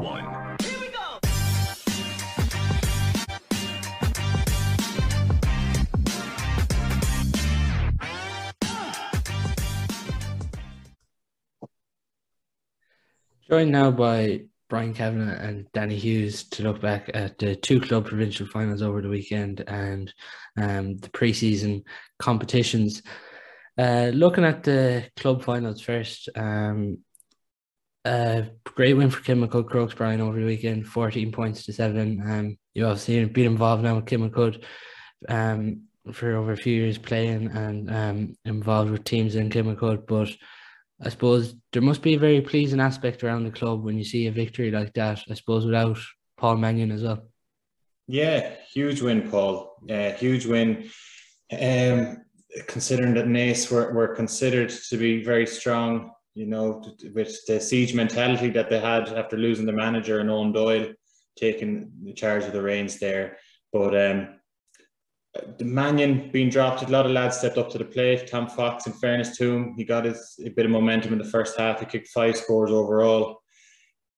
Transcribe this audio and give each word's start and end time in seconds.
one. 0.00 0.56
Here 0.62 0.80
we 0.80 0.88
go! 0.88 1.18
Joined 13.48 13.72
now 13.72 13.90
by 13.90 14.44
Brian 14.68 14.94
Kavanagh 14.94 15.40
and 15.40 15.66
Danny 15.72 15.96
Hughes 15.98 16.44
to 16.50 16.62
look 16.62 16.80
back 16.80 17.10
at 17.12 17.38
the 17.38 17.56
two 17.56 17.80
club 17.80 18.06
provincial 18.06 18.46
finals 18.46 18.82
over 18.82 19.02
the 19.02 19.08
weekend 19.08 19.64
and 19.66 20.14
um, 20.56 20.96
the 20.98 21.08
preseason 21.10 21.82
competitions. 22.18 23.02
Uh, 23.76 24.10
looking 24.14 24.44
at 24.44 24.62
the 24.62 25.08
club 25.16 25.42
finals 25.42 25.80
first, 25.80 26.28
um, 26.36 26.98
uh, 28.04 28.42
great 28.64 28.94
win 28.94 29.10
for 29.10 29.22
Kim 29.22 29.46
Kilmacud 29.46 29.68
Crokes 29.68 29.94
Brian 29.94 30.20
over 30.20 30.38
the 30.38 30.46
weekend, 30.46 30.86
14 30.86 31.32
points 31.32 31.64
to 31.64 31.72
seven. 31.72 32.22
Um, 32.24 32.58
you 32.74 32.86
obviously 32.86 33.24
been 33.26 33.46
involved 33.46 33.82
now 33.82 33.96
with 33.96 34.06
Kim 34.06 34.28
Kilmacud 34.28 34.64
um, 35.28 35.82
for 36.12 36.36
over 36.36 36.52
a 36.52 36.56
few 36.56 36.74
years 36.74 36.98
playing 36.98 37.48
and 37.48 37.90
um, 37.90 38.36
involved 38.44 38.90
with 38.90 39.04
teams 39.04 39.34
in 39.34 39.50
Kim 39.50 39.66
Kilmacud, 39.66 40.06
but 40.06 40.30
I 41.02 41.08
suppose 41.08 41.54
there 41.72 41.82
must 41.82 42.02
be 42.02 42.14
a 42.14 42.18
very 42.18 42.40
pleasing 42.40 42.80
aspect 42.80 43.24
around 43.24 43.44
the 43.44 43.50
club 43.50 43.82
when 43.82 43.96
you 43.96 44.04
see 44.04 44.26
a 44.26 44.32
victory 44.32 44.70
like 44.70 44.92
that. 44.94 45.22
I 45.30 45.34
suppose 45.34 45.64
without 45.64 45.98
Paul 46.36 46.56
Mannion 46.56 46.90
as 46.90 47.02
well. 47.02 47.26
Yeah, 48.06 48.54
huge 48.72 49.00
win, 49.00 49.30
Paul. 49.30 49.76
Uh, 49.88 50.10
huge 50.10 50.44
win. 50.46 50.90
Um, 51.52 52.18
considering 52.66 53.14
that 53.14 53.26
Naas 53.26 53.70
were, 53.70 53.92
were 53.92 54.14
considered 54.14 54.70
to 54.88 54.96
be 54.96 55.22
very 55.22 55.46
strong, 55.46 56.10
you 56.40 56.46
know, 56.46 56.82
with 57.14 57.44
the 57.46 57.60
siege 57.60 57.92
mentality 57.92 58.48
that 58.48 58.70
they 58.70 58.80
had 58.80 59.10
after 59.10 59.36
losing 59.36 59.66
the 59.66 59.72
manager 59.72 60.20
and 60.20 60.30
Owen 60.30 60.52
Doyle 60.52 60.86
taking 61.38 61.92
the 62.02 62.14
charge 62.14 62.44
of 62.44 62.54
the 62.54 62.62
reins 62.62 62.98
there. 62.98 63.36
But 63.74 63.94
um, 63.94 64.40
the 65.58 65.66
Mannion 65.66 66.30
being 66.32 66.48
dropped, 66.48 66.82
a 66.82 66.86
lot 66.86 67.04
of 67.04 67.12
lads 67.12 67.36
stepped 67.36 67.58
up 67.58 67.68
to 67.70 67.78
the 67.78 67.84
plate. 67.84 68.26
Tom 68.26 68.48
Fox, 68.48 68.86
in 68.86 68.94
fairness 68.94 69.36
to 69.36 69.52
him, 69.52 69.74
he 69.76 69.84
got 69.84 70.06
his 70.06 70.40
a 70.42 70.48
bit 70.48 70.64
of 70.64 70.72
momentum 70.72 71.12
in 71.12 71.18
the 71.18 71.32
first 71.36 71.58
half. 71.58 71.80
He 71.80 71.84
kicked 71.84 72.08
five 72.08 72.38
scores 72.38 72.70
overall. 72.70 73.42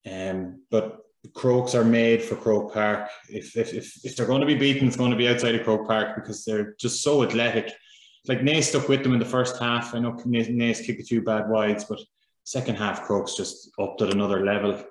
Um, 0.08 0.62
but 0.70 1.00
Crokes 1.34 1.74
are 1.74 1.84
made 1.84 2.22
for 2.22 2.36
Croke 2.36 2.72
Park. 2.72 3.08
If, 3.28 3.56
if, 3.56 3.74
if, 3.74 4.04
if 4.04 4.14
they're 4.14 4.26
going 4.26 4.42
to 4.42 4.46
be 4.46 4.54
beaten, 4.54 4.86
it's 4.86 4.96
going 4.96 5.10
to 5.10 5.16
be 5.16 5.28
outside 5.28 5.56
of 5.56 5.64
Croke 5.64 5.88
Park 5.88 6.14
because 6.14 6.44
they're 6.44 6.76
just 6.78 7.02
so 7.02 7.24
athletic. 7.24 7.72
Like 8.28 8.40
Naas 8.40 8.64
stuck 8.64 8.88
with 8.88 9.02
them 9.02 9.14
in 9.14 9.18
the 9.18 9.24
first 9.24 9.58
half. 9.58 9.94
I 9.94 9.98
know 9.98 10.12
Naas 10.12 10.84
kicked 10.84 11.00
a 11.00 11.04
few 11.04 11.22
bad 11.22 11.48
wides, 11.48 11.84
but 11.84 11.98
second 12.44 12.76
half 12.76 13.02
Crokes 13.02 13.36
just 13.36 13.70
upped 13.78 14.02
at 14.02 14.12
another 14.12 14.44
level. 14.44 14.84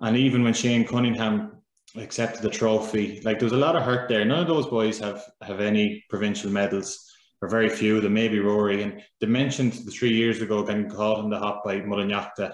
And 0.00 0.16
even 0.16 0.42
when 0.42 0.52
Shane 0.52 0.86
Cunningham 0.86 1.54
accepted 1.96 2.42
the 2.42 2.50
trophy. 2.50 3.20
Like 3.24 3.38
there 3.38 3.46
was 3.46 3.52
a 3.52 3.56
lot 3.56 3.76
of 3.76 3.82
hurt 3.82 4.08
there. 4.08 4.24
None 4.24 4.40
of 4.40 4.48
those 4.48 4.66
boys 4.66 4.98
have 4.98 5.24
have 5.42 5.60
any 5.60 6.04
provincial 6.08 6.50
medals, 6.50 7.10
or 7.40 7.48
very 7.48 7.68
few 7.68 7.96
of 7.96 8.02
them. 8.02 8.14
Maybe 8.14 8.40
Rory. 8.40 8.82
And 8.82 9.02
they 9.20 9.26
mentioned 9.26 9.72
the 9.72 9.90
three 9.90 10.12
years 10.12 10.42
ago 10.42 10.64
getting 10.64 10.88
caught 10.88 11.24
in 11.24 11.30
the 11.30 11.38
hop 11.38 11.64
by 11.64 11.80
Mullinalaghta. 11.80 12.52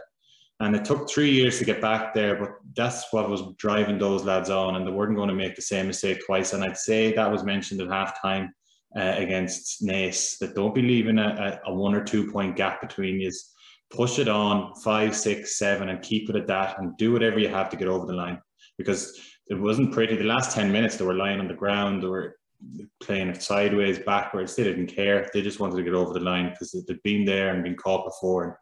And 0.60 0.76
it 0.76 0.84
took 0.84 1.08
three 1.08 1.30
years 1.30 1.58
to 1.58 1.64
get 1.64 1.80
back 1.80 2.12
there, 2.12 2.36
but 2.36 2.50
that's 2.76 3.10
what 3.12 3.30
was 3.30 3.42
driving 3.56 3.96
those 3.96 4.24
lads 4.24 4.50
on, 4.50 4.76
and 4.76 4.86
they 4.86 4.90
weren't 4.90 5.16
going 5.16 5.30
to 5.30 5.34
make 5.34 5.56
the 5.56 5.62
same 5.62 5.86
mistake 5.86 6.20
twice. 6.26 6.52
And 6.52 6.62
I'd 6.62 6.76
say 6.76 7.14
that 7.14 7.32
was 7.32 7.44
mentioned 7.44 7.80
at 7.80 7.88
halftime 7.88 8.50
uh, 8.96 9.14
against 9.16 9.82
Naas 9.82 10.38
that 10.38 10.54
don't 10.54 10.74
be 10.74 10.82
leaving 10.82 11.18
a, 11.18 11.60
a, 11.66 11.74
one 11.74 11.94
or 11.94 12.04
two 12.04 12.30
point 12.30 12.56
gap 12.56 12.80
between 12.80 13.20
you. 13.20 13.30
Push 13.90 14.18
it 14.18 14.28
on 14.28 14.74
five, 14.76 15.16
six, 15.16 15.58
seven, 15.58 15.88
and 15.88 16.02
keep 16.02 16.30
it 16.30 16.36
at 16.36 16.46
that, 16.46 16.78
and 16.78 16.96
do 16.96 17.12
whatever 17.12 17.38
you 17.38 17.48
have 17.48 17.70
to 17.70 17.76
get 17.76 17.88
over 17.88 18.06
the 18.06 18.12
line 18.12 18.40
because 18.78 19.20
it 19.48 19.54
wasn't 19.54 19.92
pretty. 19.92 20.16
The 20.16 20.24
last 20.24 20.54
10 20.54 20.70
minutes, 20.70 20.96
they 20.96 21.04
were 21.04 21.14
lying 21.14 21.40
on 21.40 21.48
the 21.48 21.54
ground, 21.54 22.02
they 22.02 22.06
were 22.06 22.36
playing 23.02 23.28
it 23.28 23.42
sideways, 23.42 23.98
backwards. 23.98 24.54
They 24.54 24.64
didn't 24.64 24.86
care. 24.86 25.28
They 25.32 25.42
just 25.42 25.60
wanted 25.60 25.76
to 25.76 25.82
get 25.82 25.94
over 25.94 26.12
the 26.12 26.20
line 26.20 26.50
because 26.50 26.72
they'd 26.72 27.02
been 27.02 27.24
there 27.24 27.52
and 27.52 27.64
been 27.64 27.76
caught 27.76 28.04
before. 28.04 28.44
And 28.44 28.54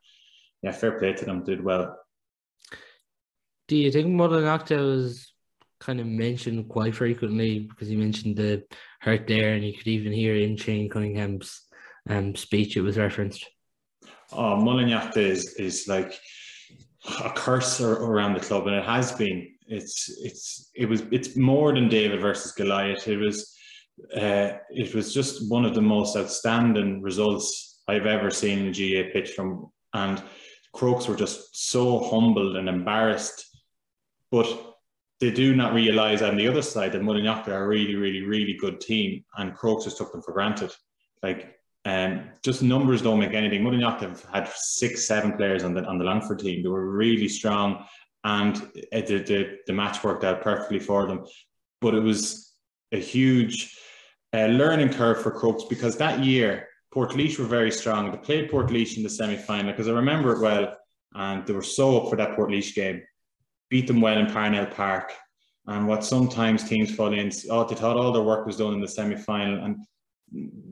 yeah, 0.62 0.72
fair 0.72 0.98
play 0.98 1.12
to 1.12 1.24
them, 1.24 1.44
did 1.44 1.62
well. 1.62 1.97
Do 3.66 3.76
you 3.76 3.92
think 3.92 4.08
Mullinalaghta 4.08 4.78
was 4.78 5.32
kind 5.81 6.00
of 6.00 6.06
mentioned 6.06 6.69
quite 6.69 6.94
frequently 6.94 7.61
because 7.61 7.91
you 7.91 7.99
mentioned 7.99 8.37
the 8.37 8.65
hurt 9.00 9.27
there, 9.27 9.55
and 9.55 9.65
you 9.65 9.77
could 9.77 9.87
even 9.87 10.12
hear 10.12 10.34
in 10.34 10.56
Shane 10.56 10.89
Cunningham's 10.89 11.69
um, 12.09 12.34
speech 12.34 12.77
it 12.77 12.83
was 12.83 12.99
referenced? 12.99 13.49
Oh, 14.33 14.56
Mullinalaghta 14.56 15.19
is, 15.19 15.55
is 15.55 15.89
like 15.89 16.19
a 17.25 17.31
curse 17.31 17.81
around 17.81 18.34
the 18.34 18.41
club, 18.41 18.66
and 18.66 18.77
it 18.77 18.84
has 18.84 19.12
been 19.12 19.49
it's 19.69 20.11
it's 20.22 20.71
it 20.75 20.87
was 20.87 21.03
it's 21.11 21.37
more 21.37 21.75
than 21.75 21.89
David 21.89 22.21
versus 22.21 22.53
Goliath. 22.53 23.06
It 23.06 23.19
was 23.19 23.55
uh, 24.16 24.53
it 24.71 24.95
was 24.95 25.12
just 25.12 25.50
one 25.50 25.65
of 25.65 25.75
the 25.75 25.83
most 25.83 26.16
outstanding 26.16 27.03
results 27.03 27.83
I've 27.89 28.06
ever 28.06 28.31
seen 28.31 28.66
in 28.66 28.72
GA 28.72 29.10
pitch 29.12 29.31
from, 29.33 29.71
and 29.95 30.22
Crokes 30.72 31.09
were 31.09 31.16
just 31.16 31.71
so 31.71 32.00
humbled 32.10 32.56
and 32.56 32.69
embarrassed, 32.69 33.45
but 34.31 34.77
they 35.20 35.30
do 35.30 35.54
not 35.54 35.74
realise 35.74 36.22
on 36.22 36.36
the 36.36 36.46
other 36.46 36.62
side 36.62 36.92
that 36.92 37.02
Mullinalaghta 37.02 37.48
are 37.48 37.64
a 37.64 37.68
really, 37.68 37.96
really, 37.96 38.22
really 38.22 38.54
good 38.54 38.80
team, 38.80 39.24
and 39.36 39.54
Crokes 39.54 39.84
just 39.84 39.98
took 39.98 40.12
them 40.12 40.22
for 40.22 40.32
granted. 40.32 40.72
Like, 41.22 41.56
um, 41.84 42.30
just 42.42 42.62
numbers 42.62 43.02
don't 43.02 43.18
make 43.18 43.34
anything. 43.34 43.62
Mullinalaghta 43.62 44.00
have 44.00 44.24
had 44.32 44.48
six, 44.48 45.06
seven 45.06 45.36
players 45.36 45.64
on 45.64 45.74
the 45.74 45.84
on 45.84 45.98
the 45.98 46.04
Longford 46.04 46.38
team. 46.38 46.62
They 46.62 46.68
were 46.68 46.90
really 46.90 47.28
strong 47.28 47.84
and 48.24 48.70
it, 48.74 49.06
the, 49.06 49.18
the, 49.18 49.58
the 49.66 49.72
match 49.72 50.02
worked 50.02 50.24
out 50.24 50.42
perfectly 50.42 50.78
for 50.78 51.06
them. 51.06 51.24
But 51.80 51.94
it 51.94 52.02
was 52.02 52.52
a 52.92 52.98
huge 52.98 53.76
uh, 54.34 54.46
learning 54.46 54.92
curve 54.92 55.22
for 55.22 55.30
Crokes 55.30 55.64
because 55.64 55.96
that 55.98 56.24
year 56.24 56.68
Portlaoise 56.94 57.38
were 57.38 57.44
very 57.44 57.70
strong. 57.70 58.10
They 58.10 58.18
played 58.18 58.50
Portlaoise 58.50 58.96
in 58.96 59.02
the 59.02 59.10
semi 59.10 59.36
final 59.36 59.72
because 59.72 59.88
I 59.88 59.92
remember 59.92 60.32
it 60.32 60.40
well, 60.40 60.76
and 61.14 61.46
they 61.46 61.52
were 61.52 61.62
so 61.62 62.00
up 62.00 62.10
for 62.10 62.16
that 62.16 62.36
Portlaoise 62.36 62.74
game. 62.74 63.02
Beat 63.70 63.86
them 63.86 64.00
well 64.00 64.18
in 64.18 64.26
Parnell 64.26 64.66
Park. 64.66 65.12
And 65.66 65.86
what 65.86 66.04
sometimes 66.04 66.64
teams 66.64 66.94
fall 66.94 67.12
in, 67.12 67.30
oh, 67.50 67.64
they 67.64 67.74
thought 67.74 67.96
all 67.96 68.12
their 68.12 68.22
work 68.22 68.46
was 68.46 68.56
done 68.56 68.72
in 68.72 68.80
the 68.80 68.88
semi 68.88 69.16
final, 69.16 69.64
and 69.64 69.76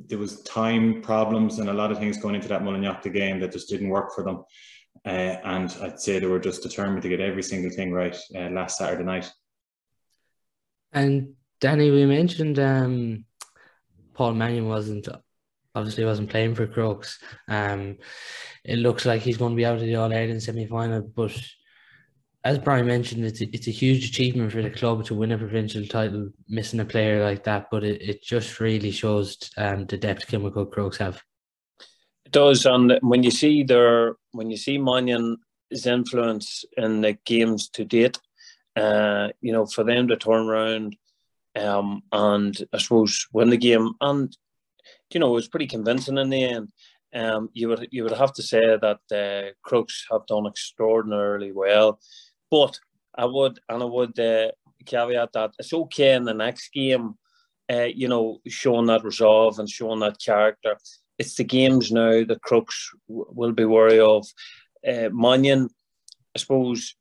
there 0.09 0.19
was 0.19 0.43
time 0.43 1.03
problems 1.03 1.59
and 1.59 1.69
a 1.69 1.75
lot 1.75 1.93
of 1.93 1.99
things 1.99 2.19
going 2.19 2.35
into 2.35 2.49
that 2.49 2.63
Mullinalaghta 2.63 3.13
game 3.13 3.41
that 3.41 3.53
just 3.53 3.69
didn't 3.69 3.89
work 3.89 4.15
for 4.15 4.25
them. 4.25 4.45
Uh, 5.05 5.37
and 5.45 5.77
I'd 5.83 6.01
say 6.01 6.19
they 6.19 6.27
were 6.27 6.41
just 6.41 6.63
determined 6.63 7.03
to 7.03 7.09
get 7.09 7.21
every 7.21 7.43
single 7.43 7.71
thing 7.71 7.93
right 7.93 8.17
uh, 8.35 8.51
last 8.51 8.79
Saturday 8.79 9.05
night. 9.05 9.31
And 10.93 11.35
Danny, 11.61 11.91
we 11.91 12.07
mentioned 12.07 12.59
um, 12.59 13.25
Paul 14.15 14.35
Mannion 14.35 14.67
wasn't 14.67 15.09
obviously 15.75 16.05
wasn't 16.07 16.31
playing 16.31 16.55
for 16.55 16.67
Crokes. 16.67 17.19
Um, 17.49 17.99
it 18.65 18.79
looks 18.79 19.05
like 19.05 19.21
he's 19.21 19.37
going 19.37 19.53
to 19.53 19.57
be 19.57 19.67
out 19.67 19.75
of 19.75 19.83
the 19.83 19.95
All 19.97 20.13
Ireland 20.13 20.43
semi 20.43 20.67
final, 20.67 21.03
but 21.03 21.39
as 22.47 22.61
Brian 22.61 22.87
mentioned, 22.87 23.25
it's 23.25 23.41
a, 23.41 23.53
it's 23.53 23.67
a 23.67 23.73
huge 23.73 24.09
achievement 24.09 24.53
for 24.53 24.63
the 24.63 24.71
club 24.71 25.05
to 25.05 25.17
win 25.17 25.33
a 25.33 25.39
provincial 25.39 25.85
title, 25.85 26.31
missing 26.49 26.79
a 26.79 26.85
player 26.85 27.25
like 27.25 27.43
that. 27.43 27.67
But 27.73 27.83
it, 27.83 28.01
it 28.01 28.23
just 28.23 28.61
really 28.61 28.93
shows 28.93 29.51
um, 29.57 29.87
the 29.87 29.97
depth 29.97 30.29
Kilmacud 30.29 30.71
Crokes 30.71 30.99
have. 30.99 31.21
It 32.25 32.31
does, 32.31 32.65
and 32.65 32.99
when 33.03 33.25
you 33.25 33.33
see 33.33 33.65
their 33.65 34.15
when 34.31 34.49
you 34.49 34.57
see 34.57 34.79
Mannion's 34.79 35.87
influence 35.87 36.65
in 36.77 37.01
the 37.01 37.15
games 37.25 37.69
to 37.71 37.85
date, 37.85 38.21
uh, 38.77 39.29
you 39.41 39.53
know, 39.53 39.67
for 39.67 39.83
them 39.83 40.07
to 40.07 40.17
turn 40.17 40.47
around 40.47 40.97
um, 41.57 42.03
and 42.13 42.57
I 42.73 42.79
suppose 42.79 43.27
win 43.33 43.51
the 43.51 43.57
game, 43.57 43.95
and 44.01 44.37
you 45.13 45.19
know, 45.19 45.31
it 45.31 45.35
was 45.35 45.49
pretty 45.49 45.67
convincing 45.67 46.19
in 46.19 46.31
the 46.31 46.45
end. 46.45 46.73
Um, 47.13 47.49
you 47.55 47.69
would 47.69 47.89
you 47.91 48.05
would 48.05 48.13
have 48.13 48.35
to 48.35 48.43
say 48.43 48.77
that 48.77 49.01
uh, 49.11 49.53
Crokes 49.63 50.07
have 50.13 50.27
done 50.27 50.47
extraordinarily 50.47 51.51
well, 51.51 51.99
but 52.51 52.79
I 53.15 53.25
would 53.25 53.59
and 53.69 53.83
I 53.83 53.87
would 53.87 54.19
uh, 54.19 54.51
caveat 54.85 55.33
that 55.33 55.53
it's 55.59 55.73
okay 55.73 56.15
in 56.15 56.25
the 56.25 56.35
next 56.35 56.73
game, 56.73 57.15
uh, 57.73 57.89
you 57.95 58.09
know, 58.09 58.41
showing 58.47 58.87
that 58.87 59.05
resolve 59.05 59.59
and 59.59 59.69
showing 59.69 60.01
that 60.01 60.19
character 60.25 60.77
it's 61.19 61.35
the 61.37 61.45
games 61.45 61.91
now 61.91 62.25
that 62.25 62.43
Crokes 62.43 62.91
will 63.09 63.53
be 63.53 63.65
wary 63.65 64.01
of. 64.01 64.27
Uh, 64.87 65.09
Mannion, 65.13 65.69
I 66.35 66.39
suppose, 66.39 66.95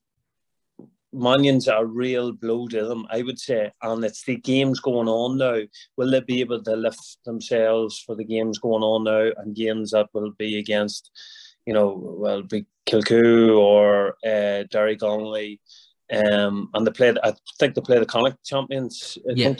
Mannion's 1.11 1.67
a 1.67 1.85
real 1.85 2.33
blow 2.33 2.67
to 2.67 2.85
them, 2.85 3.05
I 3.09 3.21
would 3.21 3.39
say, 3.39 3.71
and 3.81 4.03
it's 4.03 4.23
the 4.25 4.35
games 4.37 4.79
going 4.79 5.07
on 5.07 5.37
now. 5.37 5.61
Will 5.97 6.11
they 6.11 6.21
be 6.21 6.41
able 6.41 6.61
to 6.63 6.75
lift 6.75 7.19
themselves 7.25 7.99
for 7.99 8.15
the 8.15 8.25
games 8.25 8.59
going 8.59 8.83
on 8.83 9.03
now 9.03 9.31
and 9.37 9.55
games 9.55 9.91
that 9.91 10.07
will 10.13 10.31
be 10.37 10.59
against, 10.59 11.11
you 11.65 11.73
know, 11.73 11.93
well, 12.17 12.41
be 12.41 12.65
Kilcoo 12.85 13.57
or 13.57 14.15
uh, 14.25 14.63
Derrygonnelly, 14.71 15.59
um, 16.11 16.69
and 16.73 16.85
they 16.85 16.91
play. 16.91 17.13
I 17.23 17.33
think 17.59 17.75
they 17.75 17.81
play 17.81 17.99
the 17.99 18.05
Connacht 18.05 18.43
champions. 18.45 19.17
I 19.29 19.33
yeah. 19.35 19.53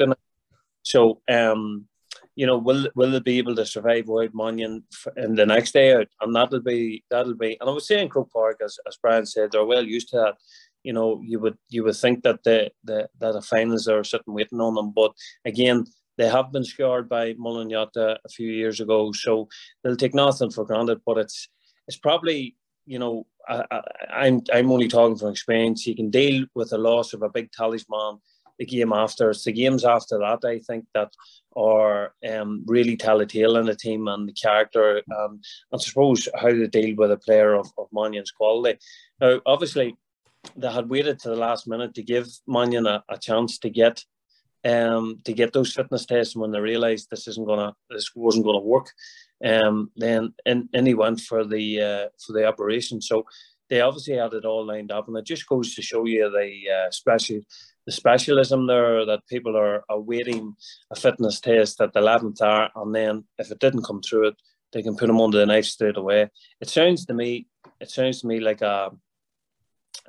So, 0.84 1.22
um, 1.28 1.88
you 2.36 2.46
know, 2.46 2.58
will 2.58 2.88
will 2.96 3.12
they 3.12 3.20
be 3.20 3.40
able 3.40 3.56
to 3.56 3.66
survive 3.66 4.08
without 4.08 4.36
Mannion 4.36 4.84
in 5.18 5.36
the 5.36 5.46
next 5.46 5.72
day 5.72 5.94
out? 5.96 6.08
And 6.22 6.36
that'll 6.36 6.62
be 6.62 7.04
that'll 7.10 7.36
be. 7.36 7.58
And 7.60 7.70
I 7.70 7.74
was 7.74 7.88
saying 7.88 8.10
Croke 8.10 8.32
Park, 8.32 8.62
as 8.64 8.78
as 8.88 8.98
Brian 9.02 9.26
said, 9.26 9.52
they're 9.52 9.66
well 9.66 9.86
used 9.86 10.10
to 10.10 10.18
that. 10.18 10.36
you 10.84 10.94
know, 10.94 11.20
you 11.26 11.40
would 11.40 11.58
you 11.70 11.84
would 11.84 11.96
think 11.96 12.24
that 12.24 12.44
the, 12.44 12.72
the 12.84 13.10
that 13.20 13.34
the 13.34 13.42
finals 13.42 13.88
are 13.88 14.04
sitting 14.04 14.34
waiting 14.34 14.62
on 14.62 14.76
them. 14.76 14.92
But 14.92 15.14
again, 15.44 15.86
they 16.18 16.30
have 16.30 16.52
been 16.52 16.64
scored 16.64 17.10
by 17.10 17.34
Mullinalaghta 17.34 18.18
a 18.24 18.30
few 18.30 18.52
years 18.52 18.80
ago, 18.80 19.12
so 19.12 19.48
they'll 19.84 19.98
take 19.98 20.14
nothing 20.14 20.52
for 20.52 20.64
granted. 20.64 21.02
But 21.06 21.18
it's 21.18 21.50
it's 21.88 21.98
probably 21.98 22.56
you 22.86 23.00
know 23.00 23.26
I, 23.48 23.64
am 23.72 23.84
I'm, 24.12 24.42
I'm 24.54 24.72
only 24.72 24.88
talking 24.88 25.18
from 25.18 25.30
experience. 25.30 25.86
You 25.86 25.96
can 25.96 26.10
deal 26.10 26.46
with 26.56 26.72
the 26.72 26.78
loss 26.78 27.14
of 27.14 27.22
a 27.22 27.30
big 27.30 27.52
talisman 27.52 28.20
the 28.58 28.66
game 28.66 28.94
after. 28.94 29.30
It's 29.30 29.44
the 29.44 29.52
games 29.52 29.84
after 29.86 30.18
that 30.20 30.46
I 30.46 30.60
think 30.60 30.86
that 30.94 31.12
are 31.56 32.14
um, 32.30 32.64
really 32.66 32.98
tell 32.98 33.22
a 33.22 33.26
tale 33.26 33.58
in 33.58 33.66
the 33.66 33.76
team 33.76 34.08
and 34.08 34.28
the 34.28 34.34
character 34.34 35.02
um, 35.18 35.42
and 35.72 35.74
I 35.74 35.78
suppose 35.78 36.28
how 36.36 36.50
to 36.50 36.68
deal 36.68 36.96
with 36.96 37.12
a 37.12 37.18
player 37.18 37.54
of, 37.54 37.68
of 37.78 37.88
Mannion's 37.92 38.32
quality. 38.32 38.80
Now, 39.20 39.42
obviously, 39.46 39.98
they 40.56 40.72
had 40.72 40.90
waited 40.90 41.20
to 41.20 41.30
the 41.30 41.36
last 41.36 41.68
minute 41.68 41.96
to 41.96 42.04
give 42.04 42.28
Mannion 42.48 42.86
a, 42.86 43.04
a 43.10 43.18
chance 43.18 43.58
to 43.60 43.70
get 43.70 44.04
um, 44.64 45.20
to 45.26 45.34
get 45.34 45.54
those 45.54 45.74
fitness 45.74 46.06
tests. 46.06 46.34
And 46.34 46.42
when 46.42 46.52
they 46.52 46.60
realised 46.60 47.10
this 47.10 47.28
isn't 47.28 47.46
gonna, 47.46 47.76
this 47.90 48.12
wasn't 48.16 48.46
gonna 48.46 48.60
work, 48.60 48.92
um, 49.44 49.92
then 49.96 50.34
and, 50.46 50.70
and 50.74 50.88
he 50.88 50.94
went 50.94 51.22
for 51.22 51.46
the 51.46 51.82
uh, 51.82 52.08
for 52.26 52.34
the 52.34 52.46
operation. 52.46 53.02
So 53.02 53.26
they 53.70 53.82
obviously 53.82 54.16
had 54.16 54.34
it 54.34 54.46
all 54.46 54.66
lined 54.66 54.92
up, 54.92 55.08
and 55.08 55.18
it 55.18 55.26
just 55.26 55.48
goes 55.48 55.74
to 55.76 55.82
show 55.82 56.06
you 56.06 56.30
the 56.30 56.72
uh, 56.72 56.92
special 56.92 57.42
the 57.86 57.92
specialism 57.92 58.68
there 58.68 59.06
that 59.06 59.28
people 59.28 59.56
are 59.56 59.84
awaiting 59.90 60.56
a 60.92 60.96
fitness 60.96 61.40
test 61.40 61.82
at 61.82 61.94
the 61.94 62.00
eleventh 62.00 62.42
hour, 62.42 62.70
and 62.76 62.94
then 62.94 63.26
if 63.38 63.52
it 63.52 63.60
didn't 63.60 63.86
come 63.86 64.02
through 64.02 64.30
it, 64.30 64.36
they 64.74 64.82
can 64.82 64.96
put 64.96 65.08
them 65.08 65.22
under 65.22 65.38
the 65.38 65.46
knife 65.46 65.66
straight 65.66 65.98
away. 65.98 66.30
It 66.62 66.70
sounds 66.70 67.06
to 67.06 67.14
me, 67.14 67.48
it 67.80 67.90
sounds 67.90 68.22
to 68.22 68.28
me 68.28 68.40
like 68.40 68.62
a 68.62 68.92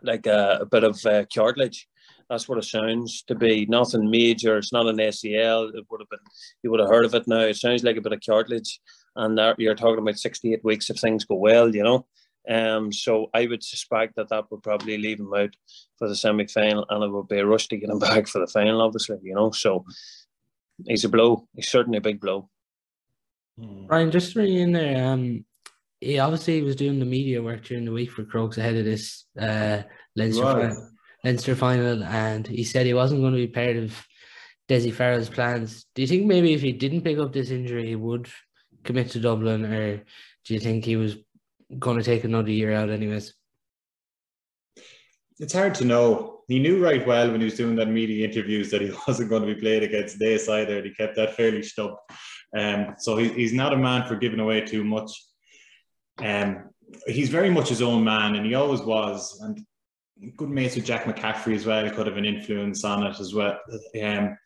like 0.03 0.27
a, 0.27 0.59
a 0.61 0.67
bit 0.67 0.85
of 0.85 1.05
uh, 1.07 1.25
cartilage 1.35 1.89
that's 2.29 2.49
what 2.49 2.59
it 2.59 2.65
sounds 2.65 3.23
to 3.25 3.35
be. 3.35 3.67
Nothing 3.67 4.11
major. 4.11 4.59
It's 4.59 4.73
not 4.73 4.89
an 4.89 4.97
ACL. 4.97 5.69
It 5.75 5.87
would 5.91 6.01
have 6.01 6.11
been. 6.11 6.19
You 6.63 6.71
would 6.71 6.81
have 6.81 6.89
heard 6.89 7.05
of 7.05 7.15
it 7.15 7.29
now. 7.29 7.41
It 7.41 7.57
sounds 7.57 7.85
like 7.85 7.97
a 7.97 8.01
bit 8.01 8.13
of 8.13 8.21
cartilage, 8.25 8.81
and 9.17 9.39
you're 9.59 9.75
talking 9.75 9.99
about 9.99 10.19
sixty-eight 10.19 10.65
weeks 10.65 10.91
if 10.91 10.99
things 10.99 11.25
go 11.25 11.37
well. 11.37 11.75
You 11.75 11.83
know. 11.83 12.07
Um, 12.49 12.93
so 12.93 13.29
I 13.35 13.47
would 13.47 13.65
suspect 13.65 14.15
that 14.17 14.29
that 14.29 14.51
would 14.51 14.63
probably 14.63 14.99
leave 14.99 15.19
him 15.19 15.35
out 15.35 15.57
for 15.99 16.09
the 16.09 16.15
semi-final, 16.15 16.87
and 16.89 17.03
it 17.03 17.11
would 17.11 17.29
be 17.29 17.39
a 17.39 17.47
rush 17.47 17.67
to 17.69 17.77
get 17.77 17.91
him 17.91 17.99
back 18.01 18.29
for 18.29 18.39
the 18.39 18.47
final. 18.47 18.83
Obviously, 18.83 19.19
you 19.23 19.35
know. 19.35 19.51
So 19.51 19.85
he's 20.87 21.05
a 21.05 21.09
blow. 21.09 21.49
He's 21.55 21.69
certainly 21.69 21.99
a 21.99 22.03
big 22.03 22.21
blow. 22.21 22.49
Hmm. 23.59 23.87
Ryan, 23.87 24.11
just 24.11 24.33
to 24.35 24.41
in 24.41 24.73
there, 24.73 25.07
um, 25.07 25.45
he 26.01 26.19
obviously 26.19 26.63
was 26.63 26.77
doing 26.77 26.99
the 26.99 27.07
media 27.07 27.43
work 27.43 27.65
during 27.65 27.85
the 27.85 27.93
week 27.93 28.11
for 28.11 28.25
Crokes 28.25 28.59
ahead 28.59 28.77
of 28.77 28.85
this 28.85 29.25
uh, 29.41 29.83
Leinster 30.15 30.43
right. 30.43 30.77
Leinster 31.25 31.57
final, 31.57 32.05
and 32.05 32.47
he 32.47 32.65
said 32.65 32.87
he 32.87 32.95
wasn't 32.95 33.23
going 33.23 33.33
to 33.33 33.39
be 33.39 33.47
part 33.49 33.77
of 33.77 34.07
Dessie 34.69 34.93
Farrell's 34.93 35.29
plans. 35.29 35.87
Do 35.95 36.03
you 36.03 36.09
think 36.09 36.27
maybe 36.27 36.53
if 36.53 36.61
he 36.61 36.73
didn't 36.73 37.03
pick 37.03 37.19
up 37.19 37.33
this 37.33 37.51
injury, 37.51 37.89
he 37.89 37.97
would 37.97 38.29
commit 38.87 39.11
to 39.11 39.21
Dublin, 39.21 39.65
or 39.65 40.03
do 40.45 40.55
you 40.55 40.61
think 40.61 40.85
he 40.85 40.97
was 40.97 41.17
going 41.79 41.99
to 41.99 42.05
take 42.05 42.25
another 42.25 42.51
year 42.51 42.73
out, 42.73 42.91
anyways? 42.91 43.35
It's 45.39 45.53
hard 45.53 45.75
to 45.77 45.85
know. 45.85 46.41
He 46.49 46.61
knew 46.61 46.83
right 46.83 47.05
well 47.07 47.31
when 47.31 47.41
he 47.41 47.47
was 47.47 47.57
doing 47.57 47.77
that 47.77 47.89
media 47.89 48.27
interviews 48.27 48.71
that 48.71 48.81
he 48.81 48.93
wasn't 49.09 49.31
going 49.31 49.43
to 49.43 49.55
be 49.55 49.61
played 49.61 49.83
against 49.83 50.19
this 50.19 50.49
either. 50.49 50.79
And 50.79 50.87
He 50.87 50.95
kept 50.95 51.17
that 51.17 51.35
fairly 51.35 51.63
stuck. 51.63 51.99
Um, 52.57 52.95
so 52.99 53.17
he, 53.17 53.29
he's 53.31 53.53
not 53.53 53.73
a 53.73 53.77
man 53.77 54.07
for 54.07 54.17
giving 54.17 54.41
away 54.41 54.61
too 54.63 54.85
much. 54.85 55.11
Um, 56.19 56.71
he's 57.07 57.29
very 57.29 57.51
much 57.51 57.69
his 57.69 57.83
own 57.83 58.05
man, 58.05 58.37
and 58.37 58.47
he 58.47 58.55
always 58.55 58.81
was. 58.81 59.39
And 59.43 59.61
good 60.37 60.49
mates 60.49 60.77
with 60.77 60.87
Jack 60.87 61.05
McCaffrey 61.05 61.55
as 61.55 61.67
well. 61.67 61.91
Could 61.91 62.07
have 62.07 62.17
an 62.17 62.25
influence 62.25 62.85
on 62.85 63.05
it 63.05 63.21
as 63.21 63.35
well. 63.35 63.59
Um, 64.01 64.39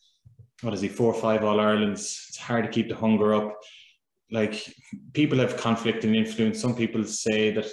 what 0.62 0.74
is 0.74 0.80
he? 0.80 0.88
Four 0.88 1.14
or 1.14 1.20
five 1.20 1.44
All 1.44 1.60
Irelands. 1.60 2.26
It's 2.28 2.38
hard 2.38 2.64
to 2.64 2.70
keep 2.70 2.88
the 2.88 2.96
hunger 2.96 3.34
up. 3.34 3.56
Like 4.32 4.72
people 5.12 5.38
have 5.38 5.56
conflicting 5.56 6.14
influence. 6.14 6.60
Some 6.60 6.74
people 6.74 7.04
say 7.04 7.50
that 7.52 7.66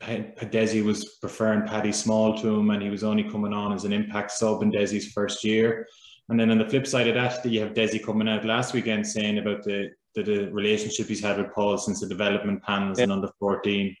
that 0.00 0.50
Dessie 0.50 0.82
was 0.82 1.16
preferring 1.20 1.68
Paddy 1.68 1.92
Small 1.92 2.36
to 2.38 2.48
him, 2.48 2.70
and 2.70 2.82
he 2.82 2.90
was 2.90 3.04
only 3.04 3.24
coming 3.24 3.52
on 3.52 3.72
as 3.72 3.84
an 3.84 3.92
impact 3.92 4.32
sub 4.32 4.62
in 4.62 4.72
Dessie's 4.72 5.12
first 5.12 5.44
year. 5.44 5.86
And 6.28 6.38
then 6.38 6.50
on 6.50 6.58
the 6.58 6.68
flip 6.68 6.86
side 6.86 7.08
of 7.08 7.14
that, 7.14 7.44
you 7.44 7.60
have 7.60 7.74
Desi 7.74 8.02
coming 8.02 8.28
out 8.28 8.44
last 8.44 8.72
weekend 8.72 9.06
saying 9.06 9.38
about 9.38 9.62
the 9.64 9.90
the, 10.14 10.22
the 10.22 10.52
relationship 10.52 11.06
he's 11.06 11.22
had 11.22 11.38
with 11.38 11.52
Paul 11.52 11.78
since 11.78 12.00
the 12.00 12.08
development 12.08 12.62
panels 12.62 12.98
yeah. 12.98 13.04
in 13.04 13.10
under 13.10 13.30
14. 13.38 13.94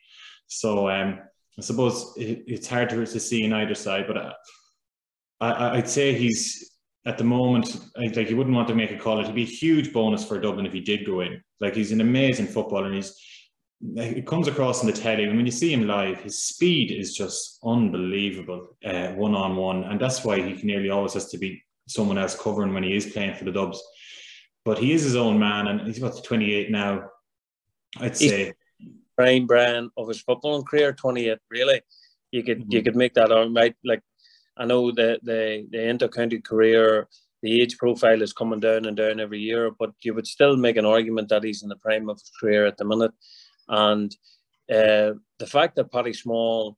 So 0.46 0.90
um, 0.90 1.20
I 1.58 1.62
suppose 1.62 2.12
it, 2.16 2.44
it's 2.46 2.68
hard 2.68 2.90
to, 2.90 3.06
to 3.06 3.20
see 3.20 3.44
in 3.44 3.52
either 3.52 3.74
side, 3.74 4.06
but 4.08 4.18
I, 4.18 4.32
I, 5.40 5.76
I'd 5.76 5.88
say 5.88 6.14
he's 6.14 6.69
at 7.06 7.16
the 7.18 7.24
moment, 7.24 7.78
like 7.96 8.30
you 8.30 8.36
wouldn't 8.36 8.54
want 8.54 8.68
to 8.68 8.74
make 8.74 8.90
a 8.90 8.98
call. 8.98 9.20
It'd 9.20 9.34
be 9.34 9.42
a 9.42 9.46
huge 9.46 9.92
bonus 9.92 10.24
for 10.24 10.38
Dublin 10.38 10.66
if 10.66 10.72
he 10.72 10.80
did 10.80 11.06
go 11.06 11.20
in. 11.20 11.42
Like 11.60 11.74
he's 11.74 11.92
an 11.92 12.00
amazing 12.00 12.46
footballer, 12.46 12.86
and 12.86 12.94
he's 12.94 13.18
it 13.96 14.26
comes 14.26 14.46
across 14.46 14.82
in 14.82 14.86
the 14.86 14.92
telly. 14.92 15.24
And 15.24 15.36
when 15.36 15.46
you 15.46 15.52
see 15.52 15.72
him 15.72 15.86
live, 15.86 16.20
his 16.20 16.42
speed 16.42 16.92
is 16.92 17.14
just 17.14 17.58
unbelievable, 17.64 18.76
one 18.82 19.34
on 19.34 19.56
one, 19.56 19.84
and 19.84 19.98
that's 19.98 20.24
why 20.24 20.40
he 20.40 20.62
nearly 20.62 20.90
always 20.90 21.14
has 21.14 21.30
to 21.30 21.38
be 21.38 21.62
someone 21.88 22.18
else 22.18 22.38
covering 22.38 22.74
when 22.74 22.82
he 22.82 22.94
is 22.94 23.06
playing 23.06 23.34
for 23.34 23.44
the 23.44 23.52
Dubs. 23.52 23.82
But 24.64 24.78
he 24.78 24.92
is 24.92 25.02
his 25.02 25.16
own 25.16 25.38
man, 25.38 25.68
and 25.68 25.80
he's 25.86 25.98
about 25.98 26.22
28 26.22 26.70
now. 26.70 27.08
I'd 27.98 28.16
say 28.16 28.52
prime 29.16 29.46
brand 29.46 29.90
of 29.96 30.08
his 30.08 30.22
footballing 30.22 30.66
career, 30.66 30.92
28, 30.92 31.38
really. 31.50 31.80
You 32.30 32.42
could 32.42 32.60
mm-hmm. 32.60 32.72
you 32.72 32.82
could 32.82 32.96
make 32.96 33.14
that 33.14 33.30
right. 33.30 33.74
Like 33.84 34.02
I 34.56 34.66
know 34.66 34.90
the 34.90 35.18
the 35.22 35.66
the 35.70 35.88
inter-county 35.88 36.40
career, 36.40 37.08
the 37.42 37.60
age 37.60 37.78
profile 37.78 38.22
is 38.22 38.32
coming 38.32 38.60
down 38.60 38.84
and 38.84 38.96
down 38.96 39.20
every 39.20 39.40
year, 39.40 39.70
but 39.78 39.92
you 40.02 40.14
would 40.14 40.26
still 40.26 40.56
make 40.56 40.76
an 40.76 40.86
argument 40.86 41.28
that 41.28 41.44
he's 41.44 41.62
in 41.62 41.68
the 41.68 41.76
prime 41.76 42.08
of 42.08 42.18
his 42.18 42.30
career 42.38 42.66
at 42.66 42.76
the 42.76 42.84
minute. 42.84 43.12
And 43.68 44.14
uh, 44.70 45.14
the 45.38 45.46
fact 45.46 45.76
that 45.76 45.92
Paddy 45.92 46.12
Small 46.12 46.76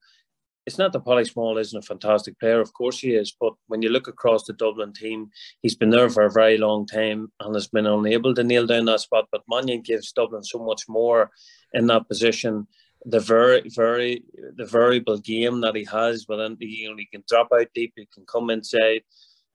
it's 0.66 0.78
not 0.78 0.92
that 0.92 1.04
Paddy 1.04 1.24
Small 1.24 1.58
isn't 1.58 1.78
a 1.78 1.82
fantastic 1.82 2.38
player, 2.38 2.60
of 2.60 2.72
course 2.72 3.00
he 3.00 3.14
is, 3.14 3.34
but 3.38 3.54
when 3.66 3.82
you 3.82 3.88
look 3.88 4.06
across 4.06 4.44
the 4.44 4.52
Dublin 4.52 4.92
team, 4.92 5.30
he's 5.60 5.74
been 5.74 5.90
there 5.90 6.08
for 6.08 6.24
a 6.24 6.30
very 6.30 6.56
long 6.56 6.86
time 6.86 7.32
and 7.40 7.54
has 7.54 7.66
been 7.66 7.86
unable 7.86 8.34
to 8.34 8.44
nail 8.44 8.66
down 8.66 8.84
that 8.84 9.00
spot. 9.00 9.26
But 9.32 9.42
Mannion 9.48 9.82
gives 9.82 10.12
Dublin 10.12 10.44
so 10.44 10.64
much 10.64 10.82
more 10.88 11.30
in 11.72 11.86
that 11.88 12.06
position. 12.06 12.68
The 13.04 13.20
very, 13.20 13.68
very, 13.68 14.22
the 14.56 14.64
variable 14.64 15.18
game 15.18 15.60
that 15.62 15.74
he 15.74 15.84
has 15.84 16.26
within, 16.28 16.56
you 16.60 16.90
know, 16.90 16.96
he 16.96 17.06
can 17.06 17.24
drop 17.28 17.48
out 17.52 17.66
deep, 17.74 17.94
he 17.96 18.06
can 18.14 18.24
come 18.26 18.48
inside, 18.50 19.02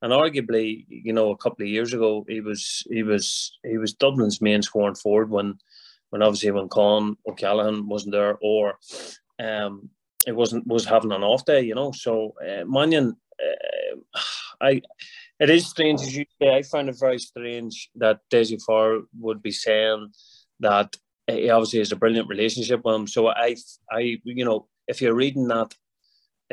and 0.02 0.12
arguably, 0.12 0.86
you 0.90 1.14
know, 1.14 1.32
a 1.32 1.38
couple 1.38 1.64
of 1.64 1.70
years 1.70 1.94
ago, 1.94 2.26
he 2.28 2.42
was, 2.42 2.84
he 2.90 3.04
was, 3.04 3.58
he 3.64 3.78
was 3.78 3.94
Dublin's 3.94 4.42
main 4.42 4.62
scoring 4.62 4.96
forward 4.96 5.30
when, 5.30 5.58
when 6.10 6.22
obviously 6.22 6.52
when 6.52 6.70
Con 6.70 7.18
O'Callaghan 7.28 7.88
wasn't 7.88 8.14
there, 8.14 8.38
or 8.42 8.78
um, 9.40 9.90
it 10.26 10.36
wasn't 10.36 10.68
was 10.68 10.86
having 10.86 11.12
an 11.12 11.24
off 11.24 11.46
day, 11.46 11.62
you 11.62 11.76
know. 11.76 11.92
So 11.92 12.36
uh, 12.42 12.66
Mannion, 12.66 13.16
uh, 13.42 14.20
I 14.62 14.82
it 15.40 15.50
is 15.50 15.68
strange 15.68 16.02
as 16.02 16.16
you 16.16 16.26
say. 16.42 16.54
I 16.54 16.64
find 16.64 16.90
it 16.90 17.00
very 17.00 17.20
strange 17.20 17.90
that 17.96 18.20
Dessie 18.30 18.60
Farrell 18.66 19.04
would 19.20 19.42
be 19.42 19.52
saying 19.52 20.12
that 20.60 20.96
he 21.28 21.50
obviously 21.50 21.80
has 21.80 21.92
a 21.92 21.98
brilliant 21.98 22.30
relationship 22.30 22.82
with 22.84 22.96
him. 22.96 23.08
So 23.08 23.28
I, 23.28 23.56
I, 23.92 24.18
you 24.24 24.46
know, 24.46 24.68
if 24.88 25.02
you're 25.02 25.16
reading 25.16 25.48
that 25.50 25.74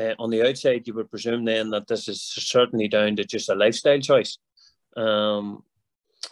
uh, 0.00 0.14
on 0.18 0.30
the 0.30 0.46
outside, 0.46 0.86
you 0.86 0.94
would 0.94 1.10
presume 1.10 1.44
then 1.44 1.70
that 1.70 1.86
this 1.86 2.08
is 2.08 2.22
certainly 2.22 2.88
down 2.88 3.16
to 3.16 3.24
just 3.24 3.48
a 3.48 3.54
lifestyle 3.54 4.00
choice. 4.00 4.38
Um, 4.96 5.62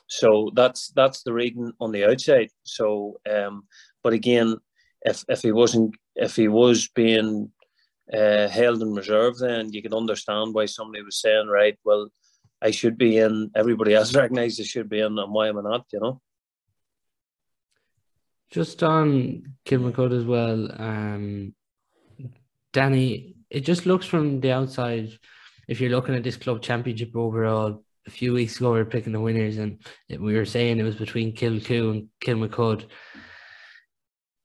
so 0.08 0.50
that's 0.54 0.88
that's 0.96 1.22
the 1.22 1.32
reading 1.32 1.72
on 1.80 1.92
the 1.92 2.04
outside. 2.04 2.48
So, 2.64 3.20
um, 3.30 3.64
but 4.02 4.12
again, 4.12 4.56
if 5.02 5.24
if 5.28 5.42
he 5.42 5.52
wasn't 5.52 5.94
if 6.16 6.36
he 6.36 6.48
was 6.48 6.88
being 6.88 7.50
uh, 8.12 8.48
held 8.48 8.82
in 8.82 8.94
reserve, 8.94 9.38
then 9.38 9.72
you 9.72 9.82
can 9.82 9.94
understand 9.94 10.54
why 10.54 10.66
somebody 10.66 11.02
was 11.02 11.20
saying, 11.20 11.46
right, 11.48 11.78
well, 11.84 12.08
I 12.60 12.70
should 12.70 12.98
be 12.98 13.18
in. 13.18 13.50
Everybody 13.54 13.94
else 13.94 14.14
recognised 14.16 14.60
I 14.60 14.64
should 14.64 14.88
be 14.88 15.00
in, 15.00 15.18
and 15.18 15.32
why 15.32 15.48
am 15.48 15.58
I 15.58 15.62
not? 15.62 15.86
You 15.92 16.00
know. 16.00 16.20
Just 18.52 18.82
on 18.82 19.54
Kilmacud 19.66 20.16
as 20.16 20.24
well, 20.24 20.70
um, 20.80 21.54
Danny. 22.72 23.34
It 23.50 23.60
just 23.60 23.84
looks 23.86 24.06
from 24.06 24.40
the 24.40 24.52
outside. 24.52 25.08
If 25.68 25.80
you're 25.80 25.90
looking 25.90 26.14
at 26.14 26.22
this 26.22 26.36
club 26.36 26.62
championship 26.62 27.16
overall, 27.16 27.82
a 28.06 28.10
few 28.10 28.32
weeks 28.32 28.56
ago 28.58 28.72
we 28.72 28.78
were 28.78 28.84
picking 28.84 29.12
the 29.12 29.20
winners, 29.20 29.58
and 29.58 29.78
we 30.08 30.36
were 30.36 30.44
saying 30.44 30.78
it 30.78 30.84
was 30.84 30.96
between 30.96 31.34
Kilcoo 31.34 31.90
and 31.90 32.08
Kilmacud 32.20 32.86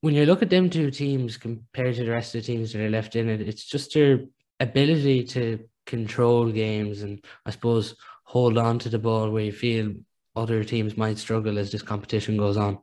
when 0.01 0.13
you 0.13 0.25
look 0.25 0.41
at 0.41 0.49
them 0.49 0.69
two 0.69 0.91
teams 0.91 1.37
compared 1.37 1.95
to 1.95 2.05
the 2.05 2.11
rest 2.11 2.35
of 2.35 2.41
the 2.41 2.47
teams 2.47 2.71
that 2.71 2.81
are 2.81 2.89
left 2.89 3.15
in 3.15 3.29
it, 3.29 3.41
it's 3.41 3.65
just 3.65 3.93
their 3.93 4.19
ability 4.59 5.23
to 5.23 5.59
control 5.85 6.51
games 6.51 7.01
and 7.01 7.23
I 7.45 7.51
suppose 7.51 7.95
hold 8.23 8.57
on 8.57 8.79
to 8.79 8.89
the 8.89 8.99
ball 8.99 9.29
where 9.31 9.43
you 9.43 9.51
feel 9.51 9.93
other 10.35 10.63
teams 10.63 10.97
might 10.97 11.17
struggle 11.17 11.57
as 11.57 11.71
this 11.71 11.81
competition 11.81 12.37
goes 12.37 12.57
on. 12.57 12.79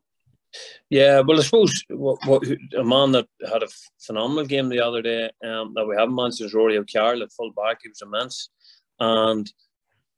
Yeah, 0.90 1.20
well, 1.20 1.38
I 1.38 1.42
suppose 1.42 1.84
what, 1.88 2.18
what, 2.26 2.42
a 2.76 2.84
man 2.84 3.12
that 3.12 3.26
had 3.50 3.62
a 3.62 3.68
phenomenal 4.00 4.46
game 4.46 4.68
the 4.68 4.80
other 4.80 5.02
day 5.02 5.30
um, 5.44 5.72
that 5.74 5.86
we 5.86 5.96
haven't 5.96 6.14
mentioned 6.14 6.46
is 6.46 6.54
Rory 6.54 6.78
O'Carroll 6.78 7.22
at 7.22 7.32
full 7.32 7.52
back. 7.52 7.78
He 7.82 7.88
was 7.88 8.02
immense. 8.02 8.50
And 9.00 9.50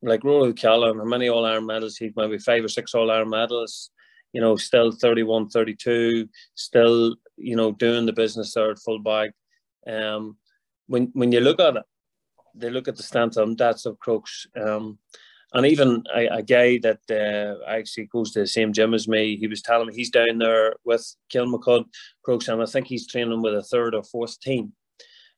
like 0.03 0.25
Rory 0.25 0.51
O'Carroll, 0.51 0.99
how 0.99 1.05
many 1.05 1.29
All 1.29 1.45
Ireland 1.45 1.67
medals? 1.67 1.97
He's 1.97 2.13
maybe 2.17 2.39
five 2.39 2.65
or 2.65 2.69
six 2.69 2.95
All 2.95 3.11
Ireland 3.11 3.31
medals. 3.31 3.91
You 4.33 4.41
know, 4.41 4.57
still 4.57 4.93
31, 4.93 5.49
32, 5.49 6.29
still, 6.55 7.17
you 7.37 7.57
know, 7.57 7.73
doing 7.73 8.05
the 8.05 8.13
business 8.13 8.53
there 8.53 8.71
at 8.71 8.79
full 8.79 8.99
back. 8.99 9.31
Um, 9.87 10.37
when, 10.89 11.11
when 11.15 11.33
you 11.33 11.41
look 11.41 11.59
at 11.61 11.77
it, 11.77 11.85
they 12.55 12.71
look 12.71 12.89
at 12.89 12.97
the 12.97 13.03
stance 13.03 13.37
on 13.37 13.57
that's 13.57 13.87
of 13.87 13.99
Crokes. 13.99 14.47
Um, 14.61 14.99
and 15.53 15.67
even 15.67 16.03
a, 16.15 16.27
a 16.27 16.43
guy 16.43 16.79
that 16.79 17.01
uh, 17.11 17.65
actually 17.71 18.07
goes 18.07 18.33
to 18.33 18.41
the 18.41 18.47
same 18.47 18.73
gym 18.73 18.95
as 18.95 19.07
me, 19.07 19.37
he 19.37 19.47
was 19.47 19.63
telling 19.63 19.89
me 19.89 19.95
he's 19.95 20.11
down 20.11 20.39
there 20.39 20.75
with 20.85 21.15
Kilmacud, 21.33 21.87
Crokes, 22.23 22.49
and 22.49 22.63
I 22.63 22.67
think 22.67 22.87
he's 22.87 23.07
training 23.07 23.43
with 23.43 23.55
a 23.55 23.63
third 23.63 23.95
or 23.95 24.03
fourth 24.03 24.41
team. 24.41 24.73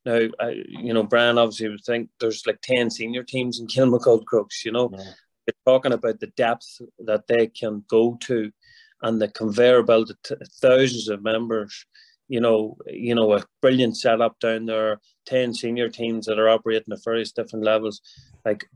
Now, 0.05 0.29
I, 0.41 0.63
you 0.69 0.95
know, 0.95 1.03
Brian 1.03 1.39
obviously 1.39 1.69
would 1.69 1.85
think 1.85 2.09
there's 2.21 2.47
like 2.47 2.61
10 2.63 2.91
senior 2.91 3.23
teams 3.23 3.61
in 3.61 3.67
Kilmacud 3.67 4.25
Crokes, 4.25 4.65
you 4.65 4.73
know. 4.73 4.91
Yeah. 4.93 5.05
They're 5.47 5.75
talking 5.75 5.93
about 5.93 6.21
the 6.21 6.29
depth 6.29 6.81
that 7.01 7.27
they 7.27 7.47
can 7.47 7.85
go 7.89 8.17
to 8.23 8.51
and 9.03 9.21
the 9.21 9.29
conveyor 9.29 9.83
belt 9.83 10.11
of 10.11 10.39
thousands 10.61 11.09
of 11.09 11.23
members 11.23 11.87
you 12.29 12.41
know, 12.41 12.77
you 12.87 13.15
know, 13.15 13.35
a 13.35 13.45
brilliant 13.63 13.97
setup 13.97 14.39
down 14.39 14.67
there, 14.67 15.01
10 15.27 15.55
senior 15.55 15.89
teams 15.89 16.27
that 16.27 16.39
are 16.39 16.49
operating 16.49 16.93
at 16.93 17.03
various 17.03 17.33
different 17.33 17.65
levels. 17.65 18.03
Like 18.45 18.69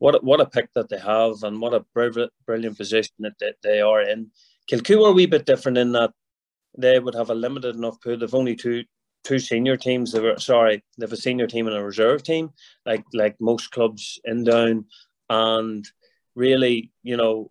what 0.00 0.24
what 0.24 0.40
a 0.40 0.46
pick 0.46 0.72
that 0.74 0.88
they 0.88 0.98
have 0.98 1.42
and 1.44 1.60
what 1.60 1.74
a 1.74 1.84
brilliant 1.94 2.76
position 2.76 3.14
that 3.20 3.34
they, 3.38 3.52
they 3.62 3.80
are 3.80 4.00
in. 4.02 4.30
Kilcoo 4.68 5.04
are 5.04 5.10
a 5.10 5.12
wee 5.12 5.26
bit 5.26 5.46
different 5.46 5.78
in 5.78 5.92
that 5.92 6.12
they 6.76 6.98
would 6.98 7.14
have 7.14 7.30
a 7.30 7.34
limited 7.34 7.76
enough 7.76 8.00
pool. 8.02 8.16
They've 8.16 8.34
only 8.34 8.56
two 8.56 8.84
two 9.24 9.38
senior 9.38 9.76
teams. 9.76 10.10
They 10.10 10.20
were 10.20 10.38
sorry, 10.38 10.82
they 10.98 11.04
have 11.04 11.12
a 11.12 11.16
senior 11.16 11.46
team 11.46 11.66
and 11.66 11.76
a 11.76 11.84
reserve 11.84 12.22
team, 12.22 12.50
like 12.86 13.04
like 13.12 13.36
most 13.40 13.70
clubs 13.70 14.18
in 14.24 14.44
down. 14.44 14.86
And 15.28 15.86
really, 16.34 16.92
you 17.02 17.18
know, 17.18 17.50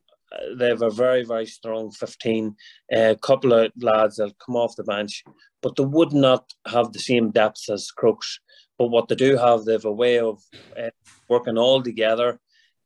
they 0.58 0.70
have 0.70 0.82
a 0.82 0.90
very 0.90 1.24
very 1.24 1.46
strong 1.46 1.92
15 1.92 2.56
a 2.92 3.12
uh, 3.12 3.16
couple 3.16 3.54
of 3.54 3.72
lads 3.80 4.16
that 4.18 4.34
come 4.44 4.56
off 4.56 4.76
the 4.76 4.84
bench 4.84 5.24
but 5.62 5.76
they 5.76 5.86
would 5.86 6.14
not 6.14 6.54
have 6.68 6.94
the 6.94 7.00
same 7.00 7.32
depth 7.32 7.70
as 7.70 7.92
Crokes 7.92 8.40
but 8.80 8.88
what 8.88 9.10
they 9.10 9.16
do 9.16 9.38
have, 9.38 9.66
they 9.66 9.74
have 9.74 9.86
a 9.86 9.92
way 9.92 10.20
of 10.20 10.42
uh, 10.76 10.90
working 11.28 11.58
all 11.58 11.84
together. 11.84 12.30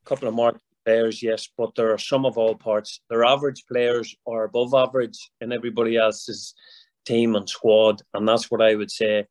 A 0.05 0.09
couple 0.09 0.27
of 0.27 0.33
marked 0.33 0.63
players, 0.83 1.21
yes, 1.21 1.47
but 1.55 1.75
there 1.75 1.93
are 1.93 1.99
some 1.99 2.25
of 2.25 2.37
all 2.37 2.55
parts. 2.55 2.99
Their 3.09 3.23
average 3.23 3.63
players 3.71 4.13
are 4.27 4.43
above 4.43 4.73
average 4.73 5.17
in 5.39 5.53
everybody 5.53 5.95
else's 5.95 6.55
team 7.05 7.35
and 7.35 7.47
squad, 7.47 8.01
and 8.13 8.27
that's 8.27 8.49
what 8.49 8.61
I 8.61 8.73
would 8.73 8.89
say 8.91 9.27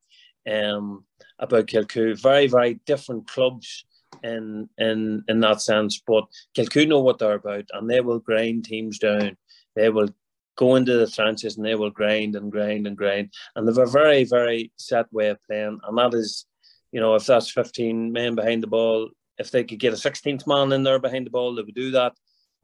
um, 0.51 1.05
about 1.41 1.67
Kilcoo. 1.67 2.19
Very, 2.23 2.47
very 2.47 2.81
different 2.87 3.27
clubs 3.27 3.85
in 4.23 4.69
in 4.79 5.25
in 5.27 5.41
that 5.41 5.63
sense, 5.63 6.01
but 6.07 6.25
Kilcoo 6.57 6.87
know 6.87 7.01
what 7.01 7.19
they're 7.19 7.35
about, 7.35 7.65
and 7.73 7.91
they 7.91 8.01
will 8.01 8.21
grind 8.21 8.65
teams 8.65 8.99
down. 8.99 9.37
They 9.75 9.89
will 9.89 10.11
go 10.57 10.77
into 10.77 10.97
the 10.99 11.07
trenches 11.07 11.57
and 11.57 11.65
they 11.65 11.75
will 11.75 11.91
grind 11.91 12.37
and 12.37 12.53
grind 12.53 12.87
and 12.87 12.95
grind. 12.97 13.33
And 13.57 13.67
they 13.67 13.73
have 13.73 13.89
a 13.89 13.91
very, 13.91 14.25
very 14.25 14.71
set 14.77 15.11
way 15.11 15.29
of 15.31 15.43
playing, 15.45 15.81
and 15.83 15.99
that 15.99 16.15
is 16.15 16.47
you 16.93 17.01
know, 17.01 17.15
if 17.15 17.27
that's 17.27 17.51
15 17.51 18.13
men 18.13 18.35
behind 18.35 18.63
the 18.63 18.69
ball, 18.69 19.11
if 19.39 19.51
they 19.51 19.65
could 19.65 19.81
get 19.81 19.95
a 19.95 19.97
16th 19.97 20.47
man 20.47 20.73
in 20.73 20.83
there 20.83 20.99
behind 20.99 21.27
the 21.27 21.31
ball, 21.31 21.55
they 21.55 21.63
would 21.63 21.75
do 21.75 21.91
that. 21.93 22.13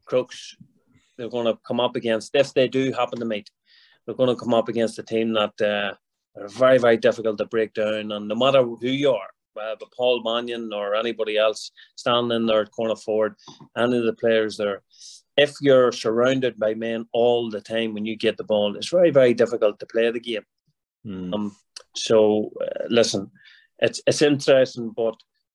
Crokes, 0.05 0.57
they're 1.17 1.29
going 1.29 1.47
to 1.47 1.59
come 1.67 1.81
up 1.81 1.97
against, 1.97 2.35
if 2.35 2.55
they 2.55 2.69
do 2.69 2.93
happen 2.93 3.19
to 3.19 3.25
meet, 3.25 3.51
they're 4.07 4.15
going 4.15 4.35
to 4.35 4.41
come 4.41 4.55
up 4.55 4.69
against 4.69 4.99
a 4.99 5.03
team 5.03 5.33
that 5.33 5.61
uh, 5.61 5.95
are 6.41 6.49
very, 6.49 6.79
very 6.79 6.97
difficult 6.97 7.39
to 7.39 7.47
break 7.47 7.75
down. 7.75 8.13
And 8.13 8.29
no 8.29 8.35
matter 8.35 8.63
who 8.63 8.89
you 8.89 9.11
are, 9.11 9.29
uh, 9.61 9.75
but 9.81 9.93
Paul 9.93 10.23
Mannion 10.23 10.73
or 10.73 10.95
anybody 10.95 11.37
else 11.37 11.73
standing 11.97 12.37
in 12.37 12.47
there 12.47 12.61
at 12.61 12.71
corner 12.71 12.97
forward, 12.97 13.35
any 13.77 13.99
of 13.99 14.05
the 14.05 14.13
players 14.13 14.57
there, 14.57 14.83
if 15.37 15.55
you're 15.61 15.93
surrounded 15.93 16.59
by 16.59 16.75
men 16.75 17.07
all 17.13 17.51
the 17.51 17.61
time 17.61 17.95
when 17.95 18.05
you 18.05 18.17
get 18.17 18.37
the 18.37 18.45
ball, 18.45 18.77
it's 18.77 18.91
very, 18.91 19.11
very 19.11 19.35
difficult 19.35 19.79
to 19.81 19.87
play 19.87 20.11
the 20.11 20.21
game. 20.21 20.45
Mm. 21.07 21.35
Um, 21.35 21.57
so, 21.95 22.51
uh, 22.61 22.85
listen, 22.89 23.31
it's 23.79 24.01
it's 24.07 24.23
interesting, 24.23 24.91
but 24.91 25.15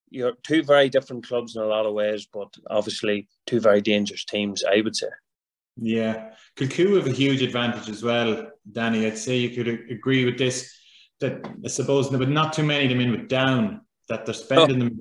you're 0.09 0.33
two 0.43 0.63
very 0.63 0.89
different 0.89 1.27
clubs 1.27 1.55
in 1.55 1.61
a 1.61 1.65
lot 1.65 1.85
of 1.85 1.93
ways, 1.93 2.27
but 2.31 2.53
obviously 2.69 3.27
two 3.47 3.59
very 3.59 3.81
dangerous 3.81 4.25
teams, 4.25 4.63
I 4.63 4.81
would 4.81 4.95
say. 4.95 5.07
Yeah, 5.75 6.31
Kilcoo 6.55 6.97
have 6.97 7.07
a 7.07 7.11
huge 7.11 7.41
advantage 7.41 7.89
as 7.89 8.03
well, 8.03 8.51
Danny. 8.71 9.07
I'd 9.07 9.17
say 9.17 9.37
you 9.37 9.49
could 9.49 9.67
agree 9.89 10.23
with 10.25 10.37
this. 10.37 10.71
That 11.19 11.45
I 11.63 11.67
suppose, 11.67 12.09
but 12.09 12.29
not 12.29 12.53
too 12.53 12.63
many 12.63 12.85
of 12.85 12.89
them 12.89 12.99
in 12.99 13.11
with 13.11 13.27
down 13.27 13.81
that 14.09 14.25
they're 14.25 14.33
spending 14.33 14.81
oh, 14.81 14.85
them. 14.85 14.99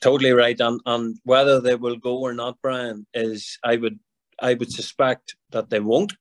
Totally 0.00 0.32
right, 0.32 0.58
and 0.60 0.80
and 0.86 1.16
whether 1.24 1.60
they 1.60 1.74
will 1.76 1.96
go 1.96 2.18
or 2.18 2.32
not, 2.32 2.58
Brian, 2.62 3.06
is 3.14 3.58
I 3.62 3.76
would 3.76 3.98
I 4.40 4.54
would 4.54 4.72
suspect 4.72 5.36
that 5.50 5.70
they 5.70 5.80
won't. 5.80 6.14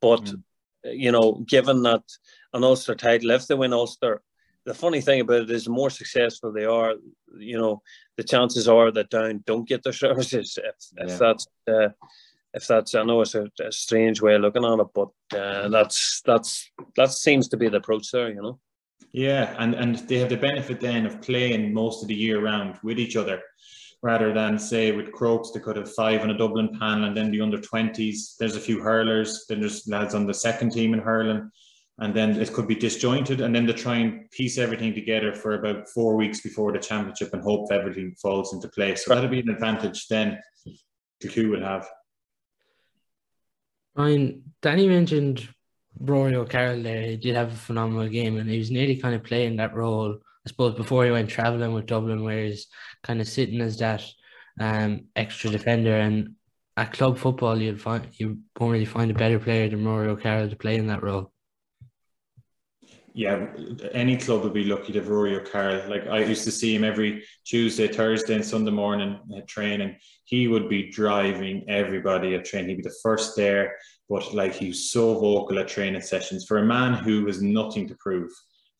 But 0.00 0.24
mm. 0.24 0.42
you 0.84 1.12
know, 1.12 1.44
given 1.46 1.82
that 1.82 2.02
an 2.52 2.64
Ulster 2.64 2.94
title, 2.94 3.30
if 3.30 3.46
they 3.46 3.54
win 3.54 3.72
Ulster, 3.72 4.22
the 4.68 4.74
funny 4.74 5.00
thing 5.00 5.20
about 5.20 5.42
it 5.42 5.50
is 5.50 5.64
the 5.64 5.70
more 5.70 5.88
successful 5.88 6.52
they 6.52 6.66
are, 6.66 6.94
you 7.38 7.56
know, 7.56 7.80
the 8.18 8.22
chances 8.22 8.68
are 8.68 8.90
that 8.90 9.08
down 9.08 9.42
don't 9.46 9.66
get 9.66 9.82
their 9.82 9.92
services. 10.04 10.58
If, 10.62 10.74
yeah. 10.96 11.04
if 11.12 11.18
that's 11.18 11.46
uh, 11.66 11.88
if 12.52 12.66
that's 12.66 12.94
I 12.94 13.02
know 13.02 13.22
it's 13.22 13.34
a, 13.34 13.48
a, 13.64 13.72
strange 13.72 14.20
way 14.20 14.34
of 14.34 14.42
looking 14.42 14.66
at 14.66 14.78
it, 14.78 14.86
but 14.94 15.08
uh, 15.34 15.68
that's 15.68 16.20
that's 16.26 16.70
that 16.96 17.10
seems 17.12 17.48
to 17.48 17.56
be 17.56 17.68
the 17.68 17.78
approach 17.78 18.10
there, 18.10 18.28
you 18.28 18.42
know. 18.42 18.60
Yeah, 19.12 19.54
and 19.58 19.74
and 19.74 19.96
they 20.06 20.18
have 20.18 20.28
the 20.28 20.36
benefit 20.36 20.80
then 20.80 21.06
of 21.06 21.22
playing 21.22 21.72
most 21.72 22.02
of 22.02 22.08
the 22.08 22.14
year 22.14 22.42
round 22.42 22.76
with 22.82 22.98
each 22.98 23.16
other, 23.16 23.40
rather 24.02 24.34
than 24.34 24.58
say 24.58 24.92
with 24.92 25.12
Crokes 25.12 25.50
they 25.50 25.60
could 25.60 25.76
have 25.76 25.94
five 25.94 26.20
on 26.20 26.30
a 26.30 26.36
Dublin 26.36 26.78
panel 26.78 27.04
and 27.06 27.16
then 27.16 27.30
the 27.30 27.40
under 27.40 27.60
twenties. 27.60 28.36
There's 28.38 28.56
a 28.56 28.60
few 28.60 28.80
hurlers, 28.80 29.46
then 29.48 29.60
there's 29.60 29.88
lads 29.88 30.14
on 30.14 30.26
the 30.26 30.34
second 30.34 30.72
team 30.72 30.92
in 30.92 31.00
hurling 31.00 31.50
and 32.00 32.14
then 32.14 32.40
it 32.40 32.52
could 32.52 32.68
be 32.68 32.74
disjointed 32.74 33.40
and 33.40 33.54
then 33.54 33.66
they 33.66 33.72
try 33.72 33.96
and 33.96 34.30
piece 34.30 34.56
everything 34.56 34.94
together 34.94 35.34
for 35.34 35.54
about 35.54 35.88
four 35.88 36.16
weeks 36.16 36.40
before 36.40 36.72
the 36.72 36.78
championship 36.78 37.32
and 37.32 37.42
hope 37.42 37.70
everything 37.72 38.14
falls 38.22 38.52
into 38.52 38.68
place 38.68 39.04
so 39.04 39.14
that'll 39.14 39.30
be 39.30 39.40
an 39.40 39.48
advantage 39.48 40.06
then 40.08 40.38
the 41.20 41.28
crew 41.28 41.50
would 41.50 41.62
have 41.62 41.88
Ryan, 43.98 44.44
Danny 44.62 44.86
mentioned 44.86 45.48
Rory 45.98 46.36
O'Carroll 46.36 46.84
there. 46.84 47.02
He 47.02 47.16
did 47.16 47.34
have 47.34 47.52
a 47.52 47.56
phenomenal 47.56 48.08
game 48.08 48.38
and 48.38 48.48
he 48.48 48.58
was 48.58 48.70
nearly 48.70 48.94
kind 48.94 49.16
of 49.16 49.24
playing 49.24 49.56
that 49.56 49.74
role, 49.74 50.14
I 50.14 50.48
suppose, 50.48 50.76
before 50.76 51.04
he 51.04 51.10
went 51.10 51.28
travelling 51.28 51.72
with 51.74 51.86
Dublin, 51.86 52.22
where 52.22 52.44
he's 52.44 52.68
kind 53.02 53.20
of 53.20 53.26
sitting 53.26 53.60
as 53.60 53.76
that 53.78 54.04
um, 54.60 55.06
extra 55.16 55.50
defender. 55.50 55.96
And 55.96 56.36
at 56.76 56.92
club 56.92 57.18
football, 57.18 57.60
you'd 57.60 57.82
find 57.82 58.06
you 58.12 58.38
won't 58.60 58.72
really 58.72 58.84
find 58.84 59.10
a 59.10 59.14
better 59.14 59.40
player 59.40 59.68
than 59.68 59.84
Rory 59.84 60.06
O'Carroll 60.06 60.48
to 60.48 60.54
play 60.54 60.76
in 60.76 60.86
that 60.86 61.02
role 61.02 61.32
yeah, 63.14 63.46
any 63.92 64.16
club 64.16 64.42
would 64.42 64.52
be 64.52 64.64
lucky 64.64 64.92
to 64.92 64.98
have 65.00 65.08
Rory 65.08 65.36
O'Carroll. 65.36 65.88
Like 65.88 66.06
I 66.06 66.20
used 66.20 66.44
to 66.44 66.50
see 66.50 66.74
him 66.74 66.84
every 66.84 67.24
Tuesday, 67.44 67.88
Thursday, 67.88 68.34
and 68.34 68.44
Sunday 68.44 68.70
morning 68.70 69.18
at 69.36 69.48
training. 69.48 69.96
He 70.24 70.48
would 70.48 70.68
be 70.68 70.90
driving 70.90 71.64
everybody 71.68 72.34
at 72.34 72.44
training. 72.44 72.70
He'd 72.70 72.76
be 72.76 72.82
the 72.82 72.94
first 73.02 73.36
there, 73.36 73.76
but 74.08 74.34
like 74.34 74.54
he 74.54 74.68
was 74.68 74.90
so 74.90 75.14
vocal 75.18 75.58
at 75.58 75.68
training 75.68 76.02
sessions 76.02 76.44
for 76.46 76.58
a 76.58 76.64
man 76.64 76.94
who 76.94 77.26
has 77.26 77.42
nothing 77.42 77.88
to 77.88 77.96
prove. 77.96 78.30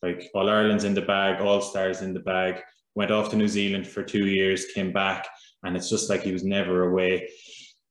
Like 0.02 0.30
All 0.35 0.49
Ireland's 0.49 0.85
in 0.85 0.94
the 0.94 1.02
bag, 1.02 1.40
All 1.40 1.61
Stars 1.61 2.02
in 2.02 2.14
the 2.14 2.20
bag. 2.20 2.61
Went 2.94 3.11
off 3.11 3.30
to 3.30 3.37
New 3.37 3.49
Zealand 3.49 3.87
for 3.87 4.02
two 4.02 4.26
years, 4.26 4.66
came 4.75 4.92
back, 4.92 5.26
and 5.62 5.76
it's 5.76 5.90
just 5.90 6.11
like 6.11 6.23
he 6.23 6.32
was 6.32 6.44
never 6.44 6.90
away 6.90 7.28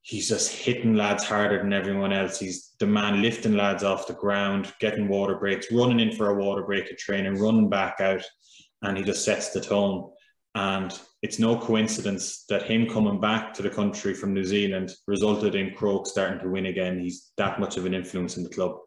he's 0.08 0.30
just 0.30 0.54
hitting 0.54 0.94
lads 0.94 1.26
harder 1.26 1.58
than 1.58 1.74
everyone 1.74 2.14
else. 2.14 2.40
He's 2.40 2.72
the 2.80 2.88
man 2.88 3.22
lifting 3.22 3.58
lads 3.58 3.84
off 3.84 4.08
the 4.08 4.14
ground, 4.14 4.74
getting 4.80 5.10
water 5.10 5.36
breaks, 5.36 5.70
running 5.70 6.00
in 6.00 6.14
for 6.14 6.30
a 6.30 6.42
water 6.42 6.64
break 6.64 6.90
at 6.90 6.98
training, 6.98 7.38
running 7.38 7.70
back 7.70 8.00
out, 8.00 8.24
and 8.84 8.98
he 8.98 9.04
just 9.04 9.26
sets 9.26 9.50
the 9.50 9.60
tone. 9.60 10.10
And 10.56 10.98
it's 11.22 11.40
no 11.40 11.58
coincidence 11.58 12.46
that 12.48 12.64
him 12.64 12.88
coming 12.88 13.20
back 13.20 13.54
to 13.56 13.62
the 13.62 13.70
country 13.70 14.14
from 14.14 14.34
New 14.34 14.46
Zealand 14.46 14.94
resulted 15.08 15.56
in 15.56 15.76
Croke 15.76 16.08
starting 16.08 16.40
to 16.40 16.48
win 16.48 16.68
again. 16.68 17.02
He's 17.02 17.34
that 17.36 17.60
much 17.60 17.76
of 17.76 17.86
an 17.86 17.94
influence 17.94 18.38
in 18.38 18.44
the 18.44 18.50
club. 18.50 18.78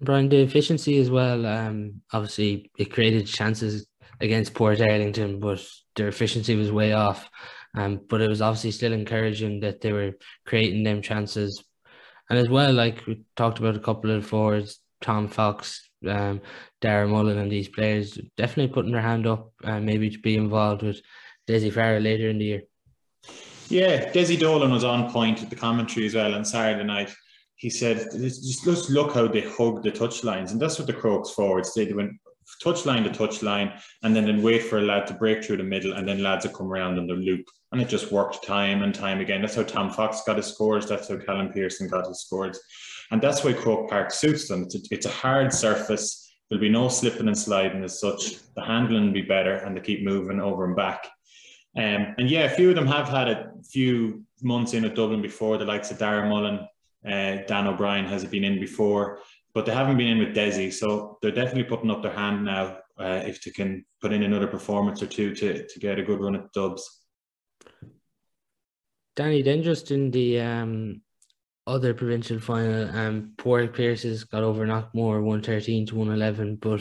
Brian, 0.00 0.30
the 0.30 0.38
efficiency 0.38 0.98
as 0.98 1.10
well. 1.10 1.44
Um, 1.44 2.00
obviously, 2.14 2.70
it 2.78 2.90
created 2.90 3.26
chances 3.26 3.86
against 4.22 4.54
Portarlington, 4.54 5.38
but 5.38 5.62
their 5.96 6.08
efficiency 6.08 6.54
was 6.54 6.72
way 6.72 6.94
off. 6.94 7.28
Um, 7.76 8.00
but 8.08 8.22
it 8.22 8.28
was 8.28 8.40
obviously 8.40 8.70
still 8.70 8.92
encouraging 8.92 9.60
that 9.60 9.80
they 9.80 9.92
were 9.92 10.12
creating 10.46 10.82
them 10.82 11.02
chances. 11.02 11.62
And 12.30 12.38
as 12.38 12.48
well, 12.48 12.72
like 12.72 13.06
we 13.06 13.22
talked 13.36 13.58
about 13.58 13.76
a 13.76 13.80
couple 13.80 14.10
of 14.10 14.26
forwards, 14.26 14.80
Tom 15.02 15.28
Fox, 15.28 15.88
um, 16.08 16.40
Dara 16.80 17.06
Mullen, 17.06 17.38
and 17.38 17.52
these 17.52 17.68
players 17.68 18.18
definitely 18.36 18.72
putting 18.72 18.92
their 18.92 19.02
hand 19.02 19.26
up, 19.26 19.52
uh, 19.62 19.78
maybe 19.78 20.10
to 20.10 20.18
be 20.18 20.36
involved 20.36 20.82
with 20.82 21.00
Dessie 21.46 21.72
Farrell 21.72 22.00
later 22.00 22.30
in 22.30 22.38
the 22.38 22.44
year. 22.44 22.62
Yeah, 23.68 24.10
Dessie 24.12 24.38
Dolan 24.38 24.72
was 24.72 24.84
on 24.84 25.10
point 25.10 25.42
at 25.42 25.50
the 25.50 25.56
commentary 25.56 26.06
as 26.06 26.14
well 26.14 26.34
on 26.34 26.44
Saturday 26.44 26.84
night. 26.84 27.14
He 27.56 27.70
said, 27.70 28.06
just, 28.12 28.90
look 28.90 29.14
how 29.14 29.28
they 29.28 29.40
hug 29.40 29.82
the 29.82 29.90
touch 29.90 30.24
lines. 30.24 30.52
And 30.52 30.60
that's 30.60 30.78
what 30.78 30.86
the 30.86 30.92
Crokes 30.92 31.30
forwards 31.30 31.72
did. 31.72 31.88
They 31.88 31.94
went 31.94 32.12
touch 32.62 32.86
line 32.86 33.02
to 33.02 33.10
touch 33.10 33.42
line 33.42 33.72
and 34.02 34.14
then 34.14 34.26
then 34.26 34.42
wait 34.42 34.62
for 34.62 34.78
a 34.78 34.82
lad 34.82 35.06
to 35.06 35.14
break 35.14 35.42
through 35.42 35.56
the 35.56 35.64
middle 35.64 35.94
and 35.94 36.08
then 36.08 36.22
lads 36.22 36.46
would 36.46 36.54
come 36.54 36.70
around 36.70 36.98
in 36.98 37.06
the 37.06 37.14
loop. 37.14 37.44
And 37.72 37.80
it 37.80 37.88
just 37.88 38.12
worked 38.12 38.46
time 38.46 38.82
and 38.82 38.94
time 38.94 39.20
again. 39.20 39.40
That's 39.40 39.56
how 39.56 39.64
Tom 39.64 39.90
Fox 39.90 40.22
got 40.26 40.36
his 40.36 40.46
scores. 40.46 40.86
That's 40.86 41.08
how 41.08 41.16
Callum 41.16 41.52
Pearson 41.52 41.88
got 41.88 42.06
his 42.06 42.20
scores. 42.20 42.58
And 43.10 43.20
that's 43.20 43.44
why 43.44 43.52
Croke 43.52 43.88
Park 43.88 44.12
suits 44.12 44.48
them. 44.48 44.62
It's 44.62 44.74
a, 44.76 44.78
it's 44.90 45.06
a 45.06 45.10
hard 45.10 45.52
surface. 45.52 46.32
There'll 46.48 46.60
be 46.60 46.68
no 46.68 46.88
slipping 46.88 47.26
and 47.26 47.38
sliding 47.38 47.82
as 47.82 48.00
such. 48.00 48.36
The 48.54 48.64
handling 48.64 49.06
will 49.06 49.12
be 49.12 49.22
better 49.22 49.56
and 49.56 49.76
they 49.76 49.80
keep 49.80 50.04
moving 50.04 50.40
over 50.40 50.64
and 50.64 50.76
back. 50.76 51.06
Um, 51.76 52.14
and 52.18 52.30
yeah, 52.30 52.44
a 52.44 52.50
few 52.50 52.70
of 52.70 52.76
them 52.76 52.86
have 52.86 53.08
had 53.08 53.28
a 53.28 53.52
few 53.68 54.24
months 54.42 54.72
in 54.72 54.84
at 54.84 54.94
Dublin 54.94 55.20
before, 55.20 55.58
the 55.58 55.64
likes 55.64 55.90
of 55.90 55.98
Dara 55.98 56.28
Mullen, 56.28 56.60
uh, 57.04 57.44
Dan 57.46 57.66
O'Brien 57.66 58.06
has 58.06 58.24
been 58.24 58.44
in 58.44 58.58
before, 58.58 59.18
but 59.54 59.66
they 59.66 59.72
haven't 59.72 59.98
been 59.98 60.08
in 60.08 60.18
with 60.18 60.34
Dessie. 60.34 60.72
So 60.72 61.18
they're 61.20 61.30
definitely 61.30 61.64
putting 61.64 61.90
up 61.90 62.02
their 62.02 62.12
hand 62.12 62.44
now 62.44 62.78
uh, 62.98 63.22
if 63.24 63.42
they 63.42 63.50
can 63.50 63.84
put 64.00 64.12
in 64.12 64.22
another 64.22 64.46
performance 64.46 65.02
or 65.02 65.06
two 65.06 65.34
to, 65.34 65.66
to 65.66 65.78
get 65.78 65.98
a 65.98 66.02
good 66.02 66.20
run 66.20 66.36
at 66.36 66.52
dubs. 66.52 67.05
Danny, 69.16 69.42
then 69.42 69.62
just 69.62 69.90
in 69.90 70.10
the 70.10 70.40
um, 70.40 71.00
other 71.66 71.94
provincial 71.94 72.38
final, 72.38 72.88
um, 72.96 73.32
Pádraig 73.36 73.74
Pearses 73.74 74.24
got 74.24 74.42
over 74.42 74.66
Knockmore 74.66 75.22
113 75.22 75.86
to 75.86 75.96
111, 75.96 76.56
but 76.56 76.80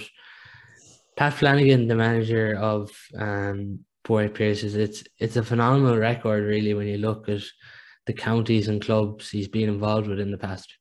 Pat 1.15 1.33
Flanagan, 1.33 1.87
the 1.87 1.95
manager 1.95 2.57
of 2.59 2.91
um, 3.17 3.79
Pádraig 4.05 4.35
Pearses, 4.35 4.75
it's 4.75 5.03
it's 5.17 5.37
a 5.37 5.43
phenomenal 5.43 5.97
record 5.97 6.43
really 6.43 6.73
when 6.73 6.87
you 6.87 6.97
look 6.97 7.29
at 7.29 7.41
the 8.05 8.13
counties 8.13 8.67
and 8.67 8.81
clubs 8.81 9.31
he's 9.31 9.47
been 9.47 9.69
involved 9.69 10.07
with 10.07 10.19
in 10.19 10.29
the 10.29 10.37
past. 10.37 10.77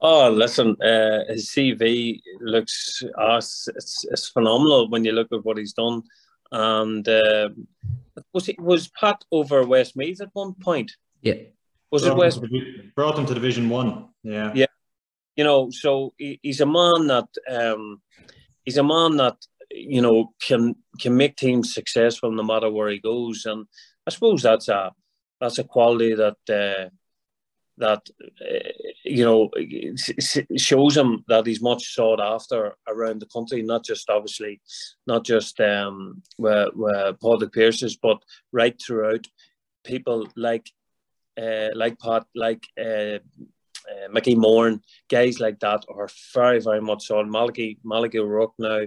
Oh, 0.00 0.30
listen, 0.30 0.80
uh, 0.80 1.24
his 1.28 1.50
CV 1.50 2.20
looks 2.40 3.02
uh, 3.18 3.36
it's, 3.36 4.06
it's 4.10 4.28
phenomenal 4.28 4.88
when 4.88 5.04
you 5.04 5.12
look 5.12 5.28
at 5.32 5.44
what 5.44 5.58
he's 5.58 5.74
done. 5.74 6.02
And 6.52 7.06
uh, 7.06 7.50
was 8.32 8.46
he 8.46 8.56
was 8.58 8.88
Pat 8.88 9.24
over 9.30 9.64
Westmeath 9.64 10.20
at 10.20 10.30
one 10.32 10.54
point? 10.54 10.92
Yeah. 11.22 11.34
Was 11.90 12.02
brought 12.02 12.12
it 12.12 12.18
West? 12.18 12.42
brought 12.94 13.18
him 13.18 13.26
to 13.26 13.34
Division 13.34 13.68
One. 13.68 14.08
Yeah. 14.22 14.52
Yeah. 14.54 14.66
You 15.36 15.44
know, 15.44 15.70
so 15.70 16.12
he, 16.16 16.38
he's 16.42 16.60
a 16.60 16.66
man 16.66 17.06
that 17.06 17.28
um, 17.48 18.00
he's 18.64 18.76
a 18.76 18.82
man 18.82 19.16
that 19.16 19.36
you 19.70 20.02
know 20.02 20.32
can 20.40 20.74
can 21.00 21.16
make 21.16 21.36
teams 21.36 21.72
successful 21.74 22.30
no 22.30 22.42
matter 22.42 22.70
where 22.70 22.90
he 22.90 22.98
goes, 22.98 23.46
and 23.46 23.66
I 24.06 24.10
suppose 24.10 24.42
that's 24.42 24.68
a 24.68 24.92
that's 25.40 25.58
a 25.58 25.64
quality 25.64 26.14
that 26.14 26.36
uh, 26.48 26.90
that 27.80 28.02
uh, 28.40 28.68
you 29.04 29.24
know 29.24 29.50
shows 30.56 30.96
him 30.96 31.24
that 31.28 31.46
he's 31.46 31.62
much 31.62 31.94
sought 31.94 32.20
after 32.20 32.74
around 32.88 33.20
the 33.20 33.26
country, 33.26 33.62
not 33.62 33.84
just 33.84 34.08
obviously, 34.08 34.60
not 35.06 35.24
just 35.24 35.60
um, 35.60 36.22
where 36.36 36.68
where 36.74 37.12
Pádraig 37.14 37.52
Pearses, 37.52 37.96
but 37.96 38.22
right 38.52 38.80
throughout. 38.80 39.26
People 39.82 40.28
like 40.36 40.70
uh, 41.40 41.68
like 41.74 41.98
Pat, 41.98 42.24
like 42.34 42.66
uh, 42.78 43.18
uh, 43.90 44.08
Mickey 44.12 44.34
Moran, 44.34 44.82
guys 45.08 45.40
like 45.40 45.58
that 45.60 45.84
are 45.88 46.08
very, 46.34 46.60
very 46.60 46.80
much 46.80 47.10
on. 47.10 47.30
Malachy, 47.30 47.78
Malachy 47.84 48.18
O'Rourke 48.18 48.54
now, 48.58 48.82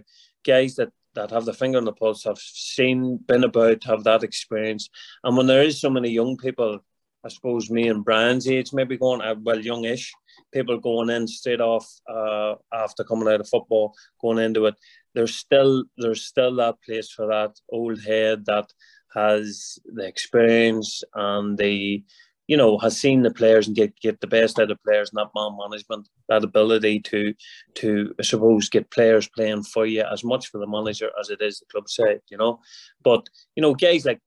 guys 0.46 0.76
that, 0.76 0.90
that 1.16 1.32
have 1.32 1.46
the 1.46 1.54
finger 1.54 1.78
on 1.78 1.86
the 1.86 1.94
pulse, 1.94 2.24
have 2.24 2.38
seen, 2.38 3.18
been 3.18 3.44
about, 3.44 3.84
have 3.84 4.04
that 4.04 4.24
experience. 4.24 4.90
And 5.24 5.36
when 5.38 5.48
there 5.48 5.64
is 5.64 5.80
so 5.80 5.90
many 5.90 6.10
young 6.10 6.38
people, 6.38 6.80
I 7.26 7.30
suppose 7.30 7.70
me 7.70 7.88
and 7.88 8.04
Brian's 8.04 8.48
age, 8.48 8.74
maybe 8.74 8.98
going, 8.98 9.22
uh, 9.22 9.36
well, 9.42 9.60
youngish, 9.60 10.12
people 10.54 10.78
going 10.78 11.10
in 11.10 11.28
straight 11.28 11.62
off 11.62 11.88
uh, 12.10 12.56
after 12.74 13.04
coming 13.04 13.28
out 13.28 13.40
of 13.40 13.50
football, 13.50 13.94
going 14.22 14.40
into 14.40 14.66
it. 14.66 14.76
There's 15.16 15.36
still 15.36 15.86
there's 15.98 16.26
still 16.26 16.56
that 16.56 16.76
place 16.86 17.12
for 17.12 17.28
that 17.28 17.52
old 17.70 18.02
head 18.02 18.46
that 18.46 18.72
has 19.14 19.78
the 19.86 20.06
experience 20.06 21.04
and 21.14 21.58
the 21.58 22.04
you 22.48 22.58
know, 22.58 22.78
has 22.78 23.00
seen 23.00 23.22
the 23.22 23.32
players 23.32 23.68
and 23.68 23.76
get, 23.76 23.98
get 24.02 24.20
the 24.20 24.28
best 24.28 24.60
out 24.60 24.70
of 24.70 24.84
players 24.84 25.10
and 25.10 25.18
that 25.18 25.32
man 25.34 25.58
management, 25.58 26.10
that 26.28 26.44
ability 26.44 27.00
to 27.00 27.34
to 27.76 28.14
I 28.20 28.24
suppose 28.24 28.70
get 28.70 28.92
players 28.92 29.30
playing 29.30 29.64
for 29.64 29.86
you 29.86 30.04
as 30.12 30.24
much 30.24 30.48
for 30.48 30.58
the 30.58 30.68
manager 30.68 31.10
as 31.20 31.30
it 31.30 31.42
is 31.42 31.60
the 31.60 31.66
club 31.72 31.90
side, 31.90 32.20
you 32.30 32.38
know. 32.38 32.60
But, 33.04 33.28
you 33.56 33.62
know, 33.62 33.74
guys 33.74 34.06
like 34.06 34.20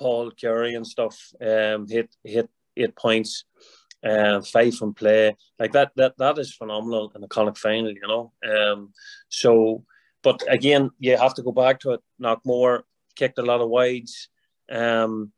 Paul 0.00 0.30
Carey 0.32 0.74
and 0.74 0.86
stuff 0.86 1.16
um 1.40 1.86
hit 1.86 2.08
hit 2.24 2.48
eight 2.76 2.96
points, 2.96 3.44
uh, 4.10 4.40
five 4.40 4.74
from 4.74 4.94
play. 4.94 5.36
Like 5.58 5.72
that 5.72 5.92
that 5.96 6.14
that 6.18 6.38
is 6.38 6.54
phenomenal 6.54 7.12
in 7.14 7.20
the 7.20 7.28
Connacht 7.28 7.58
final, 7.58 7.92
you 7.92 8.08
know. 8.08 8.32
Um 8.52 8.92
so 9.28 9.84
but 10.22 10.42
again, 10.48 10.90
you 10.98 11.16
have 11.16 11.34
to 11.34 11.42
go 11.42 11.52
back 11.52 11.80
to 11.80 11.92
it. 11.92 12.00
Knockmore 12.22 12.82
kicked 13.16 13.38
a 13.38 13.48
lot 13.50 13.60
of 13.60 13.68
wides. 13.68 14.28
Um 14.70 15.32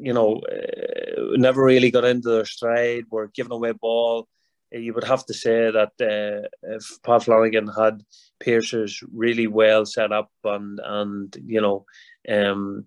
you 0.00 0.12
know, 0.12 0.40
uh, 0.40 1.36
never 1.36 1.64
really 1.64 1.90
got 1.90 2.04
into 2.04 2.28
their 2.28 2.44
stride, 2.44 3.04
were 3.10 3.30
giving 3.34 3.52
away 3.52 3.72
ball. 3.72 4.28
Uh, 4.74 4.78
you 4.78 4.92
would 4.94 5.04
have 5.04 5.24
to 5.26 5.34
say 5.34 5.70
that 5.70 5.92
uh, 6.00 6.48
if 6.62 7.02
Pat 7.02 7.24
Flanagan 7.24 7.68
had 7.68 8.02
Pearses 8.40 9.02
really 9.12 9.46
well 9.46 9.86
set 9.86 10.12
up 10.12 10.30
and 10.44 10.80
and 10.82 11.36
you 11.46 11.60
know, 11.60 11.84
um, 12.28 12.86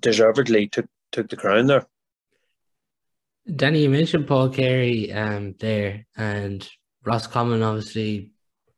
deservedly 0.00 0.68
took 0.68 0.86
took 1.10 1.28
the 1.28 1.36
crown 1.36 1.66
there. 1.66 1.86
Danny, 3.56 3.82
you 3.82 3.90
mentioned 3.90 4.28
Paul 4.28 4.50
Carey 4.50 5.12
um, 5.12 5.54
there, 5.58 6.06
and 6.16 6.68
Roscommon 7.04 7.62
obviously 7.62 8.30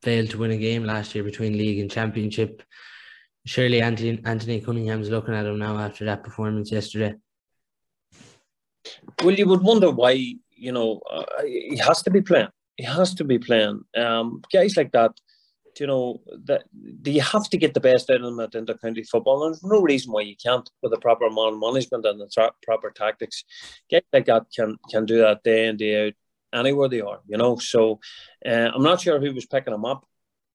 failed 0.02 0.30
to 0.30 0.38
win 0.38 0.50
a 0.50 0.56
game 0.56 0.84
last 0.84 1.14
year 1.14 1.24
between 1.24 1.58
league 1.58 1.78
and 1.78 1.90
championship 1.90 2.62
surely 3.44 3.82
Anthony, 3.82 4.20
Anthony 4.24 4.60
Cunningham's 4.60 5.10
looking 5.10 5.34
at 5.34 5.46
him 5.46 5.58
now 5.58 5.78
after 5.78 6.04
that 6.06 6.24
performance 6.24 6.72
yesterday. 6.72 7.14
Well, 9.22 9.34
you 9.34 9.46
would 9.48 9.62
wonder 9.62 9.90
why, 9.90 10.12
you 10.50 10.72
know, 10.72 11.00
uh, 11.10 11.24
he 11.44 11.78
has 11.78 12.02
to 12.02 12.10
be 12.10 12.20
playing. 12.20 12.48
He 12.76 12.84
has 12.84 13.14
to 13.14 13.24
be 13.24 13.38
playing. 13.38 13.82
Um, 13.96 14.42
guys 14.52 14.76
like 14.76 14.92
that, 14.92 15.12
you 15.80 15.86
know, 15.86 16.20
that 16.44 16.64
do 17.02 17.10
you 17.10 17.20
have 17.20 17.48
to 17.50 17.56
get 17.56 17.74
the 17.74 17.80
best 17.80 18.10
out 18.10 18.16
of 18.16 18.22
them 18.22 18.40
at 18.40 18.52
intercounty 18.52 19.06
football? 19.06 19.44
And 19.44 19.54
there's 19.54 19.64
no 19.64 19.80
reason 19.80 20.12
why 20.12 20.22
you 20.22 20.36
can't 20.36 20.68
with 20.82 20.92
the 20.92 20.98
proper 20.98 21.30
man 21.30 21.58
management 21.58 22.06
and 22.06 22.20
the 22.20 22.28
tra- 22.32 22.52
proper 22.62 22.90
tactics. 22.90 23.44
Guys 23.90 24.02
like 24.12 24.26
that 24.26 24.46
can 24.54 24.76
can 24.90 25.06
do 25.06 25.18
that 25.18 25.42
day 25.42 25.66
in 25.66 25.76
day 25.76 26.06
out 26.06 26.12
anywhere 26.52 26.88
they 26.88 27.00
are, 27.00 27.20
you 27.26 27.36
know. 27.36 27.56
So 27.56 28.00
uh, 28.46 28.70
I'm 28.74 28.82
not 28.82 29.00
sure 29.00 29.20
who 29.20 29.34
was 29.34 29.46
picking 29.46 29.72
them 29.72 29.84
up. 29.84 30.06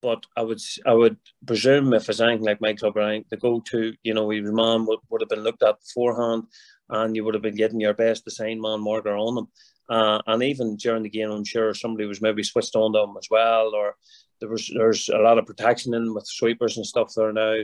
But 0.02 0.24
I 0.38 0.44
would 0.44 0.62
I 0.86 0.94
would 0.94 1.18
presume 1.46 1.94
if 1.94 2.08
it's 2.08 2.22
anything 2.22 2.46
like 2.46 2.62
Michael 2.62 2.88
O'Brien, 2.88 3.26
the 3.30 3.36
go 3.36 3.60
to, 3.72 3.94
you 4.02 4.14
know, 4.14 4.30
his 4.30 4.50
man 4.50 4.86
would, 4.86 5.00
would 5.10 5.22
have 5.22 5.30
been 5.30 5.44
looked 5.44 5.62
at 5.62 5.82
beforehand 5.82 6.44
and 6.90 7.16
you 7.16 7.26
would 7.26 7.34
have 7.34 7.44
been 7.44 7.56
getting 7.56 7.82
your 7.82 7.94
best 7.94 8.26
assigned 8.26 8.62
man 8.62 8.82
marker 8.82 9.16
on 9.16 9.36
them. 9.36 9.48
Uh, 9.90 10.22
and 10.28 10.44
even 10.44 10.78
during 10.78 11.04
the 11.04 11.10
game, 11.10 11.32
I'm 11.32 11.44
sure 11.44 11.74
somebody 11.74 12.06
was 12.06 12.22
maybe 12.22 12.44
switched 12.44 12.76
on 12.76 12.94
to 12.94 13.00
them 13.00 13.16
as 13.18 13.28
well, 13.30 13.74
or 13.76 13.96
there 14.40 14.50
was 14.50 14.72
there's 14.74 15.10
a 15.10 15.18
lot 15.18 15.38
of 15.38 15.46
protection 15.46 15.94
in 15.94 16.14
with 16.14 16.26
sweepers 16.26 16.78
and 16.78 16.86
stuff 16.86 17.14
there 17.16 17.34
now. 17.34 17.56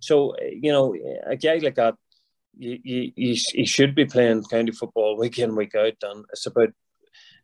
So 0.00 0.34
you 0.40 0.72
know, 0.72 0.94
a 1.26 1.36
guy 1.36 1.58
like 1.58 1.76
that, 1.76 1.94
you, 2.56 2.78
you, 3.16 3.36
you 3.54 3.66
should 3.66 3.94
be 3.94 4.04
playing 4.04 4.44
county 4.44 4.72
football 4.72 5.18
week 5.18 5.38
in 5.38 5.56
week 5.56 5.74
out, 5.74 5.94
and 6.02 6.24
it's 6.32 6.46
about 6.46 6.70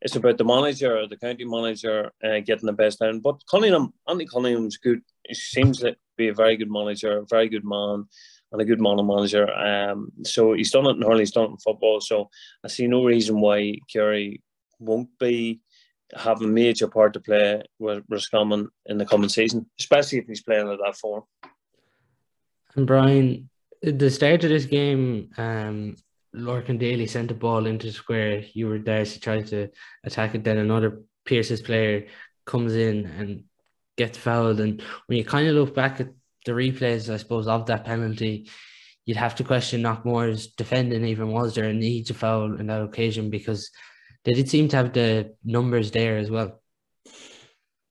it's 0.00 0.16
about 0.16 0.38
the 0.38 0.44
manager, 0.44 1.06
the 1.06 1.16
county 1.16 1.44
manager, 1.44 2.12
uh, 2.24 2.40
getting 2.40 2.66
the 2.66 2.72
best 2.72 3.00
down. 3.00 3.20
But 3.20 3.42
Cunningham, 3.50 3.92
Andy 4.08 4.26
Cunningham's 4.26 4.76
good. 4.76 5.00
He 5.26 5.34
seems 5.34 5.80
to 5.80 5.96
be 6.16 6.28
a 6.28 6.34
very 6.34 6.56
good 6.56 6.70
manager, 6.70 7.18
a 7.18 7.26
very 7.26 7.48
good 7.48 7.64
man, 7.64 8.04
and 8.52 8.60
a 8.60 8.64
good 8.64 8.80
man 8.80 9.04
manager. 9.06 9.52
Um, 9.52 10.12
so 10.24 10.52
he's 10.52 10.70
done 10.70 10.86
it 10.86 10.96
in 10.96 11.02
hurling, 11.02 11.20
he's 11.20 11.32
done 11.32 11.46
it 11.46 11.50
in 11.50 11.56
football. 11.58 12.00
So 12.00 12.30
I 12.64 12.68
see 12.68 12.86
no 12.86 13.04
reason 13.04 13.40
why 13.40 13.78
Carey 13.92 14.42
won't 14.78 15.08
be 15.18 15.60
have 16.14 16.42
a 16.42 16.46
major 16.46 16.88
part 16.88 17.12
to 17.12 17.20
play 17.20 17.62
with 17.78 18.04
Roscommon 18.08 18.68
in 18.86 18.98
the 18.98 19.06
coming 19.06 19.28
season, 19.28 19.66
especially 19.78 20.18
if 20.18 20.26
he's 20.26 20.42
playing 20.42 20.68
at 20.68 20.78
that 20.84 20.96
form. 20.96 21.24
And 22.74 22.86
Brian, 22.86 23.50
the 23.82 24.10
start 24.10 24.44
of 24.44 24.50
this 24.50 24.64
game, 24.64 25.30
um, 25.36 25.96
Lorcan 26.34 26.78
Daly 26.78 27.06
sent 27.06 27.28
the 27.28 27.34
ball 27.34 27.66
into 27.66 27.92
square. 27.92 28.44
You 28.52 28.68
were 28.68 28.78
there 28.78 29.04
to 29.04 29.20
try 29.20 29.42
to 29.42 29.68
attack 30.04 30.34
it. 30.34 30.44
Then 30.44 30.58
another 30.58 31.02
Pearses 31.24 31.60
player 31.60 32.06
comes 32.46 32.74
in 32.74 33.06
and 33.06 33.44
gets 33.96 34.16
fouled. 34.16 34.60
And 34.60 34.82
when 35.06 35.18
you 35.18 35.24
kind 35.24 35.48
of 35.48 35.54
look 35.54 35.74
back 35.74 36.00
at 36.00 36.08
the 36.46 36.52
replays, 36.52 37.12
I 37.12 37.16
suppose, 37.16 37.46
of 37.48 37.66
that 37.66 37.84
penalty, 37.84 38.48
you'd 39.04 39.16
have 39.16 39.34
to 39.36 39.44
question 39.44 39.82
Knockmore's 39.82 40.48
defending 40.48 41.04
even 41.04 41.32
was 41.32 41.54
there 41.54 41.64
a 41.64 41.74
need 41.74 42.06
to 42.06 42.14
foul 42.14 42.58
in 42.58 42.66
that 42.66 42.82
occasion 42.82 43.30
because 43.30 43.70
they 44.24 44.32
did 44.34 44.48
seem 44.48 44.68
to 44.68 44.76
have 44.76 44.92
the 44.92 45.34
numbers 45.44 45.90
there 45.90 46.18
as 46.18 46.30
well. 46.30 46.60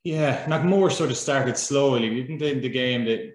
Yeah, 0.03 0.45
Knockmore 0.45 0.91
sort 0.91 1.11
of 1.11 1.17
started 1.17 1.57
slowly. 1.57 2.07
Even 2.19 2.41
in 2.41 2.61
the 2.61 2.69
game, 2.69 3.03
they, 3.03 3.33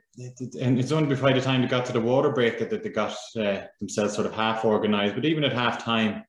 and 0.60 0.78
it's 0.78 0.92
only 0.92 1.14
by 1.16 1.32
the 1.32 1.40
time 1.40 1.60
they 1.60 1.68
got 1.68 1.84
to 1.86 1.92
the 1.92 2.00
water 2.00 2.30
break 2.30 2.58
that, 2.58 2.70
that 2.70 2.82
they 2.82 2.88
got 2.88 3.14
uh, 3.36 3.62
themselves 3.78 4.14
sort 4.14 4.26
of 4.26 4.34
half 4.34 4.64
organised. 4.64 5.14
But 5.14 5.26
even 5.26 5.44
at 5.44 5.52
half 5.52 5.84
time, 5.84 6.24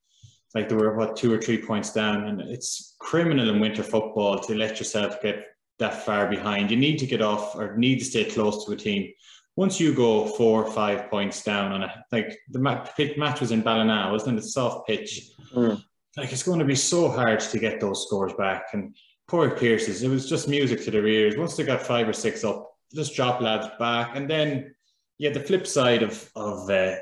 like 0.53 0.69
they 0.69 0.75
were 0.75 0.95
what 0.95 1.15
two 1.15 1.33
or 1.33 1.41
three 1.41 1.61
points 1.61 1.93
down, 1.93 2.25
and 2.25 2.41
it's 2.41 2.95
criminal 2.99 3.49
in 3.49 3.59
winter 3.59 3.83
football 3.83 4.39
to 4.39 4.55
let 4.55 4.79
yourself 4.79 5.21
get 5.21 5.45
that 5.79 6.05
far 6.05 6.27
behind. 6.27 6.71
You 6.71 6.77
need 6.77 6.97
to 6.99 7.07
get 7.07 7.21
off 7.21 7.55
or 7.55 7.77
need 7.77 7.99
to 7.99 8.05
stay 8.05 8.25
close 8.25 8.65
to 8.65 8.73
a 8.73 8.75
team. 8.75 9.11
Once 9.55 9.79
you 9.79 9.93
go 9.93 10.25
four 10.25 10.65
or 10.65 10.71
five 10.71 11.09
points 11.09 11.43
down 11.43 11.71
on 11.71 11.83
a 11.83 12.05
like 12.11 12.37
the 12.49 12.59
match 12.59 13.39
was 13.39 13.51
in 13.51 13.61
Ballina, 13.61 14.09
wasn't 14.11 14.37
it? 14.37 14.43
A 14.43 14.47
soft 14.47 14.87
pitch. 14.87 15.29
Mm. 15.55 15.81
Like 16.17 16.31
it's 16.31 16.43
going 16.43 16.59
to 16.59 16.65
be 16.65 16.75
so 16.75 17.09
hard 17.09 17.39
to 17.39 17.59
get 17.59 17.79
those 17.79 18.05
scores 18.05 18.33
back. 18.33 18.65
And 18.73 18.95
poor 19.27 19.49
Pearses, 19.49 20.03
it 20.03 20.09
was 20.09 20.29
just 20.29 20.47
music 20.47 20.83
to 20.83 20.91
their 20.91 21.07
ears. 21.07 21.37
Once 21.37 21.55
they 21.55 21.63
got 21.63 21.81
five 21.81 22.07
or 22.07 22.13
six 22.13 22.43
up, 22.43 22.71
just 22.93 23.15
drop 23.15 23.41
lads 23.41 23.67
back. 23.79 24.15
And 24.15 24.29
then, 24.29 24.75
yeah, 25.17 25.31
the 25.31 25.39
flip 25.39 25.65
side 25.65 26.03
of, 26.03 26.29
of 26.35 26.69
uh, 26.69 26.95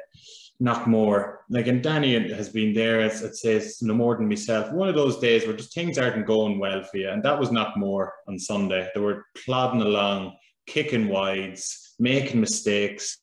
Knockmore, 0.62 1.38
like, 1.50 1.68
and 1.68 1.82
Danny 1.82 2.14
has 2.32 2.50
been 2.50 2.74
there, 2.74 3.02
as 3.02 3.22
it 3.24 3.36
says, 3.36 3.80
no 3.82 3.94
more 3.94 4.16
than 4.16 4.30
myself. 4.30 4.72
One 4.72 4.88
of 4.88 4.96
those 4.96 5.18
days 5.18 5.46
where 5.46 5.56
just 5.56 5.74
things 5.74 5.98
aren't 5.98 6.26
going 6.28 6.60
well 6.60 6.84
for 6.84 6.98
you. 6.98 7.10
And 7.10 7.24
that 7.24 7.40
was 7.40 7.50
Knockmore 7.50 8.10
on 8.28 8.38
Sunday. 8.38 8.88
They 8.94 9.02
were 9.02 9.26
plodding 9.44 9.82
along, 9.82 10.38
kicking 10.68 11.08
wides, 11.08 11.96
making 12.00 12.40
mistakes, 12.40 13.18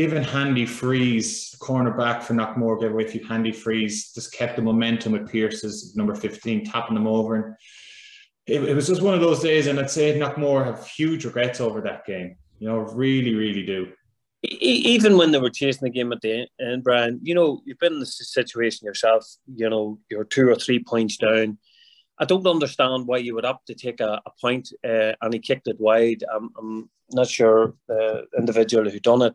giving 0.00 0.22
handy 0.22 0.64
frees, 0.64 1.54
cornerback 1.60 2.22
for 2.22 2.32
Knockmore 2.32 2.80
gave 2.80 2.90
away 2.90 3.04
a 3.04 3.08
few 3.08 3.22
handy 3.22 3.52
Frees, 3.52 4.14
just 4.14 4.32
kept 4.32 4.56
the 4.56 4.62
momentum 4.62 5.12
with 5.12 5.30
Pearses 5.30 5.94
number 5.94 6.14
15, 6.14 6.64
tapping 6.64 6.94
them 6.94 7.06
over. 7.06 7.34
And 7.34 7.54
it, 8.46 8.64
it 8.70 8.74
was 8.74 8.86
just 8.86 9.02
one 9.02 9.12
of 9.12 9.20
those 9.20 9.40
days, 9.40 9.66
and 9.66 9.78
I'd 9.78 9.90
say 9.90 10.18
Knockmore 10.18 10.64
have 10.64 10.86
huge 10.86 11.26
regrets 11.26 11.60
over 11.60 11.82
that 11.82 12.06
game. 12.06 12.36
You 12.60 12.68
know, 12.68 12.78
really, 12.78 13.34
really 13.34 13.62
do. 13.66 13.92
Even 14.42 15.18
when 15.18 15.32
they 15.32 15.38
were 15.38 15.50
chasing 15.50 15.84
the 15.84 15.90
game 15.90 16.12
at 16.12 16.22
the 16.22 16.46
end, 16.58 16.82
Brian, 16.82 17.20
you 17.22 17.34
know, 17.34 17.60
you've 17.66 17.78
been 17.78 17.92
in 17.92 18.00
this 18.00 18.16
situation 18.16 18.86
yourself. 18.86 19.26
You 19.54 19.68
know, 19.68 19.98
you're 20.10 20.24
two 20.24 20.48
or 20.48 20.54
three 20.54 20.82
points 20.82 21.18
down. 21.18 21.58
I 22.20 22.26
don't 22.26 22.46
understand 22.46 23.06
why 23.06 23.16
you 23.16 23.34
would 23.34 23.46
opt 23.46 23.66
to 23.68 23.74
take 23.74 24.00
a, 24.00 24.20
a 24.26 24.30
point, 24.40 24.72
uh, 24.84 25.12
and 25.22 25.32
he 25.32 25.40
kicked 25.40 25.66
it 25.66 25.80
wide. 25.80 26.22
I'm, 26.32 26.50
I'm 26.58 26.90
not 27.12 27.28
sure 27.28 27.74
the 27.88 28.26
individual 28.38 28.88
who 28.88 29.00
done 29.00 29.22
it, 29.22 29.34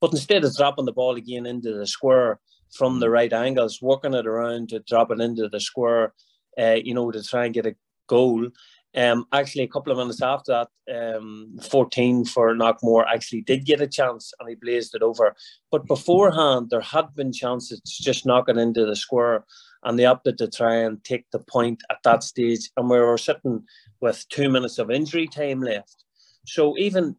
but 0.00 0.12
instead 0.12 0.42
of 0.42 0.56
dropping 0.56 0.86
the 0.86 0.92
ball 0.92 1.16
again 1.16 1.44
into 1.44 1.74
the 1.74 1.86
square 1.86 2.40
from 2.72 3.00
the 3.00 3.10
right 3.10 3.32
angles, 3.32 3.82
working 3.82 4.14
it 4.14 4.26
around 4.26 4.70
to 4.70 4.80
drop 4.80 5.10
it 5.10 5.20
into 5.20 5.48
the 5.48 5.60
square, 5.60 6.14
uh, 6.58 6.78
you 6.82 6.94
know, 6.94 7.10
to 7.10 7.22
try 7.22 7.44
and 7.44 7.54
get 7.54 7.66
a 7.66 7.76
goal. 8.08 8.48
Um, 8.94 9.26
actually, 9.32 9.64
a 9.64 9.68
couple 9.68 9.92
of 9.92 9.98
minutes 9.98 10.22
after 10.22 10.66
that, 10.88 11.16
um, 11.16 11.58
14 11.62 12.24
for 12.24 12.54
Knockmore 12.54 13.04
actually 13.06 13.42
did 13.42 13.64
get 13.66 13.80
a 13.80 13.86
chance 13.86 14.32
and 14.38 14.48
he 14.48 14.54
blazed 14.54 14.94
it 14.94 15.02
over. 15.02 15.34
But 15.70 15.86
beforehand, 15.86 16.68
there 16.70 16.80
had 16.80 17.14
been 17.14 17.32
chances 17.32 17.80
just 17.84 18.26
knock 18.26 18.48
it 18.48 18.58
into 18.58 18.84
the 18.86 18.96
square 18.96 19.44
and 19.84 19.98
they 19.98 20.04
opted 20.04 20.38
to 20.38 20.48
try 20.48 20.76
and 20.76 21.02
take 21.04 21.30
the 21.30 21.38
point 21.40 21.82
at 21.90 21.98
that 22.04 22.22
stage. 22.22 22.70
And 22.76 22.88
we 22.88 22.98
were 22.98 23.18
sitting 23.18 23.64
with 24.00 24.28
two 24.28 24.48
minutes 24.48 24.78
of 24.78 24.90
injury 24.90 25.26
time 25.26 25.60
left. 25.60 26.04
So 26.46 26.76
even 26.78 27.16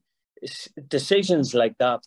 decisions 0.87 1.53
like 1.53 1.77
that, 1.77 2.01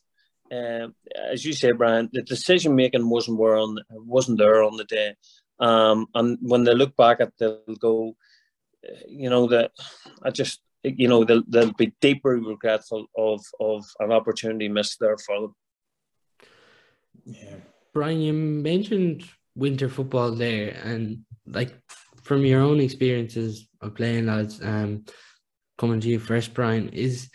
um, 0.52 0.94
as 1.30 1.44
you 1.44 1.52
say, 1.52 1.72
Brian, 1.72 2.08
the 2.12 2.22
decision 2.22 2.76
making 2.76 3.08
wasn't 3.08 3.38
where 3.38 3.56
on 3.56 3.78
wasn't 3.90 4.38
there 4.38 4.62
on 4.62 4.76
the 4.76 4.84
day. 4.84 5.14
Um, 5.58 6.06
and 6.14 6.38
when 6.40 6.64
they 6.64 6.74
look 6.74 6.96
back 6.96 7.20
at, 7.20 7.32
they'll 7.38 7.62
go, 7.80 8.16
you 9.08 9.30
know 9.30 9.46
that 9.48 9.72
I 10.22 10.30
just 10.30 10.60
you 10.82 11.08
know 11.08 11.24
they'll, 11.24 11.42
they'll 11.48 11.72
be 11.72 11.92
deeply 12.00 12.36
regretful 12.36 13.06
of 13.16 13.44
of 13.60 13.84
an 14.00 14.12
opportunity 14.12 14.68
missed 14.68 14.98
there 15.00 15.16
for 15.18 15.40
them. 15.40 15.54
Yeah, 17.24 17.56
Brian, 17.92 18.20
you 18.20 18.32
mentioned 18.32 19.24
winter 19.56 19.88
football 19.88 20.30
there, 20.32 20.80
and 20.84 21.24
like 21.46 21.74
from 22.22 22.44
your 22.44 22.60
own 22.60 22.80
experiences 22.80 23.66
of 23.80 23.94
playing 23.94 24.26
lads, 24.26 24.62
um, 24.62 25.04
coming 25.78 26.00
to 26.00 26.08
you 26.08 26.18
first, 26.18 26.54
Brian, 26.54 26.88
is 26.90 27.30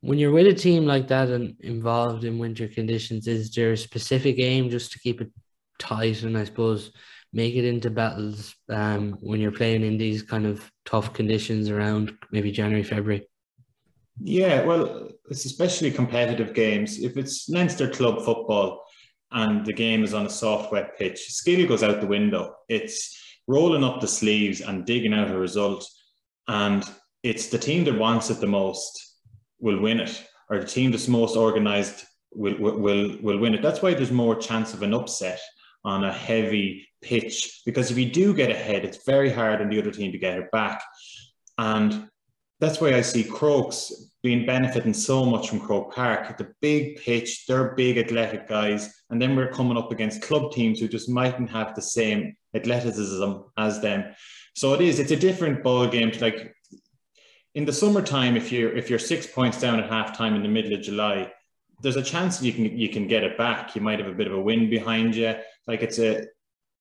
when 0.00 0.18
you're 0.18 0.32
with 0.32 0.46
a 0.46 0.54
team 0.54 0.86
like 0.86 1.08
that 1.08 1.28
and 1.28 1.56
involved 1.60 2.24
in 2.24 2.38
winter 2.38 2.68
conditions, 2.68 3.26
is 3.26 3.50
there 3.52 3.72
a 3.72 3.76
specific 3.76 4.38
aim 4.38 4.70
just 4.70 4.92
to 4.92 4.98
keep 4.98 5.20
it 5.20 5.30
tight 5.78 6.22
and 6.22 6.38
I 6.38 6.44
suppose 6.44 6.92
make 7.32 7.54
it 7.54 7.64
into 7.64 7.90
battles 7.90 8.54
um, 8.68 9.18
when 9.20 9.40
you're 9.40 9.52
playing 9.52 9.82
in 9.82 9.98
these 9.98 10.22
kind 10.22 10.46
of 10.46 10.70
tough 10.84 11.12
conditions 11.12 11.68
around 11.68 12.12
maybe 12.30 12.50
January, 12.52 12.82
February? 12.82 13.28
Yeah, 14.22 14.62
well, 14.62 15.10
it's 15.28 15.44
especially 15.44 15.90
competitive 15.90 16.54
games. 16.54 16.98
If 16.98 17.16
it's 17.16 17.48
Leinster 17.48 17.90
club 17.90 18.24
football 18.24 18.84
and 19.32 19.66
the 19.66 19.72
game 19.72 20.04
is 20.04 20.14
on 20.14 20.26
a 20.26 20.30
soft, 20.30 20.72
wet 20.72 20.96
pitch, 20.96 21.18
skill 21.32 21.66
goes 21.66 21.82
out 21.82 22.00
the 22.00 22.06
window. 22.06 22.54
It's 22.68 23.16
rolling 23.46 23.84
up 23.84 24.00
the 24.00 24.08
sleeves 24.08 24.60
and 24.60 24.86
digging 24.86 25.14
out 25.14 25.30
a 25.30 25.38
result. 25.38 25.88
And 26.48 26.84
it's 27.22 27.48
the 27.48 27.58
team 27.58 27.84
that 27.84 27.98
wants 27.98 28.30
it 28.30 28.40
the 28.40 28.46
most 28.46 29.18
will 29.58 29.80
win 29.80 30.00
it, 30.00 30.24
or 30.50 30.60
the 30.60 30.66
team 30.66 30.90
that's 30.90 31.08
most 31.08 31.36
organised 31.36 32.06
will, 32.32 32.56
will, 32.58 33.16
will 33.20 33.38
win 33.38 33.54
it. 33.54 33.62
That's 33.62 33.82
why 33.82 33.94
there's 33.94 34.12
more 34.12 34.36
chance 34.36 34.74
of 34.74 34.82
an 34.82 34.94
upset 34.94 35.40
on 35.84 36.04
a 36.04 36.12
heavy 36.12 36.86
pitch 37.02 37.62
because 37.64 37.90
if 37.90 37.98
you 37.98 38.10
do 38.10 38.34
get 38.34 38.50
ahead, 38.50 38.84
it's 38.84 39.04
very 39.04 39.30
hard 39.30 39.60
on 39.60 39.68
the 39.68 39.78
other 39.78 39.90
team 39.90 40.12
to 40.12 40.18
get 40.18 40.38
it 40.38 40.50
back. 40.50 40.82
And 41.58 42.08
that's 42.60 42.80
why 42.80 42.94
I 42.94 43.02
see 43.02 43.24
Crokes 43.24 43.92
being 44.26 44.44
benefiting 44.44 44.92
so 44.92 45.24
much 45.24 45.48
from 45.48 45.60
Croke 45.60 45.94
Park. 45.94 46.36
The 46.36 46.52
big 46.60 46.96
pitch, 46.96 47.46
they're 47.46 47.76
big 47.76 47.96
athletic 47.96 48.48
guys, 48.48 48.92
and 49.08 49.22
then 49.22 49.36
we're 49.36 49.52
coming 49.52 49.78
up 49.78 49.92
against 49.92 50.20
club 50.20 50.50
teams 50.50 50.80
who 50.80 50.88
just 50.88 51.08
mightn't 51.08 51.48
have 51.48 51.76
the 51.76 51.82
same 51.82 52.36
athleticism 52.52 53.32
as 53.56 53.80
them. 53.80 54.12
So 54.56 54.74
it 54.74 54.80
is, 54.80 54.98
it's 54.98 55.12
a 55.12 55.24
different 55.28 55.62
ball 55.62 55.86
game 55.86 56.10
to 56.10 56.20
like 56.20 56.56
in 57.54 57.64
the 57.64 57.72
summertime, 57.72 58.36
if 58.36 58.50
you're 58.50 58.76
if 58.76 58.90
you're 58.90 58.98
six 58.98 59.28
points 59.28 59.60
down 59.60 59.78
at 59.78 59.88
halftime 59.88 60.34
in 60.34 60.42
the 60.42 60.54
middle 60.56 60.74
of 60.74 60.82
July, 60.82 61.32
there's 61.82 61.96
a 61.96 62.02
chance 62.02 62.42
you 62.42 62.52
can 62.52 62.64
you 62.76 62.88
can 62.88 63.06
get 63.06 63.22
it 63.22 63.38
back. 63.38 63.76
You 63.76 63.80
might 63.80 64.00
have 64.00 64.08
a 64.08 64.18
bit 64.20 64.26
of 64.26 64.34
a 64.34 64.40
wind 64.40 64.70
behind 64.70 65.14
you. 65.14 65.36
Like 65.68 65.82
it's 65.82 66.00
a 66.00 66.26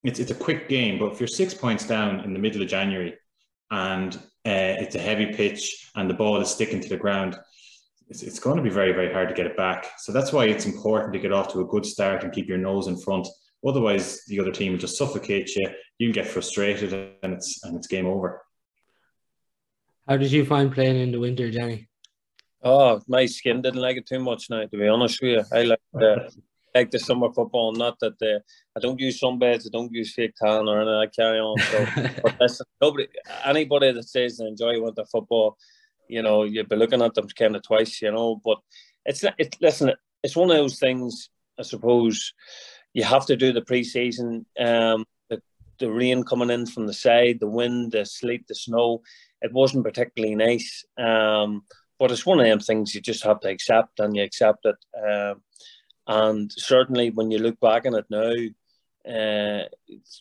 it's 0.04 0.20
it's 0.20 0.32
a 0.32 0.42
quick 0.48 0.68
game, 0.68 0.98
but 0.98 1.14
if 1.14 1.20
you're 1.20 1.28
six 1.28 1.54
points 1.54 1.86
down 1.86 2.22
in 2.22 2.34
the 2.34 2.40
middle 2.40 2.64
of 2.64 2.68
January 2.68 3.14
and 3.72 4.16
uh, 4.16 4.80
it's 4.82 4.96
a 4.96 5.00
heavy 5.00 5.28
pitch 5.34 5.90
and 5.96 6.10
the 6.10 6.14
ball 6.14 6.40
is 6.40 6.50
sticking 6.50 6.82
to 6.82 6.90
the 6.90 6.98
ground, 6.98 7.38
it's, 8.08 8.22
it's 8.22 8.40
going 8.40 8.58
to 8.58 8.64
be 8.64 8.70
very 8.70 8.94
very 8.94 9.12
hard 9.12 9.30
to 9.30 9.36
get 9.36 9.48
it 9.48 9.58
back. 9.58 9.92
So 10.00 10.12
that's 10.12 10.32
why 10.32 10.46
it's 10.46 10.66
important 10.66 11.14
to 11.14 11.20
get 11.20 11.32
off 11.32 11.52
to 11.54 11.62
a 11.62 11.66
good 11.66 11.86
start 11.86 12.24
and 12.24 12.34
keep 12.34 12.48
your 12.48 12.58
nose 12.58 12.88
in 12.88 12.98
front. 12.98 13.28
Otherwise, 13.66 14.24
the 14.28 14.40
other 14.40 14.52
team 14.52 14.74
will 14.74 14.80
just 14.80 14.98
suffocate 14.98 15.56
you. 15.56 15.68
You'll 15.98 16.14
get 16.14 16.28
frustrated, 16.28 16.94
and 17.24 17.34
it's 17.34 17.64
and 17.64 17.76
it's 17.76 17.88
game 17.88 18.06
over. 18.06 18.42
How 20.08 20.18
did 20.18 20.32
you 20.32 20.46
find 20.46 20.72
playing 20.72 20.98
in 20.98 21.12
the 21.12 21.20
winter, 21.20 21.50
Jenny? 21.50 21.88
Oh, 22.64 23.02
my 23.08 23.26
skin 23.26 23.62
didn't 23.62 23.82
like 23.82 23.98
it 23.98 24.06
too 24.06 24.20
much 24.20 24.50
now, 24.50 24.66
to 24.66 24.78
be 24.78 24.88
honest 24.88 25.22
with 25.22 25.32
you. 25.32 25.58
I 25.58 25.64
like 25.64 25.80
the, 25.94 26.32
like 26.76 26.92
the 26.92 27.00
summer 27.00 27.32
football, 27.32 27.72
not 27.72 27.98
that 28.02 28.20
the, 28.20 28.42
I 28.76 28.82
don't 28.82 29.00
use 29.00 29.22
sunbeds, 29.22 29.66
I 29.66 29.70
don't 29.72 29.94
use 29.94 30.14
fake 30.14 30.36
tan 30.36 30.68
or 30.68 30.82
anything, 30.82 30.96
I 30.96 31.08
carry 31.08 31.40
on. 31.40 31.58
So, 31.58 31.86
but 32.24 32.36
listen, 32.40 32.66
nobody, 32.82 33.08
anybody 33.46 33.94
that 33.94 34.04
says 34.04 34.38
they 34.38 34.46
enjoy 34.46 34.82
winter 34.82 35.06
football, 35.06 35.58
you 36.10 36.22
know, 36.22 36.44
you'll 36.44 36.66
be 36.66 36.76
looking 36.76 37.02
at 37.02 37.14
them 37.14 37.28
kind 37.30 37.56
of 37.56 37.64
twice, 37.64 38.02
you 38.02 38.12
know. 38.12 38.42
But 38.44 38.58
it's, 39.06 39.24
it's 39.38 39.58
listen, 39.62 39.94
it's 40.22 40.36
one 40.36 40.52
of 40.52 40.58
those 40.58 40.78
things, 40.78 41.30
I 41.58 41.64
suppose, 41.64 42.34
you 42.94 43.04
have 43.04 43.26
to 43.28 43.38
do 43.38 43.54
the 43.54 43.62
pre 43.62 43.84
season. 43.84 44.46
Um, 44.60 45.06
the, 45.30 45.42
the 45.80 45.90
rain 45.90 46.24
coming 46.24 46.50
in 46.50 46.66
from 46.66 46.88
the 46.88 46.94
side, 46.94 47.40
the 47.40 47.48
wind, 47.48 47.94
the 47.94 48.06
sleet, 48.06 48.48
the 48.48 48.56
snow, 48.56 49.02
it 49.42 49.54
wasn't 49.54 49.86
particularly 49.86 50.36
nice. 50.36 50.84
Um, 50.98 51.64
but 51.98 52.12
it's 52.12 52.26
one 52.26 52.40
of 52.42 52.46
them 52.46 52.60
things 52.60 52.94
you 52.94 53.00
just 53.00 53.24
have 53.24 53.40
to 53.42 53.50
accept, 53.50 54.00
and 54.00 54.16
you 54.16 54.24
accept 54.24 54.66
it. 54.66 54.76
Um, 55.02 55.42
and 56.08 56.52
certainly, 56.52 57.10
when 57.10 57.32
you 57.32 57.40
look 57.40 57.60
back 57.60 57.86
on 57.86 57.96
it 57.96 58.06
now, 58.10 58.32
uh, 59.08 59.68
it's, 59.88 60.20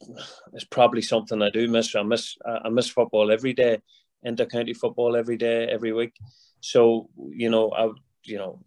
it's, 0.53 0.65
probably 0.65 1.03
something 1.03 1.41
I 1.43 1.51
do 1.51 1.69
miss. 1.69 1.95
I 1.95 2.03
miss 2.03 2.37
I 2.45 2.69
miss 2.69 2.89
football 2.89 3.31
every 3.31 3.53
day, 3.53 3.81
inter-county 4.23 4.75
football 4.75 5.17
every 5.17 5.37
day, 5.37 5.67
every 5.67 5.93
week. 5.93 6.15
So 6.61 7.09
you 7.31 7.51
know, 7.51 7.71
I 7.73 7.91
you 8.25 8.39
know, 8.39 8.61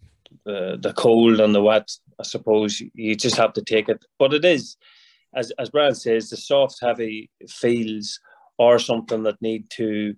the 0.46 0.78
the 0.82 0.94
cold 0.94 1.40
and 1.40 1.54
the 1.54 1.62
wet. 1.62 1.92
I 2.20 2.24
suppose 2.24 2.82
you 2.94 3.16
just 3.16 3.38
have 3.38 3.54
to 3.54 3.62
take 3.62 3.90
it. 3.90 4.04
But 4.18 4.34
it 4.34 4.46
is, 4.46 4.78
as 5.36 5.52
as 5.60 5.70
Brian 5.70 5.96
says, 5.96 6.30
the 6.30 6.38
soft, 6.38 6.80
heavy 6.82 7.30
fields 7.48 8.20
are 8.60 8.80
something 8.80 9.24
that 9.24 9.42
need 9.42 9.70
to 9.72 10.16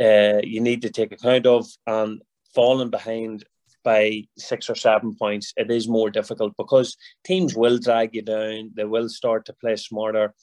uh, 0.00 0.40
you 0.42 0.60
need 0.60 0.82
to 0.82 0.90
take 0.90 1.12
account 1.12 1.46
of. 1.46 1.66
And 1.86 2.22
falling 2.54 2.90
behind 2.90 3.44
by 3.84 4.24
six 4.36 4.68
or 4.68 4.74
seven 4.74 5.14
points, 5.14 5.52
it 5.56 5.70
is 5.70 5.88
more 5.88 6.10
difficult 6.10 6.54
because 6.56 6.96
teams 7.24 7.54
will 7.54 7.78
drag 7.78 8.14
you 8.14 8.22
down. 8.22 8.72
They 8.74 8.84
will 8.84 9.08
start 9.08 9.46
to 9.46 9.52
play 9.52 9.76
smarter. 9.76 10.34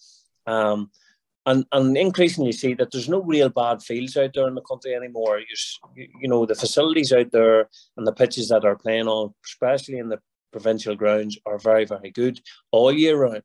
Um, 0.48 0.91
and 1.45 1.65
and 1.71 1.95
increasingly 1.95 2.52
see 2.52 2.74
that 2.74 2.91
there's 2.91 3.10
no 3.10 3.21
real 3.21 3.50
bad 3.50 3.82
fields 3.82 4.17
out 4.17 4.34
there 4.34 4.48
in 4.48 4.56
the 4.56 4.62
country 4.62 4.95
anymore. 4.95 5.39
You, 5.39 6.08
you 6.21 6.28
know 6.28 6.45
the 6.45 6.56
facilities 6.56 7.13
out 7.13 7.32
there 7.32 7.69
and 7.98 8.08
the 8.08 8.13
pitches 8.13 8.50
that 8.50 8.65
are 8.65 8.76
playing 8.76 9.08
on, 9.08 9.34
especially 9.45 10.00
in 10.00 10.10
the 10.10 10.19
provincial 10.52 10.95
grounds, 10.95 11.38
are 11.45 11.60
very 11.60 11.86
very 11.86 12.12
good 12.12 12.39
all 12.71 12.91
year 12.91 13.17
round. 13.17 13.43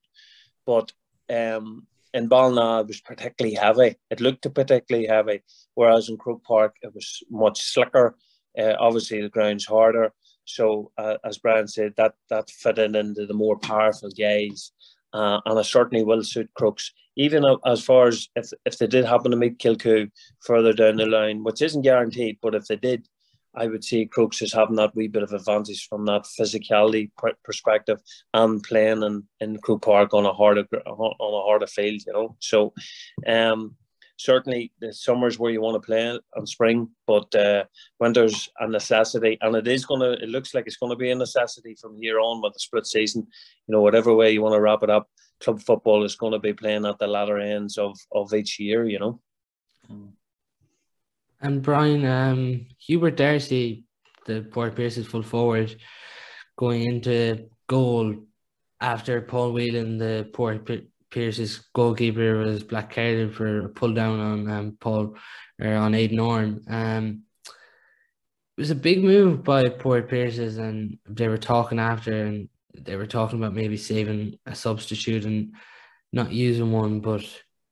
But 0.66 0.92
um, 1.28 1.86
in 2.14 2.28
Ballina 2.28 2.80
it 2.80 2.88
was 2.88 3.00
particularly 3.00 3.54
heavy. 3.54 3.96
It 4.10 4.20
looked 4.20 4.52
particularly 4.54 5.06
heavy, 5.06 5.42
whereas 5.74 6.08
in 6.08 6.16
Croke 6.16 6.44
Park 6.44 6.76
it 6.82 6.94
was 6.94 7.22
much 7.30 7.60
slicker. 7.60 8.16
Uh, 8.58 8.74
obviously 8.78 9.20
the 9.20 9.28
ground's 9.28 9.66
harder. 9.66 10.12
So 10.44 10.90
uh, 10.98 11.16
as 11.24 11.38
Brian 11.38 11.68
said, 11.68 11.94
that 11.96 12.14
that 12.28 12.50
fitted 12.50 12.96
into 12.96 13.26
the 13.26 13.34
more 13.34 13.58
powerful 13.58 14.10
guys, 14.10 14.72
uh, 15.12 15.40
and 15.46 15.58
I 15.58 15.62
certainly 15.62 16.04
will 16.04 16.24
suit 16.24 16.50
Crokes. 16.54 16.92
Even 17.16 17.44
as 17.66 17.84
far 17.84 18.08
as 18.08 18.28
if 18.36 18.50
if 18.64 18.78
they 18.78 18.86
did 18.86 19.04
happen 19.04 19.30
to 19.30 19.36
meet 19.36 19.58
Kilcoo 19.58 20.10
further 20.40 20.72
down 20.72 20.96
the 20.96 21.06
line, 21.06 21.44
which 21.44 21.62
isn't 21.62 21.82
guaranteed, 21.82 22.38
but 22.40 22.54
if 22.54 22.66
they 22.66 22.76
did, 22.76 23.06
I 23.54 23.66
would 23.66 23.84
see 23.84 24.06
Crokes 24.06 24.42
as 24.42 24.52
having 24.52 24.76
that 24.76 24.94
wee 24.94 25.08
bit 25.08 25.22
of 25.22 25.32
advantage 25.32 25.88
from 25.88 26.06
that 26.06 26.22
physicality 26.22 27.10
perspective 27.44 28.00
and 28.32 28.62
playing 28.62 29.02
in, 29.02 29.24
in 29.40 29.58
Croke 29.58 29.82
Park 29.82 30.14
on 30.14 30.24
a 30.24 30.32
harder 30.32 30.66
on 30.86 31.34
a 31.40 31.44
harder 31.44 31.66
field, 31.66 32.02
you 32.06 32.12
know. 32.12 32.36
So, 32.38 32.72
um, 33.26 33.76
certainly 34.20 34.72
the 34.80 34.92
summers 34.92 35.38
where 35.38 35.50
you 35.50 35.60
want 35.62 35.80
to 35.80 35.86
play 35.86 36.18
and 36.34 36.48
spring, 36.48 36.88
but 37.06 37.34
uh, 37.34 37.64
winter's 37.98 38.48
a 38.60 38.68
necessity, 38.68 39.38
and 39.40 39.56
it 39.56 39.66
is 39.66 39.86
gonna. 39.86 40.12
It 40.12 40.28
looks 40.28 40.54
like 40.54 40.66
it's 40.66 40.76
gonna 40.76 40.96
be 40.96 41.10
a 41.10 41.14
necessity 41.14 41.74
from 41.80 41.96
here 42.00 42.20
on 42.20 42.42
with 42.42 42.52
the 42.52 42.60
split 42.60 42.86
season. 42.86 43.26
You 43.66 43.72
know, 43.72 43.80
whatever 43.80 44.14
way 44.14 44.32
you 44.32 44.42
want 44.42 44.54
to 44.54 44.60
wrap 44.60 44.82
it 44.82 44.90
up, 44.90 45.08
club 45.40 45.60
football 45.62 46.04
is 46.04 46.16
going 46.16 46.32
to 46.32 46.38
be 46.38 46.52
playing 46.52 46.84
at 46.84 46.98
the 46.98 47.06
latter 47.06 47.38
ends 47.38 47.78
of 47.78 47.96
of 48.12 48.34
each 48.34 48.58
year. 48.60 48.86
You 48.86 48.98
know. 48.98 49.20
And 51.42 51.62
Brian, 51.62 52.04
um, 52.04 52.66
Hubert 52.78 53.16
Darcy, 53.16 53.84
the 54.26 54.42
Port 54.42 54.76
Pearses 54.76 55.06
full 55.06 55.22
forward, 55.22 55.74
going 56.58 56.82
into 56.82 57.48
goal 57.66 58.14
after 58.80 59.22
Paul 59.22 59.52
Whelan, 59.52 59.96
the 59.96 60.28
Port 60.34 60.68
Pearses 61.10 61.58
goalkeeper 61.74 62.38
was 62.38 62.62
black 62.62 62.94
carded 62.94 63.34
for 63.34 63.66
a 63.66 63.68
pull 63.68 63.92
down 63.92 64.20
on 64.20 64.50
um, 64.50 64.76
Paul 64.80 65.16
or 65.60 65.74
on 65.74 65.94
Aidan 65.94 66.20
Orme. 66.20 66.62
Um, 66.68 67.22
it 68.56 68.60
was 68.60 68.70
a 68.70 68.76
big 68.76 69.02
move 69.02 69.42
by 69.42 69.68
Port 69.68 70.08
Pearses, 70.08 70.58
and 70.58 70.98
they 71.08 71.28
were 71.28 71.38
talking 71.38 71.78
after, 71.78 72.26
and 72.26 72.48
they 72.74 72.96
were 72.96 73.06
talking 73.06 73.38
about 73.38 73.54
maybe 73.54 73.76
saving 73.76 74.38
a 74.46 74.54
substitute 74.54 75.24
and 75.24 75.54
not 76.12 76.32
using 76.32 76.70
one, 76.70 77.00
but 77.00 77.22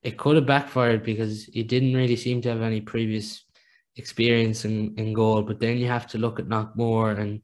it 0.03 0.17
could 0.17 0.37
have 0.37 0.47
backfired 0.47 1.03
because 1.03 1.45
he 1.45 1.63
didn't 1.63 1.95
really 1.95 2.17
seem 2.17 2.41
to 2.43 2.49
have 2.49 2.63
any 2.63 2.81
previous 2.81 3.45
experience 3.97 4.65
in, 4.65 4.95
in 4.97 5.13
goal. 5.13 5.43
But 5.43 5.61
then 5.61 5.77
you 5.77 5.89
have 5.89 6.07
to 6.09 6.19
look 6.19 6.39
at 6.39 6.49
Knockmore 6.49 7.19
and 7.19 7.43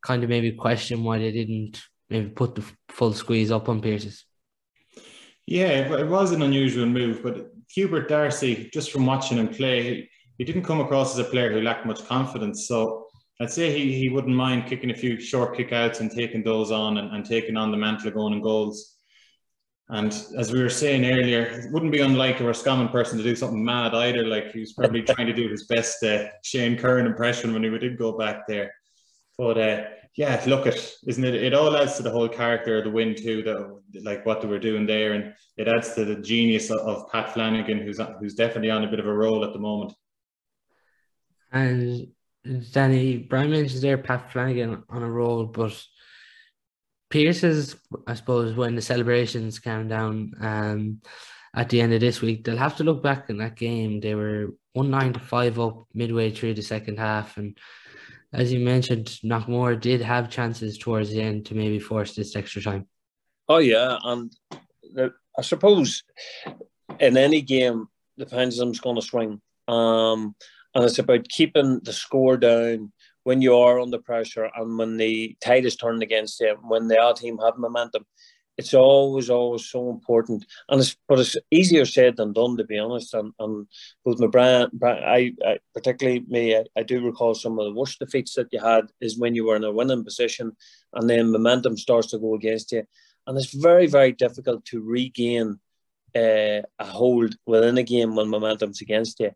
kind 0.00 0.22
of 0.22 0.30
maybe 0.30 0.52
question 0.52 1.04
why 1.04 1.18
they 1.18 1.32
didn't 1.32 1.82
maybe 2.08 2.30
put 2.30 2.54
the 2.54 2.64
full 2.88 3.12
squeeze 3.12 3.50
up 3.50 3.68
on 3.68 3.80
Pearses. 3.80 4.24
Yeah, 5.52 5.96
it 5.98 6.08
was 6.08 6.32
an 6.32 6.40
unusual 6.40 6.86
move, 6.86 7.22
but 7.22 7.52
Hubert 7.74 8.08
Darcy, 8.08 8.70
just 8.72 8.90
from 8.90 9.04
watching 9.04 9.36
him 9.36 9.48
play, 9.48 10.08
he 10.38 10.44
didn't 10.44 10.62
come 10.62 10.80
across 10.80 11.12
as 11.12 11.18
a 11.26 11.28
player 11.28 11.52
who 11.52 11.60
lacked 11.60 11.84
much 11.84 12.06
confidence. 12.06 12.66
So 12.66 13.04
I'd 13.38 13.50
say 13.50 13.70
he, 13.70 13.92
he 13.92 14.08
wouldn't 14.08 14.34
mind 14.34 14.64
kicking 14.64 14.90
a 14.90 14.94
few 14.94 15.20
short 15.20 15.54
kickouts 15.54 16.00
and 16.00 16.10
taking 16.10 16.42
those 16.42 16.70
on 16.70 16.96
and, 16.96 17.14
and 17.14 17.22
taking 17.22 17.58
on 17.58 17.70
the 17.70 17.76
mantle 17.76 18.08
of 18.08 18.14
going 18.14 18.32
in 18.32 18.40
goals. 18.40 18.96
And 19.90 20.10
as 20.38 20.50
we 20.50 20.62
were 20.62 20.70
saying 20.70 21.04
earlier, 21.04 21.42
it 21.42 21.70
wouldn't 21.70 21.92
be 21.92 22.00
unlike 22.00 22.40
a 22.40 22.44
Roscommon 22.44 22.88
person 22.88 23.18
to 23.18 23.22
do 23.22 23.36
something 23.36 23.62
mad 23.62 23.94
either. 23.94 24.26
Like 24.26 24.52
he 24.52 24.60
was 24.60 24.72
probably 24.72 25.02
trying 25.06 25.26
to 25.26 25.34
do 25.34 25.50
his 25.50 25.66
best 25.66 26.02
uh, 26.02 26.28
Shane 26.42 26.78
Curran 26.78 27.04
impression 27.04 27.52
when 27.52 27.62
he 27.62 27.68
did 27.78 27.98
go 27.98 28.16
back 28.16 28.46
there. 28.48 28.72
But 29.36 29.58
uh, 29.58 29.84
yeah, 30.14 30.42
look 30.46 30.66
at 30.66 30.74
isn't 31.06 31.24
it? 31.24 31.34
It 31.34 31.54
all 31.54 31.76
adds 31.76 31.96
to 31.96 32.02
the 32.02 32.10
whole 32.10 32.28
character 32.28 32.78
of 32.78 32.84
the 32.84 32.90
win 32.90 33.14
too. 33.14 33.42
though. 33.42 33.80
like 34.02 34.26
what 34.26 34.42
they 34.42 34.48
were 34.48 34.58
doing 34.58 34.86
there, 34.86 35.12
and 35.12 35.34
it 35.56 35.68
adds 35.68 35.94
to 35.94 36.04
the 36.04 36.16
genius 36.16 36.70
of, 36.70 36.78
of 36.80 37.10
Pat 37.10 37.32
Flanagan, 37.32 37.80
who's 37.80 37.98
who's 38.20 38.34
definitely 38.34 38.70
on 38.70 38.84
a 38.84 38.90
bit 38.90 39.00
of 39.00 39.06
a 39.06 39.12
roll 39.12 39.44
at 39.44 39.52
the 39.52 39.58
moment. 39.58 39.92
And 41.50 42.08
Danny 42.72 43.18
Brian 43.18 43.50
mentions 43.50 43.80
there 43.80 43.98
Pat 43.98 44.32
Flanagan 44.32 44.84
on 44.90 45.02
a 45.02 45.10
roll, 45.10 45.46
but 45.46 45.82
Pierce 47.08 47.42
is, 47.42 47.76
I 48.06 48.14
suppose, 48.14 48.54
when 48.54 48.74
the 48.74 48.82
celebrations 48.82 49.58
came 49.58 49.88
down 49.88 50.32
um, 50.40 51.00
at 51.54 51.68
the 51.68 51.80
end 51.80 51.92
of 51.92 52.00
this 52.00 52.20
week, 52.20 52.44
they'll 52.44 52.56
have 52.56 52.76
to 52.76 52.84
look 52.84 53.02
back 53.02 53.30
in 53.30 53.38
that 53.38 53.56
game. 53.56 54.00
They 54.00 54.14
were 54.14 54.48
one 54.72 54.90
nine 54.90 55.12
to 55.12 55.20
five 55.20 55.58
up 55.58 55.86
midway 55.94 56.30
through 56.30 56.54
the 56.54 56.62
second 56.62 56.98
half, 56.98 57.36
and 57.36 57.56
as 58.32 58.52
you 58.52 58.60
mentioned, 58.60 59.18
Knockmore 59.24 59.80
did 59.80 60.00
have 60.00 60.30
chances 60.30 60.78
towards 60.78 61.10
the 61.10 61.20
end 61.20 61.46
to 61.46 61.54
maybe 61.54 61.78
force 61.78 62.14
this 62.14 62.34
extra 62.34 62.62
time. 62.62 62.86
Oh 63.48 63.58
yeah, 63.58 63.98
and 64.04 64.32
I 64.96 65.42
suppose 65.42 66.02
in 66.98 67.16
any 67.16 67.42
game 67.42 67.88
the 68.16 68.26
pendulum's 68.26 68.80
going 68.80 68.96
to 68.96 69.02
swing, 69.02 69.40
um, 69.68 70.34
and 70.74 70.84
it's 70.84 70.98
about 70.98 71.28
keeping 71.28 71.80
the 71.82 71.92
score 71.92 72.36
down 72.36 72.92
when 73.24 73.42
you 73.42 73.56
are 73.56 73.78
under 73.78 73.98
pressure 73.98 74.50
and 74.56 74.78
when 74.78 74.96
the 74.96 75.36
tide 75.40 75.64
is 75.64 75.76
turned 75.76 76.02
against 76.02 76.40
you, 76.40 76.56
when 76.62 76.88
the 76.88 76.98
other 76.98 77.20
team 77.20 77.38
have 77.38 77.56
momentum 77.58 78.04
it's 78.58 78.74
always, 78.74 79.30
always 79.30 79.64
so 79.64 79.90
important. 79.90 80.44
And 80.68 80.80
it's, 80.80 80.96
but 81.08 81.18
it's 81.18 81.36
easier 81.50 81.84
said 81.84 82.16
than 82.16 82.32
done, 82.32 82.56
to 82.58 82.64
be 82.64 82.78
honest. 82.78 83.14
And, 83.14 83.32
and 83.38 83.66
both 84.04 84.20
my 84.20 84.26
brand, 84.26 84.72
I, 84.82 85.32
I 85.44 85.58
particularly 85.74 86.24
me, 86.28 86.56
I, 86.56 86.64
I, 86.76 86.82
do 86.82 87.04
recall 87.04 87.34
some 87.34 87.58
of 87.58 87.64
the 87.64 87.72
worst 87.72 87.98
defeats 87.98 88.34
that 88.34 88.48
you 88.52 88.60
had 88.60 88.86
is 89.00 89.18
when 89.18 89.34
you 89.34 89.46
were 89.46 89.56
in 89.56 89.64
a 89.64 89.72
winning 89.72 90.04
position 90.04 90.54
and 90.92 91.08
then 91.08 91.32
momentum 91.32 91.76
starts 91.76 92.08
to 92.08 92.18
go 92.18 92.34
against 92.34 92.72
you. 92.72 92.84
And 93.26 93.38
it's 93.38 93.54
very, 93.54 93.86
very 93.86 94.12
difficult 94.12 94.64
to 94.66 94.82
regain 94.82 95.58
uh, 96.14 96.60
a 96.78 96.84
hold 96.84 97.34
within 97.46 97.78
a 97.78 97.82
game 97.82 98.14
when 98.16 98.28
momentum's 98.28 98.82
against 98.82 99.20
you. 99.20 99.30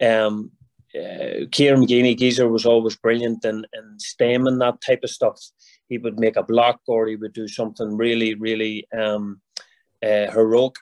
Um, 0.00 0.52
uh, 0.94 1.44
Kieran 1.50 1.82
McGeeney 1.82 2.16
Geezer 2.16 2.48
was 2.48 2.64
always 2.64 2.96
brilliant 2.96 3.44
in, 3.44 3.66
in 3.74 3.98
stemming 3.98 4.58
that 4.58 4.80
type 4.80 5.00
of 5.04 5.10
stuff 5.10 5.38
he 5.88 5.98
would 5.98 6.18
make 6.18 6.36
a 6.36 6.42
block 6.42 6.80
or 6.86 7.06
he 7.06 7.16
would 7.16 7.32
do 7.32 7.48
something 7.48 7.96
really, 7.96 8.34
really 8.34 8.86
um, 8.92 9.40
uh, 10.02 10.30
heroic 10.30 10.74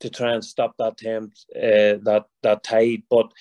to 0.00 0.10
try 0.10 0.32
and 0.32 0.44
stop 0.44 0.74
that 0.78 1.00
attempt, 1.00 1.44
uh, 1.54 2.00
that 2.02 2.24
that 2.42 2.62
tide. 2.62 3.02
But 3.10 3.32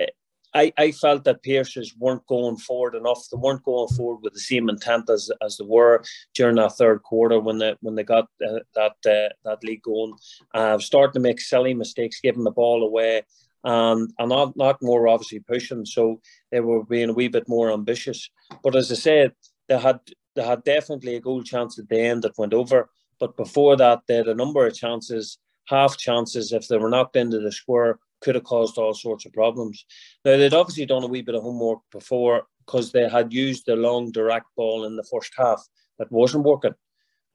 uh, 0.00 0.06
I, 0.54 0.72
I 0.78 0.92
felt 0.92 1.24
that 1.24 1.42
Pearses 1.42 1.94
weren't 1.98 2.26
going 2.26 2.56
forward 2.56 2.94
enough. 2.94 3.28
They 3.30 3.38
weren't 3.38 3.64
going 3.64 3.88
forward 3.88 4.20
with 4.22 4.34
the 4.34 4.40
same 4.40 4.68
intent 4.68 5.10
as, 5.10 5.30
as 5.42 5.56
they 5.56 5.64
were 5.64 6.02
during 6.34 6.56
that 6.56 6.76
third 6.76 7.02
quarter 7.02 7.40
when 7.40 7.58
they 7.58 7.74
when 7.80 7.94
they 7.94 8.04
got 8.04 8.28
uh, 8.46 8.60
that 8.74 8.96
uh, 9.06 9.32
that 9.44 9.64
league 9.64 9.82
going. 9.82 10.14
Uh, 10.54 10.78
starting 10.78 11.14
to 11.14 11.20
make 11.20 11.40
silly 11.40 11.74
mistakes, 11.74 12.20
giving 12.20 12.44
the 12.44 12.50
ball 12.50 12.84
away, 12.84 13.22
and 13.64 14.12
and 14.18 14.28
not 14.28 14.56
not 14.56 14.82
more 14.82 15.08
obviously 15.08 15.40
pushing. 15.40 15.84
So 15.84 16.20
they 16.50 16.60
were 16.60 16.84
being 16.84 17.10
a 17.10 17.14
wee 17.14 17.28
bit 17.28 17.48
more 17.48 17.72
ambitious. 17.72 18.30
But 18.62 18.76
as 18.76 18.92
I 18.92 18.94
said, 18.94 19.32
they 19.68 19.78
had 19.78 19.98
they 20.34 20.44
had 20.44 20.64
definitely 20.64 21.16
a 21.16 21.20
goal 21.20 21.42
chance 21.42 21.78
at 21.78 21.88
the 21.88 22.00
end 22.00 22.22
that 22.22 22.38
went 22.38 22.54
over. 22.54 22.90
But 23.20 23.36
before 23.36 23.76
that, 23.76 24.02
they 24.06 24.16
had 24.16 24.28
a 24.28 24.34
number 24.34 24.66
of 24.66 24.74
chances, 24.74 25.38
half 25.66 25.96
chances, 25.96 26.52
if 26.52 26.68
they 26.68 26.76
were 26.76 26.90
knocked 26.90 27.16
into 27.16 27.38
the 27.38 27.52
square, 27.52 27.98
could 28.20 28.34
have 28.34 28.44
caused 28.44 28.78
all 28.78 28.94
sorts 28.94 29.26
of 29.26 29.32
problems. 29.32 29.84
Now, 30.24 30.36
they'd 30.36 30.54
obviously 30.54 30.86
done 30.86 31.04
a 31.04 31.06
wee 31.06 31.22
bit 31.22 31.34
of 31.34 31.42
homework 31.42 31.80
before 31.92 32.46
because 32.64 32.90
they 32.90 33.08
had 33.08 33.32
used 33.32 33.66
the 33.66 33.76
long 33.76 34.10
direct 34.10 34.46
ball 34.56 34.84
in 34.86 34.96
the 34.96 35.04
first 35.04 35.32
half 35.36 35.62
that 35.98 36.10
wasn't 36.10 36.44
working. 36.44 36.74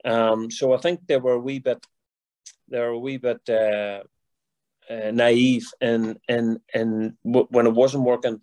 Um, 0.03 0.49
so 0.49 0.73
I 0.73 0.77
think 0.77 1.05
they 1.07 1.17
were 1.17 1.33
a 1.33 1.39
wee 1.39 1.59
bit, 1.59 1.85
they 2.67 2.79
were 2.79 2.87
a 2.87 2.99
wee 2.99 3.17
bit 3.17 3.41
uh, 3.49 4.01
uh, 4.89 5.11
naive 5.11 5.67
in, 5.81 6.17
in, 6.27 6.59
in 6.73 7.17
w- 7.23 7.47
when 7.51 7.67
it 7.67 7.73
wasn't 7.73 8.03
working, 8.03 8.41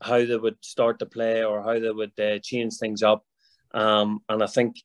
how 0.00 0.24
they 0.24 0.36
would 0.36 0.56
start 0.60 1.00
to 1.00 1.06
play 1.06 1.44
or 1.44 1.62
how 1.62 1.78
they 1.78 1.90
would 1.90 2.18
uh, 2.20 2.38
change 2.40 2.76
things 2.76 3.02
up. 3.02 3.24
Um, 3.72 4.20
and 4.28 4.42
I 4.42 4.46
think 4.46 4.76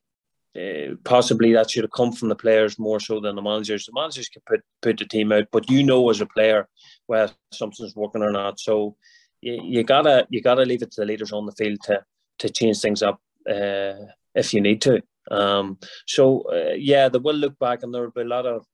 uh, 0.55 0.95
possibly 1.03 1.53
that 1.53 1.71
should 1.71 1.83
have 1.83 1.91
come 1.91 2.11
from 2.11 2.29
the 2.29 2.35
players 2.35 2.77
more 2.77 2.99
so 2.99 3.19
than 3.19 3.35
the 3.35 3.41
managers. 3.41 3.85
The 3.85 3.93
managers 3.93 4.29
can 4.29 4.41
put 4.45 4.61
put 4.81 4.97
the 4.97 5.05
team 5.05 5.31
out, 5.31 5.47
but 5.51 5.69
you 5.69 5.83
know 5.83 6.09
as 6.09 6.21
a 6.21 6.25
player 6.27 6.67
whether 7.07 7.33
something's 7.51 7.95
working 7.95 8.21
or 8.21 8.31
not. 8.31 8.59
So 8.59 8.95
you, 9.41 9.59
you 9.63 9.83
gotta 9.83 10.27
you 10.29 10.41
gotta 10.41 10.63
leave 10.63 10.83
it 10.83 10.91
to 10.91 11.01
the 11.01 11.07
leaders 11.07 11.31
on 11.31 11.45
the 11.45 11.53
field 11.53 11.79
to 11.85 12.03
to 12.39 12.49
change 12.49 12.79
things 12.79 13.01
up 13.01 13.19
uh, 13.49 13.93
if 14.35 14.53
you 14.53 14.61
need 14.61 14.81
to. 14.81 15.01
Um, 15.31 15.79
so 16.05 16.43
uh, 16.51 16.73
yeah, 16.75 17.09
they 17.09 17.19
will 17.19 17.35
look 17.35 17.57
back, 17.57 17.81
and 17.81 17.93
there 17.93 18.03
will 18.03 18.11
be 18.11 18.21
a 18.21 18.25
lot 18.25 18.45
of 18.45 18.65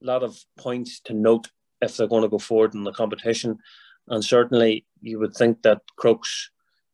lot 0.00 0.22
of 0.22 0.38
points 0.58 1.00
to 1.00 1.14
note 1.14 1.48
if 1.80 1.96
they're 1.96 2.06
going 2.06 2.22
to 2.22 2.28
go 2.28 2.38
forward 2.38 2.74
in 2.74 2.84
the 2.84 2.92
competition. 2.92 3.58
And 4.06 4.24
certainly, 4.24 4.86
you 5.00 5.18
would 5.18 5.34
think 5.34 5.62
that 5.62 5.80
Crokes 5.96 6.50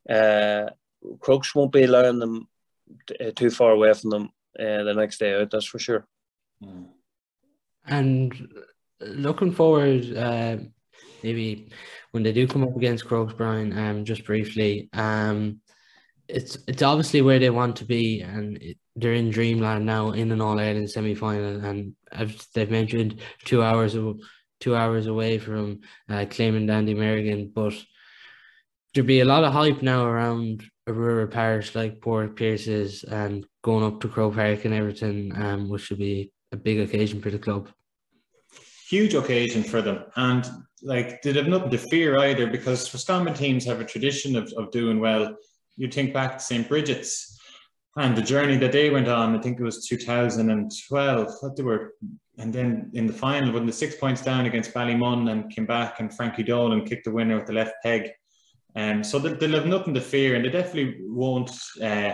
uh, 0.09 0.69
Crokes 1.19 1.53
won't 1.53 1.71
be 1.71 1.83
allowing 1.83 2.19
them 2.19 2.47
uh, 3.19 3.31
too 3.35 3.49
far 3.49 3.71
away 3.71 3.93
from 3.93 4.09
them 4.09 4.29
uh, 4.59 4.83
the 4.83 4.93
next 4.93 5.19
day 5.19 5.33
out. 5.33 5.51
That's 5.51 5.65
for 5.65 5.79
sure. 5.79 6.07
And 7.85 8.49
looking 8.99 9.51
forward, 9.51 10.15
uh, 10.15 10.57
maybe 11.23 11.69
when 12.11 12.23
they 12.23 12.33
do 12.33 12.47
come 12.47 12.63
up 12.63 12.75
against 12.75 13.05
Crokes, 13.05 13.33
Brian, 13.33 13.77
um, 13.77 14.05
just 14.05 14.25
briefly, 14.25 14.89
um, 14.93 15.61
it's 16.27 16.57
it's 16.67 16.81
obviously 16.81 17.21
where 17.21 17.39
they 17.39 17.49
want 17.49 17.77
to 17.77 17.85
be, 17.85 18.21
and 18.21 18.57
it, 18.57 18.77
they're 18.95 19.13
in 19.13 19.31
dreamland 19.31 19.85
now 19.85 20.11
in 20.11 20.31
an 20.31 20.41
All 20.41 20.59
Ireland 20.59 20.89
semi 20.89 21.15
final, 21.15 21.63
and 21.65 21.95
as 22.11 22.47
they've 22.53 22.71
mentioned, 22.71 23.19
two 23.43 23.63
hours 23.63 23.95
of, 23.95 24.19
two 24.59 24.75
hours 24.75 25.07
away 25.07 25.39
from 25.39 25.81
uh, 26.09 26.25
claiming 26.29 26.67
Dandy 26.67 26.93
Merrigan, 26.93 27.51
but 27.53 27.73
there'd 28.93 29.07
be 29.07 29.21
a 29.21 29.25
lot 29.25 29.43
of 29.43 29.53
hype 29.53 29.81
now 29.81 30.05
around 30.05 30.63
Aurora 30.87 31.27
Parish 31.27 31.75
like 31.75 32.01
Port 32.01 32.35
Pearses 32.35 33.03
and 33.03 33.45
going 33.63 33.83
up 33.83 34.01
to 34.01 34.07
Croke 34.07 34.35
Park 34.35 34.65
and 34.65 34.73
everything, 34.73 35.31
um, 35.35 35.69
which 35.69 35.83
should 35.83 35.99
be 35.99 36.31
a 36.51 36.57
big 36.57 36.79
occasion 36.79 37.21
for 37.21 37.29
the 37.29 37.39
club. 37.39 37.69
Huge 38.89 39.13
occasion 39.13 39.63
for 39.63 39.81
them, 39.81 40.03
and 40.17 40.45
like 40.83 41.21
they 41.21 41.31
have 41.33 41.47
nothing 41.47 41.69
to 41.69 41.77
fear 41.77 42.17
either 42.17 42.47
because 42.47 42.93
Roscommon 42.93 43.33
teams 43.33 43.65
have 43.65 43.79
a 43.79 43.85
tradition 43.85 44.35
of, 44.35 44.51
of 44.57 44.71
doing 44.71 44.99
well. 44.99 45.35
You 45.77 45.87
think 45.87 46.13
back 46.13 46.37
to 46.37 46.43
St. 46.43 46.67
Brigid's 46.67 47.39
and 47.97 48.15
the 48.15 48.21
journey 48.21 48.57
that 48.57 48.71
they 48.71 48.89
went 48.89 49.07
on. 49.07 49.35
I 49.35 49.41
think 49.41 49.59
it 49.59 49.63
was 49.63 49.87
2012. 49.87 51.33
What 51.41 51.55
they 51.55 51.63
were, 51.63 51.93
and 52.37 52.53
then 52.53 52.89
in 52.93 53.05
the 53.05 53.13
final, 53.13 53.53
when 53.53 53.65
the 53.65 53.73
six 53.73 53.95
points 53.95 54.21
down 54.21 54.45
against 54.45 54.73
Ballymun 54.73 55.31
and 55.31 55.53
came 55.53 55.65
back, 55.65 55.99
and 55.99 56.13
Frankie 56.13 56.43
Dolan 56.43 56.85
kicked 56.85 57.05
the 57.05 57.11
winner 57.11 57.35
with 57.35 57.47
the 57.47 57.53
left 57.53 57.75
peg. 57.83 58.09
Um, 58.75 59.03
so 59.03 59.19
they'll, 59.19 59.35
they'll 59.35 59.55
have 59.55 59.65
nothing 59.65 59.93
to 59.93 60.01
fear, 60.01 60.35
and 60.35 60.45
they 60.45 60.49
definitely 60.49 60.97
won't 61.01 61.51
uh, 61.81 62.13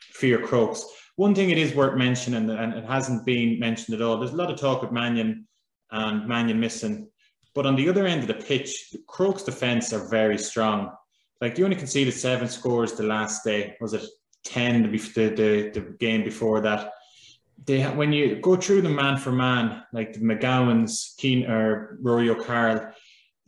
fear 0.00 0.38
Crokes. 0.38 0.84
One 1.16 1.34
thing 1.34 1.50
it 1.50 1.58
is 1.58 1.74
worth 1.74 1.98
mentioning, 1.98 2.48
and 2.48 2.74
it 2.74 2.84
hasn't 2.84 3.26
been 3.26 3.58
mentioned 3.58 3.96
at 3.96 4.02
all, 4.02 4.18
there's 4.18 4.32
a 4.32 4.36
lot 4.36 4.50
of 4.50 4.60
talk 4.60 4.82
of 4.82 4.92
Mannion 4.92 5.48
and 5.90 6.28
Mannion 6.28 6.60
missing. 6.60 7.08
But 7.54 7.66
on 7.66 7.74
the 7.74 7.88
other 7.88 8.06
end 8.06 8.20
of 8.20 8.28
the 8.28 8.34
pitch, 8.34 8.94
Crokes 9.08 9.42
defence 9.42 9.92
are 9.92 10.08
very 10.08 10.38
strong. 10.38 10.92
Like 11.40 11.54
they 11.54 11.62
only 11.62 11.76
conceded 11.76 12.14
seven 12.14 12.48
scores 12.48 12.92
the 12.92 13.02
last 13.02 13.44
day. 13.44 13.76
Was 13.80 13.94
it 13.94 14.04
10 14.44 14.82
the, 14.82 14.98
the, 14.98 15.70
the 15.74 15.96
game 15.98 16.24
before 16.24 16.60
that? 16.60 16.92
They 17.64 17.82
when 17.82 18.12
you 18.12 18.36
go 18.40 18.54
through 18.54 18.82
the 18.82 18.88
man 18.88 19.16
for 19.16 19.32
man, 19.32 19.82
like 19.92 20.12
the 20.12 20.20
McGowans, 20.20 21.16
Keen 21.16 21.50
or 21.50 21.98
Rory 22.00 22.30
O'Carroll, 22.30 22.92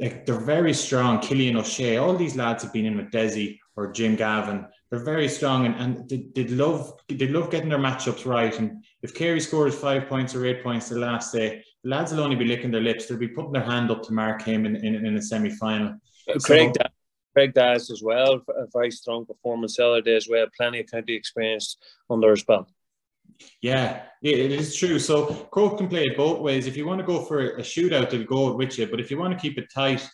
like 0.00 0.24
they're 0.24 0.40
very 0.40 0.72
strong. 0.72 1.20
Killian 1.20 1.56
O'Shea, 1.56 1.98
all 1.98 2.16
these 2.16 2.34
lads 2.34 2.62
have 2.64 2.72
been 2.72 2.86
in 2.86 2.96
with 2.96 3.10
Dessie 3.10 3.60
or 3.76 3.92
Jim 3.92 4.16
Gavin. 4.16 4.66
They're 4.90 5.04
very 5.04 5.28
strong 5.28 5.66
and, 5.66 5.74
and 5.76 6.08
they, 6.08 6.26
they 6.34 6.48
love 6.48 6.94
they 7.08 7.28
love 7.28 7.50
getting 7.50 7.68
their 7.68 7.78
matchups 7.78 8.26
right. 8.26 8.58
And 8.58 8.82
if 9.02 9.14
Carey 9.14 9.40
scores 9.40 9.74
five 9.74 10.08
points 10.08 10.34
or 10.34 10.44
eight 10.46 10.62
points 10.62 10.88
the 10.88 10.98
last 10.98 11.32
day, 11.32 11.62
the 11.84 11.90
lads 11.90 12.12
will 12.12 12.20
only 12.20 12.36
be 12.36 12.46
licking 12.46 12.70
their 12.70 12.80
lips. 12.80 13.06
They'll 13.06 13.18
be 13.18 13.28
putting 13.28 13.52
their 13.52 13.62
hand 13.62 13.90
up 13.90 14.02
to 14.04 14.12
mark 14.12 14.42
him 14.42 14.66
in, 14.66 14.76
in, 14.76 15.06
in 15.06 15.16
a 15.16 15.22
semi 15.22 15.50
final. 15.50 16.00
Craig, 16.44 16.72
so, 16.76 16.82
Craig 17.34 17.54
Dias 17.54 17.90
as 17.90 18.02
well, 18.02 18.42
a 18.48 18.66
very 18.72 18.90
strong 18.90 19.26
performance 19.26 19.76
the 19.76 19.86
other 19.86 20.00
day 20.00 20.16
as 20.16 20.28
well. 20.28 20.46
Plenty 20.56 20.80
of 20.80 20.90
county 20.90 21.14
experience 21.14 21.76
under 22.08 22.30
his 22.30 22.42
belt. 22.42 22.68
Yeah, 23.62 24.02
it 24.22 24.52
is 24.52 24.76
true. 24.76 24.98
So 24.98 25.26
Croke 25.50 25.78
can 25.78 25.88
play 25.88 26.04
it 26.04 26.16
both 26.16 26.40
ways. 26.40 26.66
If 26.66 26.76
you 26.76 26.86
want 26.86 27.00
to 27.00 27.06
go 27.06 27.24
for 27.24 27.56
a 27.56 27.62
shootout, 27.62 28.10
they'll 28.10 28.24
go 28.24 28.54
with 28.54 28.78
you. 28.78 28.86
But 28.86 29.00
if 29.00 29.10
you 29.10 29.18
want 29.18 29.32
to 29.32 29.40
keep 29.40 29.58
it 29.58 29.72
tight, 29.72 30.08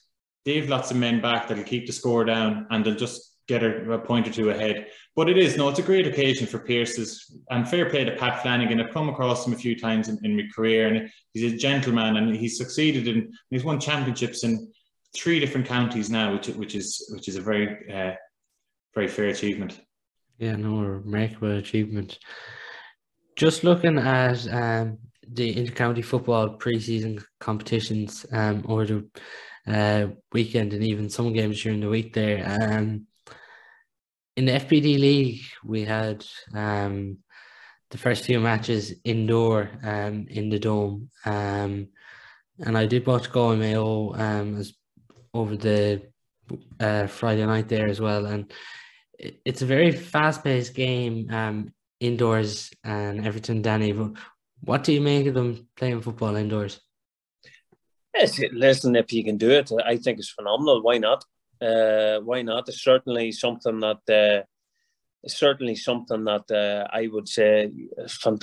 they've 0.44 0.68
lots 0.68 0.90
of 0.90 0.96
men 0.96 1.20
back 1.20 1.48
that'll 1.48 1.64
keep 1.64 1.86
the 1.86 1.92
score 1.92 2.24
down 2.24 2.66
and 2.70 2.84
they'll 2.84 2.94
just 2.94 3.36
get 3.48 3.62
a, 3.62 3.92
a 3.92 3.98
point 3.98 4.26
or 4.28 4.32
two 4.32 4.50
ahead. 4.50 4.86
But 5.14 5.28
it 5.28 5.38
is, 5.38 5.56
no, 5.56 5.68
it's 5.68 5.78
a 5.78 5.82
great 5.82 6.06
occasion 6.06 6.46
for 6.46 6.58
Pearses 6.58 7.36
and 7.50 7.68
fair 7.68 7.88
play 7.90 8.04
to 8.04 8.16
Pat 8.16 8.42
Flanagan. 8.42 8.80
I've 8.80 8.92
come 8.92 9.08
across 9.08 9.46
him 9.46 9.52
a 9.52 9.56
few 9.56 9.78
times 9.78 10.08
in, 10.08 10.18
in 10.24 10.36
my 10.36 10.44
career 10.54 10.88
and 10.88 11.10
he's 11.32 11.52
a 11.52 11.56
gentleman 11.56 12.16
and 12.16 12.34
he's 12.34 12.58
succeeded 12.58 13.08
in, 13.08 13.32
he's 13.50 13.64
won 13.64 13.80
championships 13.80 14.44
in 14.44 14.70
three 15.16 15.40
different 15.40 15.66
counties 15.66 16.10
now, 16.10 16.32
which, 16.32 16.48
which 16.48 16.74
is, 16.74 17.08
which 17.12 17.28
is 17.28 17.36
a 17.36 17.40
very, 17.40 17.92
uh, 17.92 18.14
very 18.94 19.08
fair 19.08 19.28
achievement. 19.28 19.80
Yeah, 20.38 20.56
no, 20.56 20.80
remarkable 20.80 21.56
achievement. 21.56 22.18
Just 23.36 23.64
looking 23.64 23.98
at 23.98 24.48
um, 24.52 24.98
the 25.28 25.54
intercounty 25.54 26.02
football 26.02 26.50
pre-season 26.50 27.22
competitions 27.38 28.24
um, 28.32 28.64
over 28.66 28.86
the 28.86 29.08
uh, 29.66 30.06
weekend 30.32 30.72
and 30.72 30.82
even 30.82 31.10
some 31.10 31.32
games 31.32 31.62
during 31.62 31.80
the 31.80 31.88
week 31.88 32.14
there. 32.14 32.42
Um, 32.46 33.06
in 34.36 34.46
the 34.46 34.52
FBD 34.52 34.98
league, 34.98 35.42
we 35.64 35.84
had 35.84 36.24
um, 36.54 37.18
the 37.90 37.98
first 37.98 38.24
few 38.24 38.40
matches 38.40 38.94
indoor 39.04 39.70
um, 39.82 40.26
in 40.28 40.48
the 40.48 40.58
dome, 40.58 41.10
um, 41.24 41.88
and 42.58 42.78
I 42.78 42.86
did 42.86 43.06
watch 43.06 43.30
Galway 43.30 43.56
Mayo 43.56 44.14
um, 44.14 44.56
as 44.56 44.74
over 45.34 45.56
the 45.56 46.02
uh, 46.80 47.06
Friday 47.06 47.44
night 47.44 47.68
there 47.68 47.88
as 47.88 48.00
well, 48.00 48.26
and 48.26 48.52
it's 49.18 49.62
a 49.62 49.66
very 49.66 49.92
fast-paced 49.92 50.74
game. 50.74 51.30
Um, 51.30 51.72
indoors 52.00 52.70
and 52.84 53.26
everything, 53.26 53.62
Danny. 53.62 53.94
What 54.60 54.84
do 54.84 54.92
you 54.92 55.00
make 55.00 55.26
of 55.26 55.34
them 55.34 55.68
playing 55.76 56.00
football 56.02 56.36
indoors? 56.36 56.80
Yes, 58.14 58.40
listen, 58.52 58.96
if 58.96 59.12
you 59.12 59.22
can 59.22 59.36
do 59.36 59.50
it, 59.50 59.70
I 59.84 59.96
think 59.98 60.18
it's 60.18 60.30
phenomenal. 60.30 60.82
Why 60.82 60.98
not? 60.98 61.24
Uh, 61.60 62.18
why 62.20 62.42
not? 62.42 62.68
It's 62.68 62.82
certainly 62.82 63.32
something 63.32 63.80
that 63.80 64.08
uh, 64.10 64.44
certainly 65.28 65.74
something 65.74 66.24
that 66.24 66.50
uh, 66.50 66.86
I 66.92 67.08
would 67.08 67.28
say 67.28 67.70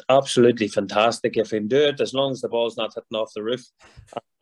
absolutely 0.10 0.68
fantastic. 0.68 1.38
If 1.38 1.52
you 1.52 1.60
can 1.60 1.68
do 1.68 1.82
it, 1.88 2.02
as 2.02 2.14
long 2.14 2.32
as 2.32 2.42
the 2.42 2.50
ball's 2.50 2.78
not 2.78 2.94
hitting 2.94 3.18
off 3.18 3.34
the 3.34 3.44
roof 3.44 3.64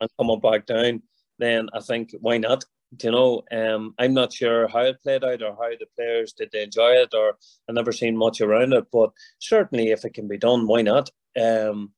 and 0.00 0.10
coming 0.18 0.40
back 0.40 0.66
down, 0.66 1.02
then 1.38 1.68
I 1.72 1.80
think 1.80 2.14
why 2.20 2.38
not? 2.38 2.64
You 3.00 3.10
know, 3.10 3.42
um, 3.50 3.94
I'm 3.98 4.14
not 4.14 4.32
sure 4.32 4.68
how 4.68 4.80
it 4.80 5.02
played 5.02 5.24
out 5.24 5.42
or 5.42 5.52
how 5.52 5.70
the 5.70 5.86
players 5.96 6.32
did 6.32 6.50
they 6.52 6.62
enjoy 6.62 6.90
it, 6.92 7.14
or 7.14 7.34
I've 7.68 7.74
never 7.74 7.92
seen 7.92 8.16
much 8.16 8.40
around 8.40 8.72
it. 8.72 8.86
But 8.92 9.10
certainly, 9.38 9.90
if 9.90 10.04
it 10.04 10.14
can 10.14 10.28
be 10.28 10.38
done, 10.38 10.66
why 10.66 10.82
not? 10.82 11.10
Um, 11.40 11.92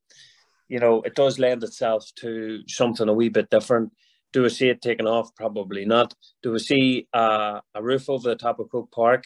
you 0.67 0.79
know, 0.79 1.01
it 1.01 1.15
does 1.15 1.37
lend 1.37 1.63
itself 1.63 2.09
to 2.17 2.61
something 2.67 3.09
a 3.09 3.13
wee 3.13 3.29
bit 3.29 3.49
different. 3.49 3.91
Do 4.33 4.43
we 4.43 4.49
see 4.49 4.69
it 4.69 4.81
taken 4.81 5.05
off? 5.05 5.35
Probably 5.35 5.85
not. 5.85 6.13
Do 6.43 6.51
we 6.51 6.59
see 6.59 7.07
uh, 7.13 7.59
a 7.73 7.83
roof 7.83 8.09
over 8.09 8.29
the 8.29 8.35
top 8.35 8.59
of 8.59 8.69
Croke 8.69 8.91
Park? 8.91 9.25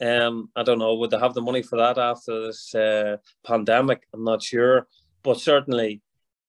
Um, 0.00 0.50
I 0.54 0.62
don't 0.62 0.78
know. 0.78 0.94
Would 0.96 1.10
they 1.10 1.18
have 1.18 1.34
the 1.34 1.40
money 1.40 1.62
for 1.62 1.78
that 1.78 1.98
after 1.98 2.46
this 2.46 2.74
uh, 2.74 3.16
pandemic? 3.44 4.02
I'm 4.12 4.24
not 4.24 4.42
sure. 4.42 4.86
But 5.22 5.40
certainly, 5.40 6.02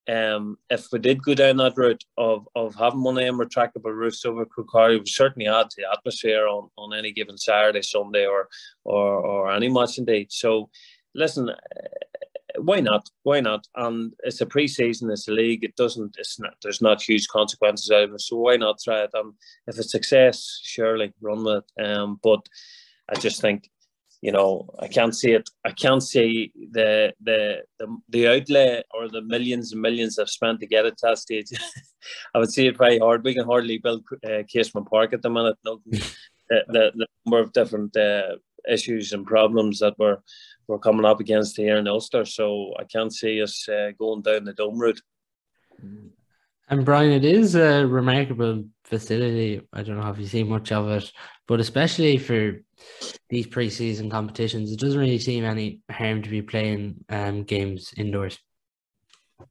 um, 0.08 0.56
if 0.70 0.86
we 0.90 0.98
did 0.98 1.22
go 1.22 1.34
down 1.34 1.58
that 1.58 1.76
route 1.76 2.04
of, 2.16 2.48
of 2.56 2.74
having 2.74 3.02
one 3.02 3.18
of 3.18 3.24
them 3.24 3.38
retractable 3.38 3.94
roofs 3.94 4.24
over 4.24 4.42
it 4.42 4.48
would 4.66 5.08
certainly 5.08 5.48
add 5.48 5.68
to 5.70 5.76
the 5.82 5.90
atmosphere 5.90 6.48
on, 6.48 6.70
on 6.78 6.94
any 6.94 7.12
given 7.12 7.36
Saturday, 7.36 7.82
Sunday, 7.82 8.26
or 8.26 8.48
or 8.84 9.18
or 9.20 9.52
any 9.52 9.68
match 9.68 9.98
indeed. 9.98 10.32
So, 10.32 10.70
listen, 11.14 11.50
uh, 11.50 11.54
why 12.62 12.80
not? 12.80 13.08
Why 13.22 13.40
not? 13.40 13.66
And 13.76 14.14
it's 14.24 14.40
a 14.40 14.46
pre-season, 14.46 15.10
it's 15.10 15.28
a 15.28 15.32
league. 15.32 15.62
It 15.62 15.76
doesn't. 15.76 16.16
It's 16.18 16.40
not. 16.40 16.54
There's 16.62 16.82
not 16.82 17.02
huge 17.02 17.28
consequences 17.28 17.90
out 17.90 18.04
of 18.04 18.14
it. 18.14 18.20
So 18.22 18.36
why 18.36 18.56
not 18.56 18.80
try 18.82 19.02
it? 19.02 19.10
And 19.12 19.34
if 19.66 19.78
it's 19.78 19.92
success, 19.92 20.60
surely 20.62 21.12
run 21.20 21.44
with 21.44 21.64
it. 21.76 21.86
Um, 21.86 22.18
but 22.22 22.40
I 23.10 23.18
just 23.18 23.40
think 23.42 23.70
you 24.20 24.32
know, 24.32 24.68
I 24.80 24.88
can't 24.88 25.14
see 25.14 25.32
it. 25.32 25.48
I 25.64 25.70
can't 25.70 26.02
see 26.02 26.52
the 26.72 27.12
the 27.20 27.62
the, 27.78 27.96
the 28.08 28.28
outlay 28.28 28.82
or 28.92 29.08
the 29.08 29.22
millions 29.22 29.72
and 29.72 29.80
millions 29.80 30.18
I've 30.18 30.28
spent 30.28 30.60
to 30.60 30.66
get 30.66 30.86
it 30.86 30.98
to 30.98 31.06
that 31.08 31.18
stage. 31.18 31.46
I 32.34 32.38
would 32.38 32.50
see 32.50 32.66
it 32.66 32.78
very 32.78 32.98
hard. 32.98 33.24
We 33.24 33.34
can 33.34 33.44
hardly 33.44 33.78
build 33.78 34.04
uh, 34.28 34.42
Casement 34.48 34.88
Park 34.90 35.12
at 35.12 35.22
the 35.22 35.30
minute. 35.30 35.56
No, 35.64 35.80
the, 35.86 36.10
the, 36.48 36.92
the 36.94 37.06
number 37.24 37.40
of 37.40 37.52
different 37.52 37.96
uh, 37.96 38.36
issues 38.68 39.12
and 39.12 39.26
problems 39.26 39.78
that 39.78 39.94
we're 39.98 40.18
we're 40.66 40.78
coming 40.78 41.04
up 41.04 41.20
against 41.20 41.56
here 41.56 41.78
in 41.78 41.88
Ulster. 41.88 42.24
So 42.24 42.74
I 42.78 42.84
can't 42.84 43.14
see 43.14 43.40
us 43.42 43.68
uh, 43.68 43.92
going 43.98 44.22
down 44.22 44.44
the 44.44 44.52
dome 44.52 44.78
route. 44.78 45.00
And 46.70 46.84
Brian, 46.84 47.12
it 47.12 47.24
is 47.24 47.54
a 47.54 47.86
remarkable 47.86 48.64
facility. 48.84 49.62
I 49.72 49.82
don't 49.82 49.98
know 49.98 50.10
if 50.10 50.18
you've 50.18 50.28
seen 50.28 50.48
much 50.48 50.70
of 50.72 50.90
it, 50.90 51.10
but 51.46 51.60
especially 51.60 52.18
for 52.18 52.60
these 53.28 53.46
preseason 53.46 54.10
competitions, 54.10 54.72
it 54.72 54.78
doesn't 54.78 54.98
really 54.98 55.18
seem 55.18 55.44
any 55.44 55.80
harm 55.90 56.22
to 56.22 56.30
be 56.30 56.42
playing 56.42 57.04
um, 57.08 57.44
games 57.44 57.92
indoors. 57.96 58.38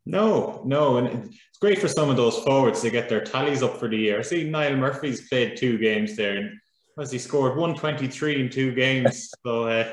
No, 0.06 0.62
no, 0.66 0.98
and 0.98 1.08
it's 1.08 1.58
great 1.60 1.80
for 1.80 1.88
some 1.88 2.10
of 2.10 2.18
those 2.18 2.38
forwards 2.40 2.82
to 2.82 2.90
get 2.90 3.10
their 3.10 3.24
tallies 3.24 3.64
up 3.64 3.78
for 3.78 3.90
the 3.90 3.98
year. 3.98 4.20
I 4.20 4.22
see 4.22 4.50
Niall 4.50 4.76
Murphy's 4.76 5.28
played 5.30 5.58
two 5.58 5.78
games 5.78 6.16
there, 6.16 6.38
and 6.38 6.52
has 6.98 7.12
he 7.12 7.18
scored 7.18 7.58
one 7.58 7.76
twenty 7.76 8.08
three 8.08 8.42
in 8.42 8.50
two 8.50 8.74
games? 8.74 9.30
so 9.46 9.68
uh, 9.68 9.90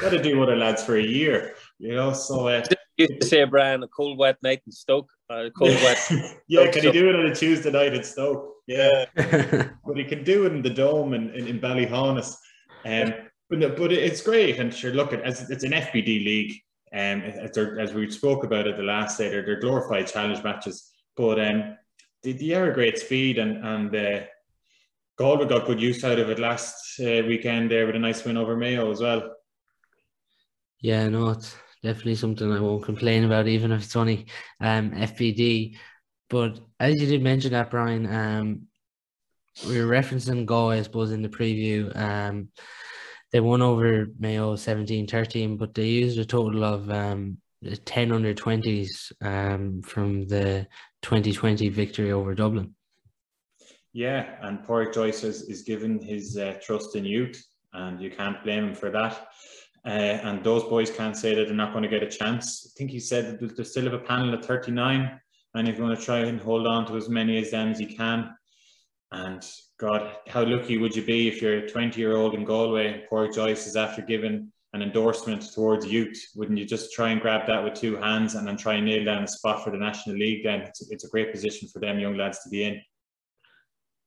got 0.00 0.10
to 0.10 0.22
do 0.22 0.38
what 0.38 0.48
other 0.48 0.56
lads 0.56 0.84
for 0.84 0.96
a 0.96 1.02
year, 1.02 1.54
you 1.78 1.94
know. 1.94 2.12
So 2.12 2.48
uh, 2.48 2.64
you 2.96 3.06
used 3.08 3.20
to 3.20 3.26
say, 3.26 3.44
Brian, 3.44 3.82
a 3.82 3.88
cold 3.88 4.18
wet 4.18 4.36
night 4.42 4.62
in 4.66 4.72
Stoke. 4.72 5.10
Uh, 5.30 5.50
cold 5.56 5.70
wet. 5.82 5.98
yeah, 6.48 6.62
Stoke, 6.62 6.72
can 6.72 6.82
he 6.84 6.92
do 6.92 7.08
it 7.08 7.16
on 7.16 7.26
a 7.26 7.34
Tuesday 7.34 7.70
night 7.70 7.94
in 7.94 8.02
Stoke? 8.02 8.54
Yeah, 8.66 9.06
but 9.14 9.96
he 9.96 10.04
can 10.04 10.24
do 10.24 10.46
it 10.46 10.52
in 10.52 10.62
the 10.62 10.70
dome 10.70 11.14
in, 11.14 11.30
in, 11.30 11.46
in 11.46 11.60
Ballyhaunis. 11.60 12.36
Um, 12.84 13.14
but 13.50 13.76
but 13.76 13.92
it's 13.92 14.22
great, 14.22 14.58
and 14.58 14.72
sure, 14.72 14.92
look, 14.92 15.12
it's 15.12 15.64
an 15.64 15.72
FBD 15.72 16.24
league, 16.24 16.60
um, 16.92 17.22
as, 17.22 17.92
we 17.92 18.10
spoke 18.10 18.44
about 18.44 18.66
it 18.66 18.76
the 18.76 18.82
last 18.82 19.18
day, 19.18 19.28
they're, 19.28 19.44
they're 19.44 19.60
glorified 19.60 20.06
challenge 20.06 20.42
matches. 20.42 20.90
But 21.16 21.40
um, 21.40 21.76
the, 22.22 22.32
the 22.32 22.54
air 22.54 22.72
great 22.72 22.98
speed 22.98 23.38
and 23.38 23.64
and 23.64 23.94
uh, 23.94 24.20
Galway 25.18 25.46
got 25.46 25.66
good 25.66 25.80
use 25.80 26.04
out 26.04 26.18
of 26.18 26.30
it 26.30 26.38
last 26.38 27.00
uh, 27.00 27.26
weekend 27.26 27.70
there 27.70 27.86
with 27.86 27.96
a 27.96 27.98
nice 27.98 28.24
win 28.24 28.36
over 28.36 28.56
Mayo 28.56 28.90
as 28.90 29.00
well. 29.00 29.34
Yeah, 30.80 31.08
no, 31.08 31.30
it's 31.30 31.56
definitely 31.82 32.14
something 32.14 32.50
I 32.50 32.60
won't 32.60 32.84
complain 32.84 33.24
about, 33.24 33.48
even 33.48 33.72
if 33.72 33.82
it's 33.82 33.96
only 33.96 34.26
um, 34.60 34.92
FBD. 34.92 35.76
But 36.30 36.60
as 36.78 37.00
you 37.00 37.06
did 37.06 37.22
mention 37.22 37.52
that, 37.52 37.70
Brian, 37.70 38.06
um, 38.06 38.62
we 39.66 39.80
were 39.80 39.86
referencing 39.86 40.46
Galway, 40.46 40.78
I 40.78 40.82
suppose, 40.82 41.10
in 41.10 41.22
the 41.22 41.28
preview. 41.28 41.94
Um, 41.96 42.48
they 43.32 43.40
won 43.40 43.62
over 43.62 44.06
Mayo 44.18 44.56
17 44.56 45.06
13, 45.06 45.56
but 45.56 45.74
they 45.74 45.86
used 45.86 46.18
a 46.18 46.24
total 46.24 46.64
of 46.64 46.90
um, 46.90 47.38
10 47.84 48.12
under 48.12 48.34
20s 48.34 49.12
um, 49.22 49.82
from 49.82 50.26
the 50.26 50.66
2020 51.02 51.68
victory 51.68 52.12
over 52.12 52.34
Dublin. 52.34 52.74
Yeah, 53.92 54.36
and 54.42 54.64
Padraig 54.64 54.92
Joyce 54.92 55.24
is, 55.24 55.42
is 55.42 55.62
given 55.62 56.00
his 56.00 56.36
uh, 56.36 56.58
trust 56.62 56.94
in 56.94 57.04
youth, 57.04 57.44
and 57.72 58.00
you 58.00 58.10
can't 58.10 58.42
blame 58.44 58.68
him 58.68 58.74
for 58.74 58.90
that. 58.90 59.28
Uh, 59.86 60.20
and 60.24 60.44
those 60.44 60.64
boys 60.64 60.90
can't 60.90 61.16
say 61.16 61.34
that 61.34 61.46
they're 61.46 61.54
not 61.54 61.72
going 61.72 61.82
to 61.82 61.88
get 61.88 62.02
a 62.02 62.10
chance. 62.10 62.66
I 62.66 62.70
think 62.76 62.90
he 62.90 63.00
said 63.00 63.38
that 63.38 63.56
they 63.56 63.64
still 63.64 63.84
have 63.84 63.94
a 63.94 63.98
panel 63.98 64.34
of 64.34 64.44
39, 64.44 65.20
and 65.54 65.68
you 65.68 65.82
want 65.82 65.98
to 65.98 66.04
try 66.04 66.18
and 66.18 66.40
hold 66.40 66.66
on 66.66 66.86
to 66.86 66.96
as 66.96 67.08
many 67.08 67.38
as 67.38 67.50
them 67.50 67.70
as 67.70 67.80
you 67.80 67.96
can. 67.96 68.30
And 69.10 69.42
God, 69.78 70.16
how 70.26 70.44
lucky 70.44 70.76
would 70.76 70.94
you 70.94 71.02
be 71.02 71.28
if 71.28 71.40
you're 71.40 71.58
a 71.58 71.68
20 71.68 71.98
year 71.98 72.16
old 72.16 72.34
in 72.34 72.44
Galway, 72.44 73.04
Padraig 73.08 73.32
Joyce 73.32 73.66
is 73.66 73.76
after 73.76 74.02
giving 74.02 74.52
an 74.74 74.82
endorsement 74.82 75.50
towards 75.52 75.86
youth? 75.86 76.22
Wouldn't 76.34 76.58
you 76.58 76.66
just 76.66 76.92
try 76.92 77.10
and 77.10 77.20
grab 77.20 77.46
that 77.46 77.64
with 77.64 77.74
two 77.74 77.96
hands 77.96 78.34
and 78.34 78.46
then 78.46 78.56
try 78.56 78.74
and 78.74 78.86
nail 78.86 79.04
down 79.04 79.24
a 79.24 79.28
spot 79.28 79.64
for 79.64 79.70
the 79.70 79.78
National 79.78 80.16
League? 80.16 80.44
Then 80.44 80.60
it's, 80.60 80.90
it's 80.90 81.04
a 81.04 81.08
great 81.08 81.32
position 81.32 81.68
for 81.68 81.78
them 81.78 81.98
young 81.98 82.16
lads 82.16 82.42
to 82.42 82.50
be 82.50 82.64
in. 82.64 82.80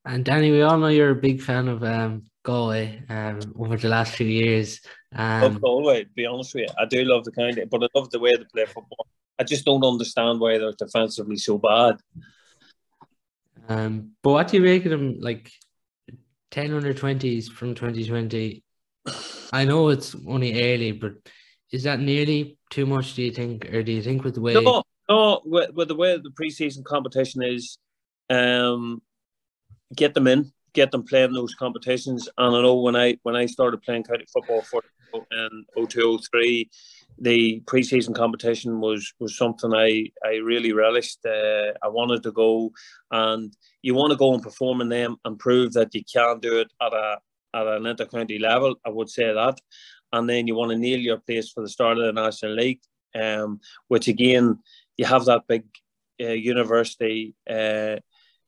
And 0.06 0.26
Danny, 0.26 0.52
we 0.52 0.62
all 0.62 0.78
know 0.78 0.88
you're 0.88 1.12
a 1.12 1.16
big 1.16 1.42
fan 1.42 1.68
of 1.68 1.84
um, 1.84 2.24
Galway 2.44 3.04
um, 3.10 3.40
over 3.58 3.78
the 3.78 3.90
last 3.90 4.16
few 4.16 4.28
years. 4.28 4.82
Um, 5.16 5.42
love 5.42 5.62
Galway, 5.62 6.04
to 6.04 6.10
be 6.16 6.26
honest 6.26 6.54
with 6.54 6.64
you. 6.64 6.76
I 6.80 6.86
do 6.86 7.04
love 7.04 7.24
the 7.24 7.32
kind 7.32 7.58
of, 7.58 7.70
but 7.70 7.84
I 7.84 7.88
love 7.96 8.10
the 8.12 8.20
way 8.20 8.36
they 8.36 8.44
play 8.52 8.66
football. 8.66 9.08
I 9.40 9.44
just 9.44 9.66
don't 9.66 9.84
understand 9.84 10.40
why 10.40 10.58
they're 10.58 10.72
defensively 10.74 11.38
so 11.38 11.58
bad. 11.58 11.98
Um, 13.68 14.12
but 14.22 14.32
what 14.32 14.48
do 14.48 14.58
you 14.58 14.64
make 14.64 14.86
of 14.86 14.92
them? 14.92 15.18
Like 15.20 15.52
10 16.52 16.74
under 16.74 16.94
20s 16.94 17.50
from 17.50 17.76
2020. 17.76 18.64
I 19.54 19.66
know 19.66 19.90
it's 19.90 20.16
only 20.28 20.74
early, 20.74 20.92
but 20.92 21.14
is 21.72 21.84
that 21.84 22.00
nearly 22.00 22.58
too 22.70 22.86
much, 22.86 23.16
do 23.16 23.24
you 23.24 23.32
think? 23.32 23.74
Or 23.74 23.84
do 23.84 23.92
you 23.92 24.02
think 24.02 24.24
with 24.24 24.36
the 24.36 24.42
way. 24.42 24.54
No, 24.54 24.84
no 25.10 25.42
with, 25.46 25.72
with 25.74 25.88
the 25.88 25.96
way 25.96 26.18
the 26.18 26.32
preseason 26.32 26.84
competition 26.84 27.42
is, 27.44 27.78
um, 28.30 29.02
get 29.96 30.14
them 30.14 30.28
in, 30.28 30.52
get 30.74 30.92
them 30.92 31.04
playing 31.04 31.34
those 31.34 31.56
competitions. 31.56 32.30
And 32.38 32.56
I 32.56 32.62
know 32.62 32.76
when 32.76 32.96
I 32.96 33.18
when 33.24 33.36
I 33.36 33.46
started 33.46 33.82
playing 33.82 34.04
county 34.04 34.26
football 34.32 34.62
for 34.62 34.82
in 35.14 35.66
0203, 35.76 36.70
the 37.22 37.62
preseason 37.66 38.16
competition 38.16 38.82
was 38.82 39.14
was 39.20 39.38
something 39.38 39.74
I 39.74 40.10
I 40.26 40.36
really 40.38 40.74
relished. 40.74 41.20
Uh, 41.26 41.72
I 41.84 41.88
wanted 41.88 42.24
to 42.24 42.32
go, 42.32 42.72
and 43.12 43.56
you 43.84 43.94
want 43.94 44.12
to 44.12 44.18
go 44.18 44.34
and 44.34 44.42
perform 44.42 44.82
in 44.82 44.90
them 44.90 45.18
and 45.24 45.38
prove 45.38 45.74
that 45.74 45.94
you 45.94 46.04
can 46.04 46.40
do 46.40 46.60
it 46.60 46.74
at 46.82 46.94
a 46.94 47.20
at 47.54 47.68
an 47.68 47.86
inter-county 47.86 48.40
level. 48.40 48.76
I 48.86 48.90
would 48.90 49.10
say 49.10 49.32
that, 49.32 49.62
and 50.12 50.28
then 50.28 50.48
you 50.48 50.56
want 50.56 50.72
to 50.72 50.78
nail 50.78 51.00
your 51.00 51.20
place 51.20 51.52
for 51.52 51.62
the 51.62 51.70
start 51.70 52.00
of 52.00 52.06
the 52.06 52.22
National 52.22 52.56
League, 52.56 52.82
um, 53.14 53.60
which 53.88 54.08
again 54.08 54.60
you 54.98 55.06
have 55.06 55.26
that 55.26 55.48
big 55.48 55.64
uh, 56.20 56.30
university 56.30 57.36
uh, 57.48 57.98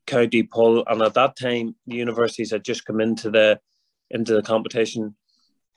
county 0.08 0.44
pull, 0.44 0.84
and 0.88 1.02
at 1.04 1.14
that 1.14 1.36
time 1.36 1.76
the 1.86 1.98
universities 1.98 2.52
had 2.52 2.66
just 2.66 2.86
come 2.86 3.00
into 3.00 3.30
the 3.30 3.60
into 4.10 4.34
the 4.34 4.44
competition 4.44 5.16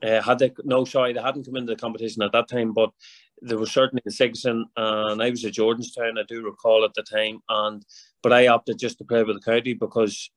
uh, 0.02 0.20
had 0.22 0.38
they 0.38 0.52
no 0.64 0.84
sorry 0.84 1.12
they 1.12 1.22
hadn't 1.22 1.44
come 1.44 1.56
into 1.56 1.72
the 1.72 1.80
competition 1.80 2.22
at 2.22 2.32
that 2.32 2.48
time 2.48 2.72
but 2.72 2.90
there 3.42 3.58
was 3.58 3.70
certainly 3.70 4.02
the 4.04 4.10
Sigerson 4.10 4.64
and 4.76 5.22
I 5.22 5.28
was 5.28 5.44
at 5.44 5.52
Jordanstown. 5.52 6.18
I 6.18 6.22
do 6.26 6.42
recall 6.42 6.84
at 6.84 6.94
the 6.94 7.02
time 7.02 7.40
and 7.48 7.84
but 8.22 8.32
I 8.32 8.46
opted 8.48 8.78
just 8.78 8.98
to 8.98 9.04
play 9.04 9.22
with 9.22 9.36
the 9.36 9.52
county 9.52 9.74
because 9.74 10.30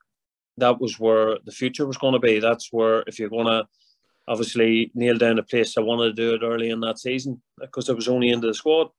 that 0.58 0.80
was 0.82 1.00
where 1.00 1.38
the 1.46 1.52
future 1.52 1.86
was 1.86 1.98
going 1.98 2.14
to 2.14 2.20
be 2.20 2.40
that's 2.40 2.70
where 2.72 3.04
if 3.08 3.20
you're 3.20 3.30
going 3.30 3.48
to 3.48 3.66
obviously 4.28 4.92
nail 4.94 5.18
down 5.18 5.40
a 5.40 5.44
place 5.44 5.78
I 5.78 5.82
wanted 5.82 6.16
to 6.16 6.22
do 6.22 6.34
it 6.36 6.46
early 6.46 6.70
in 6.70 6.82
that 6.82 7.00
season 7.00 7.42
because 7.60 7.90
I 7.90 7.94
was 7.94 8.08
only 8.08 8.30
into 8.30 8.48
the 8.48 8.54
squad 8.54 8.90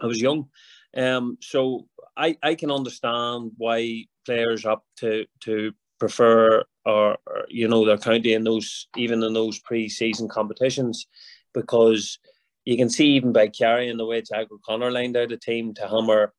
I 0.00 0.06
was 0.06 0.20
young 0.20 0.48
um, 0.96 1.36
so 1.42 1.86
I, 2.16 2.38
I 2.42 2.54
can 2.54 2.70
understand 2.70 3.52
why 3.58 4.06
players 4.24 4.64
opt 4.64 4.86
to 4.98 5.26
to 5.40 5.72
prefer 5.98 6.64
or, 6.86 7.18
or, 7.26 7.44
you 7.48 7.68
know 7.68 7.84
their 7.84 7.98
county 7.98 8.32
in 8.32 8.44
those 8.44 8.88
even 8.96 9.22
in 9.22 9.34
those 9.34 9.58
pre-season 9.58 10.28
competitions 10.28 11.06
because 11.52 12.18
you 12.64 12.76
can 12.76 12.88
see 12.88 13.08
even 13.08 13.32
by 13.32 13.48
carrying 13.48 13.96
the 13.96 14.06
way 14.06 14.22
Jack 14.22 14.46
O'Connor 14.50 14.90
lined 14.90 15.16
out 15.16 15.32
a 15.32 15.36
team 15.36 15.74
to 15.74 15.88
hammer 15.88 16.32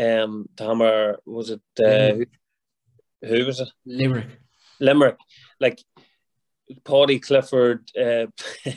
um 0.00 0.48
to 0.56 0.64
hammer 0.64 1.18
was 1.26 1.50
it 1.50 1.60
uh, 1.84 2.14
who, 2.14 2.24
who, 3.22 3.46
was 3.46 3.60
it? 3.60 3.68
Limerick. 3.84 4.26
Limerick. 4.80 5.18
Like 5.60 5.82
Paudie 6.84 7.20
Clifford 7.20 7.88
uh, 8.00 8.26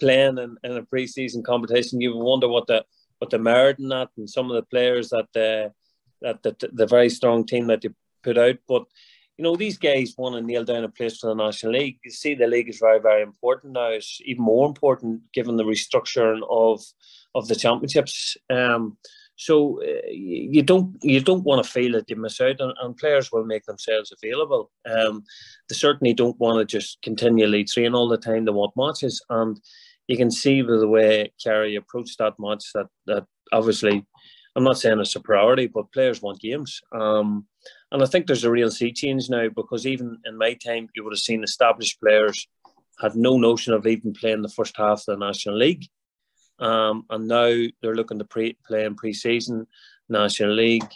playing 0.00 0.38
in, 0.38 0.56
in 0.62 0.72
a 0.72 0.82
pre-season 0.84 1.42
competition. 1.42 2.00
You 2.00 2.16
wonder 2.16 2.48
what 2.48 2.66
the 2.66 2.84
what 3.18 3.30
the 3.30 3.38
merit 3.38 3.78
in 3.78 3.88
that 3.88 4.08
and 4.16 4.28
some 4.28 4.50
of 4.50 4.56
the 4.56 4.62
players 4.62 5.10
that 5.10 5.28
uh, 5.36 5.70
that 6.22 6.42
the, 6.42 6.70
the 6.72 6.86
very 6.86 7.08
strong 7.08 7.46
team 7.46 7.66
that 7.68 7.82
they 7.82 7.90
put 8.22 8.38
out. 8.38 8.56
But 8.66 8.84
you 9.38 9.44
know, 9.44 9.56
these 9.56 9.78
guys 9.78 10.14
want 10.18 10.34
to 10.34 10.42
nail 10.42 10.64
down 10.64 10.84
a 10.84 10.88
place 10.88 11.18
for 11.18 11.28
the 11.28 11.34
National 11.34 11.72
League. 11.72 11.98
You 12.04 12.10
see, 12.10 12.34
the 12.34 12.46
league 12.46 12.68
is 12.68 12.78
very, 12.78 13.00
very 13.00 13.22
important 13.22 13.72
now. 13.72 13.88
It's 13.88 14.20
even 14.24 14.44
more 14.44 14.66
important 14.66 15.22
given 15.32 15.56
the 15.56 15.64
restructuring 15.64 16.42
of 16.48 16.82
of 17.34 17.48
the 17.48 17.54
championships. 17.54 18.36
Um, 18.50 18.98
so 19.36 19.82
uh, 19.82 20.08
you 20.10 20.62
don't 20.62 20.96
you 21.02 21.20
don't 21.20 21.44
want 21.44 21.64
to 21.64 21.70
feel 21.70 21.92
that 21.92 22.10
you 22.10 22.16
miss 22.16 22.40
out, 22.40 22.60
and, 22.60 22.74
and 22.80 22.96
players 22.96 23.32
will 23.32 23.44
make 23.44 23.64
themselves 23.64 24.12
available. 24.12 24.70
Um, 24.88 25.24
they 25.68 25.74
certainly 25.74 26.12
don't 26.12 26.38
want 26.38 26.58
to 26.58 26.64
just 26.64 27.00
continually 27.02 27.64
train 27.64 27.94
all 27.94 28.08
the 28.08 28.18
time. 28.18 28.44
They 28.44 28.52
want 28.52 28.76
matches, 28.76 29.24
and 29.30 29.58
you 30.08 30.16
can 30.16 30.30
see 30.30 30.60
by 30.62 30.76
the 30.76 30.88
way 30.88 31.32
Kerry 31.42 31.76
approached 31.76 32.18
that 32.18 32.34
match 32.38 32.64
that 32.74 32.86
that 33.06 33.24
obviously, 33.52 34.04
I'm 34.54 34.64
not 34.64 34.78
saying 34.78 35.00
it's 35.00 35.16
a 35.16 35.20
priority, 35.20 35.66
but 35.68 35.92
players 35.92 36.20
want 36.20 36.40
games. 36.40 36.80
Um, 36.92 37.46
and 37.92 38.02
I 38.02 38.06
think 38.06 38.26
there's 38.26 38.44
a 38.44 38.50
real 38.50 38.70
sea 38.70 38.90
change 38.90 39.28
now 39.28 39.48
because 39.54 39.86
even 39.86 40.18
in 40.24 40.38
my 40.38 40.54
time, 40.54 40.88
you 40.94 41.04
would 41.04 41.12
have 41.12 41.20
seen 41.20 41.44
established 41.44 42.00
players 42.00 42.48
had 43.00 43.14
no 43.14 43.36
notion 43.36 43.74
of 43.74 43.86
even 43.86 44.14
playing 44.14 44.40
the 44.40 44.48
first 44.48 44.76
half 44.78 45.00
of 45.00 45.04
the 45.06 45.16
National 45.16 45.58
League. 45.58 45.86
Um, 46.58 47.04
and 47.10 47.28
now 47.28 47.52
they're 47.82 47.94
looking 47.94 48.18
to 48.18 48.24
pre- 48.24 48.56
play 48.66 48.84
in 48.84 48.94
pre-season 48.94 49.66
National 50.08 50.54
League. 50.54 50.88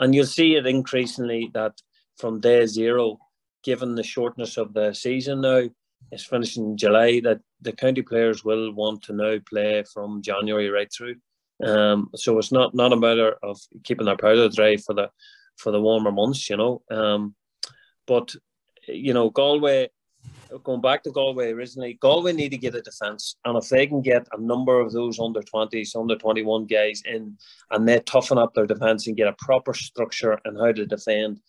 And 0.00 0.12
you'll 0.12 0.26
see 0.26 0.56
it 0.56 0.66
increasingly 0.66 1.50
that 1.54 1.74
from 2.18 2.40
day 2.40 2.66
zero, 2.66 3.18
given 3.62 3.94
the 3.94 4.02
shortness 4.02 4.56
of 4.56 4.72
the 4.72 4.92
season 4.92 5.42
now, 5.42 5.68
it's 6.10 6.24
finishing 6.24 6.70
in 6.70 6.76
July, 6.76 7.20
that 7.20 7.40
the 7.60 7.72
county 7.72 8.02
players 8.02 8.44
will 8.44 8.72
want 8.72 9.02
to 9.02 9.12
now 9.12 9.36
play 9.48 9.84
from 9.92 10.22
January 10.22 10.68
right 10.68 10.90
through. 10.92 11.16
Um, 11.64 12.10
so 12.16 12.38
it's 12.38 12.50
not, 12.50 12.74
not 12.74 12.92
a 12.92 12.96
matter 12.96 13.36
of 13.42 13.60
keeping 13.84 14.06
their 14.06 14.16
powder 14.16 14.48
dry 14.48 14.78
for 14.78 14.94
the 14.94 15.10
for 15.56 15.72
the 15.72 15.80
warmer 15.80 16.12
months, 16.12 16.48
you 16.48 16.56
know. 16.56 16.82
Um, 16.90 17.34
but 18.06 18.34
you 18.88 19.14
know, 19.14 19.30
Galway, 19.30 19.88
going 20.64 20.80
back 20.80 21.02
to 21.04 21.10
Galway 21.10 21.52
originally, 21.52 21.94
Galway 22.00 22.32
need 22.32 22.50
to 22.50 22.58
get 22.58 22.74
a 22.74 22.82
defence, 22.82 23.36
and 23.44 23.56
if 23.56 23.68
they 23.68 23.86
can 23.86 24.02
get 24.02 24.26
a 24.32 24.40
number 24.40 24.80
of 24.80 24.92
those 24.92 25.18
under 25.18 25.42
twenties, 25.42 25.94
under 25.94 26.16
twenty 26.16 26.42
one 26.42 26.66
guys 26.66 27.02
in, 27.04 27.36
and 27.70 27.88
they 27.88 28.00
toughen 28.00 28.38
up 28.38 28.54
their 28.54 28.66
defence 28.66 29.06
and 29.06 29.16
get 29.16 29.28
a 29.28 29.36
proper 29.38 29.74
structure 29.74 30.38
and 30.44 30.58
how 30.58 30.72
to 30.72 30.86
defend, 30.86 31.40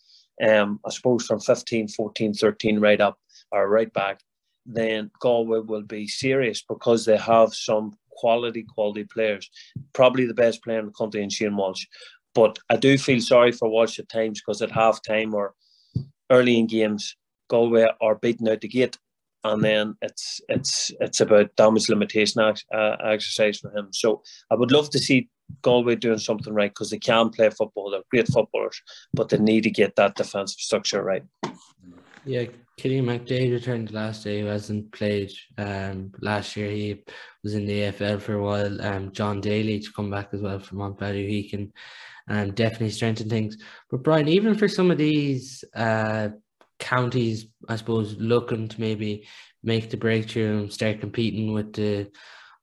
um, 0.42 0.80
I 0.86 0.90
suppose 0.90 1.26
from 1.26 1.40
15, 1.40 1.88
14, 1.88 2.34
13 2.34 2.80
right 2.80 3.00
up 3.00 3.18
or 3.50 3.68
right 3.68 3.92
back, 3.92 4.20
then 4.66 5.10
Galway 5.20 5.60
will 5.60 5.82
be 5.82 6.06
serious 6.06 6.62
because 6.62 7.04
they 7.04 7.16
have 7.16 7.54
some 7.54 7.96
quality, 8.10 8.62
quality 8.62 9.04
players. 9.04 9.50
Probably 9.92 10.26
the 10.26 10.34
best 10.34 10.62
player 10.62 10.78
in 10.78 10.86
the 10.86 10.92
country 10.92 11.22
in 11.22 11.30
Shane 11.30 11.56
Walsh. 11.56 11.86
But 12.34 12.58
I 12.70 12.76
do 12.76 12.96
feel 12.96 13.20
sorry 13.20 13.52
for 13.52 13.68
Walsh 13.68 13.98
at 13.98 14.08
times 14.08 14.40
because 14.40 14.62
at 14.62 14.70
half 14.70 15.02
time 15.02 15.34
or 15.34 15.54
early 16.30 16.58
in 16.58 16.66
games, 16.66 17.16
Galway 17.48 17.86
are 18.00 18.14
beaten 18.14 18.48
out 18.48 18.62
the 18.62 18.68
gate, 18.68 18.96
and 19.44 19.62
then 19.62 19.94
it's 20.00 20.40
it's 20.48 20.90
it's 21.00 21.20
about 21.20 21.54
damage 21.56 21.88
limitation 21.88 22.40
uh, 22.40 22.96
exercise 23.04 23.58
for 23.58 23.76
him. 23.76 23.88
So 23.92 24.22
I 24.50 24.54
would 24.54 24.72
love 24.72 24.88
to 24.90 24.98
see 24.98 25.28
Galway 25.60 25.96
doing 25.96 26.18
something 26.18 26.54
right 26.54 26.70
because 26.70 26.90
they 26.90 26.98
can 26.98 27.28
play 27.28 27.50
football. 27.50 27.90
They're 27.90 28.00
great 28.10 28.28
footballers, 28.28 28.80
but 29.12 29.28
they 29.28 29.38
need 29.38 29.64
to 29.64 29.70
get 29.70 29.96
that 29.96 30.14
defensive 30.14 30.60
structure 30.60 31.02
right. 31.02 31.24
Yeah, 32.24 32.44
Cillian 32.78 33.04
McDaid 33.04 33.52
returned 33.52 33.90
last 33.90 34.24
day. 34.24 34.40
He 34.40 34.46
hasn't 34.46 34.92
played 34.92 35.32
um, 35.58 36.12
last 36.20 36.56
year. 36.56 36.70
He 36.70 37.02
was 37.42 37.54
in 37.54 37.66
the 37.66 37.80
AFL 37.80 38.20
for 38.20 38.34
a 38.34 38.42
while. 38.42 38.80
Um, 38.80 39.12
John 39.12 39.40
Daly 39.40 39.80
to 39.80 39.92
come 39.92 40.10
back 40.10 40.28
as 40.32 40.40
well 40.40 40.60
from 40.60 40.78
Montpellier. 40.78 41.28
He 41.28 41.48
can 41.48 41.72
um, 42.32 42.52
definitely 42.52 42.90
strengthen 42.90 43.28
things. 43.28 43.58
But 43.90 44.02
Brian, 44.02 44.26
even 44.26 44.54
for 44.54 44.66
some 44.66 44.90
of 44.90 44.96
these 44.96 45.64
uh, 45.76 46.30
counties, 46.78 47.46
I 47.68 47.76
suppose, 47.76 48.16
looking 48.16 48.68
to 48.68 48.80
maybe 48.80 49.28
make 49.62 49.90
the 49.90 49.98
breakthrough 49.98 50.60
and 50.60 50.72
start 50.72 51.00
competing 51.00 51.52
with 51.52 51.74
the, 51.74 52.10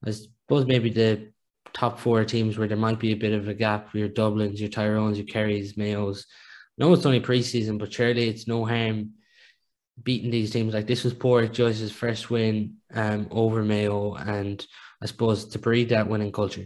I 0.03 0.11
suppose 0.11 0.65
maybe 0.65 0.89
the 0.89 1.32
top 1.72 1.99
four 1.99 2.26
teams 2.26 2.57
where 2.57 2.67
there 2.67 2.78
might 2.78 2.99
be 2.99 3.11
a 3.11 3.17
bit 3.17 3.34
of 3.34 3.47
a 3.47 3.53
gap. 3.53 3.93
Your 3.93 4.09
Dublins, 4.09 4.59
your 4.59 4.70
Tyrones, 4.70 5.20
your 5.20 5.28
Kerrys, 5.28 5.78
Mayos. 5.78 6.26
No, 6.80 6.91
it's 6.91 7.05
only 7.05 7.22
preseason, 7.22 7.78
but 7.78 7.93
surely 7.93 8.28
it's 8.28 8.47
no 8.47 8.65
harm 8.65 9.11
beating 10.01 10.32
these 10.32 10.49
teams. 10.49 10.74
Like 10.74 10.88
this 10.88 11.03
was 11.03 11.13
Port 11.13 11.53
Joyce's 11.53 11.91
first 11.91 12.32
win 12.32 12.78
um, 12.91 13.28
over 13.30 13.63
Mayo, 13.63 14.15
and 14.15 14.65
I 14.99 15.05
suppose 15.05 15.45
to 15.49 15.59
breed 15.59 15.89
that 15.89 16.07
winning 16.07 16.32
culture. 16.32 16.65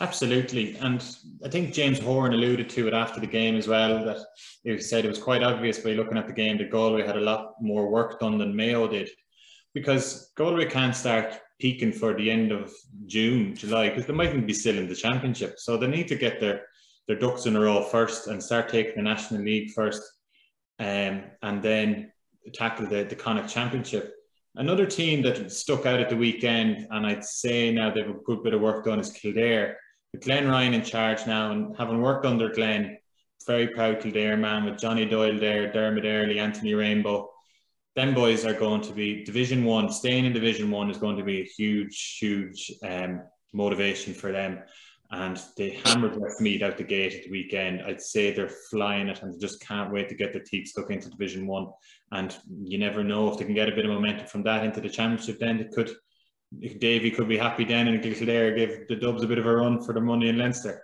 Absolutely. 0.00 0.76
And 0.76 1.04
I 1.44 1.48
think 1.48 1.74
James 1.74 1.98
Horan 1.98 2.32
alluded 2.32 2.70
to 2.70 2.86
it 2.86 2.94
after 2.94 3.18
the 3.18 3.26
game 3.26 3.56
as 3.56 3.66
well, 3.66 4.04
that 4.04 4.18
he 4.62 4.78
said 4.78 5.04
it 5.04 5.08
was 5.08 5.18
quite 5.18 5.42
obvious 5.42 5.80
by 5.80 5.92
looking 5.92 6.16
at 6.16 6.28
the 6.28 6.32
game 6.32 6.56
that 6.58 6.70
Galway 6.70 7.04
had 7.04 7.16
a 7.16 7.20
lot 7.20 7.54
more 7.60 7.90
work 7.90 8.20
done 8.20 8.38
than 8.38 8.54
Mayo 8.54 8.86
did. 8.86 9.10
Because 9.74 10.30
Galway 10.36 10.66
can't 10.66 10.94
start 10.94 11.40
peaking 11.58 11.92
for 11.92 12.14
the 12.14 12.30
end 12.30 12.52
of 12.52 12.72
June, 13.06 13.56
July, 13.56 13.88
because 13.88 14.06
they 14.06 14.12
mightn't 14.12 14.46
be 14.46 14.52
still 14.54 14.78
in 14.78 14.88
the 14.88 14.94
championship. 14.94 15.58
So 15.58 15.76
they 15.76 15.88
need 15.88 16.06
to 16.08 16.14
get 16.14 16.38
their, 16.38 16.66
their 17.08 17.18
ducks 17.18 17.46
in 17.46 17.56
a 17.56 17.60
row 17.60 17.82
first 17.82 18.28
and 18.28 18.40
start 18.40 18.68
taking 18.68 18.94
the 18.94 19.02
National 19.02 19.42
League 19.42 19.72
first 19.72 20.02
um, 20.78 21.24
and 21.42 21.60
then 21.60 22.12
tackle 22.54 22.86
the, 22.86 23.02
the 23.02 23.16
Connacht 23.16 23.52
Championship. 23.52 24.14
Another 24.54 24.86
team 24.86 25.22
that 25.22 25.50
stuck 25.50 25.86
out 25.86 26.00
at 26.00 26.08
the 26.08 26.16
weekend, 26.16 26.86
and 26.90 27.04
I'd 27.04 27.24
say 27.24 27.72
now 27.72 27.90
they've 27.90 28.08
a 28.08 28.14
good 28.24 28.44
bit 28.44 28.54
of 28.54 28.60
work 28.60 28.84
done, 28.84 29.00
is 29.00 29.10
Kildare 29.10 29.76
with 30.12 30.24
Glenn 30.24 30.48
Ryan 30.48 30.74
in 30.74 30.82
charge 30.82 31.26
now 31.26 31.52
and 31.52 31.76
having 31.76 32.00
worked 32.00 32.24
under 32.24 32.48
Glenn, 32.50 32.98
very 33.46 33.68
proud 33.68 34.00
Kildare 34.00 34.36
man 34.36 34.64
with 34.64 34.78
Johnny 34.78 35.06
Doyle 35.06 35.38
there, 35.38 35.72
Dermot 35.72 36.04
Earley, 36.04 36.38
Anthony 36.38 36.74
Rainbow. 36.74 37.30
Them 37.96 38.14
boys 38.14 38.44
are 38.44 38.54
going 38.54 38.82
to 38.82 38.92
be 38.92 39.24
Division 39.24 39.64
One. 39.64 39.90
Staying 39.90 40.24
in 40.24 40.32
Division 40.32 40.70
One 40.70 40.90
is 40.90 40.98
going 40.98 41.16
to 41.16 41.24
be 41.24 41.40
a 41.40 41.44
huge, 41.44 42.18
huge 42.20 42.72
um, 42.82 43.22
motivation 43.52 44.14
for 44.14 44.32
them. 44.32 44.60
And 45.10 45.40
they 45.56 45.80
hammered 45.84 46.20
Westmeath 46.20 46.62
out 46.62 46.76
the 46.76 46.84
gate 46.84 47.14
at 47.14 47.24
the 47.24 47.30
weekend. 47.30 47.82
I'd 47.82 48.02
say 48.02 48.30
they're 48.30 48.50
flying 48.70 49.08
it 49.08 49.22
and 49.22 49.32
they 49.32 49.38
just 49.38 49.66
can't 49.66 49.90
wait 49.90 50.10
to 50.10 50.14
get 50.14 50.34
their 50.34 50.42
teeth 50.42 50.68
stuck 50.68 50.90
into 50.90 51.08
Division 51.08 51.46
One. 51.46 51.68
And 52.12 52.36
you 52.62 52.78
never 52.78 53.02
know 53.02 53.32
if 53.32 53.38
they 53.38 53.46
can 53.46 53.54
get 53.54 53.70
a 53.70 53.74
bit 53.74 53.86
of 53.86 53.90
momentum 53.90 54.26
from 54.26 54.42
that 54.44 54.64
into 54.64 54.82
the 54.82 54.90
championship. 54.90 55.38
Then 55.38 55.60
it 55.60 55.72
could 55.72 55.90
Davy 56.56 57.10
could 57.10 57.28
be 57.28 57.36
happy 57.36 57.64
then 57.64 57.88
and 57.88 58.02
Kildare 58.02 58.54
give 58.54 58.88
the 58.88 58.96
Dubs 58.96 59.22
a 59.22 59.26
bit 59.26 59.38
of 59.38 59.46
a 59.46 59.56
run 59.56 59.82
for 59.82 59.92
the 59.92 60.00
money 60.00 60.28
in 60.28 60.38
Leinster. 60.38 60.82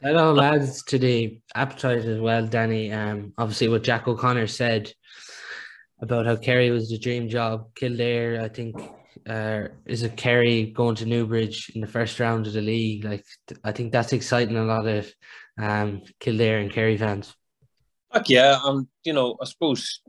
That 0.00 0.16
all 0.16 0.40
adds 0.40 0.82
to 0.84 0.98
the 0.98 1.40
appetite 1.54 2.04
as 2.04 2.20
well, 2.20 2.46
Danny. 2.46 2.92
Um, 2.92 3.32
obviously, 3.36 3.68
what 3.68 3.82
Jack 3.82 4.08
O'Connor 4.08 4.46
said 4.46 4.92
about 6.00 6.26
how 6.26 6.36
Kerry 6.36 6.70
was 6.70 6.88
the 6.88 6.98
dream 6.98 7.28
job. 7.28 7.74
Kildare, 7.74 8.40
I 8.40 8.48
think, 8.48 8.76
uh, 9.28 9.68
is 9.86 10.02
a 10.02 10.08
Kerry 10.08 10.66
going 10.66 10.96
to 10.96 11.06
Newbridge 11.06 11.70
in 11.74 11.80
the 11.80 11.86
first 11.86 12.20
round 12.20 12.46
of 12.46 12.52
the 12.52 12.60
league. 12.60 13.04
Like, 13.04 13.24
I 13.64 13.72
think 13.72 13.92
that's 13.92 14.12
exciting 14.12 14.56
a 14.56 14.64
lot 14.64 14.86
of 14.86 15.12
um, 15.58 16.02
Kildare 16.20 16.58
and 16.58 16.72
Kerry 16.72 16.96
fans. 16.96 17.34
Like, 18.12 18.28
yeah, 18.28 18.58
and 18.64 18.86
you 19.04 19.12
know, 19.12 19.36
I 19.40 19.44
suppose 19.44 20.00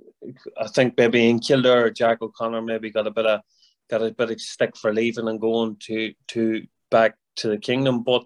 I 0.57 0.67
think 0.67 0.95
maybe 0.97 1.29
in 1.29 1.39
Kildare, 1.39 1.89
Jack 1.89 2.21
O'Connor 2.21 2.61
maybe 2.61 2.91
got 2.91 3.07
a 3.07 3.11
bit 3.11 3.25
of 3.25 3.41
got 3.89 4.01
a 4.01 4.11
bit 4.11 4.31
of 4.31 4.41
stick 4.41 4.77
for 4.77 4.93
leaving 4.93 5.27
and 5.27 5.41
going 5.41 5.77
to 5.87 6.13
to 6.29 6.63
back 6.89 7.15
to 7.37 7.49
the 7.49 7.57
kingdom. 7.57 8.03
But 8.03 8.23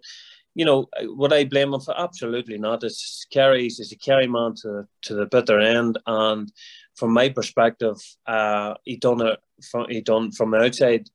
you 0.53 0.63
know, 0.63 0.87
would 1.01 1.33
I 1.33 1.45
blame 1.45 1.73
him 1.73 1.81
for? 1.81 1.99
Absolutely 1.99 2.57
not. 2.57 2.83
It's 2.83 3.25
Kerry's. 3.31 3.79
It's 3.79 3.91
a 3.91 3.97
Kerry 3.97 4.27
man 4.27 4.55
to 4.61 4.87
to 5.03 5.15
the 5.15 5.25
bitter 5.25 5.59
end. 5.59 5.99
And 6.07 6.51
from 6.95 7.13
my 7.13 7.29
perspective, 7.29 7.97
uh, 8.25 8.75
he 8.83 8.97
done 8.97 9.21
it 9.21 9.39
from 9.69 9.87
he 9.89 10.01
done 10.01 10.31
from 10.31 10.53
an 10.53 10.63
outside 10.63 11.09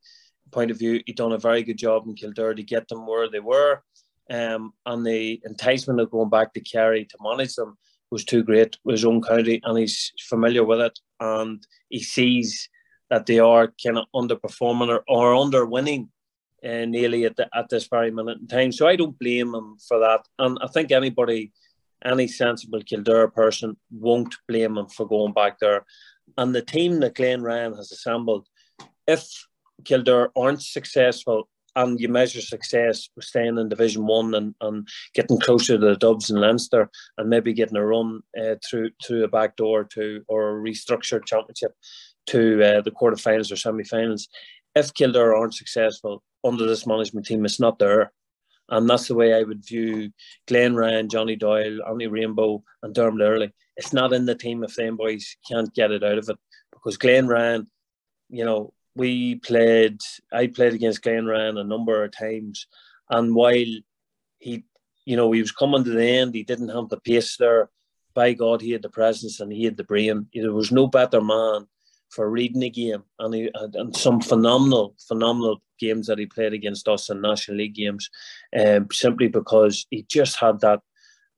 point 0.50 0.70
of 0.70 0.78
view. 0.78 1.00
He 1.06 1.12
done 1.12 1.32
a 1.32 1.38
very 1.38 1.62
good 1.62 1.78
job 1.78 2.06
in 2.06 2.14
Kildare 2.14 2.54
to 2.54 2.62
get 2.62 2.88
them 2.88 3.06
where 3.06 3.30
they 3.30 3.40
were. 3.40 3.82
Um, 4.28 4.72
and 4.86 5.04
the 5.04 5.40
enticement 5.44 6.00
of 6.00 6.10
going 6.10 6.30
back 6.30 6.52
to 6.54 6.60
Kerry 6.60 7.04
to 7.04 7.18
manage 7.20 7.54
them 7.54 7.76
was 8.10 8.24
too 8.24 8.42
great 8.42 8.76
with 8.84 8.94
his 8.94 9.04
own 9.04 9.22
county 9.22 9.60
and 9.64 9.78
he's 9.78 10.12
familiar 10.28 10.64
with 10.64 10.80
it 10.80 10.98
and 11.20 11.66
he 11.88 12.02
sees 12.02 12.68
that 13.10 13.26
they 13.26 13.38
are 13.38 13.72
kind 13.82 13.98
of 13.98 14.06
underperforming 14.14 14.88
or, 14.88 15.04
or 15.08 15.34
under 15.34 15.66
winning 15.66 16.08
uh, 16.64 16.84
nearly 16.84 17.24
at, 17.24 17.36
the, 17.36 17.48
at 17.54 17.68
this 17.68 17.88
very 17.88 18.10
minute 18.10 18.38
in 18.38 18.46
time. 18.46 18.72
So 18.72 18.86
I 18.86 18.96
don't 18.96 19.18
blame 19.18 19.54
him 19.54 19.76
for 19.86 19.98
that. 19.98 20.26
And 20.38 20.58
I 20.62 20.66
think 20.68 20.92
anybody, 20.92 21.52
any 22.04 22.28
sensible 22.28 22.82
Kildare 22.82 23.28
person 23.28 23.76
won't 23.90 24.34
blame 24.46 24.78
him 24.78 24.86
for 24.88 25.06
going 25.06 25.32
back 25.32 25.58
there. 25.58 25.84
And 26.38 26.54
the 26.54 26.62
team 26.62 27.00
that 27.00 27.16
Glenn 27.16 27.42
Ryan 27.42 27.74
has 27.74 27.90
assembled, 27.90 28.46
if 29.06 29.26
Kildare 29.84 30.30
aren't 30.36 30.62
successful 30.62 31.48
and 31.76 32.00
you 32.00 32.08
measure 32.08 32.40
success 32.40 33.08
with 33.16 33.24
staying 33.24 33.58
in 33.58 33.68
Division 33.68 34.06
One 34.06 34.34
and, 34.34 34.54
and 34.60 34.88
getting 35.14 35.38
closer 35.38 35.78
to 35.78 35.84
the 35.84 35.96
Dubs 35.96 36.30
and 36.30 36.40
Leinster, 36.40 36.90
and 37.18 37.28
maybe 37.28 37.52
getting 37.52 37.76
a 37.76 37.84
run 37.84 38.20
uh, 38.40 38.56
through 38.68 38.90
through 39.04 39.24
a 39.24 39.28
back 39.28 39.56
door 39.56 39.84
to 39.94 40.22
or 40.28 40.50
a 40.50 40.60
restructured 40.60 41.26
championship 41.26 41.74
to 42.26 42.62
uh, 42.62 42.80
the 42.80 42.90
quarterfinals 42.90 43.52
or 43.52 43.56
semi-finals. 43.56 44.28
If 44.74 44.94
Kildare 44.94 45.34
aren't 45.34 45.54
successful 45.54 46.22
under 46.44 46.66
this 46.66 46.86
management 46.86 47.26
team, 47.26 47.44
it's 47.44 47.60
not 47.60 47.78
there. 47.78 48.12
And 48.68 48.88
that's 48.88 49.08
the 49.08 49.16
way 49.16 49.34
I 49.34 49.42
would 49.42 49.66
view 49.66 50.12
Glenn 50.46 50.76
Ryan, 50.76 51.08
Johnny 51.08 51.34
Doyle, 51.34 51.80
Anthony 51.84 52.06
Rainbow, 52.06 52.62
and 52.82 52.94
Dermot 52.94 53.20
Earley. 53.20 53.52
It's 53.76 53.92
not 53.92 54.12
in 54.12 54.26
the 54.26 54.36
team 54.36 54.62
if 54.62 54.76
them 54.76 54.96
boys 54.96 55.36
can't 55.50 55.74
get 55.74 55.90
it 55.90 56.04
out 56.04 56.18
of 56.18 56.28
it. 56.28 56.38
Because 56.72 56.96
Glenn 56.96 57.26
Ryan, 57.26 57.66
you 58.28 58.44
know, 58.44 58.72
we 58.94 59.36
played, 59.36 60.00
I 60.32 60.48
played 60.48 60.74
against 60.74 61.02
Glenn 61.02 61.26
Ryan 61.26 61.58
a 61.58 61.64
number 61.64 62.02
of 62.02 62.12
times. 62.12 62.66
And 63.08 63.34
while 63.34 63.66
he, 64.38 64.64
you 65.04 65.16
know, 65.16 65.32
he 65.32 65.40
was 65.40 65.52
coming 65.52 65.84
to 65.84 65.90
the 65.90 66.04
end, 66.04 66.34
he 66.34 66.42
didn't 66.42 66.68
have 66.68 66.88
the 66.88 67.00
pace 67.00 67.36
there. 67.36 67.70
By 68.14 68.32
God, 68.32 68.60
he 68.60 68.72
had 68.72 68.82
the 68.82 68.88
presence 68.88 69.40
and 69.40 69.52
he 69.52 69.64
had 69.64 69.76
the 69.76 69.84
brain. 69.84 70.26
There 70.34 70.52
was 70.52 70.72
no 70.72 70.86
better 70.88 71.20
man 71.20 71.66
for 72.10 72.28
reading 72.28 72.62
a 72.64 72.70
game. 72.70 73.04
And, 73.18 73.34
he, 73.34 73.50
and 73.54 73.96
some 73.96 74.20
phenomenal, 74.20 74.96
phenomenal 75.06 75.62
games 75.78 76.08
that 76.08 76.18
he 76.18 76.26
played 76.26 76.52
against 76.52 76.88
us 76.88 77.08
in 77.08 77.20
National 77.20 77.58
League 77.58 77.74
games, 77.74 78.10
um, 78.58 78.88
simply 78.92 79.28
because 79.28 79.86
he 79.90 80.04
just 80.08 80.36
had 80.36 80.60
that 80.60 80.80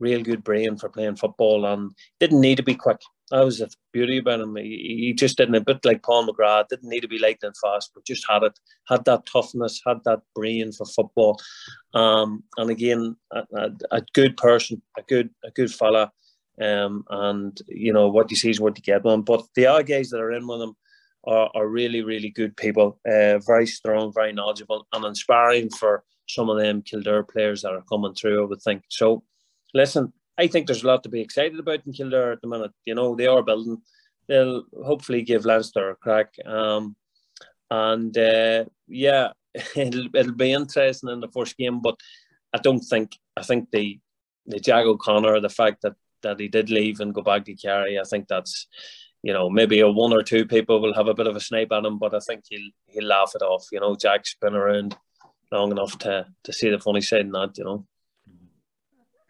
real 0.00 0.22
good 0.22 0.42
brain 0.42 0.76
for 0.76 0.88
playing 0.88 1.16
football 1.16 1.64
and 1.66 1.92
didn't 2.18 2.40
need 2.40 2.56
to 2.56 2.62
be 2.62 2.74
quick. 2.74 3.00
That 3.32 3.46
was 3.46 3.58
the 3.60 3.74
beauty 3.94 4.18
about 4.18 4.40
him. 4.40 4.54
He, 4.56 5.06
he 5.06 5.14
just 5.14 5.38
didn't, 5.38 5.54
a 5.54 5.60
bit 5.62 5.82
like 5.86 6.02
Paul 6.02 6.28
McGrath, 6.28 6.68
didn't 6.68 6.90
need 6.90 7.00
to 7.00 7.08
be 7.08 7.18
lightning 7.18 7.54
fast, 7.62 7.92
but 7.94 8.04
just 8.04 8.26
had 8.28 8.42
it, 8.42 8.60
had 8.88 9.06
that 9.06 9.24
toughness, 9.24 9.80
had 9.86 10.04
that 10.04 10.20
brain 10.34 10.70
for 10.70 10.84
football. 10.84 11.40
Um, 11.94 12.44
and 12.58 12.70
again, 12.70 13.16
a, 13.32 13.42
a, 13.56 13.70
a, 13.90 14.02
good 14.12 14.36
person, 14.36 14.82
a 14.98 15.02
good 15.02 15.30
a 15.44 15.50
good 15.50 15.72
fella. 15.72 16.12
Um, 16.60 17.04
and, 17.08 17.58
you 17.68 17.90
know, 17.90 18.08
what 18.08 18.30
you 18.30 18.36
see 18.36 18.50
is 18.50 18.60
what 18.60 18.76
you 18.76 18.82
get 18.82 19.06
him. 19.06 19.22
But 19.22 19.46
the 19.54 19.66
other 19.66 19.82
guys 19.82 20.10
that 20.10 20.20
are 20.20 20.32
in 20.32 20.46
with 20.46 20.60
him 20.60 20.76
are, 21.24 21.50
are 21.54 21.66
really, 21.66 22.02
really 22.02 22.28
good 22.28 22.54
people, 22.54 23.00
uh, 23.10 23.38
very 23.38 23.66
strong, 23.66 24.12
very 24.12 24.34
knowledgeable, 24.34 24.86
and 24.92 25.06
inspiring 25.06 25.70
for 25.70 26.04
some 26.28 26.50
of 26.50 26.58
them 26.58 26.82
Kildare 26.82 27.22
players 27.22 27.62
that 27.62 27.72
are 27.72 27.84
coming 27.88 28.12
through, 28.12 28.42
I 28.42 28.46
would 28.46 28.60
think. 28.60 28.82
So, 28.90 29.22
listen, 29.72 30.12
I 30.38 30.46
think 30.46 30.66
there's 30.66 30.82
a 30.82 30.86
lot 30.86 31.02
to 31.02 31.08
be 31.08 31.20
excited 31.20 31.58
about 31.58 31.86
in 31.86 31.92
Kildare 31.92 32.32
at 32.32 32.40
the 32.40 32.48
minute. 32.48 32.72
You 32.84 32.94
know, 32.94 33.14
they 33.14 33.26
are 33.26 33.42
building. 33.42 33.82
They'll 34.28 34.64
hopefully 34.84 35.22
give 35.22 35.44
Leinster 35.44 35.90
a 35.90 35.96
crack. 35.96 36.34
Um, 36.46 36.96
and 37.70 38.16
uh, 38.16 38.64
yeah, 38.88 39.32
it'll, 39.76 40.06
it'll 40.14 40.34
be 40.34 40.52
interesting 40.52 41.10
in 41.10 41.20
the 41.20 41.28
first 41.28 41.56
game, 41.56 41.80
but 41.80 41.96
I 42.52 42.58
don't 42.58 42.80
think 42.80 43.16
I 43.36 43.42
think 43.42 43.70
the 43.70 43.98
the 44.46 44.60
Jack 44.60 44.84
O'Connor, 44.84 45.40
the 45.40 45.48
fact 45.48 45.82
that 45.82 45.94
that 46.22 46.40
he 46.40 46.48
did 46.48 46.70
leave 46.70 47.00
and 47.00 47.14
go 47.14 47.22
back 47.22 47.44
to 47.44 47.54
Kerry, 47.54 47.98
I 47.98 48.04
think 48.04 48.28
that's 48.28 48.66
you 49.22 49.32
know 49.32 49.48
maybe 49.50 49.80
a 49.80 49.88
one 49.88 50.12
or 50.12 50.22
two 50.22 50.46
people 50.46 50.80
will 50.80 50.94
have 50.94 51.08
a 51.08 51.14
bit 51.14 51.26
of 51.26 51.36
a 51.36 51.40
snipe 51.40 51.72
at 51.72 51.84
him, 51.84 51.98
but 51.98 52.14
I 52.14 52.20
think 52.20 52.44
he'll 52.48 52.70
he'll 52.86 53.08
laugh 53.08 53.32
it 53.34 53.42
off. 53.42 53.66
You 53.72 53.80
know, 53.80 53.96
Jack's 53.96 54.36
been 54.40 54.54
around 54.54 54.96
long 55.50 55.70
enough 55.70 55.98
to 55.98 56.26
to 56.44 56.52
see 56.52 56.70
the 56.70 56.78
funny 56.78 57.00
side 57.00 57.20
in 57.20 57.32
that. 57.32 57.56
You 57.56 57.64
know. 57.64 57.86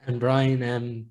And 0.06 0.18
Brian, 0.18 0.62
um, 0.62 1.06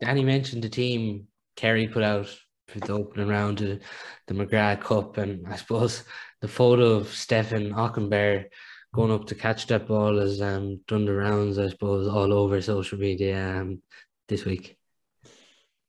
Danny 0.00 0.24
mentioned 0.24 0.62
the 0.62 0.68
team 0.68 1.28
Kerry 1.56 1.86
put 1.86 2.02
out 2.02 2.28
for 2.66 2.80
the 2.80 2.92
opening 2.92 3.28
round 3.28 3.60
of 3.60 3.80
the 4.26 4.34
McGrath 4.34 4.80
Cup, 4.80 5.18
and 5.18 5.46
I 5.46 5.56
suppose 5.56 6.04
the 6.40 6.48
photo 6.48 6.92
of 6.92 7.08
Stefan 7.08 7.72
Okunbor 7.72 8.46
going 8.94 9.12
up 9.12 9.26
to 9.26 9.34
catch 9.34 9.66
that 9.66 9.86
ball 9.86 10.18
has 10.18 10.40
um, 10.42 10.80
done 10.86 11.04
the 11.04 11.14
rounds, 11.14 11.58
I 11.58 11.68
suppose, 11.68 12.08
all 12.08 12.32
over 12.32 12.60
social 12.60 12.98
media 12.98 13.60
um, 13.60 13.80
this 14.28 14.44
week. 14.44 14.76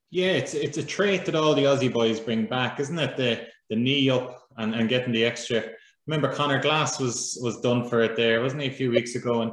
Yeah, 0.10 0.32
it's 0.32 0.54
it's 0.54 0.78
a 0.78 0.84
trait 0.84 1.26
that 1.26 1.36
all 1.36 1.56
the 1.56 1.64
Aussie 1.64 1.92
boys 1.92 2.20
bring 2.20 2.46
back, 2.46 2.80
isn't 2.80 3.00
it? 3.00 3.18
The 3.18 3.48
the 3.70 3.76
knee 3.76 4.10
up 4.10 4.44
and, 4.58 4.76
and 4.76 4.88
getting 4.88 5.12
the 5.12 5.26
extra. 5.26 5.64
Remember, 6.06 6.32
Conor 6.32 6.62
Glass 6.62 7.00
was 7.00 7.40
was 7.42 7.62
done 7.62 7.90
for 7.90 8.02
it 8.02 8.16
there, 8.16 8.42
wasn't 8.42 8.62
he, 8.62 8.68
a 8.68 8.74
few 8.74 8.92
weeks 8.92 9.16
ago? 9.16 9.42
And 9.42 9.52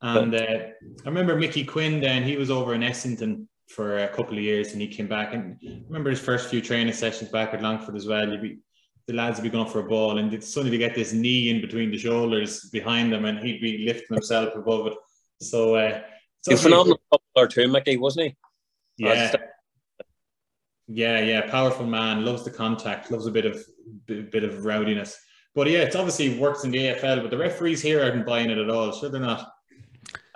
and 0.00 0.34
uh, 0.34 0.58
I 1.04 1.08
remember 1.08 1.36
Mickey 1.36 1.64
Quinn 1.64 2.00
then 2.00 2.22
he 2.22 2.36
was 2.36 2.50
over 2.50 2.74
in 2.74 2.82
Essendon 2.82 3.46
for 3.68 3.98
a 3.98 4.08
couple 4.08 4.36
of 4.36 4.42
years 4.42 4.72
and 4.72 4.80
he 4.80 4.88
came 4.88 5.08
back 5.08 5.34
and 5.34 5.58
I 5.66 5.82
remember 5.86 6.10
his 6.10 6.20
first 6.20 6.48
few 6.48 6.60
training 6.60 6.94
sessions 6.94 7.30
back 7.30 7.52
at 7.52 7.62
Longford 7.62 7.96
as 7.96 8.06
well. 8.06 8.28
You'd 8.28 8.42
be 8.42 8.58
the 9.06 9.14
lads 9.14 9.38
would 9.38 9.44
be 9.44 9.50
going 9.50 9.68
for 9.68 9.80
a 9.80 9.88
ball 9.88 10.18
and 10.18 10.44
suddenly 10.44 10.76
get 10.76 10.94
this 10.94 11.12
knee 11.12 11.48
in 11.48 11.62
between 11.62 11.90
the 11.90 11.98
shoulders 11.98 12.68
behind 12.70 13.10
them 13.12 13.24
and 13.24 13.38
he'd 13.38 13.60
be 13.60 13.78
lifting 13.86 14.14
himself 14.14 14.54
above 14.54 14.88
it. 14.88 14.94
So 15.40 15.76
uh, 15.76 16.02
a 16.48 16.56
phenomenal 16.56 17.00
footballer 17.10 17.48
too, 17.48 17.68
Mickey, 17.68 17.96
wasn't 17.96 18.26
he? 18.26 18.36
Yeah. 18.98 19.34
Yeah, 20.90 21.20
yeah, 21.20 21.50
powerful 21.50 21.86
man, 21.86 22.24
loves 22.24 22.44
the 22.44 22.50
contact, 22.50 23.10
loves 23.10 23.26
a 23.26 23.30
bit 23.30 23.44
of 23.44 23.62
bit 24.06 24.42
of 24.42 24.64
rowdiness. 24.64 25.16
But 25.54 25.68
yeah, 25.68 25.80
it's 25.80 25.96
obviously 25.96 26.38
works 26.38 26.64
in 26.64 26.70
the 26.70 26.78
AFL, 26.78 27.20
but 27.20 27.30
the 27.30 27.36
referees 27.36 27.82
here 27.82 28.02
aren't 28.02 28.24
buying 28.24 28.48
it 28.48 28.56
at 28.58 28.70
all. 28.70 28.92
Sure, 28.92 29.10
they're 29.10 29.20
not. 29.20 29.50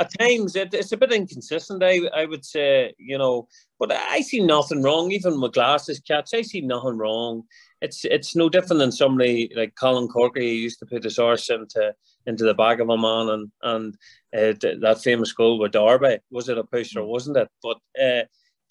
At 0.02 0.10
times, 0.18 0.56
it, 0.56 0.74
it's 0.74 0.90
a 0.90 0.96
bit 0.96 1.12
inconsistent. 1.12 1.80
I 1.80 2.00
I 2.12 2.24
would 2.24 2.44
say, 2.44 2.92
you 2.98 3.18
know, 3.18 3.46
but 3.78 3.92
I 3.92 4.20
see 4.20 4.40
nothing 4.40 4.82
wrong. 4.82 5.12
Even 5.12 5.40
with 5.40 5.52
Glass's 5.52 6.00
catch, 6.00 6.30
I 6.34 6.42
see 6.42 6.60
nothing 6.60 6.98
wrong. 6.98 7.44
It's 7.80 8.04
it's 8.04 8.34
no 8.34 8.48
different 8.48 8.80
than 8.80 8.90
somebody 8.90 9.52
like 9.54 9.76
Colin 9.76 10.08
Corkery 10.08 10.58
used 10.58 10.80
to 10.80 10.86
put 10.86 11.04
his 11.04 11.20
arse 11.20 11.50
into 11.50 11.94
into 12.26 12.42
the 12.42 12.54
back 12.54 12.80
of 12.80 12.88
a 12.88 12.98
man 12.98 13.28
and 13.28 13.50
and 13.62 13.94
uh, 14.36 14.58
that 14.80 15.02
famous 15.04 15.32
goal 15.32 15.60
with 15.60 15.72
Derby 15.72 16.18
was 16.32 16.48
it 16.48 16.58
a 16.58 16.64
push 16.64 16.96
or 16.96 17.04
wasn't 17.04 17.36
it? 17.36 17.48
But 17.62 17.78
uh, 18.02 18.22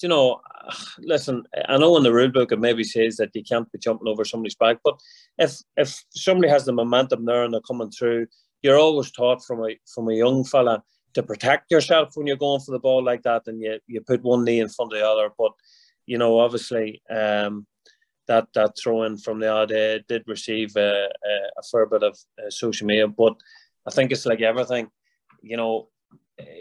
you 0.01 0.09
know, 0.09 0.41
listen, 0.99 1.43
I 1.69 1.77
know 1.77 1.95
in 1.95 2.03
the 2.03 2.11
rule 2.11 2.27
book 2.27 2.51
it 2.51 2.59
maybe 2.59 2.83
says 2.83 3.15
that 3.17 3.33
you 3.33 3.43
can't 3.43 3.71
be 3.71 3.79
jumping 3.79 4.09
over 4.09 4.25
somebody's 4.25 4.55
back, 4.55 4.79
but 4.83 4.99
if 5.37 5.61
if 5.77 6.03
somebody 6.09 6.49
has 6.49 6.65
the 6.65 6.73
momentum 6.73 7.23
there 7.23 7.43
and 7.43 7.53
they're 7.53 7.61
coming 7.61 7.91
through, 7.91 8.27
you're 8.63 8.79
always 8.79 9.11
taught 9.11 9.45
from 9.45 9.63
a 9.63 9.77
from 9.93 10.09
a 10.09 10.13
young 10.13 10.43
fella 10.43 10.83
to 11.13 11.23
protect 11.23 11.71
yourself 11.71 12.11
when 12.15 12.27
you're 12.27 12.37
going 12.37 12.61
for 12.61 12.71
the 12.71 12.79
ball 12.79 13.03
like 13.03 13.23
that, 13.23 13.43
and 13.47 13.61
you 13.61 13.79
you 13.87 14.01
put 14.01 14.23
one 14.23 14.43
knee 14.43 14.59
in 14.59 14.69
front 14.69 14.93
of 14.93 14.99
the 14.99 15.07
other. 15.07 15.29
But 15.37 15.51
you 16.05 16.17
know, 16.17 16.39
obviously, 16.39 17.01
um, 17.09 17.67
that 18.27 18.47
that 18.53 18.77
throw 18.77 19.03
in 19.03 19.17
from 19.17 19.39
the 19.39 19.53
uh, 19.53 19.99
did 20.07 20.23
receive 20.27 20.75
uh, 20.75 20.79
uh, 20.79 21.49
a 21.57 21.63
fair 21.71 21.85
bit 21.85 22.03
of 22.03 22.17
uh, 22.39 22.49
social 22.49 22.87
media, 22.87 23.07
but 23.07 23.35
I 23.87 23.91
think 23.91 24.11
it's 24.11 24.25
like 24.25 24.41
everything, 24.41 24.89
you 25.41 25.57
know 25.57 25.87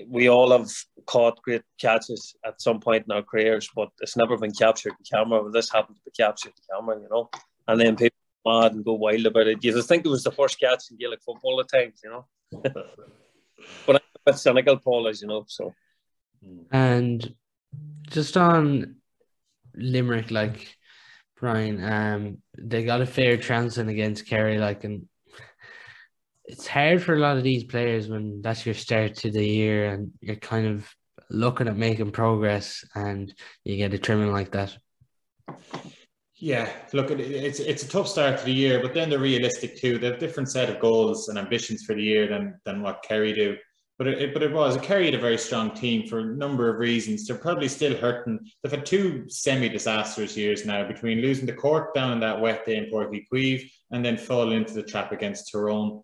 we 0.08 0.28
all 0.28 0.50
have 0.50 0.70
caught 1.06 1.42
great 1.42 1.62
catches 1.80 2.34
at 2.44 2.60
some 2.60 2.80
point 2.80 3.04
in 3.06 3.12
our 3.12 3.22
careers, 3.22 3.68
but 3.74 3.88
it's 4.00 4.16
never 4.16 4.36
been 4.36 4.52
captured 4.52 4.92
in 4.98 5.18
camera. 5.18 5.50
This 5.50 5.70
happened 5.70 5.96
to 5.96 6.02
be 6.04 6.10
captured 6.10 6.52
in 6.56 6.76
camera, 6.76 7.00
you 7.00 7.08
know. 7.10 7.30
And 7.68 7.80
then 7.80 7.96
people 7.96 8.16
mad 8.46 8.72
and 8.72 8.84
go 8.84 8.94
wild 8.94 9.26
about 9.26 9.46
it. 9.46 9.62
You 9.62 9.80
think 9.82 10.04
it 10.04 10.08
was 10.08 10.24
the 10.24 10.32
first 10.32 10.58
catch 10.58 10.84
in 10.90 10.96
Gaelic 10.96 11.22
football 11.22 11.60
at 11.60 11.68
times, 11.68 12.00
you 12.02 12.10
know. 12.10 12.26
but 13.86 13.96
a 13.96 14.00
bit 14.24 14.36
cynical, 14.36 14.76
Paul, 14.78 15.08
as 15.08 15.22
you 15.22 15.28
know. 15.28 15.44
So. 15.48 15.74
And 16.70 17.34
just 18.08 18.36
on 18.36 18.96
Limerick, 19.74 20.30
like 20.30 20.76
Brian, 21.38 21.82
um, 21.82 22.38
they 22.58 22.84
got 22.84 23.00
a 23.00 23.06
fair 23.06 23.36
trouncing 23.36 23.88
against 23.88 24.26
Kerry, 24.26 24.58
like, 24.58 24.84
and 24.84 25.06
it's 26.44 26.66
hard 26.66 27.02
for 27.02 27.14
a 27.14 27.18
lot 27.18 27.36
of 27.36 27.44
these 27.44 27.64
players 27.64 28.08
when 28.08 28.42
that's 28.42 28.66
your 28.66 28.74
start 28.74 29.14
to 29.14 29.30
the 29.30 29.46
year 29.46 29.92
and 29.92 30.10
you're 30.20 30.36
kind 30.36 30.66
of 30.66 30.92
looking 31.30 31.68
at 31.68 31.76
making 31.76 32.10
progress 32.10 32.84
and 32.96 33.32
you 33.62 33.76
get 33.76 33.94
a 33.94 33.98
trimming 33.98 34.32
like 34.32 34.50
that. 34.52 34.76
Yeah, 36.34 36.72
look, 36.92 37.10
it's 37.10 37.60
it's 37.60 37.82
a 37.82 37.88
tough 37.88 38.08
start 38.08 38.38
to 38.38 38.44
the 38.46 38.52
year, 38.52 38.80
but 38.80 38.94
then 38.94 39.10
they're 39.10 39.18
realistic 39.18 39.76
too. 39.76 39.98
They 39.98 40.06
have 40.06 40.16
a 40.16 40.20
different 40.20 40.50
set 40.50 40.70
of 40.70 40.80
goals 40.80 41.28
and 41.28 41.38
ambitions 41.38 41.84
for 41.84 41.94
the 41.94 42.02
year 42.02 42.26
than 42.26 42.58
than 42.64 42.82
what 42.82 43.04
Kerry 43.06 43.34
do. 43.34 43.56
But 44.00 44.06
it, 44.06 44.32
but 44.32 44.42
it 44.42 44.50
was 44.50 44.78
Kerry 44.78 45.04
had 45.04 45.14
a 45.14 45.18
very 45.18 45.36
strong 45.36 45.72
team 45.72 46.08
for 46.08 46.20
a 46.20 46.24
number 46.24 46.70
of 46.70 46.78
reasons. 46.78 47.26
They're 47.26 47.36
probably 47.36 47.68
still 47.68 47.94
hurting. 47.94 48.40
They've 48.62 48.72
had 48.72 48.86
two 48.86 49.28
semi-disastrous 49.28 50.38
years 50.38 50.64
now 50.64 50.88
between 50.88 51.20
losing 51.20 51.44
the 51.44 51.52
court 51.52 51.92
down 51.92 52.12
in 52.12 52.20
that 52.20 52.40
wet 52.40 52.64
day 52.64 52.78
in 52.78 52.90
Uí 52.90 53.70
and 53.90 54.02
then 54.02 54.16
falling 54.16 54.56
into 54.56 54.72
the 54.72 54.82
trap 54.82 55.12
against 55.12 55.52
Tyrone. 55.52 56.00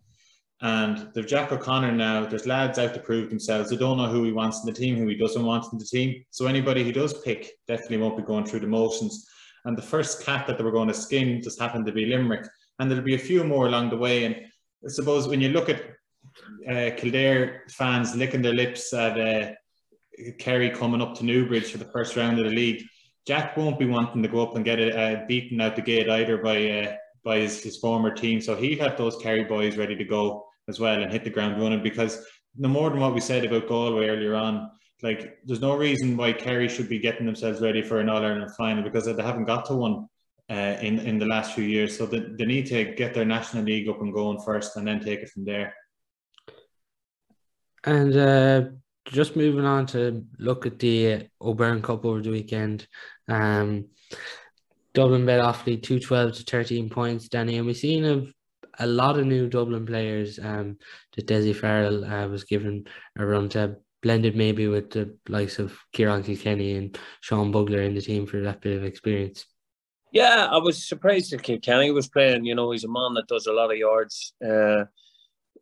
And 0.61 1.09
they've 1.15 1.25
Jack 1.25 1.51
O'Connor 1.51 1.91
now. 1.93 2.27
There's 2.27 2.45
lads 2.45 2.77
out 2.77 2.93
to 2.93 2.99
prove 2.99 3.31
themselves. 3.31 3.71
They 3.71 3.77
don't 3.77 3.97
know 3.97 4.05
who 4.05 4.23
he 4.25 4.31
wants 4.31 4.59
in 4.59 4.67
the 4.71 4.79
team, 4.79 4.95
who 4.95 5.07
he 5.07 5.17
doesn't 5.17 5.43
want 5.43 5.73
in 5.73 5.79
the 5.79 5.85
team. 5.85 6.23
So 6.29 6.45
anybody 6.45 6.83
he 6.83 6.91
does 6.91 7.19
pick 7.21 7.49
definitely 7.67 7.97
won't 7.97 8.17
be 8.17 8.21
going 8.21 8.45
through 8.45 8.59
the 8.59 8.67
motions. 8.67 9.27
And 9.65 9.75
the 9.75 9.81
first 9.81 10.23
cat 10.23 10.45
that 10.45 10.59
they 10.59 10.63
were 10.63 10.71
going 10.71 10.89
to 10.89 10.93
skin 10.93 11.41
just 11.41 11.59
happened 11.59 11.87
to 11.87 11.91
be 11.91 12.05
Limerick. 12.05 12.47
And 12.77 12.91
there'll 12.91 13.03
be 13.03 13.15
a 13.15 13.29
few 13.31 13.43
more 13.43 13.65
along 13.65 13.89
the 13.89 13.97
way. 13.97 14.25
And 14.25 14.35
I 14.85 14.89
suppose 14.89 15.27
when 15.27 15.41
you 15.41 15.49
look 15.49 15.67
at 15.67 15.96
uh, 16.67 16.91
Kildare 16.97 17.63
fans 17.69 18.15
licking 18.15 18.41
their 18.41 18.53
lips 18.53 18.93
at 18.93 19.19
uh, 19.19 19.51
Kerry 20.37 20.69
coming 20.69 21.01
up 21.01 21.15
to 21.15 21.25
Newbridge 21.25 21.71
for 21.71 21.77
the 21.77 21.91
first 21.91 22.15
round 22.15 22.39
of 22.39 22.45
the 22.45 22.51
league, 22.51 22.83
Jack 23.27 23.57
won't 23.57 23.77
be 23.77 23.85
wanting 23.85 24.23
to 24.23 24.29
go 24.29 24.41
up 24.41 24.55
and 24.55 24.65
get 24.65 24.79
it 24.79 24.95
uh, 24.95 25.25
beaten 25.27 25.59
out 25.61 25.75
the 25.75 25.81
gate 25.81 26.09
either 26.09 26.37
by 26.37 26.69
uh, 26.69 26.95
by 27.23 27.39
his, 27.39 27.61
his 27.61 27.77
former 27.77 28.11
team. 28.11 28.39
So 28.39 28.55
he 28.55 28.75
had 28.75 28.97
those 28.97 29.17
Kerry 29.17 29.43
boys 29.43 29.75
ready 29.75 29.95
to 29.97 30.05
go 30.05 30.47
as 30.69 30.79
well 30.79 31.01
and 31.01 31.11
hit 31.11 31.25
the 31.25 31.29
ground 31.29 31.61
running 31.61 31.83
because 31.83 32.25
no 32.55 32.69
more 32.69 32.89
than 32.89 33.01
what 33.01 33.13
we 33.13 33.19
said 33.19 33.43
about 33.43 33.67
Galway 33.67 34.07
earlier 34.07 34.33
on, 34.33 34.71
like 35.03 35.37
there's 35.43 35.61
no 35.61 35.75
reason 35.75 36.17
why 36.17 36.31
Kerry 36.31 36.69
should 36.69 36.89
be 36.89 36.99
getting 36.99 37.25
themselves 37.25 37.61
ready 37.61 37.81
for 37.81 37.99
an 37.99 38.09
All 38.09 38.23
Ireland 38.23 38.55
final 38.55 38.83
because 38.83 39.05
they 39.05 39.21
haven't 39.21 39.45
got 39.45 39.65
to 39.65 39.75
one 39.75 40.07
uh, 40.49 40.77
in 40.81 40.99
in 40.99 41.19
the 41.19 41.25
last 41.25 41.53
few 41.53 41.65
years. 41.65 41.97
So 41.97 42.05
they, 42.05 42.19
they 42.19 42.45
need 42.45 42.65
to 42.67 42.95
get 42.95 43.13
their 43.13 43.25
national 43.25 43.63
league 43.63 43.89
up 43.89 44.01
and 44.01 44.13
going 44.13 44.39
first, 44.39 44.77
and 44.77 44.87
then 44.87 44.99
take 44.99 45.19
it 45.19 45.29
from 45.29 45.45
there. 45.45 45.73
And 47.83 48.15
uh, 48.15 48.61
just 49.05 49.35
moving 49.35 49.65
on 49.65 49.85
to 49.87 50.25
look 50.39 50.65
at 50.65 50.79
the 50.79 51.27
O'Byrne 51.41 51.81
Cup 51.81 52.05
over 52.05 52.21
the 52.21 52.31
weekend. 52.31 52.87
Um, 53.27 53.87
Dublin 54.93 55.25
bet 55.25 55.39
Offaly 55.39 55.81
212 55.81 56.37
to 56.37 56.43
13 56.43 56.89
points, 56.89 57.29
Danny. 57.29 57.57
And 57.57 57.67
we've 57.67 57.77
seen 57.77 58.03
a, 58.03 58.25
a 58.83 58.87
lot 58.87 59.19
of 59.19 59.25
new 59.25 59.47
Dublin 59.47 59.85
players 59.85 60.39
um, 60.39 60.77
that 61.15 61.27
Dessie 61.27 61.55
Farrell 61.55 62.03
uh, 62.03 62.27
was 62.27 62.43
given 62.43 62.85
a 63.17 63.25
run 63.25 63.49
to, 63.49 63.77
blended 64.01 64.35
maybe 64.35 64.67
with 64.67 64.91
the 64.91 65.15
likes 65.27 65.59
of 65.59 65.77
Ciarán 65.93 66.25
Kilkenny 66.25 66.75
and 66.75 66.97
Sean 67.21 67.51
Bugler 67.51 67.81
in 67.81 67.95
the 67.95 68.01
team 68.01 68.25
for 68.25 68.41
that 68.41 68.61
bit 68.61 68.77
of 68.77 68.83
experience. 68.83 69.45
Yeah, 70.11 70.47
I 70.49 70.57
was 70.57 70.87
surprised 70.87 71.31
that 71.31 71.43
Kilkenny 71.43 71.91
was 71.91 72.07
playing. 72.07 72.45
You 72.45 72.55
know, 72.55 72.71
he's 72.71 72.85
a 72.85 72.89
man 72.89 73.13
that 73.15 73.27
does 73.27 73.47
a 73.47 73.53
lot 73.53 73.71
of 73.71 73.77
yards. 73.77 74.33
Uh, 74.43 74.85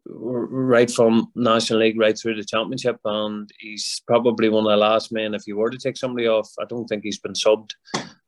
right 0.08 0.90
from 0.90 1.32
National 1.36 1.80
League 1.80 2.00
right 2.00 2.18
through 2.18 2.36
the 2.36 2.46
Championship, 2.46 3.00
and 3.06 3.50
he's 3.60 4.02
probably 4.08 4.50
one 4.50 4.66
of 4.66 4.72
the 4.72 4.78
last 4.78 5.12
men. 5.12 5.34
If 5.34 5.48
you 5.48 5.58
were 5.58 5.70
to 5.70 5.78
take 5.78 5.98
somebody 5.98 6.28
off, 6.28 6.52
I 6.60 6.66
don't 6.66 6.86
think 6.86 7.04
he's 7.04 7.20
been 7.20 7.34
subbed 7.34 7.72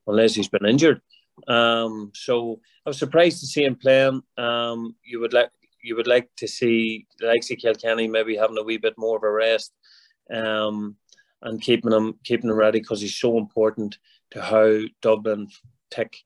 unless 0.08 0.34
he's 0.36 0.50
been 0.50 0.66
injured. 0.66 1.02
Um, 1.48 2.12
so 2.16 2.60
I 2.86 2.90
was 2.90 2.98
surprised 2.98 3.40
to 3.42 3.48
see 3.48 3.64
him 3.64 3.76
playing. 3.76 4.22
Um, 4.38 4.96
you 5.04 5.20
would 5.20 5.34
like 5.34 5.52
you 5.84 5.96
would 5.96 6.08
like 6.08 6.30
to 6.38 6.48
see 6.48 7.06
Lexi 7.22 7.58
Kilkenny 7.58 8.08
maybe 8.08 8.36
having 8.36 8.58
a 8.58 8.64
wee 8.64 8.78
bit 8.78 8.96
more 8.98 9.18
of 9.18 9.24
a 9.24 9.32
rest, 9.32 9.74
um, 10.34 10.96
and 11.44 11.62
keeping 11.62 11.92
him 11.92 12.16
keeping 12.24 12.50
him 12.50 12.56
ready 12.56 12.80
because 12.80 13.02
he's 13.02 13.18
so 13.18 13.38
important 13.38 13.98
to 14.32 14.42
how 14.42 14.80
Dublin 15.02 15.48
tick. 15.92 16.18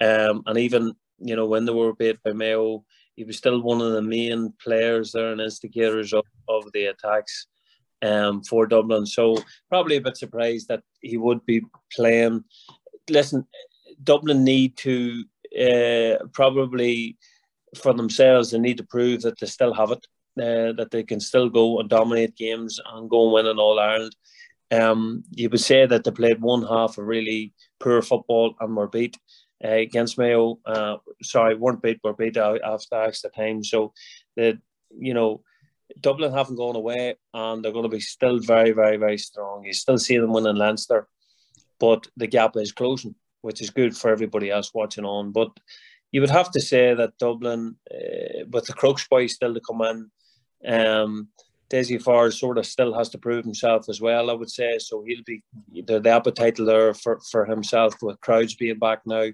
Um, 0.00 0.42
and 0.46 0.58
even 0.58 0.94
you 1.18 1.36
know 1.36 1.46
when 1.46 1.64
they 1.64 1.72
were 1.72 1.94
beat 1.94 2.22
by 2.24 2.32
Mayo, 2.32 2.84
he 3.18 3.24
was 3.24 3.36
still 3.36 3.60
one 3.60 3.80
of 3.80 3.92
the 3.92 4.02
main 4.02 4.52
players 4.64 5.10
there 5.12 5.32
and 5.32 5.40
instigators 5.40 6.12
of, 6.12 6.24
of 6.48 6.70
the 6.72 6.84
attacks 6.86 7.48
um, 8.02 8.42
for 8.42 8.66
Dublin. 8.66 9.06
So 9.06 9.36
probably 9.68 9.96
a 9.96 10.00
bit 10.00 10.16
surprised 10.16 10.68
that 10.68 10.82
he 11.00 11.16
would 11.16 11.44
be 11.44 11.62
playing 11.92 12.44
listen, 13.10 13.46
Dublin 14.02 14.44
need 14.44 14.76
to 14.78 15.24
uh, 15.58 16.24
probably 16.32 17.16
for 17.76 17.92
themselves 17.92 18.50
they 18.50 18.58
need 18.58 18.78
to 18.78 18.84
prove 18.84 19.22
that 19.22 19.38
they 19.38 19.46
still 19.46 19.74
have 19.74 19.90
it, 19.90 20.06
uh, 20.40 20.72
that 20.72 20.88
they 20.90 21.02
can 21.02 21.20
still 21.20 21.48
go 21.48 21.80
and 21.80 21.88
dominate 21.88 22.36
games 22.36 22.80
and 22.92 23.10
go 23.10 23.24
and 23.24 23.32
win 23.32 23.46
in 23.46 23.58
All 23.58 23.78
Ireland. 23.78 24.14
Um, 24.70 25.24
you 25.30 25.48
would 25.48 25.60
say 25.60 25.86
that 25.86 26.04
they 26.04 26.10
played 26.10 26.40
one 26.40 26.62
half 26.62 26.98
of 26.98 27.06
really 27.06 27.54
poor 27.80 28.02
football 28.02 28.54
and 28.60 28.76
were 28.76 28.88
beat 28.88 29.16
uh, 29.64 29.68
against 29.68 30.18
Mayo. 30.18 30.58
Uh, 30.64 30.96
sorry, 31.22 31.54
weren't 31.54 31.82
beat, 31.82 32.00
were 32.02 32.14
beat 32.14 32.36
after 32.36 33.02
extra 33.02 33.30
time. 33.30 33.64
So 33.64 33.92
the 34.36 34.58
you 34.98 35.14
know 35.14 35.42
Dublin 36.00 36.32
haven't 36.32 36.56
gone 36.56 36.76
away 36.76 37.16
and 37.32 37.64
they're 37.64 37.72
going 37.72 37.84
to 37.84 37.88
be 37.88 38.00
still 38.00 38.38
very, 38.40 38.72
very, 38.72 38.96
very 38.96 39.18
strong. 39.18 39.64
You 39.64 39.72
still 39.72 39.98
see 39.98 40.18
them 40.18 40.32
winning 40.32 40.56
Leinster 40.56 41.08
but 41.78 42.06
the 42.16 42.26
gap 42.26 42.56
is 42.56 42.72
closing, 42.72 43.14
which 43.42 43.60
is 43.60 43.70
good 43.70 43.96
for 43.96 44.10
everybody 44.10 44.50
else 44.50 44.72
watching 44.74 45.04
on. 45.04 45.32
But 45.32 45.50
you 46.12 46.20
would 46.20 46.30
have 46.30 46.50
to 46.52 46.60
say 46.60 46.94
that 46.94 47.18
Dublin, 47.18 47.76
uh, 47.90 48.44
with 48.50 48.66
the 48.66 48.72
Crokes 48.72 49.06
boys 49.08 49.34
still 49.34 49.54
to 49.54 49.60
come 49.60 49.82
in, 49.82 50.10
um, 50.66 51.28
Dessie 51.70 51.98
Farrell 51.98 52.30
sort 52.30 52.58
of 52.58 52.66
still 52.66 52.94
has 52.94 53.08
to 53.10 53.18
prove 53.18 53.44
himself 53.44 53.88
as 53.88 54.00
well, 54.00 54.30
I 54.30 54.34
would 54.34 54.50
say. 54.50 54.78
So 54.78 55.04
he'll 55.06 55.24
be 55.24 55.42
the, 55.72 56.00
the 56.00 56.10
appetite 56.10 56.56
there 56.56 56.94
for, 56.94 57.20
for 57.30 57.44
himself 57.44 57.94
with 58.02 58.20
crowds 58.20 58.54
being 58.54 58.78
back 58.78 59.00
now. 59.06 59.28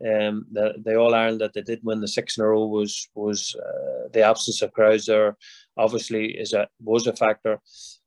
Um, 0.00 0.46
the, 0.52 0.74
the 0.84 0.96
All 0.96 1.14
Ireland 1.14 1.40
that 1.40 1.54
they 1.54 1.62
did 1.62 1.80
win 1.82 2.00
the 2.00 2.08
six 2.08 2.38
in 2.38 2.44
a 2.44 2.48
row 2.48 2.66
was 2.66 3.08
was 3.14 3.56
uh, 3.56 4.08
the 4.12 4.22
absence 4.22 4.62
of 4.62 4.72
crowds 4.72 5.06
there. 5.06 5.36
Obviously, 5.76 6.26
is 6.26 6.52
a 6.52 6.68
was 6.80 7.06
a 7.06 7.16
factor. 7.16 7.60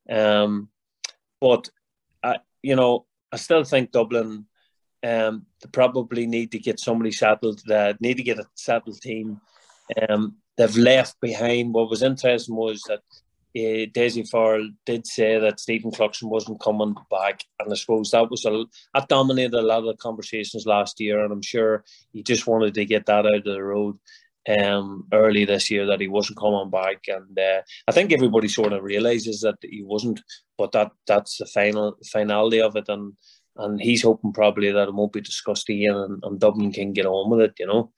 Um, 0.09 0.69
but 1.41 1.69
I, 2.23 2.37
you 2.61 2.75
know, 2.75 3.05
I 3.31 3.37
still 3.37 3.65
think 3.65 3.91
Dublin 3.91 4.45
um, 5.03 5.45
they 5.61 5.69
probably 5.71 6.27
need 6.27 6.51
to 6.51 6.59
get 6.59 6.79
somebody 6.79 7.11
settled. 7.11 7.61
They 7.65 7.93
need 7.99 8.17
to 8.17 8.23
get 8.23 8.39
a 8.39 8.45
settled 8.55 9.01
team. 9.01 9.41
Um, 10.09 10.37
they've 10.57 10.77
left 10.77 11.19
behind. 11.19 11.73
What 11.73 11.89
was 11.89 12.03
interesting 12.03 12.55
was 12.55 12.81
that 12.83 13.01
uh, 13.55 13.85
Dessie 13.93 14.23
Farrell 14.29 14.69
did 14.85 15.05
say 15.05 15.37
that 15.39 15.59
Stephen 15.59 15.91
Cluxton 15.91 16.29
wasn't 16.29 16.61
coming 16.61 16.95
back, 17.09 17.43
and 17.59 17.71
I 17.71 17.75
suppose 17.75 18.11
that 18.11 18.29
was 18.29 18.45
a 18.45 18.65
that 18.93 19.09
dominated 19.09 19.53
a 19.53 19.61
lot 19.61 19.79
of 19.79 19.85
the 19.85 19.97
conversations 19.97 20.65
last 20.65 20.99
year, 20.99 21.23
and 21.23 21.33
I'm 21.33 21.41
sure 21.41 21.83
he 22.13 22.23
just 22.23 22.47
wanted 22.47 22.73
to 22.75 22.85
get 22.85 23.05
that 23.07 23.25
out 23.25 23.35
of 23.35 23.43
the 23.43 23.61
road 23.61 23.99
um, 24.49 25.07
early 25.11 25.45
this 25.45 25.69
year 25.69 25.85
that 25.85 25.99
he 25.99 26.07
wasn't 26.07 26.39
coming 26.39 26.69
back, 26.69 27.03
and 27.07 27.37
uh, 27.37 27.61
I 27.87 27.91
think 27.91 28.13
everybody 28.13 28.47
sort 28.47 28.73
of 28.73 28.83
realizes 28.83 29.41
that 29.41 29.57
he 29.61 29.83
wasn't, 29.83 30.21
but 30.57 30.71
that 30.71 30.91
that's 31.05 31.37
the 31.37 31.45
final 31.45 31.97
finality 32.11 32.61
of 32.61 32.75
it, 32.77 32.87
and 32.87 33.13
and 33.57 33.81
he's 33.81 34.03
hoping 34.03 34.31
probably 34.31 34.71
that 34.71 34.87
it 34.87 34.93
won't 34.93 35.13
be 35.13 35.21
discussed 35.21 35.67
again, 35.69 35.95
and, 35.95 36.23
and 36.23 36.39
Dublin 36.39 36.71
can 36.71 36.93
get 36.93 37.05
on 37.05 37.29
with 37.29 37.41
it, 37.41 37.53
you 37.59 37.67
know. 37.67 37.91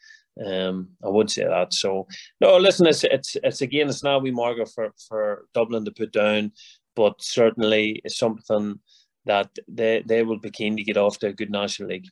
Um, 0.43 0.89
I 1.03 1.09
would 1.09 1.29
say 1.29 1.43
that. 1.43 1.73
So 1.73 2.07
no, 2.41 2.57
listen, 2.57 2.87
it's 2.87 3.03
it's 3.03 3.37
it's 3.43 3.61
again, 3.61 3.89
it's 3.89 4.03
now 4.03 4.19
we 4.19 4.31
marker 4.31 4.65
for 4.65 4.93
for 5.07 5.45
Dublin 5.53 5.85
to 5.85 5.91
put 5.91 6.11
down, 6.11 6.51
but 6.95 7.21
certainly 7.21 8.01
it's 8.03 8.17
something 8.17 8.79
that 9.25 9.49
they 9.67 10.03
they 10.05 10.23
will 10.23 10.39
be 10.39 10.51
keen 10.51 10.77
to 10.77 10.83
get 10.83 10.97
off 10.97 11.19
to 11.19 11.27
a 11.27 11.33
good 11.33 11.51
national 11.51 11.89
league. 11.89 12.07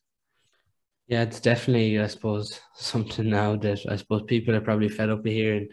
Yeah, 1.07 1.23
it's 1.23 1.41
definitely, 1.41 1.99
I 1.99 2.07
suppose, 2.07 2.61
something 2.75 3.29
now 3.29 3.57
that 3.57 3.85
I 3.89 3.97
suppose 3.97 4.23
people 4.27 4.55
are 4.55 4.61
probably 4.61 4.87
fed 4.87 5.09
up 5.09 5.19
of 5.19 5.25
hearing 5.25 5.67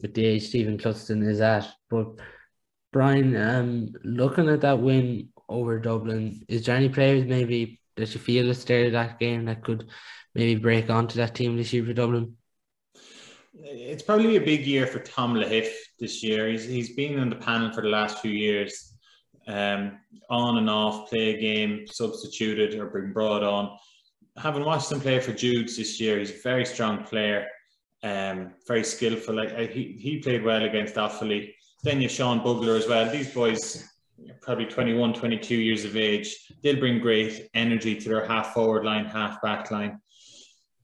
with 0.00 0.14
the 0.14 0.24
age 0.24 0.48
Stephen 0.48 0.78
Cluxton 0.78 1.24
is 1.26 1.40
at. 1.40 1.68
But 1.88 2.08
Brian, 2.92 3.36
um, 3.36 3.92
looking 4.02 4.48
at 4.48 4.62
that 4.62 4.80
win 4.80 5.28
over 5.48 5.78
Dublin, 5.78 6.44
is 6.48 6.66
there 6.66 6.76
any 6.76 6.88
players 6.88 7.24
maybe 7.24 7.80
that 7.96 8.12
you 8.14 8.20
feel 8.20 8.48
is 8.50 8.64
there 8.64 8.90
that 8.90 9.18
game 9.18 9.44
that 9.44 9.62
could 9.62 9.88
maybe 10.34 10.60
break 10.60 10.90
onto 10.90 11.16
that 11.16 11.34
team 11.34 11.56
this 11.56 11.72
year 11.72 11.84
for 11.84 11.92
Dublin? 11.92 12.36
It's 13.62 14.02
probably 14.02 14.36
a 14.36 14.40
big 14.40 14.66
year 14.66 14.86
for 14.86 15.00
Tom 15.00 15.34
Lahiff 15.34 15.70
this 15.98 16.22
year. 16.22 16.48
He's, 16.48 16.64
he's 16.64 16.94
been 16.94 17.18
on 17.18 17.30
the 17.30 17.36
panel 17.36 17.72
for 17.72 17.82
the 17.82 17.88
last 17.88 18.20
few 18.20 18.30
years, 18.30 18.94
um, 19.48 19.98
on 20.30 20.58
and 20.58 20.70
off, 20.70 21.10
play 21.10 21.34
a 21.34 21.40
game, 21.40 21.86
substituted 21.86 22.74
or 22.74 22.86
been 22.86 23.12
brought 23.12 23.42
on. 23.42 23.76
Having 24.36 24.64
watched 24.64 24.92
him 24.92 25.00
play 25.00 25.20
for 25.20 25.32
Jude's 25.32 25.76
this 25.76 26.00
year, 26.00 26.18
he's 26.18 26.30
a 26.30 26.42
very 26.42 26.64
strong 26.64 27.04
player, 27.04 27.46
um, 28.02 28.52
very 28.66 28.84
skillful. 28.84 29.34
Like 29.34 29.70
he, 29.70 29.98
he 30.00 30.18
played 30.18 30.44
well 30.44 30.64
against 30.64 30.94
Offaly. 30.94 31.52
Then 31.82 31.96
you 31.96 32.08
have 32.08 32.12
Sean 32.12 32.42
Bugler 32.42 32.76
as 32.76 32.86
well. 32.86 33.10
These 33.10 33.34
boys, 33.34 33.88
probably 34.40 34.66
21, 34.66 35.14
22 35.14 35.54
years 35.54 35.84
of 35.84 35.96
age, 35.96 36.36
they'll 36.62 36.78
bring 36.78 37.00
great 37.00 37.48
energy 37.54 37.96
to 37.96 38.08
their 38.08 38.26
half 38.26 38.54
forward 38.54 38.84
line, 38.84 39.06
half 39.06 39.42
back 39.42 39.70
line. 39.70 39.98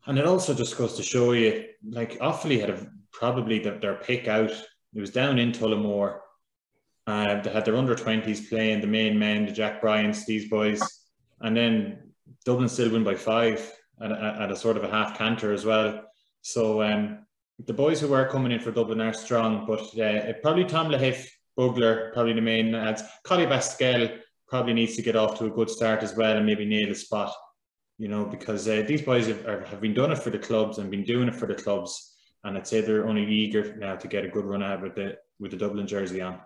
And 0.07 0.19
it 0.19 0.27
also 0.27 0.55
just 0.55 0.79
goes 0.79 0.95
to 0.95 1.03
show 1.03 1.33
you, 1.33 1.65
like 1.89 2.19
Offaly 2.21 2.61
had 2.61 2.71
a, 2.71 2.87
probably 3.13 3.59
the, 3.59 3.73
their 3.73 3.97
pick 3.97 4.29
out. 4.29 4.51
It 4.51 5.01
was 5.01 5.11
down 5.11 5.39
in 5.39 5.53
Tullamore. 5.53 6.19
Uh, 7.09 7.41
they 7.41 7.51
had 7.51 7.65
their 7.65 7.77
under 7.77 7.95
20s 7.95 8.49
playing, 8.49 8.81
the 8.81 8.87
main 8.87 9.19
men, 9.19 9.47
the 9.47 9.53
Jack 9.53 9.81
Bryants, 9.81 10.25
these 10.25 10.49
boys. 10.49 10.81
And 11.41 11.57
then 11.57 12.13
Dublin 12.45 12.69
still 12.69 12.91
win 12.91 13.05
by 13.05 13.17
five 13.17 13.73
at, 14.01 14.13
at, 14.13 14.51
a 14.51 14.57
sort 14.57 14.77
of 14.77 14.85
a 14.85 14.91
half 14.91 15.19
canter 15.19 15.53
as 15.53 15.65
well. 15.65 16.05
So 16.43 16.83
um, 16.83 17.27
the 17.65 17.73
boys 17.73 18.01
who 18.01 18.09
were 18.09 18.29
coming 18.29 18.53
in 18.53 18.61
for 18.61 18.71
Dublin 18.71 19.01
are 19.01 19.13
strong, 19.13 19.67
but 19.67 19.99
uh, 20.01 20.33
probably 20.43 20.65
Tom 20.65 20.89
Lahiff, 20.89 21.29
Bugler, 21.57 22.11
probably 22.13 22.33
the 22.33 22.41
main 22.41 22.75
ads. 22.75 23.03
Collie 23.25 23.47
Basquel 23.47 24.19
probably 24.47 24.75
needs 24.75 24.95
to 24.97 25.03
get 25.03 25.17
off 25.17 25.39
to 25.39 25.47
a 25.47 25.51
good 25.51 25.71
start 25.71 26.03
as 26.03 26.15
well 26.15 26.37
and 26.37 26.47
maybe 26.47 26.65
nail 26.65 26.91
a 26.91 26.95
spot 26.95 27.33
you 27.99 28.09
know, 28.09 28.25
because 28.25 28.69
uh, 28.69 28.85
these 28.87 29.03
boys 29.03 29.27
have, 29.27 29.45
have 29.67 29.81
been 29.81 29.95
doing 29.95 30.13
it 30.13 30.19
for 30.19 30.31
the 30.31 30.39
clubs 30.39 30.79
and 30.79 30.91
been 30.91 31.05
doing 31.05 31.29
it 31.29 31.35
for 31.35 31.47
the 31.47 31.55
clubs, 31.55 32.15
and 32.45 32.57
I'd 32.57 32.67
say 32.67 32.81
they're 32.81 33.09
only 33.09 33.27
eager 33.27 33.77
now 33.77 33.97
to 33.97 34.09
get 34.09 34.25
a 34.25 34.29
good 34.29 34.45
run 34.45 34.63
out 34.63 34.83
with 34.83 34.95
the 34.95 35.17
with 35.39 35.51
the 35.51 35.57
Dublin 35.57 35.87
jersey 35.87 36.21
on. 36.21 36.41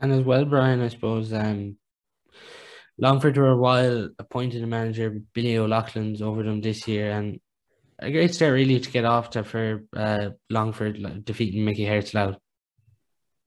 And 0.00 0.12
as 0.12 0.24
well, 0.24 0.44
Brian, 0.44 0.82
I 0.82 0.88
suppose 0.88 1.32
um, 1.32 1.76
Longford 2.98 3.36
were 3.36 3.48
a 3.48 3.56
while 3.56 4.10
appointed 4.18 4.62
a 4.62 4.66
manager, 4.66 5.18
Billy 5.32 5.56
O'Loughlin's 5.56 6.20
over 6.20 6.42
them 6.42 6.60
this 6.60 6.86
year, 6.86 7.10
and 7.10 7.40
a 7.98 8.10
great 8.10 8.34
start 8.34 8.52
really 8.52 8.78
to 8.78 8.90
get 8.90 9.06
off 9.06 9.30
to 9.30 9.44
for 9.44 9.84
uh, 9.96 10.30
Longford 10.50 11.24
defeating 11.24 11.64
Mickey 11.64 11.86
Harte's 11.86 12.12
Louth. 12.12 12.36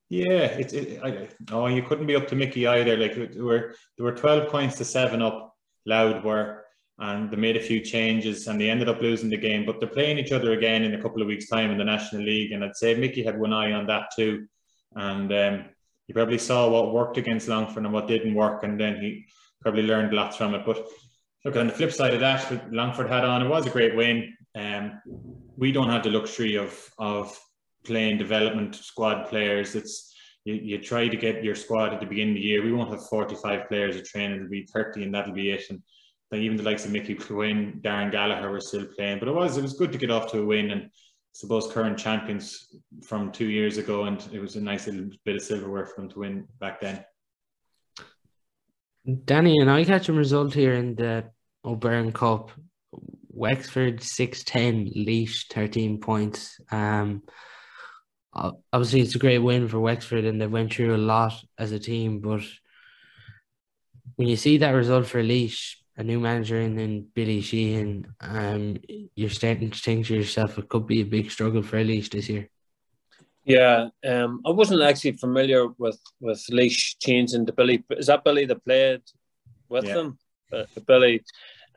Yeah, 0.10 0.46
it's 0.46 0.74
it, 0.74 1.00
I, 1.04 1.30
oh 1.52 1.68
you 1.68 1.84
couldn't 1.84 2.08
be 2.08 2.16
up 2.16 2.28
to 2.30 2.36
Mickey 2.36 2.66
either. 2.66 2.98
Like 2.98 3.14
there 3.14 3.44
were 3.44 3.76
there 3.96 4.06
were 4.06 4.16
twelve 4.16 4.50
points 4.50 4.76
to 4.78 4.86
seven 4.86 5.22
up 5.22 5.49
Louth 5.86 6.24
were, 6.24 6.66
and 7.00 7.32
they 7.32 7.38
made 7.38 7.58
a 7.58 7.62
few 7.62 7.80
changes 7.80 8.48
and 8.48 8.60
they 8.60 8.70
ended 8.70 8.90
up 8.90 9.02
losing 9.02 9.30
the 9.30 9.38
game. 9.38 9.66
But 9.66 9.80
they're 9.80 9.90
playing 9.90 10.18
each 10.18 10.32
other 10.32 10.54
again 10.54 10.84
in 10.84 10.94
a 10.94 11.02
couple 11.02 11.22
of 11.22 11.28
weeks' 11.28 11.48
time 11.48 11.72
in 11.72 11.78
the 11.78 11.84
National 11.84 12.24
League, 12.24 12.52
and 12.52 12.64
I'd 12.64 12.76
say 12.76 12.96
Mickey 12.96 13.24
had 13.24 13.40
one 13.40 13.54
eye 13.54 13.72
on 13.72 13.88
that 13.88 14.12
too, 14.16 14.48
and 14.96 15.32
um, 15.32 15.66
he 16.08 16.14
probably 16.14 16.38
saw 16.38 16.70
what 16.70 16.94
worked 16.94 17.18
against 17.18 17.48
Longford 17.48 17.84
and 17.84 17.94
what 17.94 18.08
didn't 18.08 18.34
work, 18.34 18.64
and 18.64 18.80
then 18.80 19.02
he 19.02 19.26
probably 19.62 19.84
learned 19.84 20.14
lots 20.14 20.38
from 20.38 20.56
it. 20.56 20.66
But 20.66 20.88
look 21.46 21.56
on 21.56 21.68
the 21.68 21.74
flip 21.74 21.92
side 21.92 22.14
of 22.14 22.20
that, 22.20 22.74
Longford 22.74 23.10
had 23.10 23.24
on, 23.24 23.42
it 23.42 23.50
was 23.50 23.66
a 23.66 23.70
great 23.70 23.96
win. 23.96 24.34
Um, 24.56 25.02
we 25.58 25.72
don't 25.72 25.90
have 25.90 26.04
the 26.04 26.10
luxury 26.10 26.56
of 26.56 26.90
of 26.98 27.38
playing 27.86 28.18
development 28.18 28.76
squad 28.76 29.28
players. 29.30 29.76
It's 29.76 30.09
you, 30.46 30.54
you 30.56 30.78
try 30.80 31.08
to 31.08 31.18
get 31.18 31.44
your 31.44 31.56
squad 31.56 31.94
at 31.94 32.00
the 32.00 32.06
beginning 32.06 32.36
of 32.36 32.42
the 32.42 32.48
year. 32.48 32.64
We 32.64 32.74
won't 32.74 32.92
have 32.92 33.08
45 33.08 33.68
players 33.68 33.96
of 33.96 34.06
training, 34.06 34.38
it'll 34.38 34.50
be 34.50 34.68
30 34.74 35.04
and 35.04 35.14
that'll 35.14 35.34
be 35.34 35.52
it. 35.52 35.70
And 35.70 35.82
then 36.32 36.42
even 36.42 36.58
the 36.58 36.64
likes 36.64 36.86
of 36.86 36.92
Mickey 36.92 37.16
Quinn, 37.16 37.80
Darren 37.84 38.12
Gallagher 38.12 38.52
were 38.52 38.62
still 38.62 38.86
playing. 38.96 39.20
But 39.20 39.28
it 39.28 39.36
was 39.36 39.58
it 39.58 39.62
was 39.62 39.74
good 39.74 39.92
to 39.92 39.98
get 39.98 40.12
off 40.12 40.32
to 40.32 40.40
a 40.40 40.46
win 40.46 40.72
and 40.72 40.84
I 40.84 40.88
suppose 41.34 41.72
current 41.72 41.98
champions 41.98 42.76
from 43.04 43.32
two 43.32 43.50
years 43.50 43.78
ago 43.78 44.06
and 44.06 44.28
it 44.34 44.40
was 44.40 44.56
a 44.56 44.62
nice 44.62 44.88
little 44.88 45.10
bit 45.26 45.36
of 45.36 45.42
silverware 45.42 45.86
for 45.86 46.02
them 46.02 46.10
to 46.12 46.20
win 46.20 46.48
back 46.60 46.82
then. 46.82 47.04
Danny, 49.26 49.58
and 49.60 49.72
I 49.72 49.86
catch 49.86 50.10
a 50.10 50.14
result 50.14 50.54
here 50.54 50.74
in 50.74 50.96
the 50.96 51.26
O'Byrne 51.66 52.12
Cup. 52.12 52.52
Wexford 53.32 54.04
610, 54.04 55.06
Laois 55.06 55.46
13 55.50 56.00
points. 56.00 56.60
Um, 56.72 57.24
obviously 58.74 59.02
it's 59.02 59.16
a 59.16 59.20
great 59.20 59.40
win 59.40 59.68
for 59.68 59.80
Wexford 59.80 60.26
and 60.26 60.40
they 60.40 60.48
went 60.48 60.74
through 60.74 60.96
a 60.96 60.98
lot 60.98 61.34
as 61.58 61.72
a 61.72 61.80
team. 61.80 62.20
But 62.20 62.42
when 64.16 64.28
you 64.28 64.36
see 64.36 64.58
that 64.58 64.72
result 64.72 65.08
for 65.08 65.24
Laois, 65.24 65.76
a 65.98 66.04
new 66.04 66.20
manager 66.20 66.60
and 66.60 66.78
then 66.78 67.08
Billy 67.14 67.42
Sheehan, 67.42 68.08
um, 68.22 68.78
you're 69.16 69.30
starting 69.30 69.70
to 69.72 69.80
think 69.80 70.08
to 70.08 70.16
yourself 70.16 70.58
it 70.58 70.70
could 70.70 70.88
be 70.88 71.02
a 71.02 71.06
big 71.06 71.30
struggle 71.32 71.62
for 71.62 71.84
Laois 71.84 72.10
this 72.10 72.30
year. 72.30 72.50
Yeah, 73.46 73.88
um, 74.06 74.42
I 74.46 74.52
wasn't 74.52 74.82
actually 74.82 75.14
familiar 75.14 75.68
with 75.78 76.00
with 76.20 76.46
Laois 76.52 76.96
changing 77.02 77.46
to 77.48 77.54
Billy. 77.54 77.84
Is 77.92 78.08
that 78.08 78.24
Billy 78.24 78.46
that 78.46 78.64
played 78.64 79.02
with 79.70 79.86
yeah. 79.86 79.94
them? 79.94 80.20
Uh, 80.54 80.66
Billy. 80.86 81.24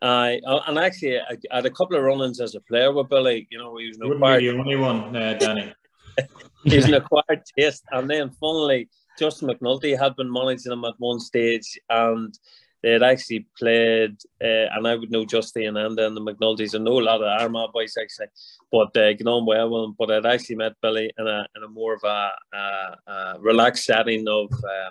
I 0.03 0.41
uh, 0.45 0.61
and 0.67 0.79
actually 0.79 1.19
I, 1.19 1.37
I, 1.51 1.57
had 1.57 1.67
a 1.67 1.71
couple 1.71 1.97
of 1.97 2.03
run-ins 2.03 2.41
as 2.41 2.57
a 2.57 2.61
player 2.61 2.93
with 2.93 3.09
Billy. 3.09 3.47
You 3.51 3.59
know, 3.59 3.77
he 3.77 3.87
was 3.87 3.99
no 3.99 4.09
Wouldn't 4.09 4.41
be 4.41 4.51
the 4.51 4.59
only 4.59 4.77
one, 4.77 5.17
uh, 5.17 5.35
Danny. 5.35 5.73
he's 6.65 6.87
an 6.87 6.95
acquired 6.95 7.43
taste. 7.59 7.85
And 7.91 8.09
then 8.09 8.31
funnily, 8.41 8.89
Justin 9.19 9.49
McNulty 9.49 9.99
had 9.99 10.17
been 10.17 10.33
managing 10.33 10.73
him 10.73 10.85
at 10.85 10.95
one 10.99 11.21
stage 11.21 11.79
and 11.89 12.37
they 12.83 12.91
had 12.91 13.03
actually 13.03 13.47
played, 13.57 14.17
uh, 14.43 14.67
and 14.75 14.89
I 14.89 14.97
would 14.97 15.13
know 15.13 15.25
Justin 15.25 15.77
and 15.77 15.97
then 15.97 16.15
the 16.15 16.21
McNultys. 16.21 16.75
I 16.75 16.79
know 16.79 16.99
a 16.99 17.01
lot 17.01 17.23
of 17.23 17.41
Armagh 17.41 17.73
boys 17.73 17.95
actually, 18.01 18.27
but 18.73 18.97
uh, 18.97 19.13
get 19.13 19.27
on 19.27 19.47
well 19.47 19.71
with 19.71 19.83
them. 19.83 19.95
But 19.97 20.11
I'd 20.11 20.27
actually 20.27 20.57
met 20.57 20.73
Billy 20.83 21.13
in 21.17 21.27
a, 21.27 21.47
in 21.55 21.63
a 21.63 21.69
more 21.69 21.95
of 21.95 22.03
a, 22.03 22.31
a, 22.53 22.97
a 23.07 23.37
relaxed 23.39 23.85
setting 23.85 24.27
of 24.27 24.53
uh, 24.53 24.91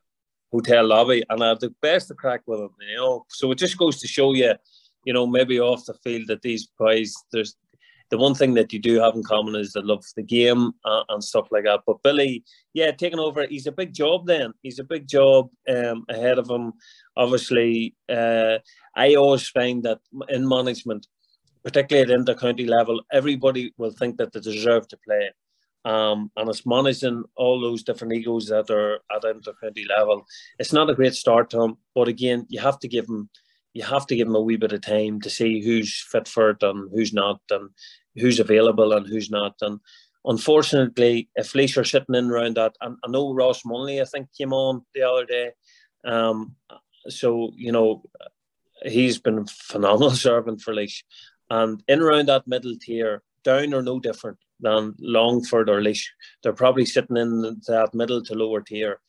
hotel 0.54 0.88
lobby, 0.88 1.24
and 1.30 1.44
I 1.44 1.50
had 1.50 1.60
the 1.60 1.76
best 1.82 2.12
of 2.12 2.18
crack 2.18 2.44
with 2.46 2.62
him, 2.62 2.70
you 2.90 2.96
know. 2.96 3.26
So 3.28 3.52
it 3.52 3.58
just 3.58 3.78
goes 3.78 4.00
to 4.00 4.08
show 4.08 4.34
you, 4.34 4.54
you 5.04 5.14
know, 5.14 5.28
maybe 5.28 5.60
off 5.60 5.86
the 5.86 5.94
field 5.96 6.28
that 6.28 6.42
these 6.42 6.70
guys, 6.80 7.14
there's 7.34 7.56
the 8.12 8.18
one 8.18 8.36
thing 8.36 8.54
that 8.56 8.72
you 8.74 8.80
do 8.80 9.00
have 9.00 9.16
in 9.16 9.24
common 9.24 9.56
is 9.56 9.72
the 9.74 9.82
love 9.82 10.00
of 10.00 10.16
the 10.16 10.24
game 10.38 10.74
uh, 10.86 11.04
and 11.10 11.24
stuff 11.24 11.48
like 11.50 11.64
that. 11.64 11.82
But 11.88 12.04
Billy, 12.04 12.44
yeah, 12.74 12.92
taking 12.92 13.20
over, 13.20 13.48
he's 13.48 13.68
a 13.68 13.72
big 13.72 13.94
job 13.94 14.28
then. 14.28 14.54
He's 14.62 14.80
a 14.80 14.84
big 14.94 15.08
job 15.08 15.50
um, 15.68 16.06
ahead 16.10 16.38
of 16.38 16.50
him. 16.50 16.74
Obviously, 17.16 17.96
uh, 18.10 18.60
I 18.96 19.16
always 19.16 19.48
find 19.48 19.82
that 19.84 20.00
in 20.30 20.48
management, 20.48 21.08
particularly 21.64 22.12
at 22.12 22.20
inter-county 22.20 22.66
level, 22.66 23.02
everybody 23.12 23.74
will 23.78 23.92
think 24.00 24.18
that 24.18 24.34
they 24.34 24.42
deserve 24.42 24.88
to 24.90 24.98
play. 25.08 25.32
um, 25.86 26.32
and 26.38 26.50
it's 26.50 26.66
managing 26.66 27.24
all 27.36 27.60
those 27.60 27.84
different 27.84 28.14
egos 28.14 28.48
that 28.48 28.70
are 28.70 29.00
at 29.16 29.24
inter-county 29.24 29.86
level. 29.90 30.26
It's 30.60 30.74
not 30.74 30.90
a 30.90 30.96
great 30.96 31.16
start 31.16 31.50
to 31.52 31.62
him, 31.62 31.78
but 31.96 32.08
again, 32.08 32.46
you 32.50 32.60
have 32.60 32.80
to 32.80 32.88
give 32.88 33.06
him 33.06 33.30
you 33.74 33.84
have 33.84 34.06
to 34.08 34.16
give 34.16 34.28
them 34.28 34.36
a 34.36 34.42
wee 34.42 34.58
bit 34.58 34.74
of 34.74 34.82
time 34.82 35.22
to 35.22 35.30
see 35.30 35.62
who's 35.64 36.02
fit 36.12 36.28
for 36.28 36.52
it 36.52 36.64
and 36.64 36.90
who's 36.94 37.14
not, 37.14 37.40
and 37.50 37.70
who's 38.16 38.40
available 38.40 38.94
and 38.94 39.08
who's 39.08 39.30
not. 39.30 39.56
And 39.62 39.80
unfortunately, 40.26 41.30
if 41.36 41.54
Laois 41.56 41.78
are 41.78 41.84
sitting 41.84 42.16
in 42.16 42.30
around 42.30 42.58
that, 42.58 42.76
and 42.82 42.98
I 43.04 43.08
know 43.10 43.34
Ross 43.34 43.64
Munnelly, 43.64 44.02
I 44.02 44.06
think, 44.06 44.28
came 44.38 44.54
on 44.54 44.86
the 44.94 45.04
other 45.04 45.26
day. 45.26 45.52
Um, 46.04 46.56
so 47.08 47.52
you 47.56 47.72
know, 47.72 48.04
he's 48.84 49.20
been 49.20 49.46
phenomenal 49.46 50.12
servant 50.28 50.62
for 50.62 50.74
Laois, 50.74 51.04
and 51.50 51.82
in 51.88 52.02
around 52.02 52.28
that 52.28 52.48
middle 52.48 52.76
tier, 52.80 53.24
down 53.44 53.74
or 53.74 53.82
no 53.82 54.00
different 54.00 54.38
than 54.60 54.96
Longford 55.00 55.70
or 55.70 55.82
Laois. 55.82 56.04
They're 56.44 56.54
probably 56.54 56.86
sitting 56.86 57.18
in 57.18 57.42
that 57.68 57.94
middle 57.94 58.24
to 58.24 58.36
lower 58.36 58.62
tier. 58.62 59.00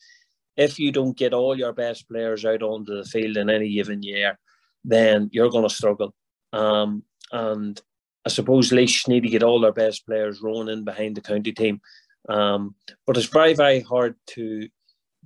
If 0.57 0.79
you 0.79 0.93
don't 0.93 1.17
get 1.17 1.33
all 1.33 1.59
your 1.59 1.73
best 1.73 2.09
players 2.09 2.45
out 2.45 2.63
onto 2.63 2.97
the 2.97 3.05
field 3.05 3.37
in 3.37 3.49
any 3.49 3.73
given 3.73 4.03
year, 4.03 4.39
then 4.85 5.29
you're 5.33 5.51
going 5.51 5.69
to 5.69 5.75
struggle. 5.75 6.15
Um, 6.53 7.03
and 7.31 7.81
I 8.25 8.29
suppose 8.29 8.73
Laois 8.73 9.09
need 9.09 9.23
to 9.23 9.29
get 9.29 9.43
all 9.43 9.61
their 9.61 9.73
best 9.73 10.07
players 10.07 10.43
rolling 10.43 10.69
in 10.69 10.85
behind 10.85 11.17
the 11.17 11.21
county 11.21 11.53
team. 11.53 11.81
Um, 12.29 12.75
but 13.07 13.17
it's 13.17 13.27
very, 13.27 13.55
very 13.55 13.81
hard 13.81 14.15
to 14.29 14.69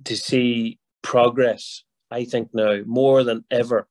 to 0.05 0.15
see 0.15 0.79
progress. 1.01 1.83
I 2.11 2.25
think 2.25 2.49
now 2.53 2.81
more 2.85 3.23
than 3.23 3.43
ever 3.51 3.87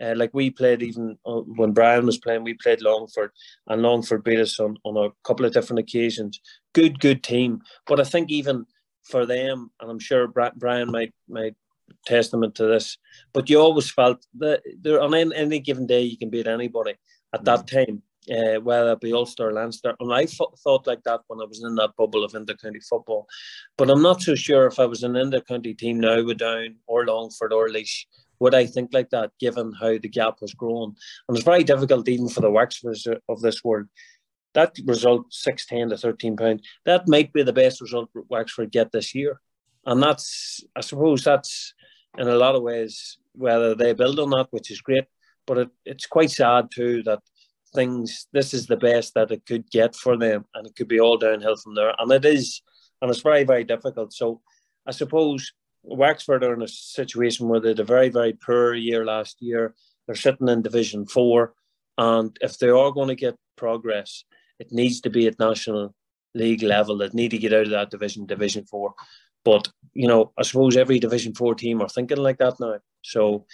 uh, 0.00 0.14
like 0.16 0.30
we 0.34 0.50
played 0.50 0.82
even 0.82 1.18
uh, 1.24 1.40
when 1.40 1.72
Brian 1.72 2.06
was 2.06 2.18
playing, 2.18 2.44
we 2.44 2.54
played 2.54 2.82
Longford, 2.82 3.30
and 3.68 3.82
Longford 3.82 4.24
beat 4.24 4.38
us 4.38 4.60
on, 4.60 4.76
on 4.84 4.96
a 4.96 5.10
couple 5.24 5.46
of 5.46 5.52
different 5.52 5.80
occasions. 5.80 6.38
Good, 6.74 7.00
good 7.00 7.22
team. 7.22 7.60
But 7.86 8.00
I 8.00 8.04
think 8.04 8.30
even 8.30 8.66
for 9.04 9.24
them, 9.24 9.70
and 9.80 9.90
I'm 9.90 9.98
sure 9.98 10.28
Brian 10.56 10.90
might 10.90 11.14
might 11.28 11.54
testament 12.04 12.54
to 12.56 12.66
this, 12.66 12.98
but 13.32 13.48
you 13.48 13.60
always 13.60 13.90
felt 13.90 14.24
that 14.38 14.62
there 14.80 15.00
on 15.00 15.14
any, 15.14 15.34
any 15.34 15.58
given 15.58 15.86
day 15.86 16.02
you 16.02 16.18
can 16.18 16.30
beat 16.30 16.46
anybody 16.46 16.94
at 17.34 17.44
that 17.44 17.66
mm. 17.66 17.86
time. 17.86 18.02
Uh, 18.28 18.58
whether 18.60 18.90
it 18.90 19.00
be 19.00 19.12
Ulster 19.12 19.50
or 19.50 19.52
Leinster. 19.52 19.94
And 20.00 20.12
I 20.12 20.26
thought 20.26 20.88
like 20.88 21.04
that 21.04 21.20
when 21.28 21.40
I 21.40 21.44
was 21.44 21.62
in 21.62 21.76
that 21.76 21.94
bubble 21.96 22.24
of 22.24 22.34
inter-county 22.34 22.80
football. 22.80 23.28
But 23.78 23.88
I'm 23.88 24.02
not 24.02 24.20
so 24.20 24.34
sure 24.34 24.66
if 24.66 24.80
I 24.80 24.84
was 24.84 25.04
an 25.04 25.14
inter-county 25.14 25.74
team 25.74 26.00
now 26.00 26.24
with 26.24 26.38
Down 26.38 26.74
or 26.88 27.06
Longford 27.06 27.52
or 27.52 27.68
Laois, 27.68 28.04
would 28.40 28.54
I 28.54 28.66
think 28.66 28.90
like 28.92 29.10
that, 29.10 29.30
given 29.38 29.72
how 29.80 29.98
the 29.98 30.08
gap 30.08 30.40
has 30.40 30.54
grown? 30.54 30.94
And 31.28 31.36
it's 31.36 31.44
very 31.44 31.64
difficult 31.64 32.08
even 32.08 32.28
for 32.28 32.40
the 32.40 32.50
Wexfords 32.50 33.06
of 33.28 33.40
this 33.40 33.62
world. 33.62 33.86
That 34.54 34.74
result, 34.84 35.26
610 35.32 35.90
to 35.90 35.96
13 35.96 36.36
pounds, 36.36 36.62
that 36.84 37.08
might 37.08 37.32
be 37.32 37.42
the 37.42 37.52
best 37.52 37.80
result 37.80 38.10
Wexford 38.28 38.72
get 38.72 38.90
this 38.92 39.14
year. 39.14 39.40
And 39.84 40.02
that's, 40.02 40.64
I 40.74 40.80
suppose 40.80 41.22
that's 41.22 41.74
in 42.18 42.28
a 42.28 42.36
lot 42.36 42.54
of 42.54 42.62
ways 42.62 43.18
whether 43.32 43.74
they 43.74 43.92
build 43.92 44.18
on 44.18 44.30
that, 44.30 44.48
which 44.50 44.70
is 44.70 44.80
great. 44.80 45.04
But 45.46 45.58
it, 45.58 45.68
it's 45.84 46.06
quite 46.06 46.30
sad 46.30 46.68
too 46.74 47.02
that 47.04 47.20
things, 47.74 48.26
this 48.32 48.54
is 48.54 48.66
the 48.66 48.76
best 48.76 49.14
that 49.14 49.30
it 49.30 49.44
could 49.46 49.70
get 49.70 49.94
for 49.94 50.16
them. 50.16 50.44
And 50.54 50.66
it 50.66 50.74
could 50.76 50.88
be 50.88 51.00
all 51.00 51.18
downhill 51.18 51.56
from 51.56 51.74
there. 51.74 51.94
And 51.98 52.10
it 52.12 52.24
is, 52.24 52.62
and 53.00 53.10
it's 53.10 53.20
very, 53.20 53.44
very 53.44 53.64
difficult. 53.64 54.12
So 54.12 54.40
I 54.86 54.92
suppose 54.92 55.52
Wexford 55.82 56.42
are 56.42 56.54
in 56.54 56.62
a 56.62 56.68
situation 56.68 57.48
where 57.48 57.60
they 57.60 57.68
had 57.68 57.80
a 57.80 57.84
very, 57.84 58.08
very 58.08 58.32
poor 58.32 58.74
year 58.74 59.04
last 59.04 59.36
year. 59.40 59.74
They're 60.06 60.16
sitting 60.16 60.48
in 60.48 60.62
Division 60.62 61.06
Four, 61.06 61.54
and 61.98 62.36
if 62.40 62.58
they 62.58 62.68
are 62.68 62.92
going 62.92 63.08
to 63.08 63.14
get 63.14 63.36
progress, 63.56 64.24
it 64.58 64.72
needs 64.72 65.00
to 65.02 65.10
be 65.10 65.26
at 65.26 65.38
national 65.38 65.94
league 66.34 66.62
level. 66.62 66.98
They 66.98 67.08
need 67.12 67.30
to 67.30 67.38
get 67.38 67.52
out 67.52 67.64
of 67.64 67.70
that 67.70 67.90
division, 67.90 68.26
Division 68.26 68.64
Four. 68.66 68.94
But 69.46 69.68
you 69.94 70.08
know, 70.08 70.32
I 70.36 70.42
suppose 70.42 70.76
every 70.76 70.98
Division 70.98 71.34
Four 71.34 71.54
team 71.54 71.80
are 71.80 71.88
thinking 71.88 72.18
like 72.18 72.38
that 72.38 72.56
now. 72.60 72.78
So 73.02 73.46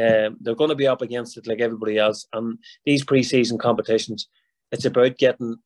um, 0.00 0.36
they're 0.40 0.54
going 0.54 0.70
to 0.70 0.76
be 0.76 0.86
up 0.86 1.02
against 1.02 1.36
it 1.36 1.46
like 1.46 1.60
everybody 1.60 1.98
else. 1.98 2.26
And 2.32 2.58
these 2.86 3.04
pre-season 3.04 3.58
competitions, 3.58 4.28
it's 4.70 4.84
about 4.84 5.18
getting 5.18 5.56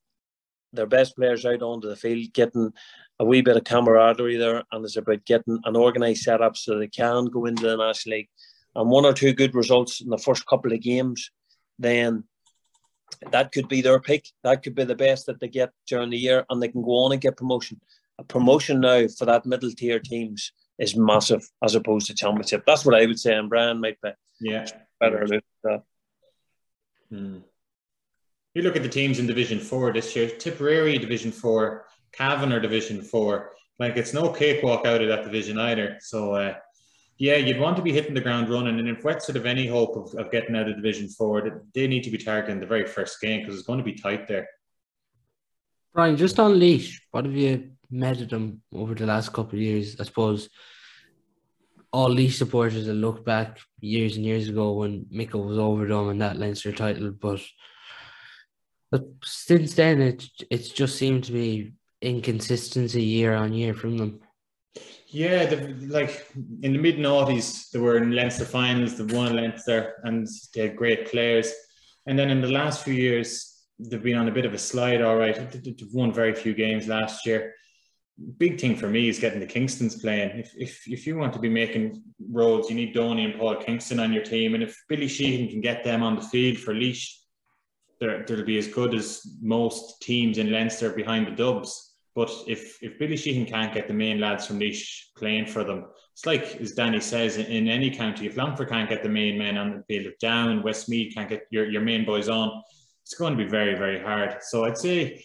their 0.73 0.87
best 0.87 1.15
players 1.15 1.45
out 1.45 1.63
onto 1.63 1.89
the 1.89 1.97
field, 1.97 2.33
getting 2.33 2.73
a 3.21 3.25
wee 3.25 3.43
bit 3.43 3.59
of 3.59 3.65
camaraderie 3.65 4.39
there, 4.39 4.65
and 4.73 4.85
it's 4.85 4.97
about 4.97 5.25
getting 5.27 5.61
an 5.65 5.77
organised 5.77 6.25
setup 6.25 6.57
so 6.57 6.79
they 6.79 6.89
can 6.89 7.27
go 7.27 7.45
into 7.45 7.65
the 7.65 7.77
National 7.77 8.17
League. 8.17 8.29
And 8.75 8.91
one 8.91 9.05
or 9.05 9.13
two 9.13 9.35
good 9.35 9.55
results 9.55 10.01
in 10.01 10.09
the 10.09 10.19
first 10.19 10.47
couple 10.47 10.73
of 10.73 10.81
games, 10.81 11.31
then 11.79 12.25
that 13.31 13.53
could 13.53 13.69
be 13.69 13.83
their 13.83 14.01
pick. 14.01 14.27
That 14.43 14.63
could 14.63 14.75
be 14.75 14.85
the 14.85 14.97
best 14.97 15.27
that 15.27 15.39
they 15.39 15.49
get 15.49 15.71
during 15.87 16.11
the 16.11 16.19
year, 16.19 16.45
and 16.49 16.61
they 16.61 16.69
can 16.69 16.83
go 16.83 17.05
on 17.05 17.13
and 17.13 17.21
get 17.21 17.37
promotion. 17.37 17.81
A 18.19 18.25
promotion 18.25 18.81
now 18.81 19.07
for 19.09 19.25
that 19.25 19.47
middle 19.47 19.71
tier 19.71 19.99
teams 19.99 20.53
is 20.79 20.97
massive 20.97 21.49
as 21.63 21.75
opposed 21.75 22.07
to 22.07 22.15
championship. 22.15 22.65
That's 22.67 22.85
what 22.85 22.95
I 22.95 23.07
would 23.07 23.19
say, 23.19 23.35
and 23.35 23.49
Brian 23.49 23.81
might 23.81 24.01
be 24.01 24.11
yeah 24.41 24.67
better 25.01 25.23
about 25.23 25.43
that. 25.65 25.83
Hmm. 27.11 27.39
You 28.55 28.63
look 28.63 28.77
at 28.77 28.83
the 28.83 28.89
teams 28.89 29.19
in 29.19 29.27
Division 29.27 29.59
Four 29.59 29.93
this 29.93 30.15
year. 30.15 30.29
Tipperary 30.29 30.99
Division 30.99 31.33
Four 31.33 31.87
Cavan 32.13 32.53
or 32.53 32.61
Division 32.61 33.03
Four. 33.03 33.53
Like 33.79 33.97
it's 33.97 34.15
no 34.15 34.29
cakewalk 34.29 34.87
out 34.87 35.03
of 35.03 35.09
that 35.09 35.25
division 35.25 35.59
either. 35.59 35.99
So 36.01 36.35
uh, 36.35 36.55
yeah, 37.19 37.37
you'd 37.37 37.61
want 37.61 37.77
to 37.77 37.83
be 37.83 37.93
hitting 37.93 38.15
the 38.15 38.21
ground 38.21 38.49
running. 38.49 38.79
And 38.79 38.89
if 38.89 39.05
Wexford 39.05 39.37
have 39.37 39.47
any 39.47 39.67
hope 39.67 39.97
of, 39.97 40.15
of 40.15 40.31
getting 40.31 40.57
out 40.57 40.69
of 40.69 40.77
Division 40.77 41.09
Four, 41.09 41.65
they 41.75 41.87
need 41.87 42.05
to 42.05 42.11
be 42.11 42.19
targeting 42.19 42.61
the 42.61 42.67
very 42.67 42.87
first 42.87 43.21
game 43.21 43.41
because 43.41 43.57
it's 43.57 43.67
going 43.67 43.79
to 43.79 43.85
be 43.85 43.95
tight 43.95 44.29
there. 44.29 44.49
Brian, 45.93 46.17
just 46.17 46.41
on 46.41 46.59
Laois, 46.59 46.99
what 47.13 47.25
have 47.25 47.35
you 47.35 47.74
met 47.91 48.29
them 48.29 48.63
over 48.73 48.95
the 48.95 49.07
last 49.07 49.33
couple 49.33 49.59
of 49.59 49.63
years? 49.63 50.01
I 50.01 50.05
suppose 50.05 50.49
all 51.93 52.11
Laois 52.11 52.33
supporters 52.33 52.87
that 52.87 52.95
look 52.95 53.25
back 53.25 53.61
years 53.81 54.17
and 54.17 54.25
years 54.25 54.49
ago 54.49 54.73
when 54.73 55.07
Micko 55.13 55.47
was 55.47 55.59
over 55.59 55.87
them 55.87 56.09
and 56.09 56.21
that 56.21 56.37
Leinster 56.37 56.73
title, 56.73 57.13
but 57.13 57.41
but 58.91 59.05
since 59.23 59.75
then 59.75 60.01
it 60.01 60.25
it's 60.51 60.69
just 60.69 60.97
seemed 60.97 61.25
to 61.25 61.33
be 61.33 61.73
inconsistency 62.03 63.03
year 63.03 63.35
on 63.35 63.53
year 63.53 63.75
from 63.75 63.97
them. 63.97 64.21
Yeah, 65.07 65.47
the, 65.47 65.57
like 65.87 66.27
in 66.63 66.73
the 66.73 66.79
mid 66.79 66.97
noughties, 66.97 67.71
they 67.71 67.79
were 67.79 67.97
in 67.99 68.11
Leinster 68.11 68.45
finals, 68.45 68.99
they 68.99 69.15
won 69.15 69.37
Leinster, 69.37 69.95
and 70.03 70.27
they 70.53 70.63
had 70.63 70.77
great 70.77 71.09
players. 71.09 71.53
And 72.07 72.19
then 72.19 72.31
in 72.31 72.41
the 72.41 72.49
last 72.49 72.83
few 72.83 72.95
years, 72.95 73.63
they've 73.79 74.03
been 74.03 74.19
on 74.19 74.29
a 74.29 74.33
bit 74.33 74.45
of 74.45 74.55
a 74.55 74.59
slide. 74.59 75.03
All 75.03 75.17
right, 75.17 75.37
they've 75.53 75.93
won 75.93 76.13
very 76.13 76.35
few 76.35 76.55
games 76.55 76.89
last 76.89 77.25
year. 77.25 77.55
Big 78.39 78.61
thing 78.61 78.77
for 78.77 78.89
me 78.89 79.09
is 79.09 79.19
getting 79.19 79.41
the 79.41 79.47
Kingstons 79.47 80.01
playing. 80.01 80.39
If, 80.39 80.53
if, 80.57 80.83
if 80.87 81.07
you 81.07 81.17
want 81.17 81.33
to 81.33 81.41
be 81.41 81.49
making 81.49 82.03
roads, 82.31 82.71
you 82.71 82.77
need 82.77 82.95
Donny 82.95 83.25
and 83.25 83.39
Paul 83.39 83.57
Kingston 83.57 83.99
on 83.99 84.13
your 84.13 84.23
team. 84.23 84.55
And 84.55 84.63
if 84.63 84.81
Billy 84.89 85.09
Sheehan 85.09 85.49
can 85.49 85.61
get 85.61 85.83
them 85.83 86.03
on 86.03 86.15
the 86.15 86.23
field 86.23 86.59
for 86.59 86.75
Laois, 86.75 87.25
they'll 88.01 88.45
be 88.45 88.59
as 88.59 88.69
good 88.69 88.95
as 88.95 89.23
most 89.41 90.01
teams 90.01 90.39
in 90.39 90.53
Leinster 90.53 90.91
behind 90.91 91.27
the 91.27 91.33
Dubs. 91.33 91.95
But 92.15 92.31
if 92.47 92.81
if 92.81 92.99
Billy 92.99 93.17
Sheehan 93.17 93.47
can't 93.47 93.75
get 93.75 93.89
the 93.89 93.95
main 93.95 94.21
lads 94.21 94.47
from 94.47 94.61
Laois 94.61 95.11
playing 95.17 95.47
for 95.47 95.65
them, 95.65 95.87
it's 96.13 96.27
like 96.27 96.57
as 96.61 96.73
Danny 96.73 97.01
says 97.01 97.37
in, 97.37 97.47
in 97.47 97.69
any 97.69 97.91
county, 97.91 98.27
if 98.27 98.37
Longford 98.37 98.69
can't 98.69 98.89
get 98.89 99.03
the 99.03 99.09
main 99.09 99.37
men 99.37 99.59
on 99.59 99.77
the 99.77 99.83
field, 99.89 100.07
of 100.07 100.19
Down, 100.21 100.63
Westmeath 100.63 101.15
can't 101.15 101.29
get 101.29 101.43
your, 101.51 101.69
your 101.69 101.83
main 101.83 102.05
boys 102.05 102.29
on, 102.29 102.63
it's 103.03 103.15
going 103.15 103.37
to 103.37 103.45
be 103.45 103.51
very, 103.51 103.75
very 103.75 104.01
hard. 104.01 104.37
So 104.43 104.65
I'd 104.65 104.79
say 104.79 105.25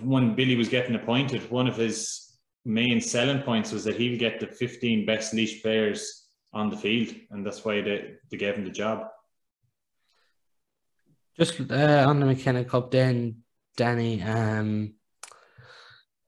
when 0.00 0.34
Billy 0.34 0.56
was 0.56 0.68
getting 0.68 0.94
appointed, 0.94 1.50
one 1.50 1.66
of 1.66 1.76
his 1.76 2.38
main 2.64 3.00
selling 3.00 3.42
points 3.42 3.72
was 3.72 3.84
that 3.84 3.96
he'll 3.96 4.18
get 4.18 4.40
the 4.40 4.46
15 4.46 5.06
best 5.06 5.32
Laois 5.32 5.60
players 5.62 6.28
on 6.52 6.70
the 6.70 6.76
field, 6.76 7.14
and 7.30 7.44
that's 7.44 7.64
why 7.64 7.80
they, 7.80 8.14
they 8.30 8.36
gave 8.36 8.54
him 8.54 8.64
the 8.64 8.70
job. 8.70 9.08
Just 11.38 11.60
uh, 11.70 12.04
on 12.08 12.20
the 12.20 12.26
McKenna 12.26 12.64
Cup, 12.64 12.90
then 12.90 13.42
Danny, 13.76 14.22
um, 14.22 14.94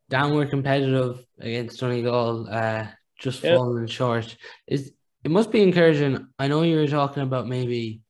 downward 0.08 0.50
competitive 0.50 1.24
against 1.40 1.80
Donegal, 1.80 2.48
uh, 2.48 2.86
just 3.18 3.42
yep. 3.42 3.56
falling 3.56 3.86
short. 3.86 4.36
Is 4.66 4.92
it 5.24 5.30
must 5.30 5.50
be 5.50 5.62
encouraging. 5.62 6.28
I 6.38 6.48
know 6.48 6.62
you 6.62 6.76
were 6.76 6.86
talking 6.86 7.22
about 7.22 7.46
maybe 7.48 8.02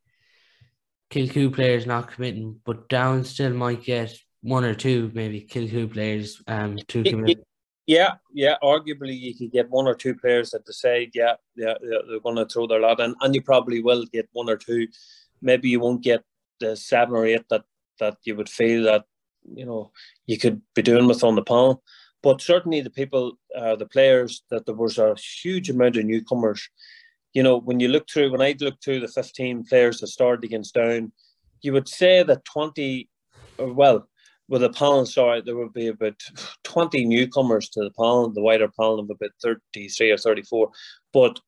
Kilcoo 1.10 1.52
players 1.52 1.86
not 1.86 2.12
committing, 2.12 2.60
but 2.64 2.88
Down 2.88 3.24
still 3.24 3.52
might 3.52 3.82
get 3.82 4.14
one 4.42 4.64
or 4.64 4.74
two 4.74 5.10
maybe 5.14 5.40
Kilcoo 5.42 5.92
players 5.92 6.42
um 6.46 6.78
to. 6.88 7.02
Yeah, 7.86 8.14
yeah. 8.32 8.54
Arguably, 8.62 9.18
you 9.18 9.34
could 9.34 9.50
get 9.50 9.68
one 9.68 9.88
or 9.88 9.94
two 9.94 10.14
players 10.14 10.50
that 10.50 10.64
decide, 10.64 11.10
yeah, 11.12 11.34
yeah, 11.56 11.74
they're 11.80 12.20
going 12.20 12.36
to 12.36 12.46
throw 12.46 12.68
their 12.68 12.78
lot 12.78 13.00
in, 13.00 13.16
and 13.20 13.34
you 13.34 13.42
probably 13.42 13.82
will 13.82 14.04
get 14.12 14.28
one 14.32 14.48
or 14.48 14.56
two. 14.56 14.86
Maybe 15.42 15.70
you 15.70 15.80
won't 15.80 16.02
get 16.02 16.22
the 16.60 16.76
seven 16.76 17.16
or 17.16 17.26
eight 17.26 17.46
that 17.50 17.64
that 17.98 18.18
you 18.24 18.36
would 18.36 18.48
feel 18.48 18.84
that 18.84 19.06
you 19.56 19.66
know 19.66 19.90
you 20.26 20.38
could 20.38 20.62
be 20.74 20.82
doing 20.82 21.08
with 21.08 21.24
on 21.24 21.34
the 21.34 21.42
panel. 21.42 21.82
But 22.22 22.40
certainly 22.40 22.80
the 22.80 22.90
people, 22.90 23.38
uh, 23.56 23.76
the 23.76 23.86
players, 23.86 24.42
that 24.50 24.66
there 24.66 24.74
was 24.74 24.98
a 24.98 25.16
huge 25.42 25.70
amount 25.70 25.96
of 25.96 26.04
newcomers. 26.04 26.68
You 27.32 27.42
know, 27.42 27.56
when 27.58 27.80
you 27.80 27.88
look 27.88 28.08
through, 28.08 28.30
when 28.30 28.42
I 28.42 28.54
look 28.60 28.76
through 28.84 29.00
the 29.00 29.08
15 29.08 29.64
players 29.64 30.00
that 30.00 30.08
started 30.08 30.44
against 30.44 30.74
Down, 30.74 31.12
you 31.62 31.72
would 31.72 31.88
say 31.88 32.22
that 32.22 32.44
20, 32.44 33.08
well, 33.58 34.06
with 34.50 34.62
the 34.62 34.70
panel, 34.70 35.06
sorry, 35.06 35.40
there 35.40 35.56
would 35.56 35.72
be 35.72 35.86
about 35.86 36.20
20 36.64 37.04
newcomers 37.04 37.68
to 37.70 37.80
the 37.80 37.92
panel, 37.92 38.28
the 38.30 38.42
wider 38.42 38.68
panel 38.68 38.98
of 38.98 39.08
about 39.08 39.30
33 39.42 40.10
or 40.10 40.18
34. 40.18 40.70
But 41.12 41.38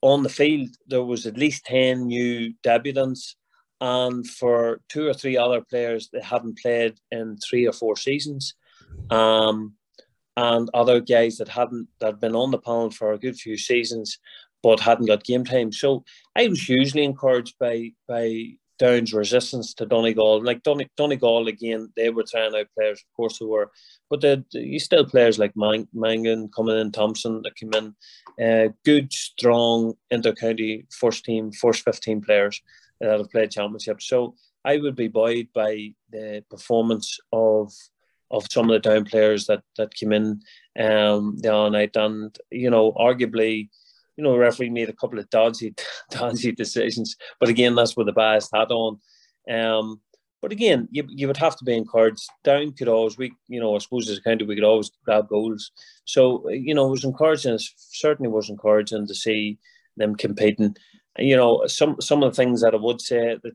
on 0.00 0.22
the 0.22 0.28
field, 0.28 0.68
there 0.86 1.02
was 1.02 1.26
at 1.26 1.36
least 1.36 1.66
10 1.66 2.06
new 2.06 2.54
debutants. 2.62 3.34
And 3.80 4.26
for 4.26 4.80
two 4.88 5.08
or 5.08 5.14
three 5.14 5.36
other 5.36 5.62
players, 5.62 6.08
they 6.12 6.20
hadn't 6.20 6.58
played 6.58 6.94
in 7.10 7.36
three 7.38 7.66
or 7.66 7.72
four 7.72 7.96
seasons. 7.96 8.54
Um, 9.10 9.74
and 10.36 10.70
other 10.74 11.00
guys 11.00 11.36
that 11.38 11.48
hadn't 11.48 11.88
that 12.00 12.06
had 12.06 12.20
been 12.20 12.36
on 12.36 12.50
the 12.50 12.58
panel 12.58 12.90
for 12.90 13.12
a 13.12 13.18
good 13.18 13.36
few 13.36 13.56
seasons 13.56 14.18
but 14.64 14.80
hadn't 14.80 15.06
got 15.06 15.22
game 15.22 15.44
time. 15.44 15.70
So 15.70 16.04
I 16.34 16.48
was 16.48 16.60
hugely 16.60 17.04
encouraged 17.04 17.56
by 17.60 17.92
by 18.08 18.54
Down's 18.78 19.14
resistance 19.14 19.74
to 19.74 19.86
Donegal. 19.86 20.42
Like 20.42 20.62
Don- 20.62 20.90
Donegal 20.96 21.48
again, 21.48 21.92
they 21.96 22.10
were 22.10 22.24
trying 22.28 22.54
out 22.54 22.66
players, 22.76 23.00
of 23.00 23.16
course 23.16 23.38
they 23.38 23.46
were, 23.46 23.70
but 24.10 24.20
the, 24.20 24.44
you 24.52 24.80
still 24.80 25.04
players 25.04 25.38
like 25.38 25.56
Mang- 25.56 25.88
Mangan 25.92 26.48
coming 26.48 26.78
in, 26.78 26.90
Thompson 26.90 27.42
that 27.42 27.56
came 27.56 27.72
in, 27.74 27.94
uh, 28.44 28.72
good, 28.84 29.12
strong 29.12 29.94
inter-county 30.10 30.86
first 30.90 31.24
team, 31.24 31.52
first 31.52 31.84
fifteen 31.84 32.20
players 32.20 32.60
that 33.00 33.18
have 33.18 33.30
played 33.30 33.50
championship. 33.50 34.02
So 34.02 34.34
I 34.64 34.78
would 34.78 34.96
be 34.96 35.08
buoyed 35.08 35.48
by 35.54 35.94
the 36.10 36.44
performance 36.50 37.18
of 37.32 37.72
of 38.30 38.46
some 38.50 38.68
of 38.68 38.72
the 38.72 38.88
down 38.88 39.04
players 39.04 39.46
that 39.46 39.62
that 39.76 39.94
came 39.94 40.12
in 40.12 40.40
um, 40.80 41.36
the 41.38 41.54
other 41.54 41.70
night, 41.70 41.94
and 41.96 42.36
you 42.50 42.70
know, 42.70 42.92
arguably 42.92 43.68
you 44.16 44.24
know, 44.24 44.32
the 44.32 44.38
referee 44.38 44.70
made 44.70 44.88
a 44.88 44.94
couple 44.94 45.18
of 45.18 45.28
dodgy, 45.30 45.74
dodgy 46.10 46.52
decisions. 46.52 47.16
But 47.40 47.48
again, 47.48 47.74
that's 47.74 47.96
with 47.96 48.06
the 48.06 48.12
biased 48.12 48.50
hat 48.54 48.70
on. 48.70 49.00
Um, 49.50 50.00
but 50.40 50.52
again, 50.52 50.88
you, 50.90 51.04
you 51.08 51.26
would 51.26 51.38
have 51.38 51.56
to 51.56 51.64
be 51.64 51.74
encouraged. 51.74 52.28
Down 52.42 52.72
could 52.72 52.88
always, 52.88 53.16
we, 53.16 53.32
you 53.48 53.60
know, 53.60 53.74
I 53.74 53.78
suppose 53.78 54.10
as 54.10 54.18
a 54.18 54.22
county, 54.22 54.44
we 54.44 54.54
could 54.54 54.64
always 54.64 54.90
grab 55.04 55.28
goals. 55.28 55.72
So, 56.04 56.48
you 56.50 56.74
know, 56.74 56.86
it 56.86 56.90
was 56.90 57.04
encouraging. 57.04 57.54
It 57.54 57.62
certainly 57.76 58.30
was 58.30 58.50
encouraging 58.50 59.06
to 59.06 59.14
see 59.14 59.58
them 59.96 60.14
competing. 60.14 60.76
You 61.18 61.36
know, 61.36 61.66
some 61.66 61.98
some 62.00 62.22
of 62.22 62.32
the 62.32 62.36
things 62.36 62.60
that 62.60 62.74
I 62.74 62.76
would 62.76 63.00
say 63.00 63.38
that, 63.42 63.52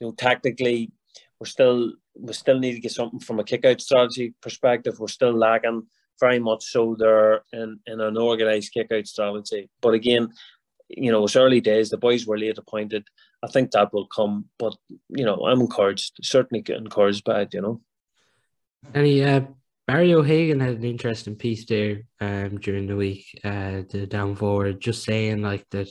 you 0.00 0.06
know, 0.06 0.12
tactically, 0.12 0.90
we're 1.38 1.46
still 1.46 1.92
we 2.14 2.32
still 2.32 2.58
need 2.58 2.72
to 2.72 2.80
get 2.80 2.92
something 2.92 3.20
from 3.20 3.38
a 3.38 3.44
kick 3.44 3.66
out 3.66 3.82
strategy 3.82 4.32
perspective. 4.40 4.98
We're 4.98 5.08
still 5.08 5.34
lacking 5.34 5.86
very 6.20 6.38
much 6.38 6.64
so 6.64 6.96
there 6.98 7.42
in, 7.52 7.78
in 7.86 8.00
an 8.00 8.16
organised 8.16 8.72
kick 8.72 8.92
out 8.92 9.06
strategy. 9.06 9.68
But 9.80 9.94
again, 9.94 10.32
you 10.88 11.10
know, 11.10 11.24
it's 11.24 11.36
early 11.36 11.60
days. 11.60 11.90
The 11.90 11.98
boys 11.98 12.26
were 12.26 12.38
late 12.38 12.58
appointed. 12.58 13.06
I 13.42 13.48
think 13.48 13.70
that 13.72 13.92
will 13.92 14.06
come. 14.06 14.46
But, 14.58 14.76
you 15.08 15.24
know, 15.24 15.46
I'm 15.46 15.60
encouraged, 15.60 16.18
certainly 16.22 16.64
encouraged 16.68 17.24
by 17.24 17.42
it, 17.42 17.54
you 17.54 17.60
know. 17.60 17.80
Any, 18.94 19.24
uh, 19.24 19.42
Barry 19.86 20.14
O'Hagan 20.14 20.60
had 20.60 20.76
an 20.76 20.84
interesting 20.84 21.36
piece 21.36 21.64
there 21.66 22.02
um, 22.20 22.58
during 22.58 22.86
the 22.86 22.96
week, 22.96 23.24
uh, 23.44 23.82
the 23.88 24.06
down 24.08 24.34
forward, 24.34 24.80
just 24.80 25.04
saying 25.04 25.42
like 25.42 25.64
that 25.70 25.88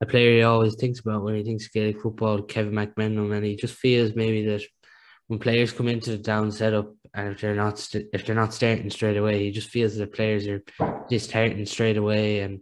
a 0.00 0.06
player 0.06 0.36
he 0.36 0.42
always 0.42 0.76
thinks 0.76 1.00
about 1.00 1.22
when 1.22 1.34
he 1.34 1.42
thinks 1.42 1.68
Gaelic 1.68 2.00
football, 2.00 2.42
Kevin 2.42 2.72
McMenamin, 2.72 3.36
and 3.36 3.44
he 3.44 3.56
just 3.56 3.74
feels 3.74 4.14
maybe 4.14 4.46
that 4.46 4.62
when 5.26 5.38
players 5.38 5.72
come 5.72 5.88
into 5.88 6.10
the 6.12 6.18
down 6.18 6.50
setup 6.52 6.94
and 7.16 7.28
if 7.28 7.40
they're 7.40 7.56
not 7.56 7.78
st- 7.78 8.08
if 8.12 8.24
they're 8.24 8.36
not 8.36 8.54
starting 8.54 8.90
straight 8.90 9.16
away, 9.16 9.42
he 9.42 9.50
just 9.50 9.70
feels 9.70 9.96
that 9.96 10.00
the 10.00 10.16
players 10.16 10.46
are 10.46 10.62
just 11.10 11.30
starting 11.30 11.64
straight 11.66 11.96
away 11.96 12.40
and 12.40 12.60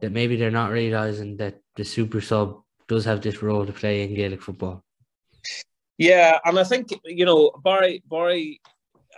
that 0.00 0.10
maybe 0.10 0.36
they're 0.36 0.50
not 0.50 0.70
realizing 0.70 1.36
that 1.36 1.60
the 1.76 1.84
super 1.84 2.20
sub 2.20 2.62
does 2.88 3.04
have 3.04 3.20
this 3.20 3.42
role 3.42 3.64
to 3.66 3.72
play 3.72 4.02
in 4.02 4.14
Gaelic 4.14 4.42
football. 4.42 4.82
Yeah, 5.98 6.38
and 6.44 6.58
I 6.58 6.64
think 6.64 6.88
you 7.04 7.26
know 7.26 7.52
Barry 7.62 8.02
Barry 8.10 8.60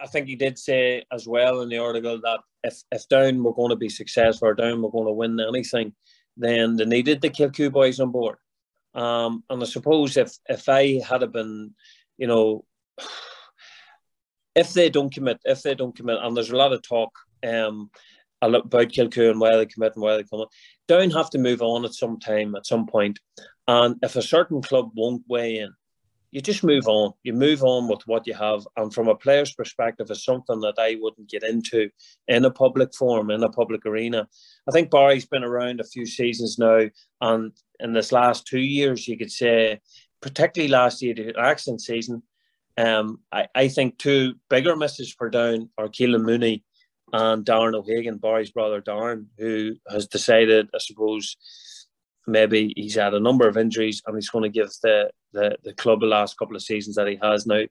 I 0.02 0.06
think 0.08 0.26
he 0.26 0.36
did 0.36 0.58
say 0.58 1.04
as 1.12 1.26
well 1.26 1.62
in 1.62 1.68
the 1.68 1.78
article 1.78 2.20
that 2.22 2.40
if, 2.62 2.82
if 2.90 3.08
Down 3.08 3.42
were 3.42 3.54
going 3.54 3.70
to 3.70 3.76
be 3.76 3.88
successful 3.88 4.48
or 4.48 4.54
Down 4.54 4.82
were 4.82 4.90
going 4.90 5.06
to 5.06 5.12
win 5.12 5.40
anything, 5.40 5.94
then 6.36 6.76
they 6.76 6.84
needed 6.84 7.22
the 7.22 7.30
Kilcoo 7.30 7.72
boys 7.72 8.00
on 8.00 8.10
board. 8.10 8.36
Um, 8.94 9.44
and 9.48 9.62
I 9.62 9.66
suppose 9.66 10.16
if 10.16 10.36
if 10.48 10.68
I 10.68 11.00
had 11.08 11.30
been 11.32 11.74
you 12.18 12.26
know, 12.26 12.64
if 14.56 14.72
they 14.72 14.90
don't 14.90 15.12
commit, 15.12 15.38
if 15.44 15.62
they 15.62 15.74
don't 15.74 15.94
commit, 15.94 16.18
and 16.20 16.36
there's 16.36 16.50
a 16.50 16.56
lot 16.56 16.72
of 16.72 16.82
talk 16.82 17.12
um, 17.46 17.90
about 18.42 18.88
Kilcoo 18.88 19.30
and 19.30 19.38
why 19.38 19.54
they 19.54 19.66
commit 19.66 19.94
and 19.94 20.02
why 20.02 20.16
they 20.16 20.24
come 20.24 20.40
on, 20.40 20.46
Down 20.88 21.10
have 21.10 21.30
to 21.30 21.38
move 21.38 21.62
on 21.62 21.84
at 21.84 21.94
some 21.94 22.18
time, 22.18 22.56
at 22.56 22.66
some 22.66 22.86
point. 22.86 23.20
And 23.68 23.96
if 24.02 24.16
a 24.16 24.22
certain 24.22 24.62
club 24.62 24.90
won't 24.94 25.22
weigh 25.28 25.58
in, 25.58 25.72
you 26.30 26.40
just 26.40 26.64
move 26.64 26.88
on. 26.88 27.12
You 27.22 27.32
move 27.34 27.62
on 27.62 27.88
with 27.88 28.00
what 28.06 28.26
you 28.26 28.34
have. 28.34 28.66
And 28.76 28.92
from 28.92 29.08
a 29.08 29.14
player's 29.14 29.54
perspective, 29.54 30.08
it's 30.10 30.24
something 30.24 30.60
that 30.60 30.74
I 30.78 30.96
wouldn't 31.00 31.30
get 31.30 31.42
into 31.42 31.88
in 32.28 32.44
a 32.44 32.50
public 32.50 32.94
forum, 32.94 33.30
in 33.30 33.42
a 33.42 33.48
public 33.48 33.86
arena. 33.86 34.26
I 34.68 34.72
think 34.72 34.90
Barry's 34.90 35.26
been 35.26 35.44
around 35.44 35.80
a 35.80 35.84
few 35.84 36.04
seasons 36.04 36.58
now. 36.58 36.82
And 37.20 37.52
in 37.80 37.92
this 37.92 38.12
last 38.12 38.46
two 38.46 38.60
years, 38.60 39.06
you 39.06 39.16
could 39.16 39.30
say 39.30 39.80
particularly 40.20 40.70
last 40.70 41.02
year, 41.02 41.14
the 41.14 41.38
accident 41.38 41.80
season, 41.80 42.22
um, 42.76 43.20
I, 43.32 43.48
I 43.54 43.68
think 43.68 43.98
two 43.98 44.34
bigger 44.50 44.76
misses 44.76 45.12
for 45.12 45.30
Down 45.30 45.70
are 45.78 45.88
Keelan 45.88 46.24
Mooney 46.24 46.64
and 47.12 47.44
Darren 47.44 47.74
O'Hagan, 47.74 48.18
Barry's 48.18 48.50
brother 48.50 48.82
Darren, 48.82 49.26
who 49.38 49.76
has 49.88 50.06
decided, 50.06 50.68
I 50.74 50.78
suppose, 50.78 51.36
maybe 52.26 52.72
he's 52.76 52.96
had 52.96 53.14
a 53.14 53.20
number 53.20 53.48
of 53.48 53.56
injuries 53.56 54.02
and 54.06 54.16
he's 54.16 54.28
going 54.28 54.42
to 54.42 54.48
give 54.48 54.70
the, 54.82 55.10
the, 55.32 55.56
the 55.64 55.72
club 55.74 56.00
the 56.00 56.06
last 56.06 56.38
couple 56.38 56.56
of 56.56 56.62
seasons 56.62 56.96
that 56.96 57.08
he 57.08 57.18
has 57.22 57.46
now. 57.46 57.62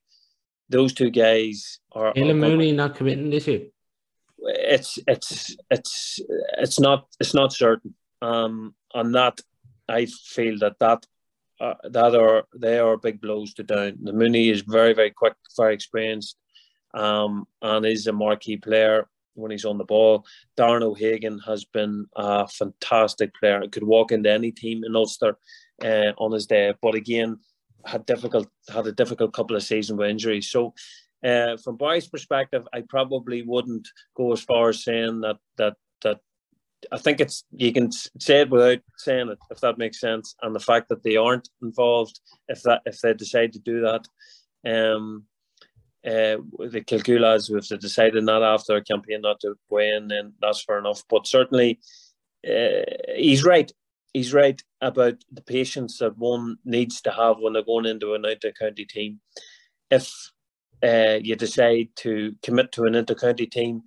Those 0.70 0.94
two 0.94 1.12
guys 1.12 1.80
are. 1.92 2.14
Keelan 2.14 2.38
Mooney 2.40 2.72
not 2.72 2.96
committing 2.96 3.30
this 3.30 3.48
year. 3.48 3.68
It's 4.48 5.00
it's 5.08 5.56
it's 5.72 6.20
it's 6.58 6.80
not 6.80 7.08
it's 7.20 7.34
not 7.34 7.54
certain. 7.54 7.96
Um, 8.22 8.76
on 8.94 9.12
that, 9.14 9.42
I 9.88 10.06
feel 10.06 10.58
that 10.60 10.78
that 10.80 11.06
uh, 11.60 11.76
that 11.84 12.16
are 12.16 12.46
they 12.56 12.80
are 12.80 12.98
big 12.98 13.22
blows 13.22 13.54
to 13.54 13.64
down. 13.64 13.98
The 14.02 14.14
Mooney 14.14 14.50
is 14.50 14.62
very 14.62 14.94
very 14.94 15.12
quick, 15.12 15.36
very 15.58 15.74
experienced, 15.74 16.38
um, 16.94 17.48
and 17.62 17.86
is 17.86 18.08
a 18.08 18.14
marquee 18.14 18.58
player 18.58 19.08
when 19.36 19.52
he's 19.52 19.66
on 19.66 19.78
the 19.78 19.84
ball. 19.84 20.26
Darren 20.58 20.82
O'Hagan 20.82 21.40
has 21.40 21.66
been 21.66 22.06
a 22.16 22.48
fantastic 22.48 23.34
player. 23.36 23.68
Could 23.68 23.84
walk 23.84 24.12
into 24.12 24.32
any 24.32 24.52
team 24.52 24.84
in 24.84 24.96
Ulster 24.96 25.38
uh, 25.84 26.12
on 26.18 26.32
his 26.32 26.48
day, 26.48 26.74
but 26.82 26.96
again 26.96 27.40
had 27.86 28.06
difficult 28.06 28.48
had 28.70 28.88
a 28.88 28.92
difficult 28.92 29.34
couple 29.34 29.56
of 29.56 29.64
seasons 29.64 29.98
with 29.98 30.10
injuries. 30.10 30.50
So. 30.50 30.74
Uh, 31.24 31.58
from 31.58 31.76
Barry's 31.76 32.08
perspective, 32.08 32.68
I 32.72 32.82
probably 32.88 33.42
wouldn't 33.42 33.88
go 34.16 34.32
as 34.32 34.42
far 34.42 34.70
as 34.70 34.84
saying 34.84 35.22
that 35.22 35.38
that 35.58 35.74
that 36.04 36.20
I 36.92 36.98
think 36.98 37.20
it's 37.20 37.44
you 37.52 37.72
can 37.74 37.92
say 37.92 38.42
it 38.42 38.50
without 38.50 38.80
saying 38.98 39.30
it, 39.30 39.40
if 39.50 39.60
that 39.62 39.78
makes 39.78 40.00
sense. 40.00 40.36
And 40.42 40.56
the 40.56 40.60
fact 40.60 40.90
that 40.90 41.04
they 41.04 41.16
aren't 41.16 41.50
involved, 41.62 42.20
if 42.48 42.64
that 42.64 42.82
if 42.86 43.00
they 43.02 43.14
decide 43.14 43.54
to 43.54 43.60
do 43.60 43.82
that, 43.82 44.08
um, 44.66 45.26
uh, 46.06 46.38
the 46.60 47.18
lads, 47.20 47.50
if 47.50 47.68
they 47.68 47.78
decided 47.78 48.24
not 48.24 48.44
after 48.44 48.76
a 48.76 48.84
campaign 48.84 49.22
not 49.22 49.40
to 49.42 49.56
weigh 49.70 49.90
in, 49.90 50.08
then 50.08 50.34
that's 50.42 50.64
fair 50.64 50.78
enough. 50.78 51.04
But 51.10 51.28
certainly, 51.28 51.80
uh, 52.48 52.84
he's 53.16 53.44
right. 53.44 53.72
He's 54.14 54.34
right 54.34 54.62
about 54.80 55.16
the 55.32 55.42
patience 55.42 55.98
that 55.98 56.18
one 56.18 56.58
needs 56.64 57.02
to 57.02 57.12
have 57.12 57.38
when 57.40 57.54
they're 57.54 57.64
going 57.64 57.86
into 57.86 58.14
an 58.14 58.24
inter-county 58.24 58.86
team. 58.86 59.20
If 59.92 60.10
uh, 60.82 61.20
you 61.22 61.36
decide 61.36 61.90
to 61.98 62.34
commit 62.42 62.72
to 62.74 62.84
an 62.84 62.96
inter-county 62.96 63.48
team, 63.48 63.82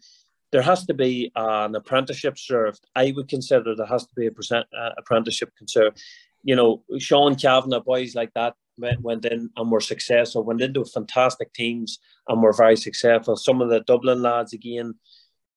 there 0.51 0.63
has 0.63 0.87
to 0.87 0.95
be 0.95 1.31
an 1.37 1.75
apprenticeship 1.75 2.39
served. 2.39 2.87
I 2.95 3.13
would 3.15 3.29
consider 3.29 3.75
there 3.75 3.87
has 3.87 4.07
to 4.07 4.15
be 4.15 4.27
a 4.27 4.33
percent, 4.33 4.67
uh, 4.77 4.91
apprenticeship 4.97 5.53
conserved. 5.57 6.01
You 6.43 6.57
know, 6.57 6.85
Sean 6.99 7.35
Cavanagh, 7.35 7.81
boys 7.81 8.15
like 8.15 8.33
that 8.35 8.55
went, 8.79 9.01
went 9.03 9.25
in 9.25 9.51
and 9.57 9.71
were 9.71 9.81
successful, 9.81 10.45
went 10.45 10.63
into 10.63 10.85
fantastic 10.85 11.53
teams 11.53 11.99
and 12.29 12.43
were 12.43 12.53
very 12.53 12.77
successful. 12.77 13.37
Some 13.37 13.61
of 13.61 13.69
the 13.69 13.81
Dublin 13.81 14.23
lads, 14.23 14.53
again, 14.53 14.95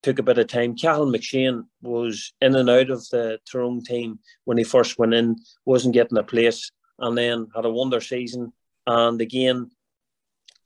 took 0.03 0.19
a 0.19 0.23
bit 0.23 0.39
of 0.39 0.47
time. 0.47 0.75
Cathal 0.75 1.11
McShane 1.11 1.63
was 1.81 2.33
in 2.41 2.55
and 2.55 2.69
out 2.69 2.89
of 2.89 3.07
the 3.09 3.39
Tyrone 3.49 3.83
team 3.83 4.19
when 4.45 4.57
he 4.57 4.63
first 4.63 4.97
went 4.97 5.13
in, 5.13 5.37
wasn't 5.65 5.93
getting 5.93 6.17
a 6.17 6.23
place, 6.23 6.71
and 6.99 7.17
then 7.17 7.47
had 7.55 7.65
a 7.65 7.69
wonder 7.69 8.01
season. 8.01 8.51
And 8.87 9.21
again, 9.21 9.69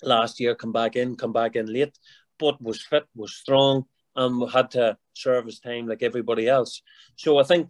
last 0.02 0.40
year, 0.40 0.56
come 0.56 0.72
back 0.72 0.96
in, 0.96 1.18
come 1.18 1.34
back 1.34 1.56
in 1.56 1.72
late, 1.72 1.98
but 2.40 2.62
was 2.62 2.82
fit, 2.82 3.04
was 3.14 3.36
strong, 3.36 3.86
and 4.16 4.50
had 4.52 4.72
to 4.72 4.98
serve 5.14 5.46
his 5.46 5.60
time 5.60 5.88
like 5.88 6.04
everybody 6.04 6.48
else. 6.48 6.82
So 7.16 7.38
I 7.38 7.44
think 7.44 7.70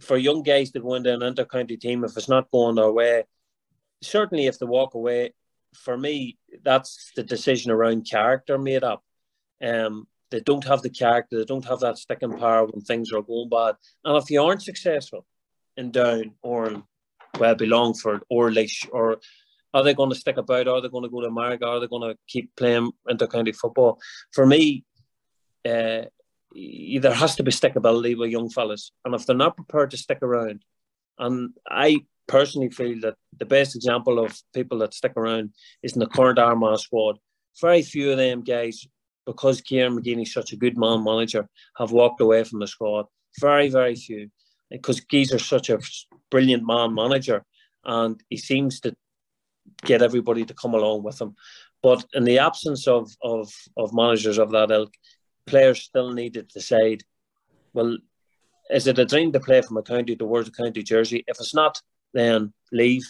for 0.00 0.16
young 0.16 0.42
guys 0.42 0.70
to 0.70 0.80
go 0.80 0.94
into 0.94 1.12
an 1.12 1.22
inter-county 1.22 1.76
team, 1.76 2.04
if 2.04 2.16
it's 2.16 2.28
not 2.28 2.50
going 2.50 2.76
their 2.76 2.92
way, 2.92 3.24
certainly 4.02 4.46
if 4.46 4.58
they 4.58 4.66
walk 4.66 4.94
away, 4.94 5.34
for 5.74 5.96
me, 5.96 6.38
that's 6.64 7.12
the 7.16 7.22
decision 7.22 7.70
around 7.70 8.08
character 8.10 8.58
made 8.58 8.82
up. 8.82 9.04
Um, 9.62 10.06
they 10.30 10.40
don't 10.40 10.64
have 10.64 10.82
the 10.82 10.90
character, 10.90 11.38
they 11.38 11.44
don't 11.44 11.64
have 11.64 11.80
that 11.80 11.98
sticking 11.98 12.38
power 12.38 12.66
when 12.66 12.82
things 12.82 13.12
are 13.12 13.22
going 13.22 13.48
bad. 13.48 13.74
And 14.04 14.16
if 14.16 14.30
you 14.30 14.42
aren't 14.42 14.62
successful 14.62 15.26
in 15.76 15.90
Down 15.90 16.32
or 16.42 16.68
in 16.68 16.82
well, 17.38 17.56
Longford 17.60 18.22
or 18.28 18.50
Laois 18.50 18.88
or 18.90 19.20
Are 19.72 19.84
they 19.84 19.94
going 19.94 20.10
to 20.10 20.16
stick 20.16 20.36
about? 20.36 20.66
Are 20.68 20.80
they 20.80 20.88
going 20.88 21.04
to 21.04 21.10
go 21.10 21.20
to 21.20 21.28
America? 21.28 21.66
Are 21.66 21.78
they 21.80 21.86
going 21.86 22.10
to 22.10 22.18
keep 22.26 22.54
playing 22.56 22.90
inter-county 23.08 23.52
football? 23.52 24.00
For 24.32 24.46
me, 24.46 24.84
uh, 25.64 26.02
there 26.52 27.14
has 27.14 27.36
to 27.36 27.42
be 27.42 27.50
stickability 27.50 28.16
with 28.18 28.30
young 28.30 28.50
fellas, 28.50 28.92
and 29.04 29.14
if 29.14 29.26
they're 29.26 29.36
not 29.36 29.56
prepared 29.56 29.90
to 29.92 29.96
stick 29.96 30.22
around, 30.22 30.64
and 31.18 31.50
I 31.68 32.00
personally 32.26 32.70
feel 32.70 33.00
that 33.00 33.14
the 33.38 33.44
best 33.44 33.74
example 33.74 34.24
of 34.24 34.40
people 34.54 34.78
that 34.78 34.94
stick 34.94 35.12
around 35.16 35.50
is 35.82 35.94
in 35.94 36.00
the 36.00 36.06
current 36.06 36.38
Armagh 36.38 36.78
squad. 36.78 37.18
Very 37.60 37.82
few 37.82 38.12
of 38.12 38.18
them 38.18 38.42
guys, 38.42 38.86
because 39.26 39.60
Kieran 39.60 39.98
McGeeney's 39.98 40.32
such 40.32 40.52
a 40.52 40.56
good 40.56 40.78
man 40.78 41.02
manager, 41.02 41.48
have 41.76 41.90
walked 41.90 42.20
away 42.20 42.44
from 42.44 42.60
the 42.60 42.68
squad. 42.68 43.06
Very, 43.40 43.68
very 43.68 43.96
few. 43.96 44.30
Because 44.70 45.00
Geezer's 45.00 45.44
such 45.44 45.70
a 45.70 45.80
brilliant 46.30 46.64
man 46.64 46.94
manager 46.94 47.44
and 47.84 48.22
he 48.28 48.36
seems 48.36 48.80
to 48.80 48.94
get 49.84 50.02
everybody 50.02 50.44
to 50.44 50.54
come 50.54 50.74
along 50.74 51.02
with 51.02 51.20
him. 51.20 51.34
But 51.82 52.04
in 52.14 52.24
the 52.24 52.38
absence 52.38 52.86
of, 52.86 53.10
of, 53.22 53.52
of 53.76 53.92
managers 53.92 54.38
of 54.38 54.50
that 54.52 54.70
ilk, 54.70 54.92
players 55.50 55.82
still 55.82 56.12
need 56.12 56.34
to 56.34 56.42
decide, 56.42 57.02
well, 57.74 57.98
is 58.70 58.86
it 58.86 58.98
a 58.98 59.04
dream 59.04 59.32
to 59.32 59.40
play 59.40 59.60
from 59.62 59.76
a 59.76 59.82
county 59.82 60.16
towards 60.16 60.48
a 60.48 60.52
county 60.52 60.82
jersey? 60.82 61.24
If 61.26 61.38
it's 61.40 61.54
not, 61.54 61.80
then 62.14 62.52
leave. 62.72 63.06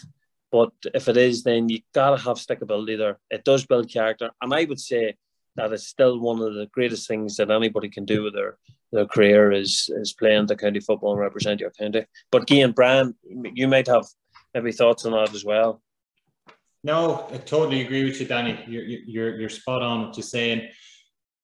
But 0.51 0.71
if 0.93 1.07
it 1.07 1.17
is, 1.17 1.43
then 1.43 1.69
you 1.69 1.79
gotta 1.93 2.21
have 2.21 2.37
stickability 2.37 2.97
there. 2.97 3.19
It 3.29 3.45
does 3.45 3.65
build 3.65 3.89
character, 3.89 4.31
and 4.41 4.53
I 4.53 4.65
would 4.65 4.79
say 4.79 5.15
that 5.55 5.71
it's 5.71 5.87
still 5.87 6.19
one 6.19 6.41
of 6.41 6.53
the 6.53 6.67
greatest 6.73 7.07
things 7.07 7.37
that 7.37 7.51
anybody 7.51 7.89
can 7.89 8.05
do 8.05 8.23
with 8.23 8.33
their 8.33 8.57
their 8.91 9.05
career 9.05 9.51
is 9.51 9.89
is 10.01 10.13
playing 10.13 10.47
the 10.47 10.55
county 10.55 10.81
football 10.81 11.11
and 11.13 11.21
represent 11.21 11.61
your 11.61 11.71
county. 11.71 12.05
But 12.31 12.47
Gian 12.47 12.73
Brian, 12.73 13.15
you 13.53 13.67
might 13.67 13.87
have 13.87 14.05
maybe 14.53 14.73
thoughts 14.73 15.05
on 15.05 15.13
that 15.13 15.33
as 15.33 15.45
well. 15.45 15.81
No, 16.83 17.27
I 17.31 17.37
totally 17.37 17.81
agree 17.81 18.03
with 18.03 18.19
you, 18.19 18.27
Danny. 18.27 18.59
You're 18.67 18.83
you're 18.83 19.39
you're 19.39 19.49
spot 19.49 19.81
on 19.81 20.07
what 20.07 20.17
you're 20.17 20.23
saying. 20.23 20.67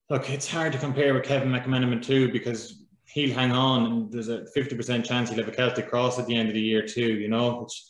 Look, 0.10 0.30
it's 0.30 0.50
hard 0.50 0.72
to 0.72 0.80
compare 0.80 1.14
with 1.14 1.24
Kevin 1.24 1.50
McMenamin 1.50 2.02
too 2.02 2.32
because 2.32 2.86
he'll 3.08 3.34
hang 3.34 3.52
on 3.52 3.86
and 3.86 4.12
there's 4.12 4.30
a 4.30 4.46
50% 4.56 5.06
chance 5.06 5.30
he'll 5.30 5.40
have 5.40 5.54
a 5.54 5.56
Celtic 5.56 5.90
cross 5.90 6.18
at 6.18 6.28
the 6.28 6.36
end 6.36 6.48
of 6.48 6.54
the 6.54 6.62
year 6.62 6.82
too, 6.82 7.16
you 7.16 7.28
know, 7.28 7.62
which 7.62 7.84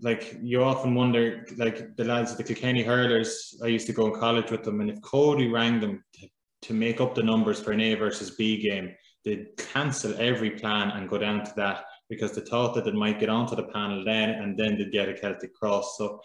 like 0.00 0.38
you 0.40 0.64
often 0.64 0.94
wonder, 0.94 1.44
like 1.58 1.96
the 1.96 2.04
lads, 2.04 2.32
at 2.32 2.38
the 2.38 2.44
Kilkenny 2.44 2.82
hurlers, 2.82 3.60
I 3.62 3.66
used 3.66 3.86
to 3.88 3.92
go 3.92 4.06
in 4.06 4.18
college 4.18 4.50
with 4.50 4.62
them 4.62 4.80
and 4.80 4.88
if 4.88 5.02
Cody 5.02 5.48
rang 5.48 5.80
them 5.80 6.02
to, 6.14 6.28
to 6.62 6.72
make 6.72 6.98
up 6.98 7.14
the 7.14 7.22
numbers 7.22 7.60
for 7.60 7.72
an 7.72 7.80
A 7.82 7.94
versus 7.94 8.30
B 8.30 8.62
game, 8.62 8.94
they'd 9.26 9.54
cancel 9.58 10.14
every 10.18 10.52
plan 10.52 10.90
and 10.92 11.10
go 11.10 11.18
down 11.18 11.44
to 11.44 11.52
that 11.56 11.84
because 12.08 12.32
they 12.32 12.40
thought 12.40 12.74
that 12.74 12.86
they 12.86 12.92
might 12.92 13.20
get 13.20 13.28
onto 13.28 13.54
the 13.54 13.64
panel 13.64 14.02
then 14.02 14.30
and 14.30 14.58
then 14.58 14.78
they'd 14.78 14.92
get 14.92 15.10
a 15.10 15.14
Celtic 15.14 15.54
cross. 15.54 15.98
So 15.98 16.20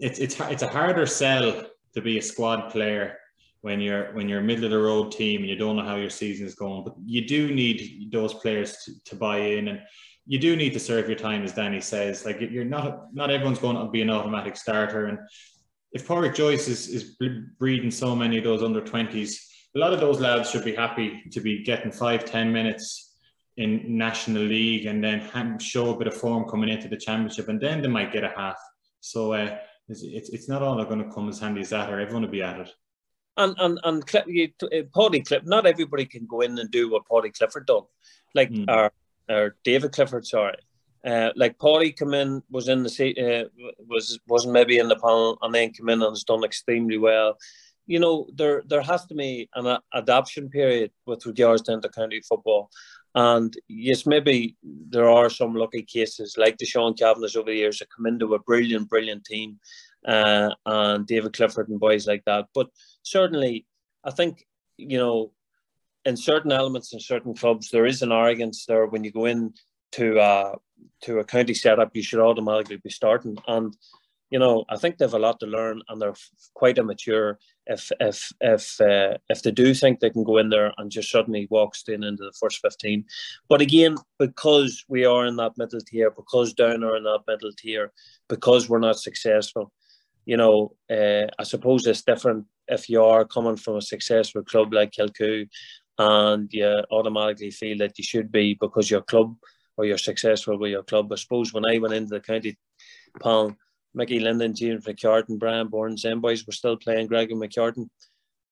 it's, 0.00 0.18
it's, 0.18 0.38
it's 0.38 0.62
a 0.62 0.68
harder 0.68 1.06
sell 1.06 1.64
to 1.94 2.00
be 2.02 2.18
a 2.18 2.22
squad 2.22 2.68
player 2.68 3.16
when 3.64 3.80
you're 3.80 4.12
when 4.12 4.28
you're 4.28 4.40
a 4.40 4.50
middle 4.50 4.66
of 4.66 4.70
the 4.70 4.78
road 4.78 5.10
team 5.10 5.40
and 5.40 5.48
you 5.48 5.56
don't 5.56 5.76
know 5.76 5.84
how 5.84 5.96
your 5.96 6.10
season 6.10 6.46
is 6.46 6.54
going. 6.54 6.84
But 6.84 6.96
you 7.06 7.26
do 7.26 7.50
need 7.54 8.12
those 8.12 8.34
players 8.34 8.76
to, 8.84 8.92
to 9.06 9.16
buy 9.16 9.38
in 9.38 9.68
and 9.68 9.80
you 10.26 10.38
do 10.38 10.54
need 10.54 10.74
to 10.74 10.78
serve 10.78 11.08
your 11.08 11.16
time, 11.16 11.42
as 11.44 11.54
Danny 11.54 11.80
says. 11.80 12.26
Like 12.26 12.42
you're 12.42 12.66
not 12.66 13.14
not 13.14 13.30
everyone's 13.30 13.58
going 13.58 13.76
to 13.76 13.90
be 13.90 14.02
an 14.02 14.10
automatic 14.10 14.58
starter. 14.58 15.06
And 15.06 15.18
if 15.92 16.06
Pádraig 16.06 16.34
Joyce 16.34 16.68
is, 16.68 16.88
is 16.88 17.16
breeding 17.58 17.90
so 17.90 18.14
many 18.14 18.36
of 18.36 18.44
those 18.44 18.62
under 18.62 18.82
20s, 18.82 19.34
a 19.74 19.78
lot 19.78 19.94
of 19.94 20.00
those 20.00 20.20
lads 20.20 20.50
should 20.50 20.64
be 20.64 20.74
happy 20.74 21.22
to 21.32 21.40
be 21.40 21.64
getting 21.64 21.90
five, 21.90 22.26
ten 22.26 22.52
minutes 22.52 23.16
in 23.56 23.96
National 23.96 24.42
League 24.42 24.84
and 24.84 25.02
then 25.02 25.58
show 25.58 25.94
a 25.94 25.96
bit 25.96 26.08
of 26.08 26.14
form 26.14 26.44
coming 26.50 26.68
into 26.68 26.88
the 26.88 26.98
championship, 26.98 27.48
and 27.48 27.62
then 27.62 27.80
they 27.80 27.88
might 27.88 28.12
get 28.12 28.24
a 28.24 28.32
half. 28.36 28.58
So 29.00 29.32
uh, 29.32 29.56
it's, 29.88 30.02
it's, 30.02 30.28
it's 30.28 30.48
not 30.50 30.60
all 30.60 30.84
going 30.84 31.02
to 31.02 31.10
come 31.14 31.30
as 31.30 31.38
handy 31.38 31.62
as 31.62 31.70
that, 31.70 31.90
or 31.90 31.98
everyone 31.98 32.24
will 32.24 32.30
be 32.30 32.42
at 32.42 32.60
it 32.60 32.70
and 33.36 33.54
and 33.58 33.80
and 33.84 34.06
Clip, 34.06 34.24
you, 34.26 34.48
uh, 34.62 35.20
Cliff. 35.20 35.44
Not 35.44 35.66
everybody 35.66 36.06
can 36.06 36.26
go 36.26 36.40
in 36.40 36.58
and 36.58 36.70
do 36.70 36.90
what 36.90 37.06
Paudie 37.06 37.36
Clifford 37.36 37.66
done, 37.66 37.82
like 38.34 38.50
mm. 38.50 38.64
or 38.68 38.92
or 39.28 39.56
David 39.64 39.92
Clifford. 39.92 40.26
Sorry, 40.26 40.56
uh, 41.04 41.30
like 41.36 41.58
Paudie 41.58 41.92
come 41.92 42.14
in 42.14 42.42
was 42.50 42.68
in 42.68 42.82
the 42.82 43.48
uh, 43.48 43.74
was 43.88 44.18
wasn't 44.28 44.54
maybe 44.54 44.78
in 44.78 44.88
the 44.88 44.96
panel 44.96 45.38
and 45.42 45.54
then 45.54 45.72
come 45.72 45.88
in 45.88 46.02
and 46.02 46.12
has 46.12 46.24
done 46.24 46.44
extremely 46.44 46.98
well. 46.98 47.36
You 47.86 48.00
know, 48.00 48.28
there 48.34 48.62
there 48.66 48.82
has 48.82 49.04
to 49.06 49.14
be 49.14 49.48
an 49.54 49.66
a- 49.66 49.82
adaptation 49.92 50.48
period 50.48 50.90
with 51.06 51.26
regards 51.26 51.62
to 51.62 51.72
inter-county 51.72 52.22
football. 52.22 52.70
And 53.16 53.56
yes, 53.68 54.06
maybe 54.06 54.56
there 54.64 55.08
are 55.08 55.30
some 55.30 55.54
lucky 55.54 55.82
cases 55.82 56.34
like 56.36 56.58
the 56.58 56.66
Sean 56.66 56.94
Cavanagh 56.94 57.36
over 57.36 57.50
the 57.50 57.56
years 57.56 57.78
that 57.78 57.88
come 57.94 58.06
into 58.06 58.34
a 58.34 58.40
brilliant, 58.40 58.88
brilliant 58.88 59.24
team 59.24 59.60
uh, 60.04 60.50
and 60.66 61.06
David 61.06 61.32
Clifford 61.32 61.68
and 61.68 61.80
boys 61.80 62.06
like 62.06 62.24
that. 62.26 62.46
But 62.54 62.68
certainly, 63.02 63.66
I 64.04 64.10
think 64.10 64.46
you 64.76 64.98
know, 64.98 65.32
in 66.04 66.16
certain 66.16 66.52
elements 66.52 66.92
in 66.92 67.00
certain 67.00 67.34
clubs, 67.34 67.70
there 67.70 67.86
is 67.86 68.02
an 68.02 68.12
arrogance 68.12 68.66
there 68.66 68.86
when 68.86 69.04
you 69.04 69.12
go 69.12 69.26
in 69.26 69.54
to 69.92 70.18
uh, 70.18 70.54
to 71.02 71.18
a 71.18 71.24
county 71.24 71.54
setup, 71.54 71.94
you 71.94 72.02
should 72.02 72.20
automatically 72.20 72.76
be 72.76 72.90
starting. 72.90 73.36
And 73.46 73.76
you 74.30 74.40
know, 74.40 74.64
I 74.68 74.76
think 74.76 74.98
they 74.98 75.04
have 75.04 75.14
a 75.14 75.18
lot 75.18 75.38
to 75.40 75.46
learn, 75.46 75.82
and 75.88 76.02
they're 76.02 76.14
quite 76.54 76.78
immature 76.78 77.38
if 77.66 77.92
if 78.00 78.32
if 78.40 78.80
uh, 78.80 79.18
if 79.28 79.42
they 79.42 79.52
do 79.52 79.74
think 79.74 80.00
they 80.00 80.10
can 80.10 80.24
go 80.24 80.38
in 80.38 80.48
there 80.48 80.72
and 80.78 80.90
just 80.90 81.10
suddenly 81.10 81.46
walk 81.50 81.76
straight 81.76 82.02
into 82.02 82.24
the 82.24 82.32
first 82.40 82.60
fifteen. 82.60 83.04
But 83.48 83.60
again, 83.60 83.96
because 84.18 84.84
we 84.88 85.04
are 85.04 85.26
in 85.26 85.36
that 85.36 85.56
middle 85.56 85.80
tier, 85.80 86.10
because 86.10 86.52
down 86.52 86.82
are 86.82 86.96
in 86.96 87.04
that 87.04 87.22
middle 87.28 87.52
tier, 87.56 87.92
because 88.28 88.68
we're 88.68 88.80
not 88.80 88.98
successful, 88.98 89.72
you 90.26 90.36
know, 90.36 90.74
uh, 90.90 91.26
I 91.38 91.44
suppose 91.44 91.86
it's 91.86 92.02
different 92.02 92.46
if 92.68 92.88
you 92.88 93.02
are 93.02 93.24
coming 93.24 93.56
from 93.56 93.76
a 93.76 93.82
successful 93.82 94.42
club 94.42 94.72
like 94.72 94.92
Kilcoo 94.92 95.48
and 95.98 96.52
you 96.52 96.82
automatically 96.90 97.50
feel 97.50 97.78
that 97.78 97.98
you 97.98 98.04
should 98.04 98.32
be 98.32 98.56
because 98.60 98.90
your 98.90 99.02
club 99.02 99.36
or 99.76 99.84
you're 99.84 99.98
successful 99.98 100.58
with 100.58 100.70
your 100.70 100.82
club. 100.82 101.12
I 101.12 101.16
suppose 101.16 101.52
when 101.52 101.66
I 101.66 101.78
went 101.78 101.94
into 101.94 102.10
the 102.10 102.20
county 102.20 102.56
panel, 103.22 103.56
Mickey 103.94 104.18
Linden, 104.18 104.54
James 104.54 104.84
McCartan, 104.84 105.38
Brian 105.38 105.68
Bourne, 105.68 105.96
them 106.02 106.20
boys 106.20 106.46
were 106.46 106.52
still 106.52 106.76
playing 106.76 107.06
Gregory 107.06 107.36
McCartan. 107.36 107.88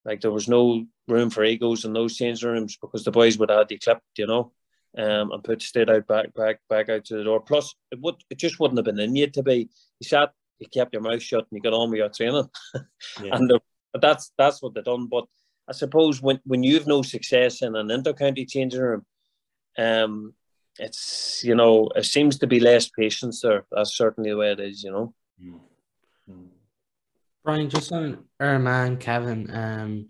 Like 0.05 0.21
there 0.21 0.31
was 0.31 0.47
no 0.47 0.85
room 1.07 1.29
for 1.29 1.43
egos 1.43 1.85
in 1.85 1.93
those 1.93 2.15
changing 2.15 2.49
rooms 2.49 2.77
because 2.79 3.03
the 3.03 3.11
boys 3.11 3.37
would 3.37 3.49
have 3.49 3.67
the 3.67 3.77
clipped, 3.77 4.03
you 4.17 4.27
know, 4.27 4.51
um, 4.97 5.31
and 5.31 5.43
put 5.43 5.61
straight 5.61 5.89
out 5.89 6.07
back 6.07 6.33
back 6.33 6.59
back 6.69 6.89
out 6.89 7.05
to 7.05 7.15
the 7.15 7.23
door. 7.23 7.41
Plus, 7.41 7.73
it 7.91 7.99
would 8.01 8.15
it 8.29 8.37
just 8.37 8.59
wouldn't 8.59 8.77
have 8.77 8.85
been 8.85 8.99
in 8.99 9.15
you 9.15 9.27
to 9.27 9.43
be. 9.43 9.69
You 9.99 10.07
sat 10.07 10.31
you 10.63 10.69
kept 10.81 10.93
your 10.93 11.01
mouth 11.01 11.21
shut 11.21 11.45
and 11.49 11.57
you 11.57 11.61
got 11.61 11.75
on 11.77 11.89
with 11.89 11.99
your 11.99 12.09
training. 12.09 12.49
Yeah. 12.73 12.81
and 13.35 13.51
but 13.91 14.01
that's 14.01 14.31
that's 14.37 14.61
what 14.61 14.73
they've 14.73 14.83
done. 14.83 15.07
But 15.07 15.25
I 15.67 15.73
suppose 15.73 16.21
when 16.21 16.39
when 16.45 16.63
you've 16.63 16.87
no 16.87 17.01
success 17.01 17.61
in 17.61 17.75
an 17.75 17.91
inter-county 17.91 18.45
changing 18.45 18.81
room, 18.81 19.05
um, 19.77 20.33
it's 20.79 21.41
you 21.43 21.55
know 21.55 21.89
it 21.95 22.05
seems 22.05 22.39
to 22.39 22.47
be 22.47 22.59
less 22.59 22.89
patience 22.89 23.41
there. 23.41 23.65
That's 23.71 23.95
certainly 23.95 24.31
the 24.31 24.37
way 24.37 24.51
it 24.51 24.59
is. 24.59 24.83
You 24.83 24.91
know. 24.91 25.13
Mm. 25.41 25.59
Brian, 27.43 27.69
just 27.69 27.91
on 27.91 28.23
Armagh 28.39 28.87
and 28.87 28.99
Kevin, 28.99 29.53
um, 29.53 30.09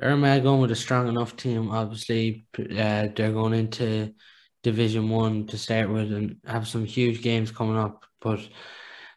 Armagh 0.00 0.42
going 0.42 0.62
with 0.62 0.70
a 0.70 0.76
strong 0.76 1.08
enough 1.08 1.36
team. 1.36 1.70
Obviously, 1.70 2.46
uh, 2.58 3.08
they're 3.14 3.32
going 3.32 3.52
into 3.52 4.14
Division 4.62 5.10
One 5.10 5.46
to 5.48 5.58
start 5.58 5.90
with 5.90 6.10
and 6.12 6.36
have 6.46 6.66
some 6.66 6.86
huge 6.86 7.22
games 7.22 7.50
coming 7.50 7.76
up. 7.76 8.04
But 8.20 8.40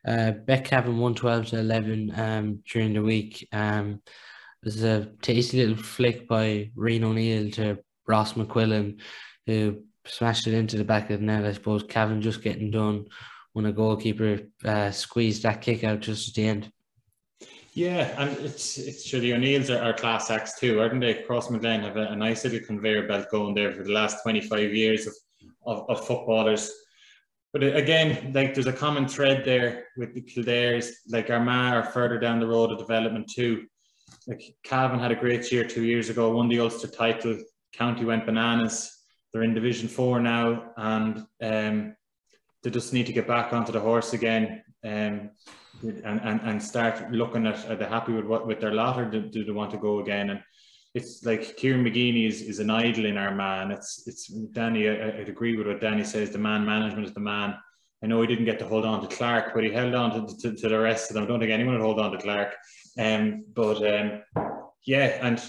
uh, 0.08 0.32
Beck 0.32 0.68
having 0.68 0.98
112 0.98 1.48
to 1.48 1.60
11 1.60 2.14
um, 2.20 2.64
during 2.72 2.94
the 2.94 3.04
week. 3.04 3.48
Um, 3.52 4.02
there's 4.64 4.84
a 4.84 5.12
tasty 5.22 5.58
little 5.58 5.82
flick 5.82 6.28
by 6.28 6.72
Rian 6.76 7.04
O'Neill 7.04 7.52
to 7.52 7.80
Ross 8.08 8.34
McQuillan, 8.34 9.00
who 9.46 9.84
smashed 10.06 10.48
it 10.48 10.54
into 10.54 10.78
the 10.78 10.84
back 10.84 11.10
of 11.10 11.20
the 11.20 11.26
net. 11.26 11.46
I 11.46 11.54
suppose 11.54 11.84
Cavan 11.84 12.22
just 12.22 12.44
getting 12.44 12.72
done 12.72 13.06
when 13.54 13.66
a 13.66 13.72
goalkeeper 13.72 14.40
uh, 14.64 14.92
squeezed 14.92 15.44
that 15.44 15.62
kick 15.62 15.84
out 15.84 16.00
just 16.00 16.30
at 16.30 16.36
the 16.36 16.48
end. 16.48 16.72
Yeah, 17.74 18.14
and 18.18 18.38
it's 18.40 18.78
it's 18.78 19.06
sure 19.06 19.22
the 19.22 19.34
O'Neills 19.34 19.70
are, 19.70 19.82
are 19.82 19.94
class 19.94 20.30
acts 20.30 20.60
too, 20.60 20.82
aren't 20.82 21.00
they? 21.00 21.24
Crossmaglen 21.24 21.84
have 21.84 21.96
a, 21.96 22.08
a, 22.08 22.16
nice 22.16 22.44
little 22.44 22.60
conveyor 22.60 23.08
belt 23.08 23.30
going 23.32 23.56
there 23.56 23.72
for 23.72 23.84
the 23.84 23.94
last 23.94 24.22
25 24.24 24.74
years 24.74 25.08
of, 25.08 25.14
of, 25.66 25.90
of 25.90 26.06
footballers 26.06 26.70
but 27.54 27.64
again, 27.64 28.32
like 28.34 28.54
there's 28.54 28.68
a 28.68 28.74
common 28.74 29.08
thread 29.08 29.44
there 29.44 29.88
with 29.98 30.14
the 30.14 30.22
Kildares, 30.22 30.90
like 31.10 31.30
Armagh 31.30 31.74
are 31.74 31.92
further 31.92 32.18
down 32.18 32.40
the 32.40 32.48
road 32.48 32.72
of 32.72 32.78
development 32.78 33.30
too. 33.30 33.66
Like 34.28 34.42
Cavan 34.64 35.00
had 35.00 35.12
a 35.12 35.16
great 35.16 35.52
year 35.52 35.66
two 35.66 35.84
years 35.84 36.10
ago, 36.10 36.32
won 36.32 36.48
the 36.48 36.60
Ulster 36.60 36.88
title. 36.88 37.38
County 37.74 38.06
went 38.06 38.26
bananas. 38.26 39.00
They're 39.32 39.44
in 39.44 39.54
Division 39.54 39.88
Four 39.88 40.20
now, 40.20 40.72
and 40.78 41.26
um, 41.42 41.96
they 42.64 42.70
just 42.70 42.94
need 42.94 43.06
to 43.08 43.14
get 43.14 43.28
back 43.28 43.54
onto 43.54 43.72
the 43.72 43.80
horse 43.80 44.14
again 44.14 44.64
um, 44.84 45.32
and, 45.82 46.22
and, 46.22 46.42
and 46.42 46.64
start 46.64 47.12
looking 47.12 47.48
at 47.48 47.70
are 47.70 47.76
they 47.76 47.86
happy 47.86 48.14
with 48.14 48.26
what 48.26 48.46
with 48.46 48.60
their 48.60 48.74
lot 48.74 49.00
or 49.00 49.06
do, 49.06 49.22
do 49.22 49.44
they 49.44 49.52
want 49.52 49.72
to 49.72 49.78
go 49.78 50.00
again? 50.00 50.30
And 50.30 50.44
it's 50.94 51.24
like 51.24 51.56
Kieran 51.56 51.84
McGeeney 51.84 52.28
is, 52.28 52.42
is 52.42 52.60
an 52.60 52.70
idol 52.70 53.06
in 53.06 53.18
Armagh. 53.18 53.72
It's 53.72 54.04
it's 54.08 54.28
Danny. 54.28 54.90
I, 54.90 55.24
agree 55.24 55.56
with 55.56 55.68
what 55.68 55.80
Danny 55.80 56.04
says. 56.04 56.32
The 56.32 56.38
man 56.38 56.66
management 56.66 57.08
is 57.08 57.14
the 57.14 57.22
man. 57.22 57.56
I 58.04 58.08
know 58.08 58.20
he 58.22 58.28
didn't 58.28 58.46
get 58.46 58.60
to 58.60 58.68
hold 58.68 58.86
on 58.86 59.08
to 59.08 59.16
Clarke, 59.16 59.54
but 59.54 59.64
he 59.64 59.72
held 59.72 59.94
on 59.94 60.28
to, 60.28 60.38
to, 60.38 60.56
to 60.56 60.70
the 60.70 60.80
rest 60.80 61.10
of 61.10 61.14
them. 61.14 61.24
I 61.24 61.28
don't 61.28 61.40
think 61.40 61.52
anyone 61.52 61.76
would 61.76 61.84
hold 61.84 62.00
on 62.00 62.12
to 62.12 62.18
Clarke. 62.18 62.56
Um, 63.00 63.46
but 63.54 63.78
um, 63.88 64.22
yeah, 64.86 65.20
and 65.26 65.42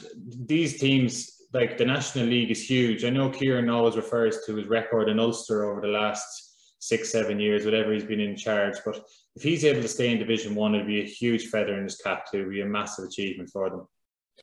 these 0.47 0.79
teams, 0.79 1.39
like 1.53 1.79
the 1.79 1.87
National 1.87 2.27
League, 2.27 2.51
is 2.51 2.69
huge. 2.69 3.05
I 3.05 3.11
know 3.11 3.31
Kieran 3.31 3.71
always 3.71 3.97
refers 3.97 4.45
to 4.47 4.55
his 4.55 4.69
record 4.69 5.09
in 5.09 5.19
Ulster 5.19 5.65
over 5.65 5.81
the 5.81 5.89
last 5.89 6.51
six, 6.79 7.11
seven 7.11 7.41
years, 7.41 7.65
whatever 7.65 7.93
he's 7.93 8.05
been 8.05 8.21
in 8.21 8.37
charge. 8.37 8.77
But 8.85 9.01
if 9.35 9.43
he's 9.43 9.65
able 9.65 9.83
to 9.83 9.89
stay 9.89 10.13
in 10.13 10.19
Division 10.19 10.55
One, 10.55 10.75
it'd 10.75 10.87
be 10.87 11.01
a 11.01 11.05
huge 11.05 11.47
feather 11.47 11.77
in 11.79 11.85
his 11.85 11.97
cap 11.97 12.31
too. 12.31 12.41
It'd 12.41 12.51
be 12.51 12.61
a 12.61 12.67
massive 12.67 13.07
achievement 13.07 13.51
for 13.51 13.71
them. 13.71 13.89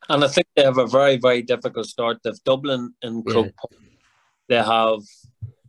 And 0.10 0.24
I 0.24 0.28
think 0.28 0.48
they 0.56 0.64
have 0.64 0.80
a 0.80 0.88
very, 0.88 1.18
very 1.18 1.44
difficult 1.44 1.86
start. 1.86 2.18
They've 2.24 2.44
Dublin 2.44 2.94
and 3.04 3.24
Croke. 3.26 3.54
Yeah. 3.72 3.78
They 4.50 4.56
have 4.56 5.02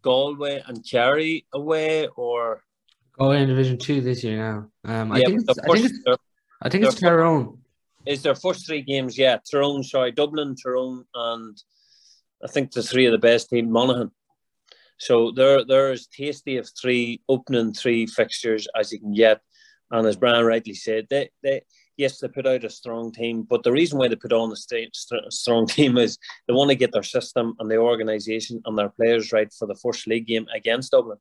Galway 0.00 0.62
and 0.66 0.84
Kerry 0.88 1.46
away, 1.52 2.08
or 2.16 2.62
Galway 3.18 3.42
in 3.42 3.48
Division 3.48 3.76
Two 3.76 4.00
this 4.00 4.24
year 4.24 4.38
now. 4.38 4.70
Um, 4.90 5.12
I, 5.12 5.20
think 5.20 5.42
it's, 5.46 5.58
I 5.58 5.74
think 5.74 5.84
it's, 5.84 6.18
I 6.62 6.68
think 6.70 6.84
it's 6.84 6.94
Tyrone. 6.94 7.58
Is 8.06 8.22
their 8.22 8.34
first 8.34 8.66
three 8.66 8.80
games? 8.80 9.18
Yeah, 9.18 9.36
Tyrone. 9.50 9.84
Sorry, 9.84 10.10
Dublin, 10.10 10.56
Tyrone, 10.56 11.04
and 11.14 11.62
I 12.42 12.48
think 12.48 12.72
the 12.72 12.82
three 12.82 13.04
of 13.04 13.12
the 13.12 13.18
best 13.18 13.50
team, 13.50 13.70
Monaghan. 13.70 14.10
So 14.96 15.32
they're 15.32 15.64
they're 15.66 15.92
as 15.92 16.06
tasty 16.06 16.56
of 16.56 16.68
three 16.80 17.20
opening 17.28 17.74
three 17.74 18.06
fixtures 18.06 18.66
as 18.78 18.90
you 18.92 19.00
can 19.00 19.12
get. 19.12 19.40
And 19.90 20.06
as 20.06 20.16
Brian 20.16 20.46
rightly 20.46 20.74
said, 20.74 21.06
they 21.10 21.30
they 21.42 21.62
yes, 22.00 22.18
they 22.18 22.28
put 22.28 22.46
out 22.46 22.64
a 22.64 22.70
strong 22.70 23.12
team, 23.12 23.42
but 23.42 23.62
the 23.62 23.70
reason 23.70 23.98
why 23.98 24.08
they 24.08 24.16
put 24.16 24.32
on 24.32 24.50
a 24.50 24.56
st- 24.56 24.96
st- 24.96 25.32
strong 25.32 25.66
team 25.76 25.98
is 25.98 26.18
they 26.48 26.54
want 26.54 26.70
to 26.70 26.74
get 26.74 26.92
their 26.92 27.02
system 27.02 27.54
and 27.58 27.70
the 27.70 27.76
organisation 27.76 28.60
and 28.64 28.76
their 28.76 28.88
players 28.88 29.32
right 29.32 29.52
for 29.52 29.68
the 29.68 29.76
first 29.76 30.06
league 30.06 30.26
game 30.26 30.46
against 30.54 30.92
Dublin, 30.92 31.18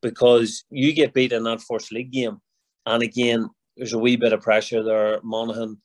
because 0.00 0.64
you 0.70 0.92
get 0.94 1.12
beat 1.12 1.32
in 1.32 1.44
that 1.44 1.60
first 1.60 1.92
league 1.92 2.10
game, 2.10 2.38
and 2.86 3.02
again, 3.02 3.48
there's 3.76 3.92
a 3.92 3.98
wee 3.98 4.16
bit 4.16 4.32
of 4.32 4.40
pressure 4.40 4.82
there. 4.82 5.20
Monaghan, 5.22 5.80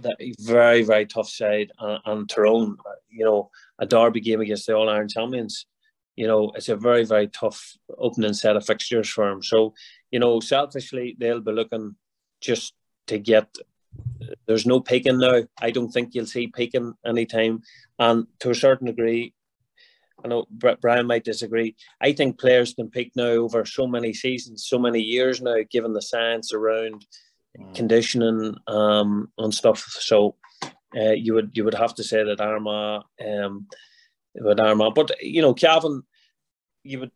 that 0.00 0.16
very 0.40 0.82
very 0.82 1.06
tough 1.06 1.28
side, 1.28 1.70
and, 1.78 2.00
and 2.06 2.28
Tyrone, 2.28 2.76
you 3.10 3.24
know, 3.24 3.50
a 3.78 3.86
derby 3.86 4.20
game 4.20 4.40
against 4.40 4.66
the 4.66 4.74
All 4.74 4.88
Ireland 4.88 5.10
champions. 5.10 5.66
You 6.16 6.26
know, 6.26 6.52
it's 6.54 6.68
a 6.68 6.76
very 6.76 7.04
very 7.04 7.28
tough 7.28 7.76
opening 7.98 8.32
set 8.32 8.56
of 8.56 8.66
fixtures 8.66 9.08
for 9.08 9.28
them. 9.28 9.42
So, 9.42 9.74
you 10.10 10.20
know, 10.20 10.40
selfishly, 10.40 11.16
they'll 11.18 11.40
be 11.40 11.52
looking 11.52 11.96
just 12.40 12.74
to 13.06 13.18
get 13.18 13.48
there's 14.46 14.66
no 14.66 14.80
peaking 14.80 15.18
now. 15.18 15.42
I 15.60 15.70
don't 15.70 15.90
think 15.90 16.14
you'll 16.14 16.26
see 16.26 16.48
peaking 16.48 16.94
anytime. 17.04 17.62
And 17.98 18.26
to 18.40 18.50
a 18.50 18.54
certain 18.54 18.86
degree, 18.86 19.34
I 20.24 20.28
know 20.28 20.46
Brian 20.80 21.06
might 21.06 21.24
disagree. 21.24 21.76
I 22.00 22.12
think 22.12 22.38
players 22.38 22.72
can 22.74 22.90
peak 22.90 23.12
now 23.14 23.24
over 23.24 23.64
so 23.64 23.86
many 23.86 24.14
seasons, 24.14 24.66
so 24.66 24.78
many 24.78 25.00
years 25.00 25.42
now, 25.42 25.56
given 25.70 25.92
the 25.92 26.00
science 26.00 26.52
around 26.52 27.06
mm. 27.58 27.74
conditioning 27.74 28.56
um, 28.66 29.30
and 29.36 29.52
stuff. 29.52 29.80
So 30.00 30.36
uh, 30.96 31.12
you 31.12 31.34
would 31.34 31.50
you 31.54 31.64
would 31.64 31.74
have 31.74 31.94
to 31.96 32.04
say 32.04 32.24
that 32.24 32.40
Armagh 32.40 33.02
um, 33.24 33.66
with 34.34 34.60
Armagh, 34.60 34.94
but 34.94 35.10
you 35.22 35.42
know, 35.42 35.52
Cavan, 35.52 36.02
you 36.82 37.00
would 37.00 37.10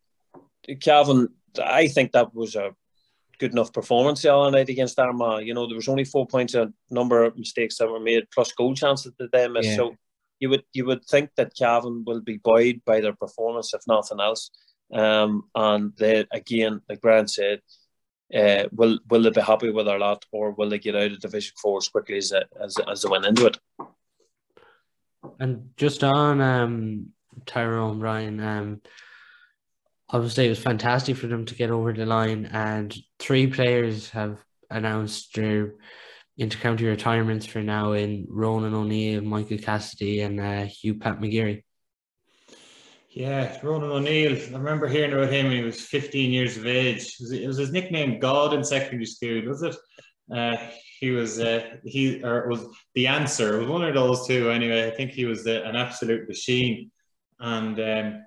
Cavan. 0.81 1.29
I 1.63 1.89
think 1.89 2.13
that 2.13 2.35
was 2.35 2.57
a 2.57 2.75
good 3.39 3.53
enough 3.53 3.73
performance 3.73 4.23
the 4.23 4.35
other 4.35 4.51
night 4.51 4.69
against 4.69 4.99
Armagh. 4.99 5.47
You 5.47 5.55
know, 5.55 5.67
there 5.67 5.77
was 5.77 5.89
only 5.89 6.05
four 6.05 6.27
points, 6.27 6.55
a 6.55 6.73
number 6.91 7.25
of 7.25 7.37
mistakes 7.37 7.79
that 7.79 7.89
were 7.89 8.01
made, 8.01 8.31
plus 8.33 8.53
goal 8.53 8.75
chances 8.75 9.13
that 9.19 9.33
they 9.33 9.49
missed. 9.49 9.71
Yeah. 9.71 9.77
So 9.77 9.97
you 10.41 10.51
would 10.51 10.65
you 10.73 10.87
would 10.87 11.05
think 11.05 11.31
that 11.37 11.57
Cavan 11.57 12.05
will 12.07 12.21
be 12.21 12.39
buoyed 12.39 12.83
by 12.85 13.01
their 13.01 13.15
performance, 13.15 13.75
if 13.75 13.83
nothing 13.87 14.21
else. 14.21 14.51
Um, 14.93 15.45
and 15.55 15.93
they 15.99 16.27
again, 16.33 16.81
like 16.89 17.01
Brian 17.01 17.29
said, 17.29 17.61
uh, 18.35 18.65
will 18.73 18.99
will 19.09 19.23
they 19.23 19.31
be 19.31 19.41
happy 19.41 19.71
with 19.71 19.87
their 19.87 19.99
lot, 19.99 20.25
or 20.33 20.53
will 20.53 20.69
they 20.69 20.79
get 20.79 20.97
out 20.97 21.13
of 21.13 21.21
Division 21.21 21.55
Four 21.61 21.79
as 21.79 21.89
quickly 21.89 22.19
as 22.19 22.33
as 22.33 22.77
as 22.91 23.03
they 23.03 23.09
went 23.09 23.27
into 23.27 23.47
it? 23.47 23.59
And 25.41 25.71
just 25.77 26.05
on 26.05 26.41
um, 26.41 27.09
Tyrone 27.47 28.01
Ryan, 28.01 28.41
um, 28.41 28.81
obviously 30.11 30.47
it 30.47 30.51
was 30.51 30.59
fantastic 30.59 31.17
for 31.17 31.27
them 31.27 31.45
to 31.45 31.55
get 31.55 31.71
over 31.71 31.93
the 31.93 32.07
line 32.07 32.47
and 32.47 32.97
three 33.19 33.47
players 33.47 34.11
have 34.11 34.39
announced 34.71 35.35
their 35.35 35.75
intercounty 36.41 36.87
retirements 36.87 37.47
for 37.47 37.63
now 37.63 37.93
in 37.93 38.27
Ronan 38.29 38.75
O'Neill, 38.75 39.23
Michael 39.23 39.59
Cassidy 39.59 40.21
and 40.21 40.41
uh, 40.41 40.65
Hugh 40.65 40.95
Pat 40.95 41.21
McGeary. 41.21 41.63
Yeah, 43.11 43.59
Ronan 43.63 43.91
O'Neill. 43.91 44.37
I 44.37 44.57
remember 44.57 44.87
hearing 44.87 45.13
about 45.13 45.33
him 45.33 45.47
when 45.47 45.57
he 45.57 45.63
was 45.63 45.81
15 45.81 46.31
years 46.31 46.57
of 46.57 46.67
age. 46.67 47.17
It 47.19 47.47
was 47.47 47.57
his 47.57 47.73
nickname 47.73 48.21
God 48.21 48.55
in 48.55 48.63
secondary 48.63 49.07
school, 49.07 49.43
was 49.47 49.63
it? 49.63 49.77
Uh, 50.33 50.57
he 51.01 51.11
was 51.11 51.41
uh, 51.41 51.77
he 51.85 52.23
or 52.23 52.49
was 52.49 52.67
the 52.95 53.07
answer. 53.07 53.57
It 53.57 53.61
was 53.61 53.69
one 53.69 53.85
of 53.85 53.95
those 53.95 54.27
two 54.27 54.51
anyway. 54.51 54.87
I 54.87 54.91
think 54.91 55.13
he 55.13 55.25
was 55.25 55.47
uh, 55.47 55.63
an 55.65 55.75
absolute 55.75 56.29
machine, 56.29 56.91
and 57.41 57.81
um, 57.81 58.25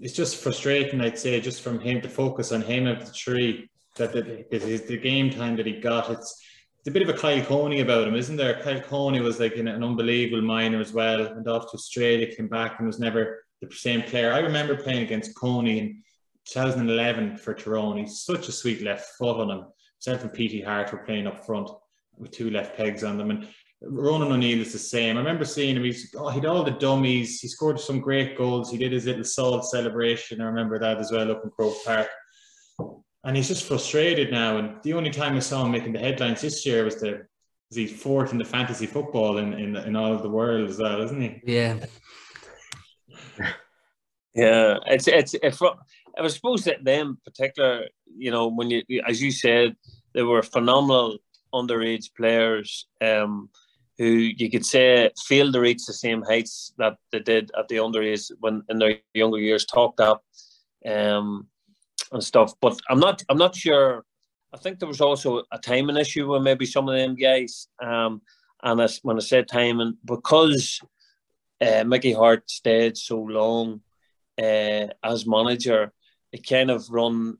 it's 0.00 0.14
just 0.14 0.42
frustrating, 0.42 1.00
I'd 1.00 1.18
say, 1.18 1.40
just 1.40 1.62
from 1.62 1.80
him 1.80 2.00
to 2.00 2.08
focus 2.08 2.52
on 2.52 2.62
him 2.62 2.86
of 2.86 3.04
the 3.04 3.12
tree 3.12 3.68
that 3.96 4.12
the, 4.12 4.44
the, 4.50 4.76
the 4.76 4.96
game 4.96 5.30
time 5.30 5.56
that 5.56 5.66
he 5.66 5.80
got. 5.80 6.10
It's, 6.10 6.42
it's 6.78 6.88
a 6.88 6.90
bit 6.90 7.02
of 7.02 7.10
a 7.10 7.18
Kyle 7.18 7.44
Coney 7.44 7.80
about 7.80 8.08
him, 8.08 8.14
isn't 8.14 8.36
there? 8.36 8.60
Kyle 8.62 8.80
Coney 8.80 9.20
was 9.20 9.38
like 9.38 9.56
an, 9.56 9.68
an 9.68 9.84
unbelievable 9.84 10.42
minor 10.42 10.80
as 10.80 10.92
well, 10.92 11.26
and 11.26 11.46
off 11.46 11.70
to 11.70 11.74
Australia, 11.74 12.34
came 12.34 12.48
back 12.48 12.78
and 12.78 12.86
was 12.86 12.98
never 12.98 13.44
the 13.60 13.70
same 13.70 14.02
player. 14.02 14.32
I 14.32 14.38
remember 14.38 14.74
playing 14.74 15.02
against 15.02 15.36
Coney 15.36 15.78
in 15.78 16.02
2011 16.46 17.36
for 17.36 17.52
Tyrone. 17.52 17.98
He's 17.98 18.22
such 18.22 18.48
a 18.48 18.52
sweet 18.52 18.82
left 18.82 19.10
foot 19.18 19.40
on 19.40 19.50
him. 19.50 19.66
Himself 20.02 20.24
and 20.24 20.32
Petey 20.32 20.62
Harte 20.62 20.92
were 20.92 21.04
playing 21.04 21.26
up 21.26 21.44
front 21.44 21.68
with 22.16 22.30
two 22.30 22.50
left 22.50 22.76
pegs 22.76 23.04
on 23.04 23.18
them. 23.18 23.30
And 23.30 23.48
Ronan 23.82 24.32
O'Neill 24.32 24.60
is 24.60 24.72
the 24.72 24.78
same. 24.78 25.16
I 25.16 25.20
remember 25.20 25.44
seeing 25.44 25.76
him. 25.76 25.84
He's 25.84 26.14
oh, 26.16 26.28
he 26.28 26.40
had 26.40 26.46
all 26.46 26.62
the 26.62 26.72
dummies. 26.72 27.40
He 27.40 27.48
scored 27.48 27.80
some 27.80 28.00
great 28.00 28.36
goals. 28.36 28.70
He 28.70 28.76
did 28.76 28.92
his 28.92 29.06
little 29.06 29.24
salt 29.24 29.64
celebration. 29.64 30.40
I 30.40 30.44
remember 30.44 30.78
that 30.78 30.98
as 30.98 31.10
well 31.10 31.30
up 31.30 31.42
in 31.44 31.50
Croke 31.50 31.82
Park. 31.84 32.08
And 33.24 33.36
he's 33.36 33.48
just 33.48 33.64
frustrated 33.64 34.30
now. 34.30 34.58
And 34.58 34.82
the 34.82 34.92
only 34.92 35.10
time 35.10 35.34
I 35.34 35.40
saw 35.40 35.64
him 35.64 35.72
making 35.72 35.94
the 35.94 35.98
headlines 35.98 36.42
this 36.42 36.64
year 36.66 36.84
was 36.84 37.00
the 37.00 37.26
was 37.70 37.76
he 37.76 37.86
fourth 37.86 38.32
in 38.32 38.38
the 38.38 38.44
fantasy 38.44 38.86
football 38.86 39.38
in 39.38 39.54
in, 39.54 39.76
in 39.76 39.96
all 39.96 40.12
of 40.12 40.22
the 40.22 40.30
world 40.30 40.68
as 40.68 40.78
well, 40.78 41.00
isn't 41.02 41.20
he? 41.20 41.40
Yeah. 41.46 41.78
yeah, 44.34 44.76
it's 44.86 45.08
it's 45.08 45.34
if 45.42 45.62
I 45.62 46.20
was 46.20 46.34
supposed 46.34 46.66
that 46.66 46.84
them 46.84 47.18
particular, 47.24 47.86
you 48.14 48.30
know, 48.30 48.48
when 48.48 48.68
you 48.70 48.82
as 49.06 49.22
you 49.22 49.30
said, 49.30 49.74
they 50.12 50.22
were 50.22 50.42
phenomenal 50.42 51.18
underage 51.54 52.14
players. 52.14 52.86
Um, 53.00 53.48
who 54.00 54.06
you 54.06 54.50
could 54.50 54.64
say 54.64 55.10
failed 55.26 55.52
to 55.52 55.60
reach 55.60 55.84
the 55.84 55.92
same 55.92 56.22
heights 56.22 56.72
that 56.78 56.96
they 57.12 57.18
did 57.18 57.50
at 57.58 57.68
the 57.68 57.76
underage 57.76 58.32
when 58.40 58.62
in 58.70 58.78
their 58.78 58.96
younger 59.12 59.38
years 59.38 59.66
talked 59.66 60.00
up 60.00 60.24
um, 60.86 61.46
and 62.10 62.24
stuff. 62.24 62.54
But 62.62 62.80
I'm 62.88 62.98
not 62.98 63.22
I'm 63.28 63.36
not 63.36 63.54
sure. 63.54 64.06
I 64.54 64.56
think 64.56 64.78
there 64.78 64.88
was 64.88 65.02
also 65.02 65.42
a 65.52 65.58
timing 65.58 65.98
issue 65.98 66.32
with 66.32 66.42
maybe 66.42 66.64
some 66.64 66.88
of 66.88 66.96
them 66.96 67.14
guys. 67.14 67.68
Um, 67.78 68.22
and 68.62 68.80
as, 68.80 69.00
when 69.02 69.18
I 69.18 69.20
said 69.20 69.48
timing, 69.48 69.98
because 70.02 70.80
uh, 71.60 71.84
Mickey 71.84 72.14
Harte 72.14 72.48
stayed 72.48 72.96
so 72.96 73.18
long 73.18 73.82
uh, 74.38 74.86
as 75.04 75.26
manager, 75.26 75.92
it 76.32 76.48
kind 76.48 76.70
of 76.70 76.88
run 76.88 77.36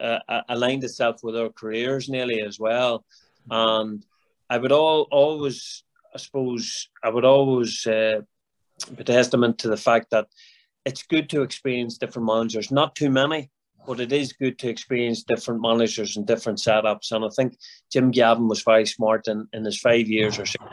uh, 0.00 0.18
aligned 0.48 0.82
itself 0.82 1.22
with 1.22 1.36
our 1.36 1.50
careers 1.50 2.08
nearly 2.08 2.42
as 2.42 2.58
well. 2.58 3.04
And 3.48 4.04
I 4.48 4.58
would 4.58 4.72
all 4.72 5.06
always 5.12 5.84
I 6.14 6.18
suppose 6.18 6.88
I 7.02 7.10
would 7.10 7.24
always 7.24 7.86
uh, 7.86 8.22
be 8.96 9.04
testament 9.04 9.58
to 9.58 9.68
the 9.68 9.76
fact 9.76 10.10
that 10.10 10.26
it's 10.84 11.02
good 11.02 11.28
to 11.30 11.42
experience 11.42 11.98
different 11.98 12.26
managers, 12.26 12.70
not 12.70 12.96
too 12.96 13.10
many, 13.10 13.50
but 13.86 14.00
it 14.00 14.12
is 14.12 14.32
good 14.32 14.58
to 14.58 14.68
experience 14.68 15.22
different 15.22 15.60
managers 15.60 16.16
and 16.16 16.26
different 16.26 16.58
setups. 16.58 17.12
And 17.12 17.24
I 17.24 17.28
think 17.28 17.56
Jim 17.92 18.10
Gavin 18.10 18.48
was 18.48 18.62
very 18.62 18.86
smart 18.86 19.28
in, 19.28 19.46
in 19.52 19.64
his 19.64 19.78
five 19.80 20.08
years 20.08 20.38
or 20.38 20.46
six. 20.46 20.64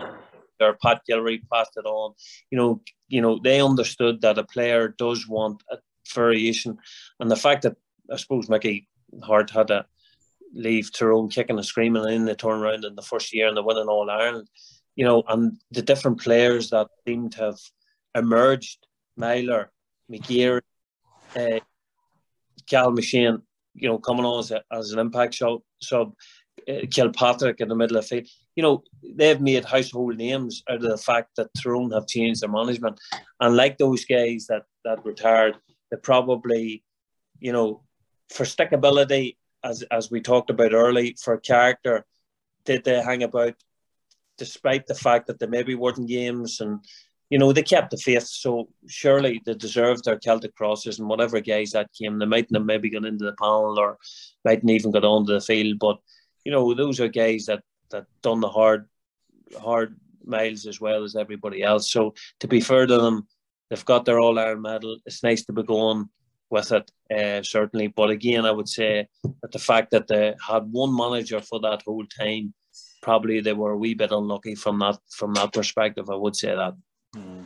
Or 0.59 0.75
Pat 0.83 1.01
Gilroy 1.07 1.37
passed 1.53 1.73
it 1.77 1.85
on. 1.85 2.13
You 2.49 2.57
know, 2.57 2.81
you 3.09 3.21
know, 3.21 3.39
they 3.43 3.61
understood 3.61 4.21
that 4.21 4.39
a 4.39 4.43
player 4.43 4.87
does 4.97 5.27
want 5.27 5.61
a 5.71 5.77
variation, 6.15 6.79
and 7.19 7.29
the 7.29 7.35
fact 7.35 7.61
that 7.61 7.75
I 8.11 8.15
suppose 8.15 8.49
Mickey 8.49 8.87
Harte 9.21 9.51
had 9.51 9.67
to 9.67 9.85
leave 10.53 10.91
Tyrone 10.91 11.29
kicking 11.29 11.57
and 11.57 11.65
screaming 11.65 12.09
in 12.09 12.25
the 12.25 12.35
turnaround 12.35 12.85
in 12.85 12.95
the 12.95 13.03
first 13.03 13.33
year 13.33 13.47
and 13.47 13.55
the 13.55 13.61
winning 13.61 13.87
All 13.87 14.09
Ireland 14.09 14.47
you 14.97 15.05
know, 15.05 15.23
and 15.29 15.57
the 15.71 15.81
different 15.81 16.19
players 16.19 16.71
that 16.71 16.87
seem 17.07 17.29
to 17.29 17.37
have 17.37 17.59
emerged, 18.15 18.85
Meyler, 19.15 19.71
McGeary, 20.11 20.61
uh, 21.35 21.59
Cathal 22.67 22.93
McShane, 22.93 23.41
you 23.75 23.87
know, 23.87 23.99
coming 23.99 24.25
on 24.25 24.39
as, 24.39 24.51
a, 24.51 24.63
as 24.71 24.91
an 24.91 24.99
impact 24.99 25.35
sub, 25.35 25.61
sub 25.81 26.13
uh, 26.67 26.81
Kilpatrick 26.89 27.61
in 27.61 27.69
the 27.69 27.75
middle 27.75 27.97
of 27.97 28.03
the 28.03 28.07
field. 28.07 28.27
You 28.55 28.63
know, 28.63 28.83
they've 29.15 29.39
made 29.39 29.65
household 29.65 30.17
names 30.17 30.63
out 30.67 30.77
of 30.77 30.89
the 30.89 30.97
fact 30.97 31.35
that 31.37 31.51
Tyrone 31.55 31.91
have 31.91 32.07
changed 32.07 32.41
their 32.41 32.49
management. 32.49 32.99
And 33.39 33.55
like 33.55 33.77
those 33.77 34.03
guys 34.03 34.47
that, 34.47 34.63
that 34.83 35.05
retired, 35.05 35.57
they 35.91 35.97
probably, 35.97 36.83
you 37.39 37.51
know, 37.51 37.83
for 38.29 38.45
stickability 38.45 39.37
as 39.63 39.83
as 39.91 40.09
we 40.09 40.21
talked 40.21 40.49
about 40.49 40.73
early, 40.73 41.15
for 41.21 41.37
character, 41.37 42.05
did 42.65 42.83
they 42.83 43.01
hang 43.01 43.23
about 43.23 43.53
despite 44.37 44.87
the 44.87 44.95
fact 44.95 45.27
that 45.27 45.39
they 45.39 45.47
maybe 45.47 45.75
weren't 45.75 46.07
games 46.07 46.61
and 46.61 46.79
you 47.29 47.37
know 47.37 47.51
they 47.51 47.63
kept 47.63 47.91
the 47.91 47.97
faith. 47.97 48.27
So 48.27 48.69
surely 48.87 49.41
they 49.45 49.53
deserved 49.53 50.05
their 50.05 50.19
Celtic 50.19 50.55
crosses 50.55 50.99
and 50.99 51.09
whatever 51.09 51.39
guys 51.41 51.71
that 51.71 51.91
came, 51.97 52.19
they 52.19 52.25
mightn't 52.25 52.55
have 52.55 52.65
maybe 52.65 52.89
got 52.89 53.05
into 53.05 53.25
the 53.25 53.33
panel 53.33 53.77
or 53.77 53.97
mightn't 54.45 54.71
even 54.71 54.91
got 54.91 55.03
onto 55.03 55.33
the 55.33 55.41
field. 55.41 55.79
But 55.79 55.97
you 56.45 56.51
know 56.51 56.73
those 56.73 56.99
are 56.99 57.07
guys 57.07 57.45
that 57.45 57.63
that 57.91 58.05
done 58.21 58.41
the 58.41 58.49
hard 58.49 58.87
hard 59.59 59.99
miles 60.25 60.65
as 60.65 60.79
well 60.79 61.03
as 61.03 61.15
everybody 61.15 61.63
else. 61.63 61.91
So 61.91 62.13
to 62.39 62.47
be 62.47 62.61
fair 62.61 62.85
to 62.85 62.97
them, 62.97 63.27
they've 63.69 63.85
got 63.85 64.05
their 64.05 64.19
All 64.19 64.39
Ireland 64.39 64.61
medal. 64.61 64.97
It's 65.05 65.23
nice 65.23 65.43
to 65.45 65.53
be 65.53 65.63
going 65.63 66.09
with 66.49 66.71
it, 66.71 66.91
uh, 67.13 67.43
certainly. 67.43 67.87
But 67.87 68.09
again, 68.09 68.45
I 68.45 68.51
would 68.51 68.69
say 68.69 69.07
that 69.41 69.51
the 69.51 69.59
fact 69.59 69.91
that 69.91 70.07
they 70.07 70.35
had 70.45 70.63
one 70.71 70.95
manager 70.95 71.41
for 71.41 71.59
that 71.61 71.83
whole 71.85 72.05
time, 72.05 72.53
probably 73.01 73.41
they 73.41 73.53
were 73.53 73.71
a 73.71 73.77
wee 73.77 73.93
bit 73.93 74.11
unlucky 74.11 74.55
from 74.55 74.79
that 74.79 74.97
from 75.11 75.33
that 75.35 75.53
perspective. 75.53 76.09
I 76.09 76.15
would 76.15 76.35
say 76.35 76.55
that. 76.55 76.73
Mm. 77.15 77.45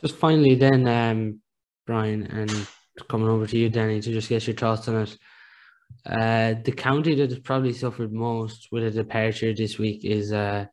Just 0.00 0.16
finally, 0.16 0.54
then, 0.54 0.86
um, 0.86 1.40
Brian, 1.86 2.22
and 2.26 2.68
coming 3.08 3.28
over 3.28 3.46
to 3.46 3.58
you, 3.58 3.68
Danny, 3.68 4.00
to 4.00 4.12
just 4.12 4.28
get 4.28 4.46
your 4.46 4.54
thoughts 4.54 4.86
on 4.88 5.02
it. 5.02 5.18
Uh, 6.06 6.54
the 6.64 6.72
county 6.72 7.14
that 7.16 7.30
has 7.30 7.40
probably 7.40 7.72
suffered 7.72 8.12
most 8.12 8.68
with 8.70 8.84
a 8.84 8.90
departure 8.90 9.52
this 9.54 9.78
week 9.78 10.04
is 10.04 10.32
uh, 10.32 10.66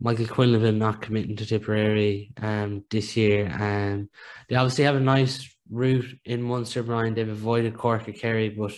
Michael 0.00 0.26
Quinlivan 0.26 0.78
not 0.78 1.00
committing 1.00 1.36
to 1.36 1.46
Tipperary 1.46 2.32
um, 2.42 2.84
this 2.90 3.16
year. 3.16 3.46
Um, 3.46 4.08
they 4.48 4.56
obviously 4.56 4.84
have 4.84 4.96
a 4.96 5.00
nice 5.00 5.48
route 5.70 6.18
in 6.24 6.42
Munster, 6.42 6.82
Brian. 6.82 7.14
They've 7.14 7.28
avoided 7.28 7.76
Cork 7.76 8.08
or 8.08 8.12
Kerry, 8.12 8.48
but 8.48 8.72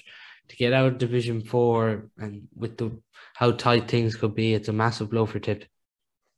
to 0.48 0.56
get 0.56 0.72
out 0.72 0.86
of 0.86 0.98
Division 0.98 1.42
Four 1.42 2.10
and 2.18 2.48
with 2.54 2.76
the 2.76 3.00
how 3.38 3.52
tight 3.52 3.86
things 3.86 4.16
could 4.16 4.34
be, 4.34 4.52
it's 4.52 4.66
a 4.66 4.72
massive 4.72 5.10
blow 5.10 5.24
for 5.24 5.38
Tip. 5.38 5.64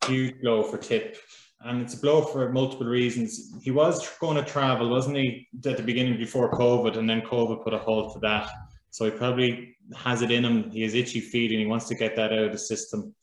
Huge 0.05 0.39
blow 0.43 0.63
for 0.63 0.77
Tip. 0.77 1.17
And 1.63 1.81
it's 1.81 1.95
a 1.95 1.99
blow 1.99 2.21
for 2.21 2.53
multiple 2.53 2.87
reasons. 2.87 3.55
He 3.63 3.71
was 3.71 4.07
going 4.19 4.37
to 4.37 4.43
travel, 4.43 4.91
wasn't 4.91 5.17
he, 5.17 5.49
at 5.65 5.79
the 5.79 5.83
beginning 5.83 6.19
before 6.19 6.53
COVID, 6.53 6.99
and 6.99 7.09
then 7.09 7.23
COVID 7.23 7.65
put 7.65 7.73
a 7.73 7.79
halt 7.79 8.13
to 8.13 8.21
that. 8.21 8.51
So 8.91 9.07
he 9.07 9.13
probably 9.13 9.79
has 9.97 10.21
it 10.21 10.31
in 10.31 10.45
him. 10.45 10.71
He 10.71 10.83
has 10.83 10.93
itchy 10.93 11.21
feet 11.21 11.53
and 11.53 11.61
he 11.61 11.67
wants 11.67 11.89
to 11.89 11.95
get 11.95 12.17
that 12.17 12.35
out 12.35 12.45
of 12.45 12.53
the 12.53 12.59
system. 12.59 13.15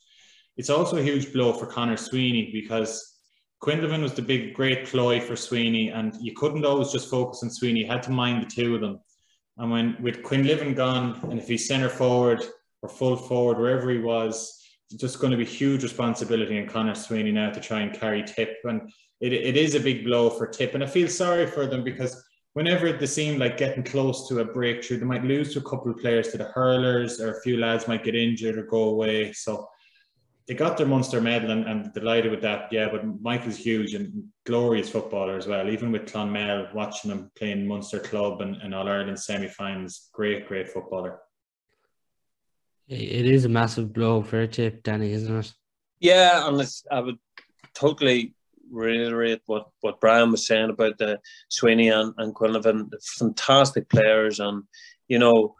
It's 0.56 0.72
also 0.72 0.98
a 0.98 1.04
huge 1.04 1.32
blow 1.32 1.54
for 1.54 1.68
Conor 1.68 1.98
Sweeney 1.98 2.50
because 2.52 3.20
Quinlivan 3.62 4.02
was 4.02 4.16
the 4.16 4.24
big, 4.24 4.56
great 4.56 4.88
ploy 4.88 5.20
for 5.20 5.36
Sweeney, 5.36 5.90
and 5.90 6.16
you 6.20 6.34
couldn't 6.34 6.66
always 6.66 6.92
just 6.92 7.12
focus 7.12 7.42
on 7.44 7.52
Sweeney. 7.52 7.82
You 7.82 7.88
had 7.88 8.02
to 8.04 8.12
mind 8.12 8.42
the 8.42 8.50
two 8.50 8.74
of 8.74 8.82
them. 8.82 9.02
And 9.58 9.70
when 9.70 9.98
with 10.02 10.24
Quinlivan 10.24 10.76
gone, 10.76 11.20
and 11.30 11.40
if 11.40 11.48
he's 11.48 11.68
centre 11.68 11.90
forward 11.90 12.44
or 12.82 12.90
full 12.90 13.16
forward, 13.16 13.58
wherever 13.58 13.90
he 13.90 14.00
was, 14.00 14.54
just 14.96 15.20
going 15.20 15.32
to 15.32 15.38
be 15.38 15.46
huge 15.46 15.84
responsibility 15.84 16.58
in 16.58 16.68
Conor 16.68 16.96
Sweeney 16.96 17.32
now 17.32 17.50
to 17.50 17.60
try 17.60 17.82
and 17.82 17.98
carry 17.98 18.24
Tip. 18.24 18.56
And 18.64 18.90
it, 19.20 19.34
it 19.34 19.58
is 19.58 19.76
a 19.76 19.80
big 19.80 20.06
blow 20.06 20.30
for 20.30 20.48
Tip. 20.48 20.76
And 20.76 20.84
I 20.84 20.88
feel 20.88 21.08
sorry 21.08 21.46
for 21.48 21.66
them 21.66 21.84
because 21.84 22.24
whenever 22.54 22.92
they 22.92 23.06
seem 23.06 23.38
like 23.38 23.58
getting 23.58 23.84
close 23.84 24.28
to 24.30 24.40
a 24.40 24.46
breakthrough, 24.46 24.98
they 24.98 25.06
might 25.06 25.24
lose 25.24 25.54
to 25.54 25.60
a 25.60 25.70
couple 25.70 25.92
of 25.92 25.98
players 25.98 26.30
to 26.30 26.38
the 26.38 26.46
hurlers, 26.46 27.20
or 27.20 27.32
a 27.34 27.42
few 27.42 27.58
lads 27.58 27.88
might 27.88 28.04
get 28.04 28.16
injured 28.16 28.58
or 28.58 28.64
go 28.64 28.84
away. 28.84 29.34
So 29.34 29.68
they 30.48 30.54
got 30.54 30.78
their 30.78 30.88
Munster 30.88 31.20
medal 31.20 31.52
and, 31.52 31.66
and 31.66 31.94
delighted 31.94 32.32
with 32.32 32.42
that. 32.42 32.72
Yeah, 32.72 32.88
but 32.90 33.04
Michael's 33.22 33.58
huge 33.58 33.94
and 33.94 34.24
glorious 34.46 34.90
footballer 34.90 35.36
as 35.36 35.46
well. 35.46 35.70
Even 35.70 35.92
with 35.92 36.06
Clonmel, 36.06 36.74
watching 36.74 37.12
him 37.12 37.30
playing 37.38 37.68
Munster 37.68 38.00
club 38.00 38.40
and, 38.42 38.56
and 38.56 38.74
All 38.74 38.88
Ireland 38.88 39.20
semi 39.20 39.50
finals, 39.50 40.10
great, 40.14 40.48
great 40.48 40.70
footballer. 40.70 41.20
It 42.88 43.26
is 43.26 43.44
a 43.44 43.50
massive 43.50 43.92
blow 43.92 44.22
for 44.22 44.42
a 44.42 44.48
tip, 44.48 44.84
Danny, 44.84 45.12
isn't 45.12 45.36
it? 45.36 45.54
Yeah, 46.00 46.48
and 46.48 46.62
I 46.92 47.00
would 47.02 47.18
totally 47.74 48.34
reiterate 48.72 49.42
what, 49.46 49.70
what 49.82 50.00
Brian 50.00 50.32
was 50.32 50.48
saying 50.48 50.70
about 50.70 50.98
the 50.98 51.20
Sweeney 51.50 51.90
and, 51.90 52.14
and 52.18 52.34
Quinlivan, 52.34 52.90
fantastic 53.02 53.90
players, 53.90 54.40
and 54.40 54.64
you 55.08 55.20
know, 55.20 55.56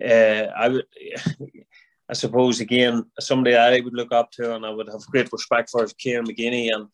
uh, 0.00 0.46
I 0.56 0.68
would 0.68 0.86
I 2.08 2.14
suppose 2.14 2.60
again 2.60 3.04
somebody 3.20 3.56
I 3.56 3.80
would 3.80 3.94
look 3.94 4.12
up 4.12 4.32
to 4.32 4.54
and 4.54 4.66
I 4.66 4.70
would 4.70 4.88
have 4.88 5.06
great 5.06 5.32
respect 5.32 5.70
for 5.70 5.84
is 5.84 5.94
Kieran 5.94 6.26
McGeeney 6.26 6.68
and 6.70 6.88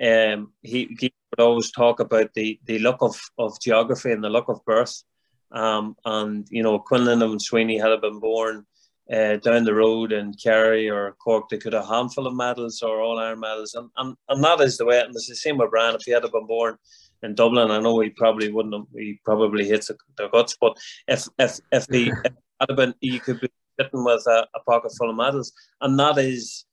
um, 0.00 0.52
he, 0.62 0.96
he 1.00 1.12
would 1.30 1.44
always 1.44 1.70
talk 1.72 2.00
about 2.00 2.32
the 2.34 2.60
the 2.66 2.78
luck 2.78 2.98
of, 3.00 3.20
of 3.38 3.60
geography 3.60 4.12
and 4.12 4.22
the 4.22 4.30
luck 4.30 4.48
of 4.48 4.64
birth. 4.64 5.02
Um, 5.50 5.96
and 6.04 6.46
you 6.50 6.62
know 6.62 6.78
Quinlan 6.78 7.22
and 7.22 7.42
Sweeney 7.42 7.78
had 7.78 8.00
been 8.00 8.20
born 8.20 8.66
uh, 9.10 9.36
down 9.36 9.64
the 9.64 9.74
road 9.74 10.12
in 10.12 10.34
Kerry 10.34 10.90
or 10.90 11.16
Cork 11.22 11.48
they 11.48 11.58
could 11.58 11.72
have 11.72 11.84
a 11.84 11.94
handful 11.94 12.26
of 12.26 12.34
medals 12.34 12.82
or 12.82 13.00
All 13.00 13.18
Ireland 13.18 13.40
medals. 13.40 13.74
And, 13.74 13.88
and, 13.96 14.16
and 14.28 14.44
that 14.44 14.60
is 14.60 14.76
the 14.76 14.84
way 14.84 15.00
and 15.00 15.14
it's 15.14 15.28
the 15.28 15.36
same 15.36 15.58
with 15.58 15.70
Brian. 15.70 15.94
If 15.94 16.02
he 16.04 16.12
had 16.12 16.22
been 16.22 16.46
born 16.46 16.76
in 17.22 17.34
Dublin 17.34 17.70
I 17.70 17.80
know 17.80 18.00
he 18.00 18.10
probably 18.10 18.52
wouldn't 18.52 18.74
have, 18.74 18.86
he 18.94 19.20
probably 19.24 19.66
hits 19.66 19.88
the 20.16 20.28
guts 20.28 20.56
but 20.60 20.76
if 21.08 21.26
if 21.38 21.58
if 21.72 21.86
he 21.90 22.12
had 22.60 22.76
been 22.76 22.94
he 23.00 23.18
could 23.18 23.40
be 23.40 23.48
sitting 23.80 24.04
with 24.04 24.26
a, 24.26 24.46
a 24.54 24.60
pocket 24.60 24.92
full 24.98 25.10
of 25.10 25.16
medals, 25.16 25.52
and 25.80 25.98
that 25.98 26.18
is 26.18 26.64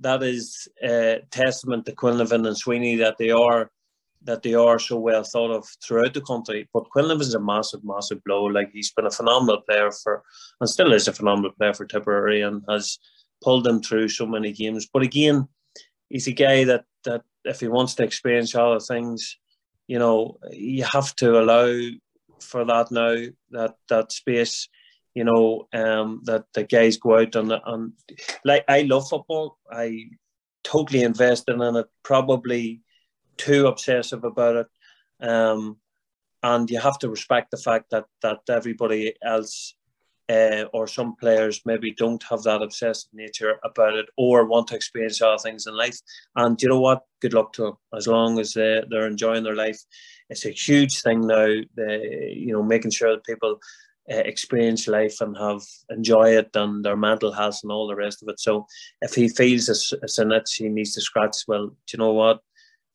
that 0.00 0.22
is 0.22 0.68
a 0.82 1.20
testament 1.30 1.86
to 1.86 1.92
Quinlivan 1.92 2.46
and 2.46 2.56
Sweeney 2.56 2.96
that 2.96 3.16
they 3.18 3.30
are 3.30 3.70
that 4.22 4.42
they 4.42 4.54
are 4.54 4.78
so 4.78 4.98
well 4.98 5.22
thought 5.22 5.50
of 5.50 5.66
throughout 5.86 6.14
the 6.14 6.20
country. 6.20 6.68
But 6.72 6.88
Quinlivan 6.94 7.20
is 7.20 7.34
a 7.34 7.40
massive, 7.40 7.80
massive 7.84 8.22
blow. 8.24 8.44
Like 8.44 8.70
he's 8.72 8.92
been 8.92 9.06
a 9.06 9.10
phenomenal 9.10 9.62
player 9.62 9.90
for, 9.90 10.22
and 10.60 10.68
still 10.68 10.92
is 10.92 11.08
a 11.08 11.12
phenomenal 11.12 11.52
player 11.52 11.74
for 11.74 11.86
Tipperary, 11.86 12.42
and 12.42 12.62
has 12.68 12.98
pulled 13.42 13.64
them 13.64 13.82
through 13.82 14.08
so 14.08 14.26
many 14.26 14.52
games. 14.52 14.88
But 14.92 15.02
again, 15.02 15.48
he's 16.08 16.26
a 16.26 16.32
guy 16.32 16.64
that 16.64 16.84
that 17.04 17.22
if 17.44 17.60
he 17.60 17.68
wants 17.68 17.94
to 17.96 18.04
experience 18.04 18.54
other 18.54 18.80
things, 18.80 19.38
you 19.86 19.98
know, 19.98 20.38
you 20.50 20.84
have 20.84 21.14
to 21.16 21.40
allow 21.40 21.72
for 22.40 22.64
that 22.64 22.90
now 22.90 23.16
that 23.50 23.74
that 23.88 24.12
space 24.12 24.68
you 25.18 25.24
know, 25.24 25.66
um, 25.72 26.20
that 26.26 26.44
the 26.54 26.62
guys 26.62 26.96
go 26.96 27.18
out 27.18 27.34
and 27.34 27.52
and 27.66 27.92
like 28.44 28.64
I 28.68 28.82
love 28.82 29.08
football. 29.08 29.58
I 29.68 30.10
totally 30.62 31.02
invested 31.02 31.60
in 31.60 31.74
it. 31.74 31.86
Probably 32.04 32.82
too 33.38 33.66
obsessive 33.66 34.24
about 34.24 34.56
it, 34.56 34.66
um, 35.28 35.78
and 36.42 36.70
you 36.70 36.80
have 36.80 36.98
to 36.98 37.08
respect 37.08 37.50
the 37.50 37.56
fact 37.56 37.90
that 37.90 38.04
that 38.22 38.40
everybody 38.48 39.14
else. 39.22 39.74
Uh, 40.30 40.66
or 40.74 40.86
some 40.86 41.16
players 41.16 41.62
maybe 41.64 41.94
don't 41.94 42.22
have 42.28 42.42
that 42.42 42.60
obsessive 42.60 43.08
nature 43.14 43.58
about 43.64 43.94
it 43.94 44.04
or 44.18 44.44
want 44.44 44.68
to 44.68 44.74
experience 44.74 45.22
other 45.22 45.38
things 45.38 45.66
in 45.66 45.74
life. 45.74 45.98
And 46.36 46.60
you 46.60 46.68
know 46.68 46.80
what? 46.80 47.00
Good 47.22 47.32
luck 47.32 47.54
to 47.54 47.62
them 47.62 47.76
as 47.96 48.06
long 48.06 48.38
as 48.38 48.52
they, 48.52 48.82
they're 48.90 49.06
enjoying 49.06 49.42
their 49.42 49.56
life. 49.56 49.80
It's 50.28 50.44
a 50.44 50.50
huge 50.50 51.00
thing 51.00 51.26
now, 51.26 51.46
the, 51.76 52.30
you 52.30 52.52
know, 52.52 52.62
making 52.62 52.90
sure 52.90 53.12
that 53.12 53.24
people 53.24 53.58
uh, 54.12 54.16
experience 54.16 54.86
life 54.86 55.16
and 55.22 55.34
have 55.38 55.62
enjoy 55.88 56.36
it 56.36 56.50
and 56.54 56.84
their 56.84 56.94
mental 56.94 57.32
health 57.32 57.60
and 57.62 57.72
all 57.72 57.88
the 57.88 57.96
rest 57.96 58.22
of 58.22 58.28
it. 58.28 58.38
So 58.38 58.66
if 59.00 59.14
he 59.14 59.30
feels 59.30 59.70
it's, 59.70 59.94
it's 60.02 60.18
an 60.18 60.38
he 60.54 60.68
needs 60.68 60.92
to 60.92 61.00
scratch, 61.00 61.36
well, 61.48 61.68
do 61.68 61.74
you 61.92 62.00
know 62.00 62.12
what? 62.12 62.40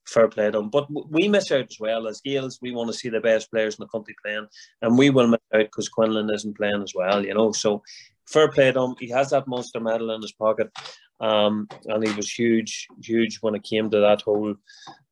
Fair 0.06 0.28
play 0.28 0.52
to 0.52 0.60
him. 0.60 0.70
But 0.70 0.88
we 1.12 1.28
miss 1.28 1.52
out 1.52 1.68
as 1.70 1.80
well 1.80 2.08
as 2.08 2.22
Gaels. 2.22 2.60
We 2.62 2.72
want 2.72 2.92
to 2.92 2.98
see 2.98 3.10
the 3.10 3.22
best 3.22 3.50
players 3.50 3.76
in 3.76 3.84
the 3.84 3.88
country 3.88 4.16
playing, 4.24 4.48
and 4.82 4.98
we 4.98 5.10
will 5.10 5.28
miss 5.28 5.40
out 5.54 5.66
because 5.66 5.90
Quinlan 5.90 6.30
isn't 6.30 6.58
playing 6.58 6.84
as 6.84 6.94
well. 6.94 7.26
You 7.26 7.34
know, 7.34 7.52
so 7.52 7.84
fair 8.28 8.50
play 8.50 8.72
to 8.72 8.82
him. 8.82 8.96
He 9.00 9.10
has 9.10 9.30
that 9.30 9.48
Munster 9.48 9.80
medal 9.80 10.12
in 10.12 10.22
his 10.22 10.34
pocket, 10.34 10.72
um, 11.20 11.68
and 11.86 12.06
he 12.06 12.14
was 12.16 12.32
huge, 12.32 12.88
huge 13.02 13.38
when 13.38 13.56
it 13.56 13.64
came 13.64 13.90
to 13.90 14.00
that 14.02 14.22
whole 14.22 14.56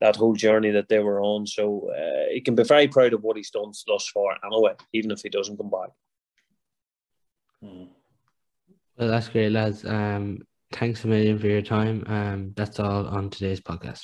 that 0.00 0.16
whole 0.16 0.34
journey 0.34 0.70
that 0.72 0.88
they 0.88 0.98
were 0.98 1.22
on. 1.22 1.46
So 1.46 1.90
uh, 1.90 2.32
he 2.32 2.40
can 2.40 2.54
be 2.54 2.64
very 2.64 2.88
proud 2.88 3.14
of 3.14 3.22
what 3.22 3.36
he's 3.36 3.50
done 3.50 3.72
thus 3.86 4.08
far, 4.08 4.36
anyway, 4.44 4.74
even 4.92 5.10
if 5.10 5.22
he 5.22 5.30
doesn't 5.30 5.56
come 5.56 5.70
back. 5.70 5.90
Hmm. 7.62 7.84
Well, 8.98 9.08
that's 9.08 9.28
great, 9.28 9.50
lads. 9.50 9.86
Um, 9.86 10.40
thanks 10.70 11.04
a 11.04 11.08
million 11.08 11.38
for 11.38 11.46
your 11.46 11.62
time. 11.62 12.04
Um, 12.06 12.52
that's 12.56 12.78
all 12.78 13.06
on 13.06 13.30
today's 13.30 13.60
podcast. 13.60 14.02